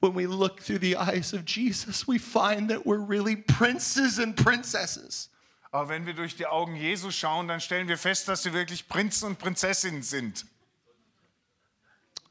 when 0.00 0.14
we 0.14 0.26
look 0.26 0.60
through 0.60 0.80
the 0.80 0.96
eyes 0.96 1.32
of 1.32 1.44
Jesus, 1.46 2.06
we 2.08 2.18
find 2.18 2.68
that 2.68 2.84
we're 2.84 2.98
really 2.98 3.36
princes 3.36 4.18
and 4.18 4.36
princesses. 4.36 5.30
Aber 5.70 5.88
wenn 5.88 6.06
wir 6.06 6.14
durch 6.14 6.36
die 6.36 6.46
Augen 6.46 6.76
Jesu 6.76 7.10
schauen, 7.10 7.48
dann 7.48 7.60
stellen 7.60 7.88
wir 7.88 7.98
fest, 7.98 8.28
dass 8.28 8.44
wir 8.44 8.52
wirklich 8.52 8.88
Prinzen 8.88 9.26
und 9.26 9.38
Prinzessinnen 9.38 10.02
sind. 10.02 10.44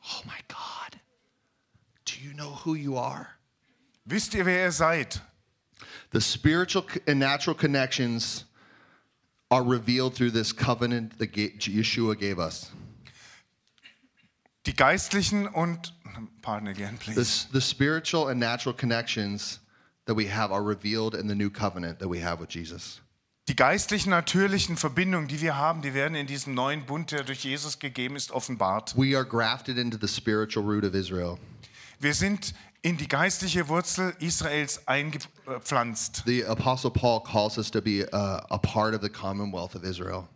Oh 0.02 0.22
my 0.26 0.40
God. 0.48 1.00
Do 2.06 2.14
you 2.22 2.34
know 2.34 2.60
who 2.64 2.76
you 2.76 2.98
are? 2.98 3.28
Wisst 4.06 4.34
ihr, 4.34 4.46
wer 4.46 4.66
ihr 4.66 4.72
seid? 4.72 5.22
The 6.12 6.22
spiritual 6.22 6.86
and 7.08 7.20
natural 7.20 7.56
connections 7.56 8.46
are 9.54 9.64
revealed 9.64 10.16
through 10.16 10.32
this 10.32 10.52
covenant 10.52 11.20
that 11.20 11.32
Yeshua 11.32 12.18
gave 12.18 12.40
us. 12.40 12.72
Die 14.66 14.74
geistlichen 14.74 15.48
und, 15.54 15.94
pardon 16.42 16.70
again, 16.70 16.98
please. 16.98 17.16
This, 17.16 17.44
the 17.46 17.62
spiritual 17.62 18.30
and 18.30 18.40
natural 18.40 18.74
connections 18.74 19.60
that 20.06 20.16
we 20.16 20.26
have 20.26 20.52
are 20.52 20.64
revealed 20.64 21.14
in 21.14 21.28
the 21.28 21.36
new 21.36 21.52
covenant 21.52 22.00
that 22.00 22.08
we 22.08 22.20
have 22.20 22.40
with 22.40 22.50
Jesus. 22.50 23.00
Die 23.48 23.56
geistlichen, 23.56 24.10
natürlichen 24.10 24.76
Verbindungen, 24.78 25.28
die 25.28 25.42
wir 25.42 25.56
haben, 25.56 25.82
die 25.82 25.94
werden 25.94 26.16
in 26.16 26.26
diesem 26.26 26.56
neuen 26.56 26.86
Bund, 26.86 27.12
der 27.12 27.24
durch 27.24 27.44
Jesus 27.44 27.78
gegeben 27.78 28.16
ist, 28.16 28.32
offenbart. 28.32 28.96
We 28.96 29.16
are 29.16 29.26
grafted 29.26 29.78
into 29.78 29.98
the 30.00 30.08
spiritual 30.08 30.66
root 30.66 30.84
of 30.84 30.96
Israel. 30.96 31.38
Wir 32.00 32.16
sind 32.16 32.56
in 32.84 32.98
die 32.98 33.08
geistliche 33.08 33.70
Wurzel 33.70 34.14
Israels 34.20 34.88
eingepflanzt. 34.88 36.24
The 36.26 36.46
Apostle 36.46 36.92
Paul 36.92 37.22
calls 37.22 37.58
us 37.58 37.72
to 37.72 37.82
be 37.82 38.06
a, 38.12 38.46
a 38.52 38.58
part 38.58 38.94
of 38.94 39.02
the 39.02 39.10
commonwealth 39.10 39.74
of 39.74 39.84
Israel. 39.84 40.28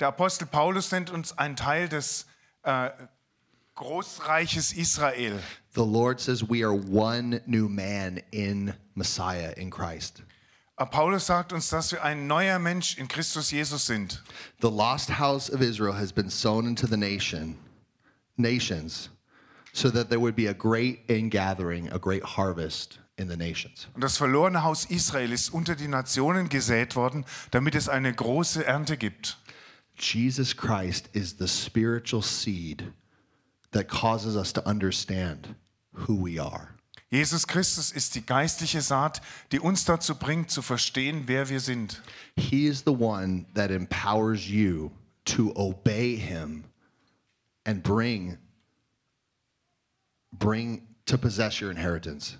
Der 0.00 0.08
Apostel 0.08 0.46
Paulus 0.46 0.90
nennt 0.90 1.10
uns 1.10 1.36
ein 1.36 1.56
Teil 1.56 1.88
des 1.88 2.26
äh, 2.62 2.90
Großreiches 3.76 4.72
Israel. 4.72 5.40
The 5.74 5.84
Lord 5.84 6.20
says 6.20 6.42
we 6.42 6.64
are 6.64 6.74
one 6.74 7.42
new 7.46 7.68
man 7.68 8.20
in 8.30 8.74
Messiah, 8.94 9.52
in 9.56 9.70
Christ. 9.70 10.22
Äh, 10.78 10.86
Paulus 10.86 11.26
sagt 11.26 11.52
uns, 11.52 11.68
dass 11.68 11.92
wir 11.92 12.02
ein 12.02 12.26
neuer 12.26 12.58
Mensch 12.58 12.96
in 12.96 13.08
Christus 13.08 13.50
Jesus 13.50 13.84
sind. 13.84 14.22
The 14.62 14.70
lost 14.70 15.18
house 15.18 15.50
of 15.50 15.60
Israel 15.60 15.94
has 15.94 16.12
been 16.12 16.30
sown 16.30 16.66
into 16.66 16.86
the 16.86 16.96
nation, 16.96 17.58
nations, 18.38 19.10
so 19.72 19.90
that 19.90 20.08
there 20.08 20.20
would 20.20 20.36
be 20.36 20.46
a 20.46 20.54
great 20.54 21.00
ingathering, 21.08 21.88
a 21.92 21.98
great 21.98 22.22
harvest 22.22 22.98
in 23.18 23.28
the 23.28 23.36
nations. 23.36 23.86
Und 23.94 24.02
das 24.02 24.16
verlorene 24.16 24.62
Haus 24.62 24.86
Israel 24.86 25.32
ist 25.32 25.50
unter 25.50 25.76
die 25.76 25.88
Nationen 25.88 26.48
gesät 26.48 26.96
worden, 26.96 27.24
damit 27.50 27.74
es 27.74 27.88
eine 27.88 28.12
große 28.12 28.64
Ernte 28.64 28.96
gibt. 28.96 29.36
Jesus 29.96 30.56
Christ 30.56 31.10
is 31.12 31.36
the 31.38 31.46
spiritual 31.46 32.22
seed 32.22 32.92
that 33.72 33.88
causes 33.88 34.36
us 34.36 34.52
to 34.52 34.62
understand 34.66 35.54
who 35.92 36.14
we 36.14 36.38
are. 36.38 36.74
Jesus 37.10 37.46
Christus 37.46 37.90
ist 37.90 38.14
die 38.14 38.24
geistliche 38.24 38.80
Saat, 38.80 39.20
die 39.50 39.58
uns 39.58 39.84
dazu 39.84 40.14
bringt, 40.14 40.50
zu 40.50 40.62
verstehen, 40.62 41.24
wer 41.26 41.48
wir 41.48 41.58
sind. 41.58 42.00
He 42.36 42.66
is 42.66 42.84
the 42.86 42.92
one 42.92 43.46
that 43.54 43.70
empowers 43.70 44.48
you 44.48 44.92
to 45.24 45.52
obey 45.56 46.16
him 46.16 46.64
and 47.66 47.82
bring 47.82 48.38
bring 50.32 50.86
to 51.06 51.18
possess 51.18 51.60
your 51.60 51.70
inheritance. 51.70 52.38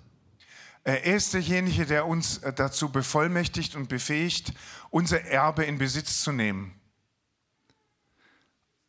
Er 0.82 1.05
ist 1.05 1.34
derjenige, 1.34 1.84
der 1.84 2.07
uns 2.07 2.38
äh, 2.38 2.53
dazu 2.53 2.91
bevollmächtigt 2.91 3.76
und 3.76 3.88
befähigt, 3.88 4.55
unser 4.91 5.20
Erbe 5.24 5.64
in 5.64 5.78
Besitz 5.78 6.22
zu 6.22 6.32
nehmen. 6.32 6.72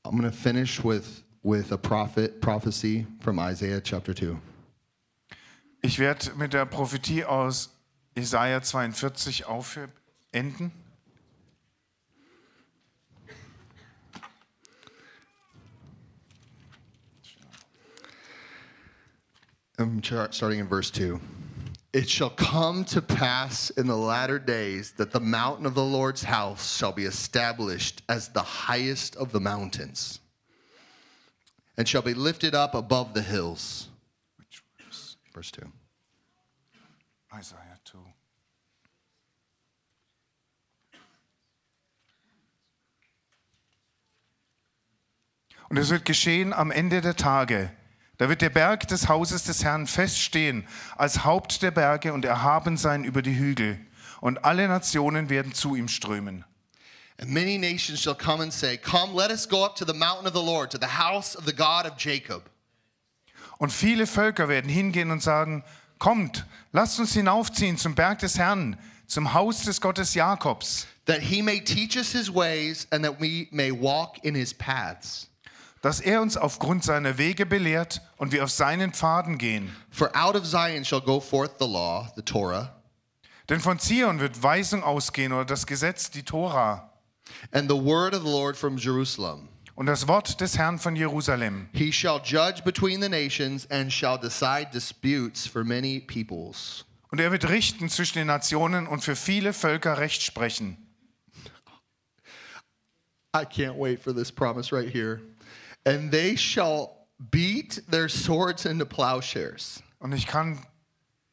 I'm 0.03 0.17
going 0.17 0.23
to 0.23 0.31
finish 0.31 0.83
with 0.83 1.23
with 1.43 1.71
a 1.71 1.77
prophet 1.77 2.39
prophecy 2.41 3.05
from 3.19 3.39
Isaiah 3.39 3.81
chapter 3.81 4.13
2. 4.13 4.37
Ich 5.81 5.99
werde 5.99 6.31
mit 6.35 6.53
der 6.53 6.65
Prophetie 6.65 7.25
aus 7.25 7.71
Jesaja 8.15 8.61
42 8.61 9.45
aufenden. 9.45 10.71
I'm 19.81 20.03
starting 20.03 20.59
in 20.59 20.67
verse 20.67 20.91
2. 20.91 21.19
It 21.91 22.07
shall 22.07 22.29
come 22.29 22.85
to 22.85 23.01
pass 23.01 23.71
in 23.71 23.87
the 23.87 23.97
latter 23.97 24.37
days 24.37 24.91
that 24.93 25.11
the 25.11 25.19
mountain 25.19 25.65
of 25.65 25.73
the 25.73 25.83
Lord's 25.83 26.23
house 26.23 26.77
shall 26.77 26.91
be 26.91 27.05
established 27.05 28.03
as 28.07 28.29
the 28.29 28.43
highest 28.43 29.15
of 29.15 29.31
the 29.31 29.39
mountains, 29.39 30.19
and 31.77 31.87
shall 31.87 32.03
be 32.03 32.13
lifted 32.13 32.53
up 32.53 32.75
above 32.75 33.15
the 33.15 33.23
hills. 33.23 33.89
Which 34.37 34.61
verse? 34.77 35.17
Verse 35.33 35.51
2. 35.51 35.63
Isaiah 37.35 37.79
2. 37.83 37.97
Und 45.71 45.77
es 45.77 45.89
wird 45.89 46.05
geschehen 46.05 46.53
am 46.53 46.69
Ende 46.69 47.01
der 47.01 47.15
Tage. 47.15 47.71
Da 48.21 48.29
wird 48.29 48.43
der 48.43 48.51
Berg 48.51 48.87
des 48.87 49.09
Hauses 49.09 49.45
des 49.45 49.63
Herrn 49.63 49.87
feststehen 49.87 50.67
als 50.95 51.25
Haupt 51.25 51.63
der 51.63 51.71
Berge 51.71 52.13
und 52.13 52.23
erhaben 52.23 52.77
sein 52.77 53.03
über 53.03 53.23
die 53.23 53.35
Hügel. 53.35 53.83
Und 54.19 54.45
alle 54.45 54.67
Nationen 54.67 55.31
werden 55.31 55.55
zu 55.55 55.73
ihm 55.75 55.87
strömen. 55.87 56.45
And 57.19 57.31
many 57.31 57.57
nations 57.57 57.99
shall 57.99 58.13
come 58.13 58.43
and 58.43 58.53
say, 58.53 58.77
Come, 58.77 59.19
let 59.19 59.31
us 59.31 59.49
go 59.49 59.65
up 59.65 59.75
to 59.77 59.85
the 59.87 59.97
mountain 59.97 60.27
of 60.27 60.35
the 60.35 60.39
Lord, 60.39 60.71
to 60.71 60.77
the 60.77 60.99
house 60.99 61.35
of 61.35 61.47
the 61.47 61.51
God 61.51 61.87
of 61.87 61.93
Jacob. 61.97 62.43
Und 63.57 63.71
viele 63.71 64.05
Völker 64.05 64.47
werden 64.47 64.69
hingehen 64.69 65.09
und 65.09 65.23
sagen, 65.23 65.63
kommt, 65.97 66.45
lasst 66.73 66.99
uns 66.99 67.13
hinaufziehen 67.13 67.77
zum 67.77 67.95
Berg 67.95 68.19
des 68.19 68.37
Herrn, 68.37 68.77
zum 69.07 69.33
Haus 69.33 69.63
des 69.63 69.81
Gottes 69.81 70.13
Jakobs, 70.13 70.85
that 71.07 71.21
he 71.21 71.41
may 71.41 71.59
teach 71.59 71.97
us 71.97 72.11
his 72.11 72.31
ways 72.31 72.85
and 72.91 73.03
that 73.03 73.19
we 73.19 73.47
may 73.49 73.71
walk 73.71 74.23
in 74.23 74.35
his 74.35 74.53
paths. 74.53 75.30
Dass 75.81 75.99
er 75.99 76.21
uns 76.21 76.37
aufgrund 76.37 76.83
seiner 76.83 77.17
Wege 77.17 77.45
belehrt 77.45 78.01
und 78.17 78.31
wir 78.31 78.43
auf 78.43 78.51
seinen 78.51 78.93
Pfaden 78.93 79.37
gehen. 79.37 79.75
For 79.89 80.15
out 80.15 80.35
of 80.35 80.45
Zion 80.45 80.85
shall 80.85 81.01
go 81.01 81.19
forth 81.19 81.53
the 81.59 81.65
law, 81.67 82.07
the 82.15 82.21
Torah, 82.21 82.75
Denn 83.49 83.59
von 83.59 83.79
Zion 83.79 84.19
wird 84.19 84.41
Weisung 84.41 84.83
ausgehen 84.83 85.33
oder 85.33 85.45
das 85.45 85.65
Gesetz, 85.65 86.11
die 86.11 86.23
Tora 86.23 86.89
and 87.51 87.69
the 87.69 87.75
word 87.77 88.13
of 88.13 88.23
the 88.23 88.31
Lord 88.31 88.55
from 88.55 88.77
Jerusalem. 88.77 89.49
und 89.75 89.87
das 89.87 90.07
Wort 90.07 90.39
des 90.39 90.57
Herrn 90.57 90.77
von 90.77 90.95
Jerusalem. 90.95 91.67
He 91.73 91.91
shall 91.91 92.21
judge 92.23 92.61
between 92.63 93.01
the 93.01 93.09
nations 93.09 93.69
and 93.71 93.91
shall 93.91 94.19
decide 94.19 94.69
disputes 94.71 95.47
for 95.47 95.63
many 95.63 95.99
peoples. 95.99 96.85
Und 97.09 97.19
er 97.19 97.31
wird 97.31 97.49
richten 97.49 97.89
zwischen 97.89 98.19
den 98.19 98.27
Nationen 98.27 98.87
und 98.87 99.03
für 99.03 99.15
viele 99.15 99.53
Völker 99.53 99.97
Recht 99.97 100.21
sprechen. 100.21 100.77
I 103.33 103.43
can't 103.45 103.77
wait 103.77 104.01
for 104.01 104.13
this 104.13 104.31
promise 104.31 104.71
right 104.71 104.89
here. 104.89 105.21
And 105.85 106.11
they 106.11 106.35
shall 106.37 107.07
beat 107.31 107.83
their 107.89 108.07
swords 108.09 108.65
into 108.65 108.85
plowshares. 108.85 109.81
Und 109.99 110.13
ich 110.13 110.27
kann 110.27 110.59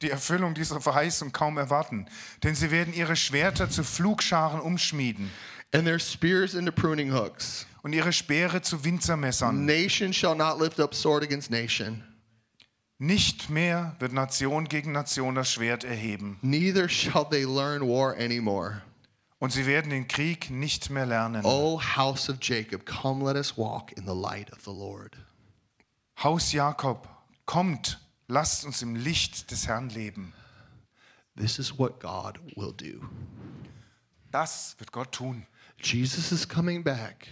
die 0.03 0.11
Erfüllung 0.11 0.55
dieser 0.55 0.81
Verheißung 0.81 1.33
kaum 1.33 1.59
erwarten, 1.59 2.07
denn 2.45 2.55
sie 2.55 2.71
werden 2.71 2.95
ihre 2.95 3.17
Schwerter 3.17 3.69
zu 3.69 3.83
Flugscharen 3.83 4.61
umschmieden 4.61 5.31
and 5.75 5.85
their 5.85 5.99
spears 5.99 6.55
into 6.55 6.71
pruning 6.73 7.13
hooks. 7.13 7.67
und 7.83 7.93
ihre 7.93 8.13
Speere 8.13 8.63
zu 8.63 8.85
Winzermessern. 8.85 9.65
Nation 9.67 10.13
shall 10.13 10.35
not 10.35 10.61
lift 10.61 10.79
up 10.81 10.95
sword 10.95 11.23
against 11.25 11.51
nation, 11.51 12.05
Nicht 12.99 13.49
mehr 13.51 13.95
wird 13.99 14.13
Nation 14.13 14.65
gegen 14.69 14.93
Nation 14.93 15.35
das 15.35 15.51
Schwert 15.53 15.85
erheben. 15.85 16.39
neither 16.43 16.89
shall 16.89 17.25
they 17.29 17.45
learn 17.45 17.83
war 17.83 18.17
anymore. 18.17 18.83
Und 19.39 19.53
sie 19.53 19.67
werden 19.67 19.91
den 19.91 20.09
Krieg 20.09 20.51
nicht 20.51 20.91
mehr 20.91 21.07
lernen. 21.07 21.45
O 21.45 21.81
house 21.81 22.29
of 22.29 22.39
Jacob, 22.41 22.85
come 22.85 23.25
let 23.25 23.37
us 23.37 23.57
walk 23.57 23.93
in 23.93 24.05
the 24.05 24.15
light 24.15 24.53
of 24.53 24.61
the 24.65 24.71
Lord. 24.71 25.17
Haus 26.23 26.53
Jakob, 26.53 27.09
kommt, 27.47 28.01
lasst 28.27 28.65
uns 28.65 28.83
im 28.83 28.97
Licht 28.97 29.51
des 29.53 29.69
Herrn 29.69 29.91
leben. 29.91 30.33
This 31.37 31.61
is 31.61 31.79
what 31.79 32.01
God 32.01 32.41
will 32.57 32.73
do. 32.73 33.07
Das 34.33 34.75
wird 34.79 34.91
Gott 34.91 35.13
tun. 35.13 35.47
Jesus 35.81 36.33
is 36.33 36.49
coming 36.49 36.83
back. 36.83 37.29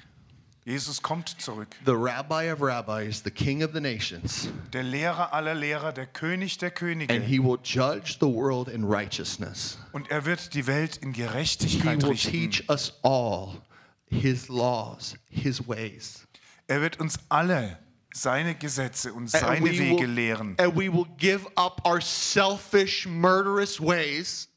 Jesus 0.69 1.01
kommt 1.01 1.41
zurück. 1.41 1.69
The 1.85 1.93
rabbi 1.93 2.51
of 2.53 2.61
rabbis, 2.61 3.23
the 3.23 3.31
king 3.31 3.63
of 3.63 3.71
the 3.73 3.81
nations, 3.81 4.49
Der 4.73 4.83
Lehrer 4.83 5.33
aller 5.33 5.55
Lehrer, 5.55 5.93
der 5.93 6.07
König 6.07 6.59
der 6.59 6.71
and 6.71 6.77
Könige. 6.77 7.21
he 7.21 7.39
will 7.39 7.57
judge 7.63 8.17
the 8.21 8.27
world 8.27 8.67
in 8.69 8.83
righteousness. 8.83 9.79
Und 9.93 10.11
er 10.11 10.25
wird 10.25 10.55
die 10.55 10.67
Welt 10.67 10.97
in 10.97 11.15
He 11.15 11.23
Gerechtigkeit 11.23 12.03
will 12.03 12.11
richten. 12.11 12.33
teach 12.33 12.69
us 12.69 12.93
all 13.05 13.63
his 14.11 14.49
laws, 14.49 15.15
his 15.31 15.69
ways. 15.69 16.27
Er 16.67 16.81
wird 16.81 16.99
uns 16.99 17.17
alle 17.29 17.79
seine 18.13 18.57
Gesetze 18.57 19.13
und 19.13 19.23
And 19.23 19.31
seine 19.31 19.65
we 19.65 19.71
Wege 19.79 20.01
will- 20.01 20.11
lehren. 20.11 20.57
and 20.59 20.75
we 20.75 20.93
will 20.93 21.07
give 21.17 21.47
up 21.57 21.81
our 21.87 22.01
selfish, 22.01 23.07
murderous 23.07 23.81
ways. 23.81 24.49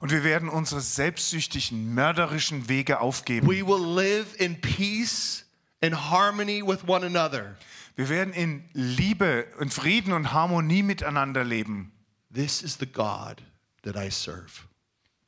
Und 0.00 0.12
wir 0.12 0.24
werden 0.24 0.48
unsere 0.48 0.80
selbstsüchtigen, 0.80 1.92
mörderischen 1.92 2.70
Wege 2.70 3.00
aufgeben. 3.02 3.46
We 3.46 3.66
will 3.66 3.84
live 3.84 4.34
in 4.40 4.58
peace 4.62 5.44
and 5.82 5.94
harmony 5.94 6.62
with 6.62 6.86
one 6.86 7.04
another. 7.04 7.56
Wir 7.96 8.08
werden 8.08 8.32
in 8.32 8.64
Liebe 8.74 9.46
und 9.58 9.72
Frieden 9.72 10.12
und 10.12 10.32
Harmonie 10.32 10.82
miteinander 10.82 11.44
leben. 11.44 11.92
This 12.32 12.62
is 12.62 12.76
the 12.78 12.86
God 12.86 13.42
that 13.82 13.96
I 13.96 14.10
serve. 14.10 14.66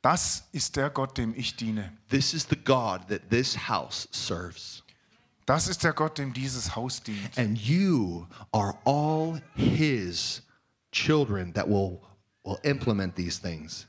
Das 0.01 0.47
ist 0.51 0.75
der 0.75 0.89
Gott, 0.89 1.17
dem 1.17 1.33
ich 1.35 1.55
diene. 1.55 1.91
This 2.09 2.33
is 2.33 2.47
the 2.49 2.55
God 2.55 3.07
that 3.09 3.29
this 3.29 3.67
house 3.67 4.07
serves. 4.11 4.83
Das 5.45 5.67
ist 5.67 5.83
der 5.83 5.93
Gott, 5.93 6.17
dem 6.17 6.33
dieses 6.33 6.75
Haus 6.75 7.03
dient. 7.03 7.37
And 7.37 7.57
you 7.57 8.27
are 8.51 8.77
all 8.85 9.41
his 9.55 10.41
children 10.91 11.53
that 11.53 11.67
will, 11.67 12.01
will 12.43 12.57
implement 12.63 13.15
these 13.15 13.39
things 13.39 13.87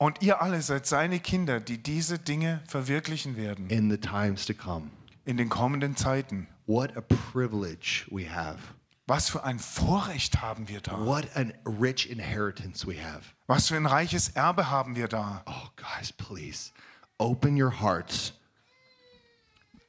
Und 0.00 0.22
ihr 0.22 0.40
alle 0.40 0.62
seid 0.62 0.86
seine 0.86 1.18
Kinder, 1.18 1.58
die 1.58 1.78
diese 1.82 2.20
Dinge 2.20 2.62
verwirklichen 2.68 3.36
werden 3.36 3.68
in 3.68 3.90
the 3.90 3.98
times 3.98 4.46
to 4.46 4.54
come. 4.54 4.90
In 5.28 5.36
den 5.36 5.48
kommenden 5.50 5.94
Zeiten. 5.94 6.48
What 6.66 6.96
a 6.96 7.02
privilege 7.02 8.06
we 8.10 8.28
have. 8.28 8.58
Was 9.06 9.28
für 9.30 9.44
ein 9.44 9.58
Vorrecht 9.58 10.40
haben 10.40 10.68
wir 10.68 10.80
da? 10.80 11.04
What 11.04 11.28
a 11.36 11.44
rich 11.64 12.10
inheritance 12.10 12.86
we 12.86 12.96
have. 13.02 13.22
Was 13.46 13.68
für 13.68 13.76
ein 13.76 13.86
reiches 13.86 14.30
Erbe 14.30 14.70
haben 14.70 14.96
wir 14.96 15.06
da? 15.06 15.42
Oh, 15.46 15.68
guys, 15.76 16.12
please 16.12 16.72
open 17.18 17.60
your 17.60 17.80
hearts 17.80 18.32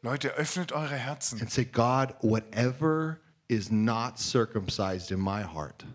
Leute, 0.02 0.30
öffnet 0.36 0.72
eure 0.72 0.96
Herzen 0.96 1.42
and 1.42 1.52
say, 1.52 1.66
God, 1.66 2.16
whatever 2.22 3.20
is 3.50 3.70
not 3.70 4.18
circumcised 4.18 5.12
in 5.12 5.20
my 5.20 5.44
heart, 5.44 5.86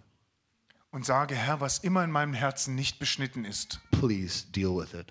und 0.90 1.06
sage, 1.06 1.34
Herr, 1.34 1.60
was 1.60 1.78
immer 1.78 2.04
in 2.04 2.10
meinem 2.10 2.34
Herzen 2.34 2.74
nicht 2.74 2.98
beschnitten 2.98 3.44
ist, 3.44 3.80
please 3.90 4.44
deal 4.52 4.76
with 4.76 4.92
it. 4.92 5.10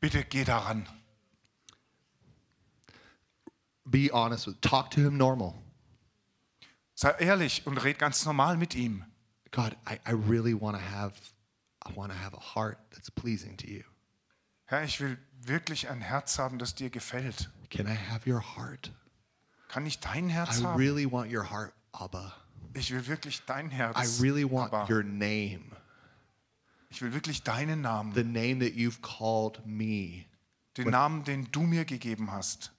bitte 0.00 0.22
geh 0.24 0.44
daran. 0.44 0.86
Be 3.90 4.10
honest 4.12 4.46
with 4.46 4.60
talk 4.60 4.90
to 4.92 5.00
him 5.00 5.16
normal. 5.16 5.54
Sei 6.94 7.10
ehrlich 7.18 7.66
und 7.66 7.78
red 7.78 7.98
ganz 7.98 8.24
normal 8.24 8.56
mit 8.56 8.74
ihm. 8.74 9.04
God, 9.50 9.76
I, 9.88 9.98
I 10.06 10.12
really 10.12 10.54
want 10.54 10.76
to 10.76 10.82
have 10.82 11.14
I 11.84 11.92
want 11.96 12.12
to 12.12 12.18
have 12.18 12.34
a 12.34 12.40
heart 12.54 12.78
that's 12.90 13.10
pleasing 13.10 13.56
to 13.56 13.66
you. 13.66 13.82
Herr, 14.66 14.84
ich 14.84 15.00
will 15.00 15.16
wirklich 15.40 15.88
ein 15.88 16.00
Herz 16.00 16.38
haben, 16.38 16.58
das 16.58 16.74
dir 16.74 16.90
gefällt. 16.90 17.50
Can 17.70 17.86
I 17.86 17.94
have 17.96 18.28
your 18.30 18.40
heart? 18.56 18.92
Kann 19.68 19.86
ich 19.86 19.98
dein 19.98 20.28
Herz 20.28 20.60
I 20.60 20.64
haben? 20.64 20.78
really 20.78 21.10
want 21.10 21.32
your 21.32 21.50
heart, 21.50 21.72
Abba. 21.92 22.32
Ich 22.74 22.92
will 22.92 23.06
wirklich 23.08 23.44
dein 23.46 23.70
I 23.70 23.74
Herz. 23.74 24.20
really 24.20 24.44
want 24.44 24.72
Aber 24.72 24.88
your 24.92 25.02
name, 25.02 25.62
ich 26.90 27.00
will 27.02 27.12
wirklich 27.12 27.42
deinen 27.42 27.80
Namen. 27.80 28.12
the 28.14 28.22
name 28.22 28.60
that 28.60 28.74
you've 28.76 29.00
called 29.00 29.64
me. 29.66 30.26
Den 30.76 30.90
Namen, 30.90 31.24
den 31.24 31.50
du 31.50 31.62
mir 31.62 31.84
gegeben 31.84 32.30
hast. 32.30 32.72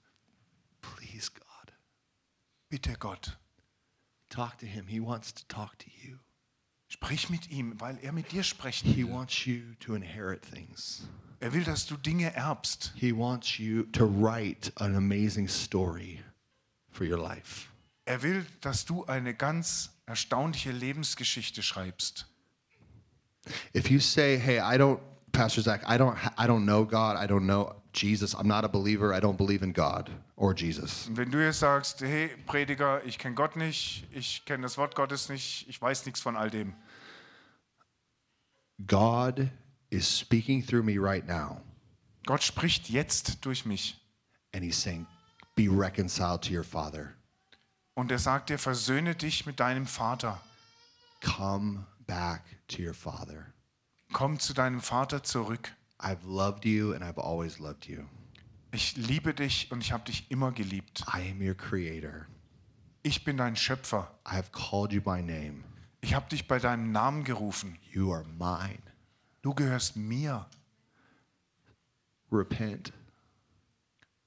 Please, 1.12 1.30
God. 1.30 1.72
Bitte 2.70 2.96
Gott, 2.98 3.36
Talk 4.30 4.58
to 4.60 4.66
him. 4.66 4.86
He 4.88 5.02
wants 5.02 5.34
to 5.34 5.46
talk 5.48 5.78
to 5.80 5.88
you. 6.02 6.18
sprich 6.88 7.30
mit 7.30 7.50
ihm, 7.52 7.80
weil 7.80 7.98
er 8.02 8.14
mit 8.14 8.32
dir 8.32 8.44
sprechen 8.44 8.94
He 8.94 9.04
will. 9.04 9.14
wants 9.14 9.46
you 9.46 9.76
to 9.82 9.94
inherit 9.94 10.42
things. 10.42 11.04
Er 11.42 11.52
will, 11.54 11.64
dass 11.64 11.86
du 11.86 11.98
Dinge 11.98 12.34
erbst. 12.34 12.94
He 12.96 13.12
wants 13.12 13.58
you 13.60 13.84
to 13.92 14.06
write 14.06 14.72
an 14.78 14.96
amazing 14.96 15.50
story 15.50 16.22
for 16.92 17.06
your 17.06 17.18
life. 17.18 17.68
Er 18.06 18.22
will, 18.24 18.46
dass 18.62 18.86
du 18.86 19.04
eine 19.06 19.34
ganz 19.34 19.90
erstaunliche 20.06 20.72
Lebensgeschichte 20.72 21.62
schreibst. 21.62 22.26
If 23.74 23.90
you 23.90 24.00
say, 24.00 24.38
"Hey, 24.38 24.60
I 24.60 24.78
don't 24.78 25.00
Pastor 25.34 25.62
Zach, 25.62 25.82
I 25.90 25.98
don't 25.98 26.16
I 26.38 26.46
don't 26.48 26.64
know 26.66 26.86
God. 26.86 27.18
I 27.18 27.26
don't 27.28 27.46
know 27.48 27.81
Jesus. 27.94 28.34
I'm 28.36 28.48
not 28.48 28.64
a 28.64 28.68
believer. 28.68 29.14
I 29.14 29.20
don't 29.20 29.38
believe 29.38 29.64
in 29.64 29.74
God 29.74 30.10
or 30.36 30.54
Jesus." 30.56 31.08
Und 31.08 31.18
wenn 31.18 31.32
du 31.32 31.44
jetzt 31.44 31.60
sagst, 31.60 32.02
hey 32.02 32.30
Prediger, 32.46 33.04
ich 33.06 33.18
kenne 33.18 33.36
Gott 33.36 33.56
nicht, 33.56 34.06
ich 34.12 34.46
kenne 34.46 34.64
das 34.64 34.78
Wort 34.78 34.96
Gottes 34.96 35.30
nicht, 35.30 35.68
ich 35.68 35.82
weiß 35.82 36.06
nichts 36.06 36.22
von 36.22 36.36
all 36.36 36.50
dem. 36.50 36.74
God 38.88 39.50
is 39.90 40.08
speaking 40.08 40.66
through 40.66 40.84
me 40.84 40.98
right 40.98 41.28
now, 41.28 41.62
Gott 42.26 42.42
spricht 42.44 42.90
jetzt 42.90 43.46
durch 43.46 43.66
mich. 43.66 43.98
and 44.54 44.64
he's 44.64 44.78
saying, 44.78 45.06
"Be 45.56 45.68
reconciled 45.70 46.42
to 46.44 46.54
your 46.54 46.64
Father. 46.64 47.14
Und 47.94 48.12
er 48.12 48.20
sagt 48.20 48.50
dir, 48.50 48.58
versöhne 48.58 49.16
dich 49.16 49.46
mit 49.46 49.60
deinem 49.60 49.86
Vater. 49.86 50.42
Come 51.22 51.86
back 52.08 52.44
to 52.68 52.82
your 52.82 52.94
Father. 52.94 53.46
Komm 54.14 54.40
zu 54.40 54.54
deinem 54.54 54.82
Vater 54.82 55.24
zurück. 55.24 55.72
I've 56.02 56.26
loved 56.26 56.66
you 56.66 56.94
and 56.94 57.04
I've 57.04 57.20
always 57.20 57.60
loved 57.60 57.88
you. 57.88 58.06
Ich 58.72 58.96
liebe 58.96 59.34
dich 59.34 59.72
und 59.72 59.82
ich 59.82 59.92
habe 59.92 60.06
dich 60.06 60.30
immer 60.32 60.52
geliebt. 60.52 61.04
I 61.08 61.30
am 61.30 61.42
your 61.42 61.56
creator. 61.56 62.28
Ich 63.04 63.24
bin 63.24 63.38
dein 63.38 63.56
Schöpfer. 63.56 64.10
I 64.26 64.36
have 64.36 64.52
called 64.52 64.94
you 64.94 65.02
by 65.02 65.22
name. 65.22 65.64
Ich 66.02 66.14
habe 66.14 66.28
dich 66.30 66.48
bei 66.48 66.58
deinem 66.58 66.92
Namen 66.92 67.24
gerufen. 67.24 67.78
You 67.92 68.12
are 68.14 68.26
mine. 68.40 68.82
Du 69.42 69.54
gehörst 69.54 69.96
mir. 69.96 70.46
Repent. 72.32 72.94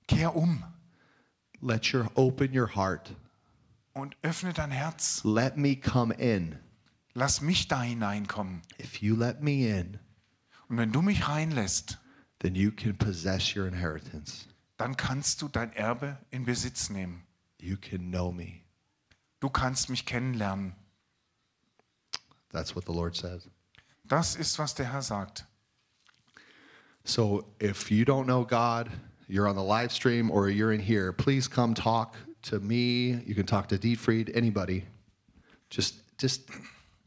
Kehr 0.07 0.37
um 0.37 0.63
Let 1.61 1.93
your 1.95 2.11
open 2.15 2.53
your 2.53 2.75
heart. 2.75 3.17
und 3.95 4.17
öffne 4.23 4.53
dein 4.53 4.71
Herz. 4.71 5.23
Let 5.25 5.57
me 5.57 5.77
come 5.77 6.13
in. 6.15 6.59
Lass 7.15 7.41
mich 7.41 7.69
da 7.69 7.81
hineinkommen. 7.81 8.61
If 8.79 9.01
you 9.01 9.17
let 9.17 9.41
me 9.41 9.69
in, 9.69 9.99
Und 10.75 10.79
wenn 10.79 10.91
du 10.91 11.03
mich 11.03 11.29
reinlässt, 11.29 12.01
then 12.41 12.57
you 12.57 12.73
can 12.73 12.97
possess 12.97 13.55
your 13.55 13.65
inheritance. 13.65 14.49
dann 14.77 14.97
kannst 14.97 15.41
du 15.41 15.47
dein 15.47 15.73
Erbe 15.73 16.19
in 16.33 16.45
Besitz 16.45 16.91
nehmen. 16.91 17.23
You 17.61 17.77
can 17.77 18.11
know 18.11 18.33
me. 18.33 18.63
Du 19.39 19.49
kannst 19.49 19.89
mich 19.89 20.05
kennenlernen. 20.05 20.75
That's 22.51 22.75
what 22.75 22.87
the 22.87 22.93
Lord 22.93 23.15
says. 23.15 23.49
Das 24.03 24.35
ist, 24.35 24.59
was 24.59 24.75
der 24.75 24.91
Herr 24.91 25.03
sagt. 25.03 25.47
So 27.05 27.45
if 27.61 27.93
you 27.93 28.05
don't 28.05 28.25
know 28.25 28.45
God, 28.45 28.91
you're 29.29 29.47
on 29.47 29.55
the 29.55 29.63
live 29.63 29.93
stream 29.93 30.29
or 30.29 30.49
you're 30.49 30.73
in 30.73 30.81
here, 30.81 31.13
please 31.13 31.49
come 31.49 31.73
talk 31.73 32.17
to 32.51 32.59
me. 32.59 33.23
You 33.25 33.37
can 33.37 33.47
talk 33.47 33.69
to 33.69 33.79
Dietfried, 33.79 34.35
anybody. 34.35 34.89
Just 35.71 36.19
just 36.19 36.51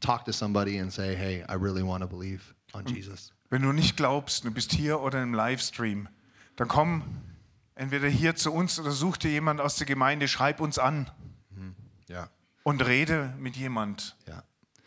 talk 0.00 0.24
to 0.24 0.32
somebody 0.32 0.78
and 0.78 0.90
say, 0.90 1.14
"Hey, 1.14 1.44
I 1.46 1.56
really 1.56 1.82
want 1.82 2.00
to 2.00 2.06
believe 2.06 2.54
on 2.72 2.84
mm. 2.84 2.94
Jesus." 2.94 3.30
Wenn 3.50 3.62
du 3.62 3.72
nicht 3.72 3.96
glaubst, 3.96 4.44
du 4.44 4.50
bist 4.50 4.72
hier 4.72 5.00
oder 5.00 5.22
im 5.22 5.32
Livestream, 5.34 6.08
dann 6.56 6.68
komm 6.68 7.02
entweder 7.74 8.08
hier 8.08 8.34
zu 8.36 8.52
uns 8.52 8.78
oder 8.78 8.90
such 8.90 9.16
dir 9.16 9.30
jemand 9.30 9.60
aus 9.60 9.76
der 9.76 9.86
Gemeinde, 9.86 10.28
schreib 10.28 10.60
uns 10.60 10.78
an 10.78 11.10
Yeah. 12.10 12.30
und 12.62 12.80
rede 12.86 13.34
mit 13.38 13.54
jemand 13.56 14.16
Yeah. 14.26 14.42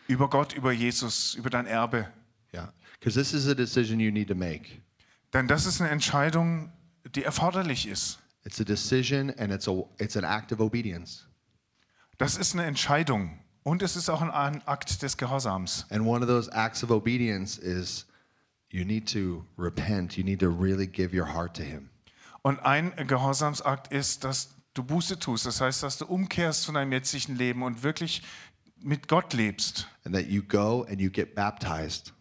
über 0.08 0.28
Gott, 0.30 0.54
über 0.54 0.72
Jesus, 0.72 1.36
über 1.36 1.50
dein 1.50 1.68
Erbe. 1.68 2.08
Cuz 3.04 3.16
this 3.16 3.34
is 3.34 3.48
a 3.48 3.56
decision 3.56 4.00
you 4.00 4.12
need 4.12 4.28
to 4.28 4.36
make. 4.36 4.82
Denn 5.34 5.48
das 5.48 5.66
ist 5.66 5.82
eine 5.82 5.90
Entscheidung, 5.90 6.72
die 7.16 7.24
erforderlich 7.24 7.88
ist. 7.88 8.20
It's 8.44 8.62
a 8.62 8.64
decision 8.64 9.32
and 9.40 9.52
it's 9.52 9.68
a 9.68 9.72
it's 9.98 10.16
an 10.16 10.24
act 10.24 10.52
of 10.52 10.60
obedience. 10.60 11.26
Das 12.20 12.38
ist 12.38 12.54
eine 12.54 12.66
Entscheidung 12.66 13.40
und 13.64 13.82
es 13.82 13.96
ist 13.96 14.08
auch 14.10 14.22
ein 14.22 14.32
Akt 14.68 15.02
des 15.02 15.18
Gehorsams. 15.18 15.88
And 15.90 16.06
one 16.06 16.24
of 16.24 16.28
those 16.28 16.52
acts 16.52 16.84
of 16.84 16.92
obedience 16.92 17.58
is 17.58 18.06
you 18.72 18.86
need 18.86 19.12
to 19.14 19.46
repent. 19.58 20.18
You 20.18 20.24
need 20.24 20.40
to 20.40 20.50
really 20.50 20.88
give 20.88 21.16
your 21.16 21.34
heart 21.34 21.56
to 21.58 21.64
Him. 21.64 21.90
Und 22.42 22.60
ein 22.60 22.94
Gehorsamsakt 23.08 23.92
ist, 23.92 24.24
dass 24.24 24.56
du 24.74 24.84
Buße 24.84 25.20
tust. 25.20 25.46
Das 25.46 25.62
heißt, 25.62 25.84
dass 25.84 25.98
du 25.98 26.06
umkehrst 26.06 26.66
von 26.66 26.76
deinem 26.76 26.92
jetzigen 26.92 27.36
Leben 27.36 27.62
und 27.64 27.84
wirklich 27.84 28.24
mit 28.82 29.08
Gott 29.08 29.34
lebst. 29.34 29.88
And 30.06 30.16
that 30.16 30.28
you 30.28 30.42
go 30.42 30.86
and 30.90 31.00
you 31.00 31.12
get 31.12 31.36
baptized. 31.36 32.14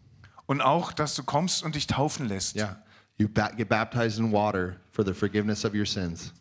Und 0.46 0.60
auch, 0.60 0.92
dass 0.92 1.14
du 1.14 1.22
kommst 1.22 1.62
und 1.62 1.74
dich 1.74 1.86
taufen 1.86 2.28
lässt. 2.28 2.56
Yeah. 2.56 2.82
You 3.16 3.28
get 3.28 3.68
baptized 3.68 4.18
in 4.18 4.32
water 4.32 4.76
for 4.92 5.04
the 5.04 5.14
forgiveness 5.14 5.64
of 5.64 5.74
your 5.74 5.86
sins. 5.86 6.32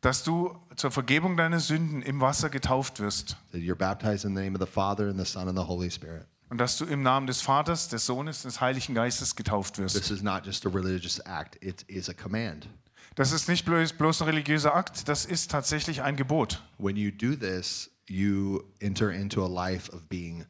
Dass 0.00 0.22
du 0.22 0.56
zur 0.76 0.90
Vergebung 0.90 1.36
deiner 1.36 1.60
Sünden 1.60 2.02
im 2.02 2.20
Wasser 2.20 2.48
getauft 2.48 3.00
wirst. 3.00 3.36
That 3.52 3.60
you're 3.62 3.74
baptized 3.74 4.24
in 4.24 4.36
the 4.36 4.42
name 4.42 4.54
of 4.56 4.60
the 4.60 4.70
Father 4.70 5.08
and 5.08 5.18
the 5.18 5.24
Son 5.24 5.48
and 5.48 5.58
the 5.58 5.64
Holy 5.64 5.90
Spirit. 5.90 6.26
Und 6.48 6.58
dass 6.58 6.78
du 6.78 6.84
im 6.84 7.02
Namen 7.02 7.26
des 7.26 7.40
Vaters, 7.42 7.88
des 7.88 8.06
Sohnes, 8.06 8.42
des 8.42 8.60
Heiligen 8.60 8.94
Geistes 8.94 9.34
getauft 9.34 9.78
wirst. 9.78 9.96
This 9.96 10.10
is 10.10 10.22
not 10.22 10.46
just 10.46 10.64
a 10.64 10.68
religious 10.68 11.18
act, 11.26 11.62
it 11.62 11.84
is 11.88 12.08
a 12.08 12.14
command. 12.14 12.68
Das 13.16 13.32
ist 13.32 13.48
nicht 13.48 13.64
bloß, 13.64 13.94
bloß 13.94 14.22
ein 14.22 14.28
religiöser 14.28 14.74
Akt, 14.74 15.08
das 15.08 15.24
ist 15.24 15.50
tatsächlich 15.50 16.02
ein 16.02 16.16
Gebot. 16.16 16.62
When 16.78 16.96
you 16.96 17.10
do 17.10 17.34
this, 17.34 17.90
you 18.08 18.62
enter 18.80 19.10
into 19.10 19.44
a 19.44 19.48
life 19.48 19.90
of 19.92 20.08
being 20.08 20.44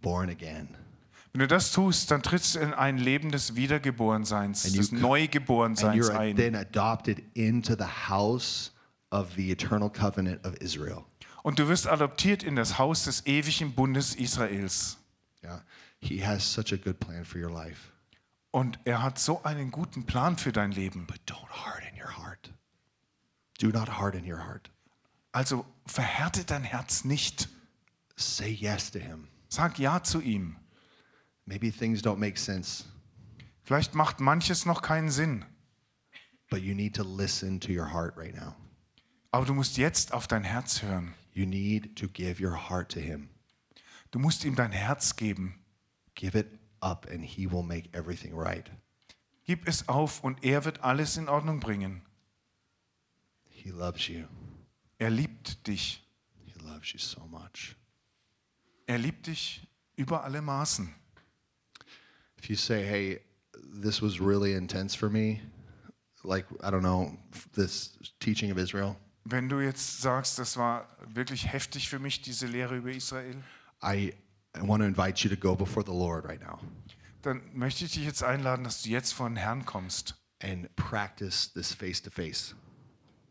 born 0.00 0.30
again. 0.30 0.68
Wenn 1.32 1.40
du 1.40 1.48
das 1.48 1.70
tust, 1.72 2.10
dann 2.10 2.22
trittst 2.22 2.54
du 2.54 2.60
in 2.60 2.72
ein 2.72 2.96
Leben 2.96 3.30
des 3.30 3.56
Wiedergeborenseins, 3.56 4.64
And 4.64 4.74
you 4.74 4.80
des 4.80 4.92
And 4.92 5.02
Neugeborenseins 5.02 6.08
you're 6.08 6.16
ein. 6.16 6.36
then 6.36 6.54
adopted 6.54 7.22
into 7.34 7.74
the 7.74 8.08
house 8.08 8.72
of 9.10 9.34
the 9.36 9.50
eternal 9.50 9.90
covenant 9.90 10.42
of 10.46 10.54
Israel. 10.60 11.04
Und 11.42 11.58
du 11.58 11.68
wirst 11.68 11.86
adoptiert 11.88 12.42
in 12.42 12.56
das 12.56 12.78
Haus 12.78 13.04
des 13.04 13.26
ewigen 13.26 13.74
Bundes 13.74 14.14
Israels. 14.14 14.96
Yeah. 15.42 15.60
He 16.00 16.24
has 16.24 16.42
such 16.44 16.72
a 16.72 16.76
good 16.76 16.98
plan 16.98 17.24
for 17.24 17.38
your 17.40 17.50
life. 17.50 17.92
Und 18.50 18.78
er 18.84 19.02
hat 19.02 19.18
so 19.18 19.42
einen 19.42 19.70
guten 19.70 20.06
Plan 20.06 20.36
für 20.38 20.52
dein 20.52 20.72
Leben. 20.72 21.06
But 21.06 21.20
don't 21.26 21.50
harden 21.50 21.96
your 21.98 22.16
heart. 22.16 22.52
Do 23.58 23.68
not 23.68 23.88
harden 23.98 24.24
your 24.24 24.44
heart. 24.46 24.70
Also 25.32 25.66
verhärte 25.86 26.44
dein 26.44 26.64
Herz 26.64 27.04
nicht. 27.04 27.48
Say 28.16 28.50
yes 28.50 28.90
to 28.90 28.98
him. 28.98 29.28
Sag 29.48 29.78
Ja 29.78 30.02
zu 30.02 30.20
ihm. 30.20 30.56
Maybe 31.44 31.70
things 31.70 32.02
don't 32.02 32.16
make 32.18 32.38
sense, 32.38 32.84
Vielleicht 33.62 33.94
macht 33.94 34.20
manches 34.20 34.64
noch 34.64 34.80
keinen 34.80 35.10
Sinn, 35.10 35.44
but 36.50 36.60
you 36.60 36.74
need 36.74 36.94
to 36.94 37.02
listen 37.02 37.58
to 37.60 37.72
your 37.72 37.92
heart 37.92 38.16
right 38.16 38.34
now. 38.34 38.54
aber 39.32 39.44
du 39.44 39.54
musst 39.54 39.76
jetzt 39.76 40.12
auf 40.12 40.26
dein 40.26 40.44
Herz 40.44 40.82
hören. 40.82 41.14
You 41.32 41.46
need 41.46 41.96
to 41.98 42.08
give 42.08 42.40
your 42.42 42.68
heart 42.68 42.90
to 42.92 43.00
him. 43.00 43.28
Du 44.16 44.22
musst 44.22 44.46
ihm 44.46 44.54
dein 44.54 44.72
Herz 44.72 45.14
geben. 45.16 45.62
Give 46.14 46.38
it 46.38 46.46
up, 46.80 47.06
and 47.12 47.22
he 47.22 47.46
will 47.46 47.62
make 47.62 47.90
everything 47.92 48.32
right. 48.34 48.64
Gib 49.44 49.68
es 49.68 49.90
auf 49.90 50.24
und 50.24 50.42
er 50.42 50.64
wird 50.64 50.82
alles 50.82 51.18
in 51.18 51.28
Ordnung 51.28 51.60
bringen. 51.60 52.00
He 53.50 53.68
loves 53.68 54.08
you. 54.08 54.24
Er 54.96 55.10
liebt 55.10 55.66
dich. 55.66 56.02
He 56.46 56.54
loves 56.64 56.94
you 56.94 56.98
so 56.98 57.26
much. 57.26 57.76
Er 58.86 58.96
liebt 58.96 59.26
dich 59.26 59.68
über 59.96 60.24
alle 60.24 60.40
Maßen. 60.40 60.94
If 62.38 62.48
you 62.48 62.56
say, 62.56 62.86
hey, 62.86 63.20
this 63.82 64.00
was 64.00 64.18
really 64.18 64.54
intense 64.54 64.96
for 64.96 65.10
me, 65.10 65.42
like, 66.22 66.46
I 66.62 66.70
don't 66.70 66.80
know, 66.80 67.18
this 67.52 67.98
teaching 68.18 68.50
of 68.50 68.56
Israel, 68.56 68.96
Wenn 69.28 69.48
du 69.48 69.60
jetzt 69.60 70.00
sagst, 70.00 70.38
das 70.38 70.56
war 70.56 70.88
wirklich 71.12 71.52
heftig 71.52 71.88
für 71.88 71.98
mich, 71.98 72.22
diese 72.22 72.46
Lehre 72.46 72.76
über 72.76 72.92
Israel, 72.92 73.42
I, 73.86 74.12
want 74.62 74.82
to 74.82 74.86
invite 74.86 75.22
you 75.22 75.34
to 75.34 75.36
go 75.36 75.54
before 75.54 75.84
the 75.84 75.92
Lord 75.92 76.24
right 76.24 76.40
now 76.40 76.58
dann 77.26 77.42
möchte 77.54 77.84
ich 77.84 77.94
dich 77.94 78.04
jetzt 78.04 78.22
einladen, 78.22 78.62
dass 78.62 78.82
du 78.82 78.90
jetzt 78.90 79.12
vor 79.12 79.28
den 79.28 79.36
Herrn 79.36 79.64
kommst 79.66 80.14
and 80.40 80.74
practice 80.76 81.52
this 81.52 81.74
face 81.74 82.00
to 82.00 82.10
face. 82.10 82.54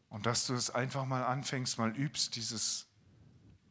und 0.10 0.26
dass 0.26 0.48
du 0.48 0.54
es 0.54 0.70
einfach 0.70 1.06
mal 1.06 1.24
anfängst, 1.24 1.78
mal 1.78 1.96
übst, 1.96 2.36
dieses 2.36 2.88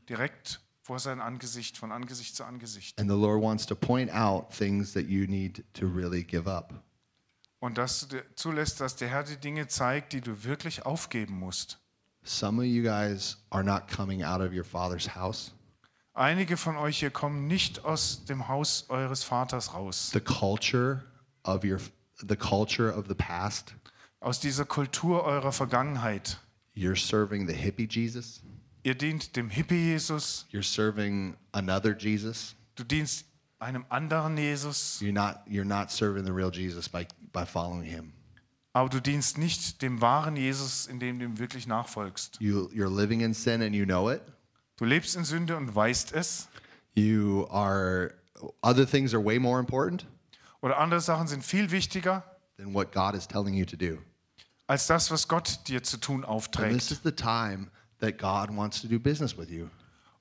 direkt 0.09 0.61
vor 0.83 0.99
sein 0.99 1.21
Angesicht, 1.21 1.79
von 1.79 1.91
Angesicht 1.91 2.37
zu 2.37 2.45
Angesicht. 2.45 2.99
And 3.01 3.11
the 3.11 3.17
Lord 3.17 3.43
wants 3.43 3.65
to 3.67 3.75
point 3.75 4.13
out 4.13 4.51
things 4.51 4.93
that 4.93 5.07
you 5.07 5.27
need 5.27 5.65
to 5.75 5.87
really 5.87 6.23
give 6.23 6.51
up. 6.51 6.75
Und 7.61 7.79
dass 7.79 8.07
du 8.07 8.23
zulässt, 8.35 8.81
dass 8.81 8.97
der 8.97 9.09
Herr 9.09 9.25
die 9.25 9.39
Dinge 9.39 9.69
zeigt, 9.69 10.13
die 10.13 10.21
du 10.21 10.45
wirklich 10.45 10.85
aufgeben 10.85 11.39
musst. 11.39 11.79
Some 12.23 12.61
of 12.61 12.67
you 12.67 12.83
guys 12.83 13.39
are 13.49 13.65
not 13.65 13.89
coming 13.89 14.23
out 14.23 14.43
of 14.43 14.53
your 14.53 14.65
father's 14.65 15.15
house. 15.15 15.54
Einige 16.15 16.57
von 16.57 16.77
euch 16.77 17.01
hier 17.01 17.11
kommen 17.11 17.47
nicht 17.49 17.85
aus 17.85 18.25
dem 18.25 18.47
Haus 18.47 18.87
eures 18.89 19.25
Vaters 19.25 19.75
raus, 19.75 20.11
The 20.13 20.21
culture 20.21 21.03
of 21.43 21.65
your 21.65 21.81
the 22.27 22.37
culture 22.37 22.97
of 22.97 23.07
the 23.09 23.15
past. 23.15 23.75
aus 24.21 24.39
dieser 24.39 24.65
Kultur 24.65 25.25
eurer 25.25 25.51
Vergangenheit. 25.53 26.39
You're 26.77 26.97
serving 26.97 27.49
the 27.49 27.55
hippie 27.55 27.89
Jesus. 27.91 28.43
Ihr 28.85 28.95
dient 28.95 29.35
dem 29.37 29.49
Hippie-Jesus, 29.51 30.47
You're 30.53 30.63
serving 30.63 31.37
another 31.53 31.97
Jesus. 31.99 32.55
du 32.77 32.85
dienst 32.85 33.27
einem 33.59 33.85
anderen 33.89 34.37
Jesus, 34.37 35.01
You're 35.01 35.13
not 35.13 35.39
you're 35.49 35.65
not 35.65 35.91
serving 35.91 36.25
the 36.25 36.33
real 36.33 36.51
Jesus 36.53 36.89
by 36.89 37.07
by 37.33 37.45
following 37.45 37.83
him. 37.83 38.13
aber 38.73 38.89
du 38.89 39.01
dienst 39.01 39.37
nicht 39.39 39.83
dem 39.83 40.01
wahren 40.01 40.37
Jesus, 40.37 40.87
indem 40.87 41.19
du 41.19 41.25
ihm 41.25 41.39
wirklich 41.41 41.67
nachfolgst. 41.67 42.37
You 42.41 42.69
you're 42.73 42.89
living 42.95 43.21
in 43.21 43.35
sin 43.35 43.63
and 43.63 43.75
you 43.75 43.85
know 43.85 44.11
it. 44.11 44.21
Du 44.77 44.85
lebst 44.85 45.17
in 45.17 45.25
Sünde 45.25 45.57
und 45.57 45.75
weißt 45.75 46.13
es, 46.13 46.49
You 46.95 47.47
are 47.51 48.15
other 48.63 48.87
things 48.89 49.15
are 49.15 49.25
way 49.25 49.39
more 49.39 49.59
important 49.61 50.07
oder 50.61 50.79
andere 50.79 51.01
Sachen 51.01 51.27
sind 51.27 51.45
viel 51.45 51.71
wichtiger 51.71 52.25
than 52.57 52.73
what 52.75 52.93
God 52.93 53.15
is 53.15 53.27
telling 53.27 53.55
you 53.55 53.65
to 53.65 53.77
do. 53.77 53.99
als 54.67 54.87
das, 54.87 55.11
was 55.11 55.29
Gott 55.29 55.61
dir 55.69 55.83
zu 55.83 55.99
tun 55.99 56.17
And 56.17 56.25
this 56.25 56.31
aufträgt. 56.31 56.91
is 56.91 57.01
the 57.05 57.13
time 57.13 57.69
that 58.01 58.19
God 58.19 58.57
wants 58.57 58.81
to 58.83 58.89
do 58.89 58.99
business 58.99 59.37
with 59.37 59.51
you. 59.51 59.69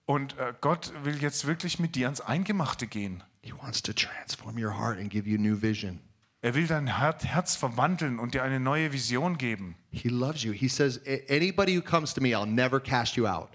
Und 0.06 0.38
äh, 0.38 0.54
Gott 0.62 0.92
will 1.04 1.16
jetzt 1.22 1.46
wirklich 1.48 1.80
mit 1.80 1.96
dir 1.96 2.08
ans 2.08 2.20
Eingemachte 2.22 2.88
gehen. 2.88 3.24
He 3.42 3.54
wants 3.54 3.82
to 3.84 3.94
transform 3.94 4.58
your 4.58 4.78
heart 4.78 5.00
and 5.00 5.10
give 5.10 5.28
you 5.30 5.38
new 5.38 5.62
vision. 5.62 6.00
Er 6.42 6.56
will 6.56 6.68
dein 6.68 6.98
Her- 7.00 7.18
Herz 7.24 7.56
verwandeln 7.56 8.20
und 8.20 8.34
dir 8.34 8.44
eine 8.44 8.60
neue 8.60 8.92
Vision 8.92 9.38
geben. 9.38 9.76
He 9.92 10.10
loves 10.10 10.44
you. 10.44 10.52
He 10.52 10.68
says, 10.68 11.00
"A- 11.08 11.22
anybody 11.34 11.76
who 11.78 11.82
comes 11.82 12.14
to 12.14 12.22
me, 12.22 12.30
I'll 12.36 12.46
never 12.46 12.82
cast 12.82 13.16
you 13.16 13.28
out. 13.28 13.50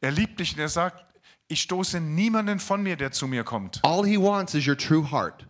Er 0.00 0.10
liebt 0.12 0.38
dich 0.40 0.54
und 0.54 0.60
er 0.60 0.68
sagt, 0.68 1.04
ich 1.48 1.62
stoße 1.62 2.00
niemanden 2.00 2.60
von 2.60 2.82
mir, 2.82 2.96
der 2.96 3.10
zu 3.10 3.26
mir 3.26 3.44
kommt. 3.44 3.80
All 3.82 4.04
he 4.06 4.18
wants 4.18 4.54
is 4.54 4.66
your 4.66 4.76
true 4.76 5.10
heart. 5.10 5.46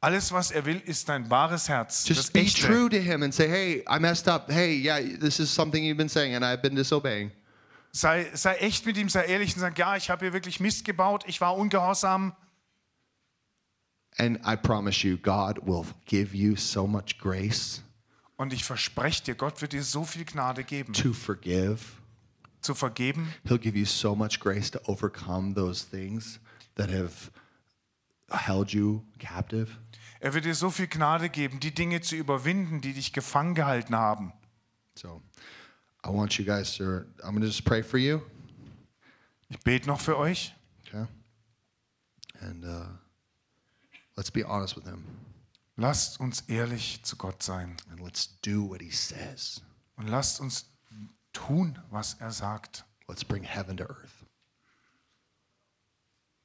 Alles, 0.00 0.30
was 0.30 0.50
er 0.50 0.64
will, 0.66 0.80
ist 0.84 1.08
dein 1.08 1.30
wahres 1.30 1.68
Herz. 1.68 2.06
Just 2.06 2.32
be 2.32 2.40
echte. 2.40 2.66
true 2.66 2.88
to 2.88 2.96
him 2.96 3.22
and 3.22 3.32
say, 3.32 3.48
hey, 3.48 3.84
I 3.88 3.98
messed 3.98 4.28
up. 4.28 4.50
Hey, 4.50 4.76
yeah, 4.76 5.00
this 5.18 5.40
is 5.40 5.52
something 5.52 5.82
you've 5.82 5.96
been 5.96 6.08
saying 6.08 6.34
and 6.34 6.44
I've 6.44 6.62
been 6.62 6.76
disobeying. 6.76 7.32
Sei, 7.92 8.26
sei 8.34 8.56
echt 8.56 8.84
mit 8.84 8.98
ihm, 8.98 9.08
sei 9.08 9.24
ehrlich 9.24 9.54
und 9.54 9.60
sag, 9.60 9.78
ja, 9.78 9.96
ich 9.96 10.10
habe 10.10 10.26
hier 10.26 10.32
wirklich 10.34 10.60
Mist 10.60 10.84
gebaut, 10.84 11.24
ich 11.26 11.40
war 11.40 11.56
ungehorsam. 11.56 12.36
And 14.18 14.38
I 14.46 14.56
promise 14.56 15.06
you, 15.06 15.16
God 15.16 15.66
will 15.66 15.84
give 16.04 16.36
you 16.36 16.56
so 16.56 16.86
much 16.86 17.18
grace 17.18 17.82
Und 18.36 18.52
ich 18.52 18.64
verspreche 18.64 19.24
dir, 19.24 19.34
Gott 19.34 19.62
wird 19.62 19.72
dir 19.72 19.82
so 19.82 20.04
viel 20.04 20.24
Gnade 20.26 20.62
geben, 20.62 20.92
to 20.92 21.14
forgive. 21.14 21.78
Zu 22.66 22.74
vergeben. 22.74 23.32
He'll 23.44 23.58
give 23.58 23.78
you 23.78 23.86
so 23.86 24.14
much 24.14 24.40
grace 24.40 24.70
to 24.72 24.80
overcome 24.86 25.54
those 25.54 25.86
things 25.88 26.38
that 26.74 26.90
have 26.90 27.30
held 28.30 28.72
you 28.72 29.02
captive. 29.18 29.70
Er 30.20 30.34
wird 30.34 30.44
dir 30.44 30.54
so 30.54 30.70
viel 30.70 30.88
Gnade 30.88 31.28
geben, 31.28 31.60
die 31.60 31.74
Dinge 31.74 32.00
zu 32.00 32.16
überwinden, 32.16 32.80
die 32.80 32.92
dich 32.92 33.12
gefangen 33.12 33.54
gehalten 33.54 33.94
haben. 33.94 34.32
So 34.94 35.22
I 36.04 36.08
want 36.08 36.38
you 36.38 36.44
guys 36.44 36.76
to, 36.76 36.84
I'm 37.22 37.32
going 37.32 37.40
to 37.40 37.46
just 37.46 37.64
pray 37.64 37.82
for 37.82 37.98
you. 37.98 38.20
Ich 39.48 39.58
bete 39.60 39.86
noch 39.86 40.00
für 40.00 40.16
euch. 40.18 40.54
Okay. 40.86 41.06
And 42.40 42.64
uh, 42.64 42.86
let's 44.16 44.30
be 44.30 44.44
honest 44.44 44.76
with 44.76 44.84
him 44.84 45.04
Lasst 45.78 46.20
uns 46.20 46.40
ehrlich 46.48 47.02
zu 47.02 47.16
Gott 47.16 47.42
sein 47.42 47.76
and 47.90 48.00
let's 48.00 48.40
do 48.40 48.68
what 48.68 48.80
he 48.80 48.90
says. 48.90 49.60
und 49.96 50.08
lasst 50.08 50.40
uns 50.40 50.66
tun, 51.36 51.78
was 51.90 52.16
er 52.20 52.30
sagt. 52.30 52.84
Let's 53.08 53.24
bring 53.24 53.44
heaven 53.44 53.76
to 53.76 53.84
earth. 53.84 54.24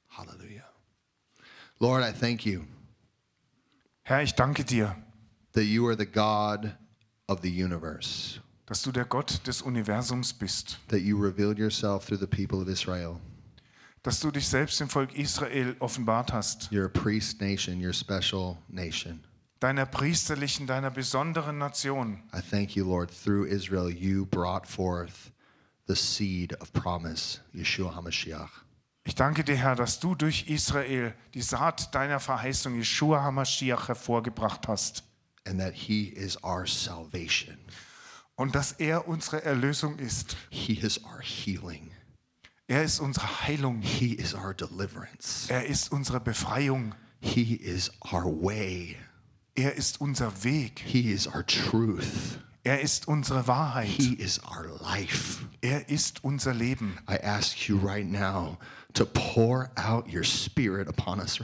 Hallelujah. 0.10 0.66
Lord, 1.80 2.04
I 2.04 2.12
thank 2.12 2.46
you 2.46 2.66
Herr, 4.04 4.22
ich 4.24 4.34
danke 4.34 4.66
dir, 4.66 4.96
that 5.54 5.66
you 5.66 5.88
are 5.88 5.96
the 5.96 6.06
God 6.06 6.76
of 7.28 7.42
the 7.42 7.50
universe, 7.50 8.40
dass 8.66 8.82
du 8.82 8.92
der 8.92 9.06
Gott 9.06 9.40
des 9.46 9.62
Universums 9.62 10.34
bist, 10.34 10.80
that 10.90 11.02
you 11.02 11.18
revealed 11.18 11.58
yourself 11.58 12.06
through 12.06 12.20
the 12.20 12.28
people 12.28 12.62
of 12.62 12.68
Israel. 12.68 13.22
dass 14.04 14.20
du 14.20 14.32
dich 14.32 14.48
selbst 14.48 14.80
dem 14.80 14.90
Volk 14.90 15.14
Israel 15.14 15.76
offenbart 15.80 16.34
hast, 16.34 16.70
You're 16.72 16.86
a 16.86 16.90
priest 16.90 17.40
nation, 17.40 17.80
you're 17.80 17.92
a 17.92 17.94
special 17.94 18.58
nation. 18.70 19.24
Deiner 19.62 19.86
priesterlichen, 19.86 20.68
deiner 20.68 20.92
besonderen 20.92 21.58
Nation. 21.58 22.22
I 22.34 22.42
thank 22.42 22.76
you, 22.76 22.86
Lord, 22.86 23.10
through 23.10 23.48
Israel, 23.48 23.90
you 23.90 24.26
brought 24.26 24.68
forth 24.68 25.32
the 25.88 25.96
seed 25.96 26.54
of 26.60 26.74
promise, 26.74 27.40
Yeshua 27.54 27.96
HaMashiach. 27.96 28.50
Ich 29.04 29.16
danke 29.16 29.44
dir, 29.44 29.56
Herr, 29.56 29.76
dass 29.76 30.00
du 30.00 30.14
durch 30.14 30.48
Israel 30.48 31.14
die 31.34 31.42
Saat 31.42 31.96
deiner 31.96 32.20
Verheißung 32.20 32.76
Yeshua 32.76 33.22
HaMashiach 33.24 33.88
hervorgebracht 33.88 34.68
hast 34.68 35.04
and 35.46 35.60
that 35.60 35.74
he 35.74 36.10
is 36.10 36.38
our 36.44 36.68
salvation. 36.68 37.58
und 38.36 38.56
dass 38.56 38.74
er 38.74 39.08
unsere 39.08 39.44
Erlösung 39.44 40.00
ist. 40.00 40.36
He 40.50 40.74
is 40.74 41.04
our 41.04 41.22
healing. 41.22 41.92
Er 42.68 42.84
ist 42.84 43.00
unsere 43.00 43.48
Heilung. 43.48 43.82
He 43.82 44.14
is 44.14 44.34
our 44.34 44.54
deliverance. 44.54 45.50
Er 45.50 45.66
ist 45.66 45.92
unsere 45.92 46.20
Befreiung. 46.20 46.96
He 47.20 47.56
is 47.56 47.92
our 48.12 48.26
way. 48.26 48.98
Er 49.56 49.76
ist 49.76 50.00
unser 50.00 50.44
Weg. 50.44 50.80
He 50.86 51.12
is 51.12 51.28
our 51.28 51.46
truth. 51.46 52.40
Er 52.64 52.82
ist 52.82 53.08
unsere 53.08 53.48
Wahrheit. 53.48 53.88
He 53.88 54.14
is 54.14 54.40
our 54.46 54.68
life. 54.82 55.46
Er 55.62 55.90
ist 55.90 56.24
unser 56.24 56.54
Leben. 56.54 56.98
I 57.10 57.18
ask 57.18 57.68
you 57.68 57.78
right 57.78 58.06
now 58.06 58.58
to 58.94 59.06
pour 59.06 59.72
out 59.76 60.08
your 60.08 60.24
spirit 60.24 60.88
upon 60.88 61.20
us. 61.20 61.40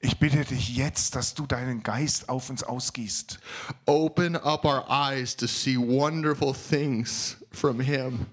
Ich 0.00 0.18
bitte 0.18 0.44
dich 0.44 0.76
jetzt, 0.76 1.16
dass 1.16 1.34
du 1.34 1.46
deinen 1.46 1.82
Geist 1.82 2.28
auf 2.28 2.50
uns 2.50 2.62
ausgießt. 2.62 3.38
Open 3.86 4.36
up 4.36 4.64
our 4.64 4.84
eyes 4.88 5.36
to 5.36 5.46
see 5.46 5.76
wonderful 5.76 6.54
things 6.54 7.36
from 7.50 7.80
him. 7.80 8.26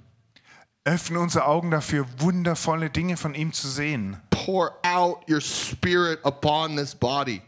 Öffne 0.85 1.19
unsere 1.19 1.45
Augen 1.45 1.71
dafür, 1.71 2.05
wundervolle 2.19 2.91
Dinge 2.91 3.17
von 3.17 3.33
ihm 3.33 3.51
zu 3.51 3.67
sehen. 3.67 4.17
Pour 4.29 4.73
out 4.83 5.27
your 5.27 5.41
spirit 5.41 6.19
upon 6.23 6.75
this 6.77 6.93
body. 6.93 7.41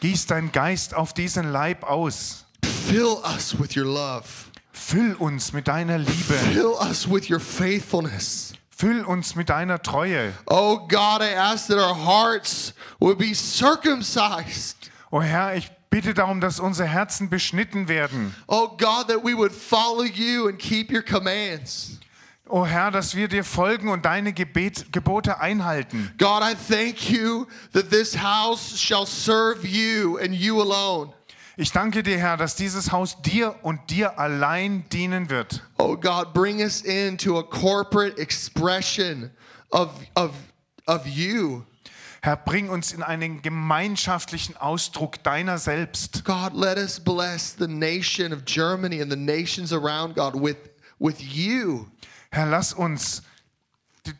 Gieß 0.00 0.26
deinen 0.26 0.52
Geist 0.52 0.94
auf 0.94 1.12
diesen 1.12 1.50
Leib 1.50 1.82
aus. 1.82 2.44
Fill 2.88 3.16
us 3.24 3.58
with 3.58 3.76
your 3.76 3.86
love. 3.86 4.24
Füll 4.72 5.14
uns 5.14 5.52
mit 5.52 5.66
deiner 5.68 5.98
Liebe. 5.98 6.34
Fill 6.52 6.74
us 6.80 7.10
with 7.10 7.28
your 7.28 7.40
faithfulness. 7.40 8.54
Füll 8.70 9.04
uns 9.04 9.34
mit 9.34 9.48
deiner 9.48 9.82
Treue. 9.82 10.32
Oh 10.46 10.86
God, 10.86 11.20
I 11.20 11.34
ask 11.34 11.66
that 11.66 11.78
our 11.78 11.96
hearts 11.96 12.72
would 13.00 13.18
be 13.18 13.34
circumcised. 13.34 14.76
O 15.10 15.20
Herr, 15.20 15.56
ich 15.56 15.68
bitte 15.90 16.14
darum, 16.14 16.40
dass 16.40 16.60
unsere 16.60 16.88
Herzen 16.88 17.28
beschnitten 17.28 17.88
werden. 17.88 18.34
Oh 18.46 18.68
God, 18.68 19.08
that 19.08 19.24
we 19.24 19.36
would 19.36 19.52
follow 19.52 20.04
you 20.04 20.46
and 20.46 20.58
keep 20.58 20.92
your 20.92 21.02
commands. 21.02 21.97
O 22.48 22.66
Herr, 22.66 22.90
dass 22.90 23.14
wir 23.14 23.28
dir 23.28 23.44
folgen 23.44 23.88
und 23.88 24.04
deine 24.04 24.32
Gebet, 24.32 24.92
Gebote 24.92 25.40
einhalten. 25.40 26.12
God, 26.18 26.42
I 26.42 26.54
thank 26.54 27.10
you 27.10 27.46
that 27.72 27.90
this 27.90 28.16
house 28.16 28.78
shall 28.78 29.06
serve 29.06 29.66
you 29.66 30.18
and 30.18 30.34
you 30.34 30.60
alone. 30.60 31.12
Ich 31.60 31.72
danke 31.72 32.04
dir, 32.04 32.18
Herr, 32.18 32.36
dass 32.36 32.54
dieses 32.54 32.92
Haus 32.92 33.20
dir 33.20 33.56
und 33.62 33.90
dir 33.90 34.18
allein 34.18 34.84
dienen 34.90 35.28
wird. 35.28 35.62
Oh 35.78 35.96
God, 35.96 36.32
bring 36.32 36.60
us 36.60 36.82
into 36.82 37.36
a 37.38 37.42
corporate 37.42 38.16
expression 38.16 39.30
of, 39.70 39.90
of, 40.14 40.30
of 40.86 41.04
you. 41.06 41.64
Herr, 42.22 42.36
bring 42.36 42.68
uns 42.68 42.92
in 42.92 43.02
einen 43.02 43.42
gemeinschaftlichen 43.42 44.56
Ausdruck 44.56 45.22
deiner 45.24 45.58
selbst. 45.58 46.24
God, 46.24 46.52
let 46.54 46.76
us 46.78 47.00
bless 47.00 47.56
the 47.56 47.68
nation 47.68 48.32
of 48.32 48.44
Germany 48.44 49.00
and 49.00 49.10
the 49.10 49.16
nations 49.16 49.72
around 49.72 50.14
God 50.14 50.34
with, 50.34 50.56
with 51.00 51.20
you. 51.20 51.86
Herr, 52.30 52.46
lass 52.46 52.72
uns 52.72 53.22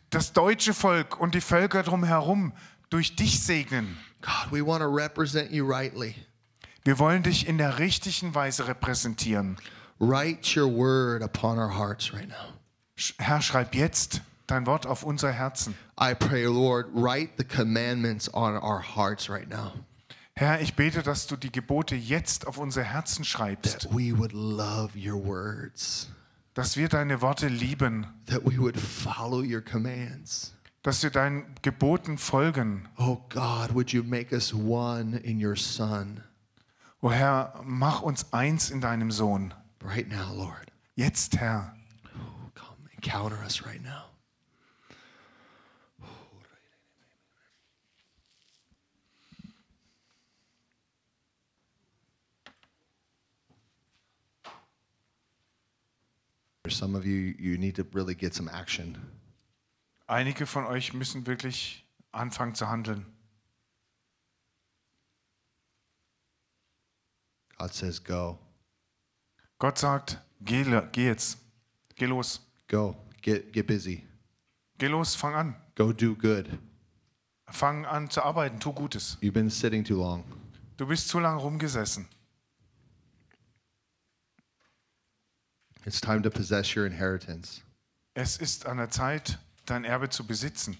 das 0.09 0.33
deutsche 0.33 0.73
Volk 0.73 1.19
und 1.19 1.35
die 1.35 1.41
Völker 1.41 1.83
drumherum 1.83 2.53
durch 2.89 3.15
dich 3.15 3.39
segnen. 3.41 3.97
God, 4.21 4.51
we 4.51 4.65
want 4.65 4.81
to 4.81 4.87
represent 4.87 5.51
you 5.51 5.65
rightly. 5.65 6.15
Wir 6.83 6.97
wollen 6.99 7.23
dich 7.23 7.47
in 7.47 7.57
der 7.57 7.79
richtigen 7.79 8.33
Weise 8.35 8.67
repräsentieren. 8.67 9.57
Write 9.99 10.59
your 10.59 10.67
word 10.67 11.21
upon 11.21 11.57
our 11.57 11.77
hearts 11.77 12.13
right 12.13 12.27
now. 12.27 12.53
Herr, 13.17 13.41
schreib 13.41 13.75
jetzt 13.75 14.21
dein 14.47 14.65
Wort 14.65 14.85
auf 14.85 15.03
unser 15.03 15.31
Herzen. 15.31 15.75
I 15.99 16.13
pray, 16.13 16.45
Lord, 16.45 16.87
write 16.93 17.31
the 17.37 17.43
commandments 17.43 18.33
on 18.33 18.55
our 18.55 18.81
hearts 18.81 19.29
right 19.29 19.49
now. 19.49 19.73
Herr, 20.35 20.61
ich 20.61 20.73
bete, 20.75 21.03
dass 21.03 21.27
du 21.27 21.35
die 21.35 21.51
Gebote 21.51 21.95
jetzt 21.95 22.47
auf 22.47 22.57
unser 22.57 22.83
Herzen 22.83 23.25
schreibst, 23.25 23.81
That 23.81 23.91
we 23.91 24.17
would 24.17 24.31
love 24.31 24.91
your 24.95 25.21
words, 25.21 26.07
dass 26.59 26.75
wir 26.75 26.89
deine 26.89 27.21
Worte 27.21 27.47
lieben, 27.47 28.05
that 28.25 28.43
we 28.43 28.59
would 28.59 28.77
follow 28.77 29.41
your 29.41 29.61
commands. 29.61 30.53
dass 30.83 31.01
wir 31.03 31.09
deinen 31.09 31.55
Geboten 31.61 32.17
folgen. 32.17 32.89
Oh 32.97 33.21
God, 33.29 33.73
would 33.73 33.93
you 33.93 34.03
make 34.03 34.33
us 34.33 34.53
one 34.53 35.17
in 35.23 35.41
your 35.41 35.55
Son 35.55 36.21
O 37.01 37.09
Herr, 37.09 37.53
mach 37.63 38.01
uns 38.01 38.33
eins 38.33 38.71
in 38.71 38.81
deinem 38.81 39.09
Sohn. 39.09 39.53
right 39.81 40.09
now, 40.09 40.33
Lord? 40.33 40.69
Jetzt, 40.95 41.37
Herr. 41.37 41.77
Come 42.55 42.89
encounter 42.93 43.37
us 43.45 43.65
right 43.65 43.81
now. 43.81 44.08
For 56.69 56.75
some 56.75 56.93
of 56.93 57.03
you, 57.03 57.33
you 57.39 57.57
need 57.57 57.73
to 57.77 57.87
really 57.93 58.13
get 58.13 58.35
some 58.35 58.47
action. 58.47 58.95
Einige 60.07 60.45
von 60.45 60.65
euch 60.67 60.93
müssen 60.93 61.25
wirklich 61.25 61.83
anfangen 62.11 62.53
zu 62.53 62.67
handeln. 62.69 63.07
God 67.57 67.73
says, 67.73 68.03
Go, 68.03 68.37
Gott 69.57 69.79
sagt, 69.79 70.19
geh, 70.41 70.63
geh 70.91 71.07
jetzt. 71.07 71.39
Geh 71.95 72.05
los. 72.05 72.39
go, 72.67 72.95
get, 73.23 73.51
get 73.51 73.65
busy, 73.65 74.05
Geh 74.77 74.89
los, 74.89 75.15
fang 75.15 75.33
an. 75.33 75.55
go 75.73 75.91
do 75.91 76.15
good. 76.15 76.59
Fang 77.49 77.83
an 77.87 78.11
zu 78.11 78.21
arbeiten, 78.21 78.59
tu 78.59 78.73
Gutes. 78.73 79.17
You've 79.21 79.33
been 79.33 79.49
sitting 79.49 79.83
too 79.83 79.97
long. 79.97 80.23
Du 80.77 80.85
bist 80.85 81.07
zu 81.07 81.17
lange 81.19 81.41
rumgesessen. 81.41 82.07
It's 85.85 86.01
time 86.01 86.21
to 86.23 86.29
possess 86.29 86.75
your 86.75 86.85
inheritance. 86.85 87.61
Es 88.13 88.37
ist 88.37 88.65
an 88.65 88.77
der 88.77 88.89
Zeit, 88.89 89.39
dein 89.65 89.85
Erbe 89.85 90.09
zu 90.09 90.25
besitzen. 90.25 90.77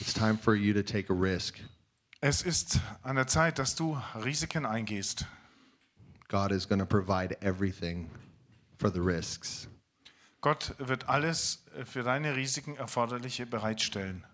It's 0.00 0.12
time 0.12 0.36
for 0.36 0.54
you 0.54 0.72
to 0.74 0.82
take 0.82 1.10
a 1.10 1.14
risk. 1.14 1.58
Es 2.20 2.42
ist 2.42 2.80
an 3.02 3.16
der 3.16 3.26
Zeit, 3.26 3.58
dass 3.58 3.74
du 3.74 3.96
Risiken 4.24 4.66
eingehst. 4.66 5.24
God 6.28 6.52
is 6.52 6.68
going 6.68 6.80
to 6.80 6.86
provide 6.86 7.36
everything 7.40 8.10
for 8.78 8.90
the 8.90 9.00
risks. 9.00 9.68
Gott 10.40 10.74
wird 10.78 11.08
alles 11.08 11.64
für 11.84 12.02
deine 12.02 12.36
Risiken 12.36 12.76
erforderliche 12.76 13.46
bereitstellen. 13.46 14.24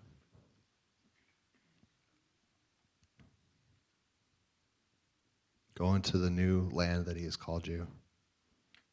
Go 5.77 5.93
into 5.95 6.17
the 6.17 6.29
new 6.29 6.69
land 6.71 7.05
that 7.05 7.17
He 7.17 7.25
has 7.25 7.35
called 7.35 7.67
you. 7.67 7.87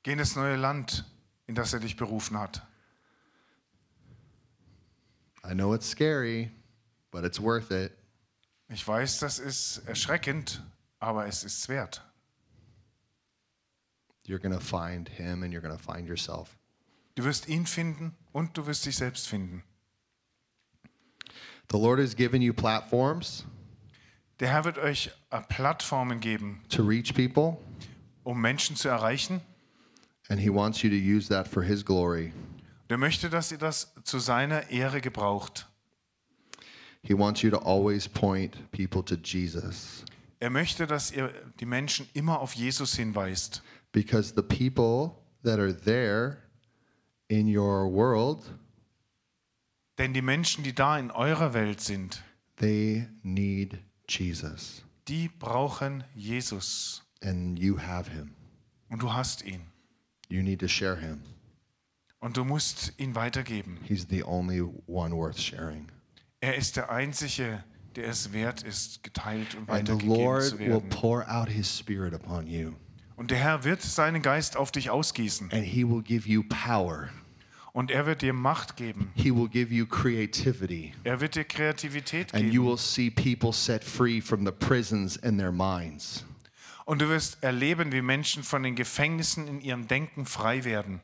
Geh 0.02 0.12
in 0.12 0.18
das 0.18 0.34
neue 0.34 0.56
Land, 0.56 1.04
in 1.46 1.54
das 1.54 1.72
er 1.72 1.78
dich 1.78 1.96
berufen 1.96 2.36
hat. 2.36 2.60
I 5.44 5.54
know 5.54 5.74
it's 5.74 5.86
scary, 5.86 6.50
but 7.10 7.24
it's 7.24 7.38
worth 7.38 7.70
it. 7.70 7.92
Ich 8.68 8.86
weiß, 8.86 9.20
das 9.20 9.38
ist 9.38 9.82
erschreckend, 9.86 10.60
aber 10.98 11.26
es 11.26 11.44
ist 11.44 11.68
wert. 11.68 12.00
You're 14.26 14.38
going 14.38 14.52
to 14.52 14.60
find 14.60 15.08
Him 15.08 15.42
and 15.42 15.52
you're 15.52 15.60
going 15.60 15.76
to 15.76 15.82
find 15.82 16.08
yourself. 16.08 16.56
Du 17.14 17.24
wirst 17.24 17.48
ihn 17.48 17.66
finden 17.66 18.16
und 18.32 18.56
du 18.56 18.66
wirst 18.66 18.86
dich 18.86 18.96
selbst 18.96 19.28
finden. 19.28 19.62
The 21.70 21.78
Lord 21.78 22.00
has 22.00 22.14
given 22.14 22.42
you 22.42 22.52
platforms 22.52 23.44
Der 24.40 24.48
Herr 24.48 24.64
wird 24.64 24.78
euch 24.78 25.10
äh, 25.30 25.40
Plattformen 25.48 26.20
geben, 26.20 26.62
to 26.68 26.82
reach 26.82 27.14
people, 27.14 27.58
um 28.24 28.40
Menschen 28.40 28.76
zu 28.76 28.88
erreichen. 28.88 29.40
and 30.28 30.40
He 30.40 30.48
wants 30.52 30.82
you 30.82 30.90
to 30.90 30.96
use 30.96 31.28
that 31.28 31.46
for 31.48 31.62
His 31.62 31.84
glory. 31.84 32.32
Der 32.90 32.98
möchte, 32.98 33.30
dass 33.30 33.52
ihr 33.52 33.58
das 33.58 33.92
zu 34.04 34.18
seiner 34.18 34.68
Ehre 34.70 35.00
gebraucht. 35.00 35.68
He 37.02 37.14
wants 37.16 37.42
you 37.42 37.50
to 37.50 37.58
always 37.58 38.08
point 38.08 38.70
people 38.70 39.02
to 39.04 39.16
Jesus 39.16 40.04
Er 40.40 40.50
möchte, 40.50 40.86
dass 40.86 41.10
ihr 41.12 41.32
die 41.60 41.66
Menschen 41.66 42.08
immer 42.14 42.40
auf 42.40 42.54
Jesus 42.54 42.94
hinweist. 42.96 43.62
because 43.92 44.32
the 44.34 44.42
people 44.42 45.16
that 45.44 45.58
are 45.58 45.72
there 45.76 46.38
in 47.28 47.46
your 47.54 47.90
world, 47.92 48.40
Denn 49.98 50.14
die 50.14 50.22
Menschen, 50.22 50.64
die 50.64 50.74
da 50.74 50.98
in 50.98 51.10
eurer 51.10 51.54
Welt 51.54 51.80
sind, 51.80 52.22
they 52.56 53.06
need 53.22 53.78
Jesus, 54.08 54.82
die 55.08 55.28
brauchen 55.28 56.04
Jesus. 56.14 57.02
and 57.22 57.58
you 57.58 57.78
have 57.78 58.10
Him. 58.10 58.34
Und 58.90 59.02
du 59.02 59.12
hast 59.12 59.42
ihn. 59.44 59.62
You 60.28 60.42
need 60.42 60.60
to 60.60 60.68
share 60.68 60.96
Him. 60.96 61.22
Und 62.20 62.36
du 62.36 62.44
musst 62.44 62.92
ihn 62.98 63.14
weitergeben. 63.14 63.78
He's 63.84 64.06
the 64.08 64.22
only 64.24 64.60
one 64.86 65.14
worth 65.14 65.38
sharing. 65.40 65.88
Er 66.40 66.56
ist 66.56 66.76
der 66.76 66.90
Einzige, 66.90 67.62
der 67.96 68.08
es 68.08 68.32
wert 68.32 68.62
ist, 68.62 69.02
geteilt 69.02 69.54
und 69.54 69.68
And 69.70 69.86
the 69.86 69.92
weitergegeben 69.94 70.16
Lord 70.24 70.42
zu 70.44 70.58
will 70.58 70.68
werden. 70.68 70.88
pour 70.90 71.28
out 71.28 71.48
His 71.48 71.78
Spirit 71.78 72.14
upon 72.14 72.46
you. 72.46 72.72
Und 73.16 73.30
der 73.30 73.38
Herr 73.38 73.64
wird 73.64 73.82
seinen 73.82 74.22
Geist 74.22 74.56
auf 74.56 74.72
dich 74.72 74.90
ausgießen. 74.90 75.50
and 75.52 75.64
He 75.64 75.84
will 75.88 76.02
give 76.02 76.28
you 76.28 76.42
power. 76.48 77.10
Und 77.72 77.90
er 77.90 78.04
wird 78.04 78.20
dir 78.20 78.34
Macht 78.34 78.76
geben. 78.76 79.10
He 79.14 79.34
will 79.34 79.48
give 79.48 79.72
you 79.72 79.86
creativity. 79.86 80.92
Er 81.04 81.20
wird 81.20 81.36
dir 81.36 81.44
Kreativität 81.44 82.34
And 82.34 82.52
you 82.52 82.64
will 82.64 82.76
see 82.76 83.10
people 83.10 83.52
set 83.52 83.82
free 83.82 84.20
from 84.20 84.44
the 84.44 84.52
prisons 84.52 85.16
in 85.16 85.38
their 85.38 85.52
minds. 85.52 86.24
Und 86.84 87.00
du 87.00 87.08
wirst 87.08 87.42
erleben, 87.42 87.92
wie 87.92 88.02
Menschen 88.02 88.42
von 88.42 88.62
den 88.62 88.74
Gefängnissen 88.74 89.48
in 89.48 89.60
ihrem 89.60 89.88
Denken 89.88 90.26
frei 90.26 90.64
werden. 90.64 91.00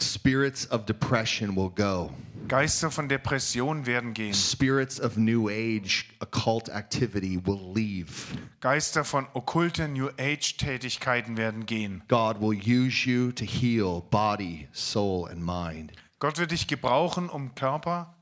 Spirits 0.00 0.70
of 0.70 0.86
depression 0.86 1.54
will 1.54 1.70
go. 1.70 2.12
Geister 2.48 2.90
von 2.90 3.08
Depression 3.08 3.86
werden 3.86 4.12
gehen. 4.12 4.34
Spirits 4.34 5.00
of 5.00 5.16
New 5.16 5.48
Age 5.48 6.04
occult 6.20 6.68
activity 6.68 7.38
will 7.42 7.72
leave. 7.74 8.36
Geister 8.60 9.04
von 9.04 9.26
okkulten 9.32 9.94
New 9.94 10.10
Age 10.18 10.56
Tätigkeiten 10.58 11.36
werden 11.36 11.64
gehen. 11.64 12.02
God 12.08 12.40
will 12.40 12.52
use 12.52 13.08
you 13.08 13.32
to 13.32 13.44
heal 13.44 14.02
body, 14.10 14.68
soul, 14.72 15.26
and 15.28 15.42
mind. 15.42 15.92
Gott 16.24 16.38
wird 16.38 16.52
dich 16.52 16.66
gebrauchen, 16.68 17.28
um 17.28 17.54
Körper, 17.54 18.16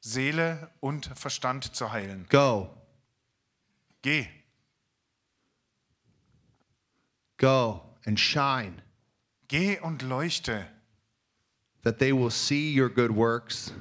Seele 0.00 0.72
und 0.80 1.06
Verstand 1.14 1.76
zu 1.76 1.92
heilen. 1.92 2.26
Go, 2.28 2.68
Geh, 4.02 4.26
go, 7.36 7.80
and 8.06 8.18
shine, 8.18 8.82
geh 9.46 9.78
und 9.78 10.02
leuchte, 10.02 10.66
that 11.84 12.00
they 12.00 12.12
will 12.12 12.32
see 12.32 12.76
your 12.76 12.88
good 12.88 13.14
works 13.14 13.72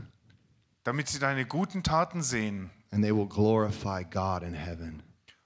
damit 0.84 1.08
sie 1.08 1.18
deine 1.18 1.44
guten 1.44 1.82
Taten 1.82 2.22
sehen 2.22 2.70
and 2.92 3.04
they 3.04 3.12
will 3.12 3.28
glorify 3.28 4.04
God 4.04 4.44
in 4.44 4.54
heaven. 4.54 5.02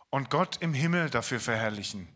und 0.09 0.29
Gott 0.29 0.57
im 0.59 0.73
Himmel 0.73 1.09
dafür 1.09 1.39
verherrlichen. 1.39 2.09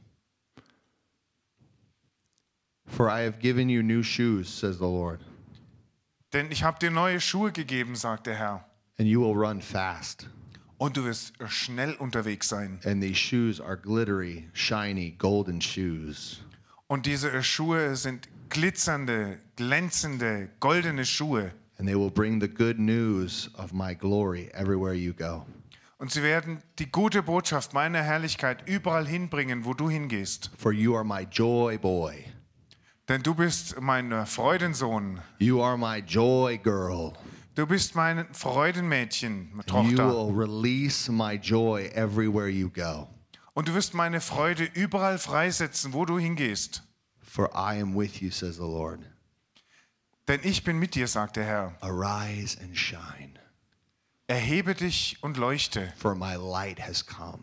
For 2.85 3.07
I 3.07 3.23
have 3.23 3.39
given 3.39 3.69
you 3.69 3.81
new 3.81 4.03
shoes, 4.03 4.49
says 4.49 4.77
the 4.77 4.83
Lord, 4.83 5.21
Denn 6.33 6.51
ich 6.51 6.63
habe 6.63 6.79
dir 6.79 6.91
neue 6.91 7.19
Schuhe 7.19 7.51
gegeben, 7.51 7.95
sagt 7.95 8.27
der 8.27 8.35
Herr. 8.35 8.65
and 8.97 9.07
you 9.07 9.19
will 9.19 9.33
run 9.35 9.61
fast. 9.61 10.27
Und 10.77 10.95
du 10.97 11.05
wirst 11.05 11.33
schnell 11.47 11.93
unterwegs 11.95 12.47
sein. 12.49 12.79
And 12.85 13.01
these 13.01 13.15
shoes 13.15 13.59
are 13.59 13.77
glittery, 13.77 14.47
shiny, 14.53 15.11
golden 15.17 15.59
shoes. 15.61 16.41
Und 16.87 17.05
diese 17.05 17.41
Schuhe 17.43 17.95
sind 17.95 18.27
glitzernde, 18.49 19.39
glänzende, 19.55 20.49
goldene 20.59 21.05
Schuhe. 21.05 21.51
And 21.77 21.87
they 21.87 21.95
will 21.95 22.11
bring 22.11 22.39
the 22.39 22.47
good 22.47 22.77
news 22.79 23.49
of 23.57 23.73
my 23.73 23.95
glory 23.95 24.49
everywhere 24.53 24.93
you 24.93 25.13
go. 25.13 25.45
Und 25.97 26.11
sie 26.11 26.23
werden 26.23 26.61
die 26.79 26.91
gute 26.91 27.21
Botschaft 27.23 27.73
meiner 27.73 28.01
Herrlichkeit 28.01 28.67
überall 28.67 29.07
hinbringen, 29.07 29.65
wo 29.65 29.73
du 29.73 29.89
hingehst. 29.89 30.51
For 30.57 30.71
you 30.71 30.95
are 30.95 31.03
my 31.05 31.27
joy 31.31 31.77
boy. 31.77 32.23
Denn 33.11 33.23
du 33.23 33.35
bist 33.35 33.75
mein 33.81 34.09
äh, 34.13 34.25
Freudensohn. 34.25 35.19
You 35.37 35.61
are 35.61 35.77
my 35.77 35.97
joy 35.97 36.57
girl. 36.57 37.11
Du 37.55 37.67
bist 37.67 37.93
mein 37.93 38.25
Freudenmädchen, 38.33 39.51
You 39.53 39.63
Tochter. 39.63 40.07
will 40.07 40.33
release 40.33 41.11
my 41.11 41.33
joy 41.33 41.87
everywhere 41.93 42.47
you 42.47 42.69
go. 42.69 43.09
Und 43.53 43.67
du 43.67 43.73
wirst 43.73 43.93
meine 43.93 44.21
Freude 44.21 44.63
überall 44.63 45.17
freisetzen, 45.17 45.91
wo 45.91 46.05
du 46.05 46.19
hingehst. 46.19 46.83
For 47.21 47.49
I 47.53 47.81
am 47.81 47.93
with 47.97 48.21
you, 48.21 48.31
says 48.31 48.55
the 48.55 48.61
Lord. 48.61 49.01
Denn 50.29 50.39
ich 50.43 50.63
bin 50.63 50.79
mit 50.79 50.95
dir, 50.95 51.09
sagt 51.09 51.35
der 51.35 51.43
Herr. 51.43 51.75
Arise 51.81 52.57
and 52.61 52.77
shine, 52.77 53.33
Erhebe 54.27 54.73
dich 54.73 55.17
und 55.21 55.35
leuchte, 55.35 55.91
for 55.97 56.15
my 56.15 56.35
light 56.35 56.79
has 56.79 57.05
come, 57.05 57.39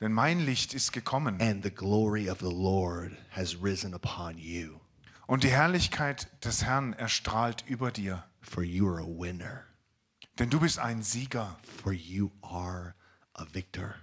denn 0.00 0.12
mein 0.12 0.40
Licht 0.40 0.74
ist 0.74 0.92
gekommen. 0.92 1.40
and 1.40 1.62
the 1.62 1.70
glory 1.70 2.28
of 2.28 2.40
the 2.40 2.52
Lord 2.52 3.16
has 3.30 3.62
risen 3.62 3.94
upon 3.94 4.38
you. 4.38 4.77
Und 5.28 5.44
die 5.44 5.50
Herrlichkeit 5.50 6.26
des 6.42 6.64
Herrn 6.64 6.94
erstrahlt 6.94 7.62
über 7.68 7.90
dir. 7.90 8.24
For 8.40 8.62
you 8.64 8.88
are 8.88 9.02
a 9.02 9.06
winner, 9.06 9.64
Denn 10.38 10.48
du 10.48 10.58
bist 10.58 10.78
ein 10.78 11.02
Sieger. 11.02 11.58
for 11.82 11.92
you 11.92 12.30
are 12.40 12.94
a 13.34 13.44
victor. 13.52 13.94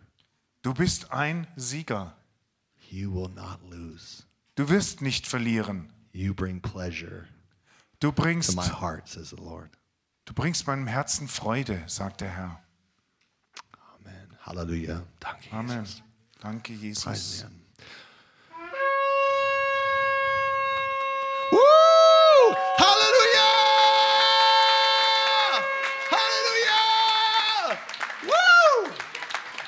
Du 0.62 0.74
bist 0.76 1.12
ein 1.12 1.48
Sieger. 1.56 2.16
You 2.92 3.12
will 3.12 3.30
not 3.30 3.60
lose. 3.68 4.24
Du 4.54 4.70
wirst 4.70 5.02
nicht 5.02 5.26
verlieren. 5.26 5.92
You 6.12 6.36
bring 6.36 6.62
pleasure 6.62 7.28
Du 8.00 8.12
to 8.12 8.22
bringst, 8.22 8.56
my 8.56 8.62
heart, 8.68 9.08
says 9.10 9.32
the 9.32 9.36
Lord. 9.38 9.72
du 10.26 10.34
bringst 10.36 10.68
meinem 10.68 10.86
Herzen 10.86 11.28
Freude, 11.28 11.84
sagt 11.88 12.22
der 12.22 12.30
Herr. 12.30 12.64
Amen. 13.96 14.38
Hallelujah. 14.42 15.02
Danke, 15.20 15.52
Amen. 15.52 15.80
Jesus. 15.86 16.04
Danke, 16.40 16.74
Jesus. 16.74 17.04
Preisen 17.04 17.65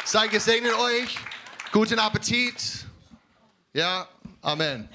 Sei 0.10 0.30
gesegnet 0.30 0.74
euch. 0.74 1.20
Guten 1.74 2.00
Appetit. 2.00 2.86
Ja, 3.74 4.08
Amen. 4.42 4.88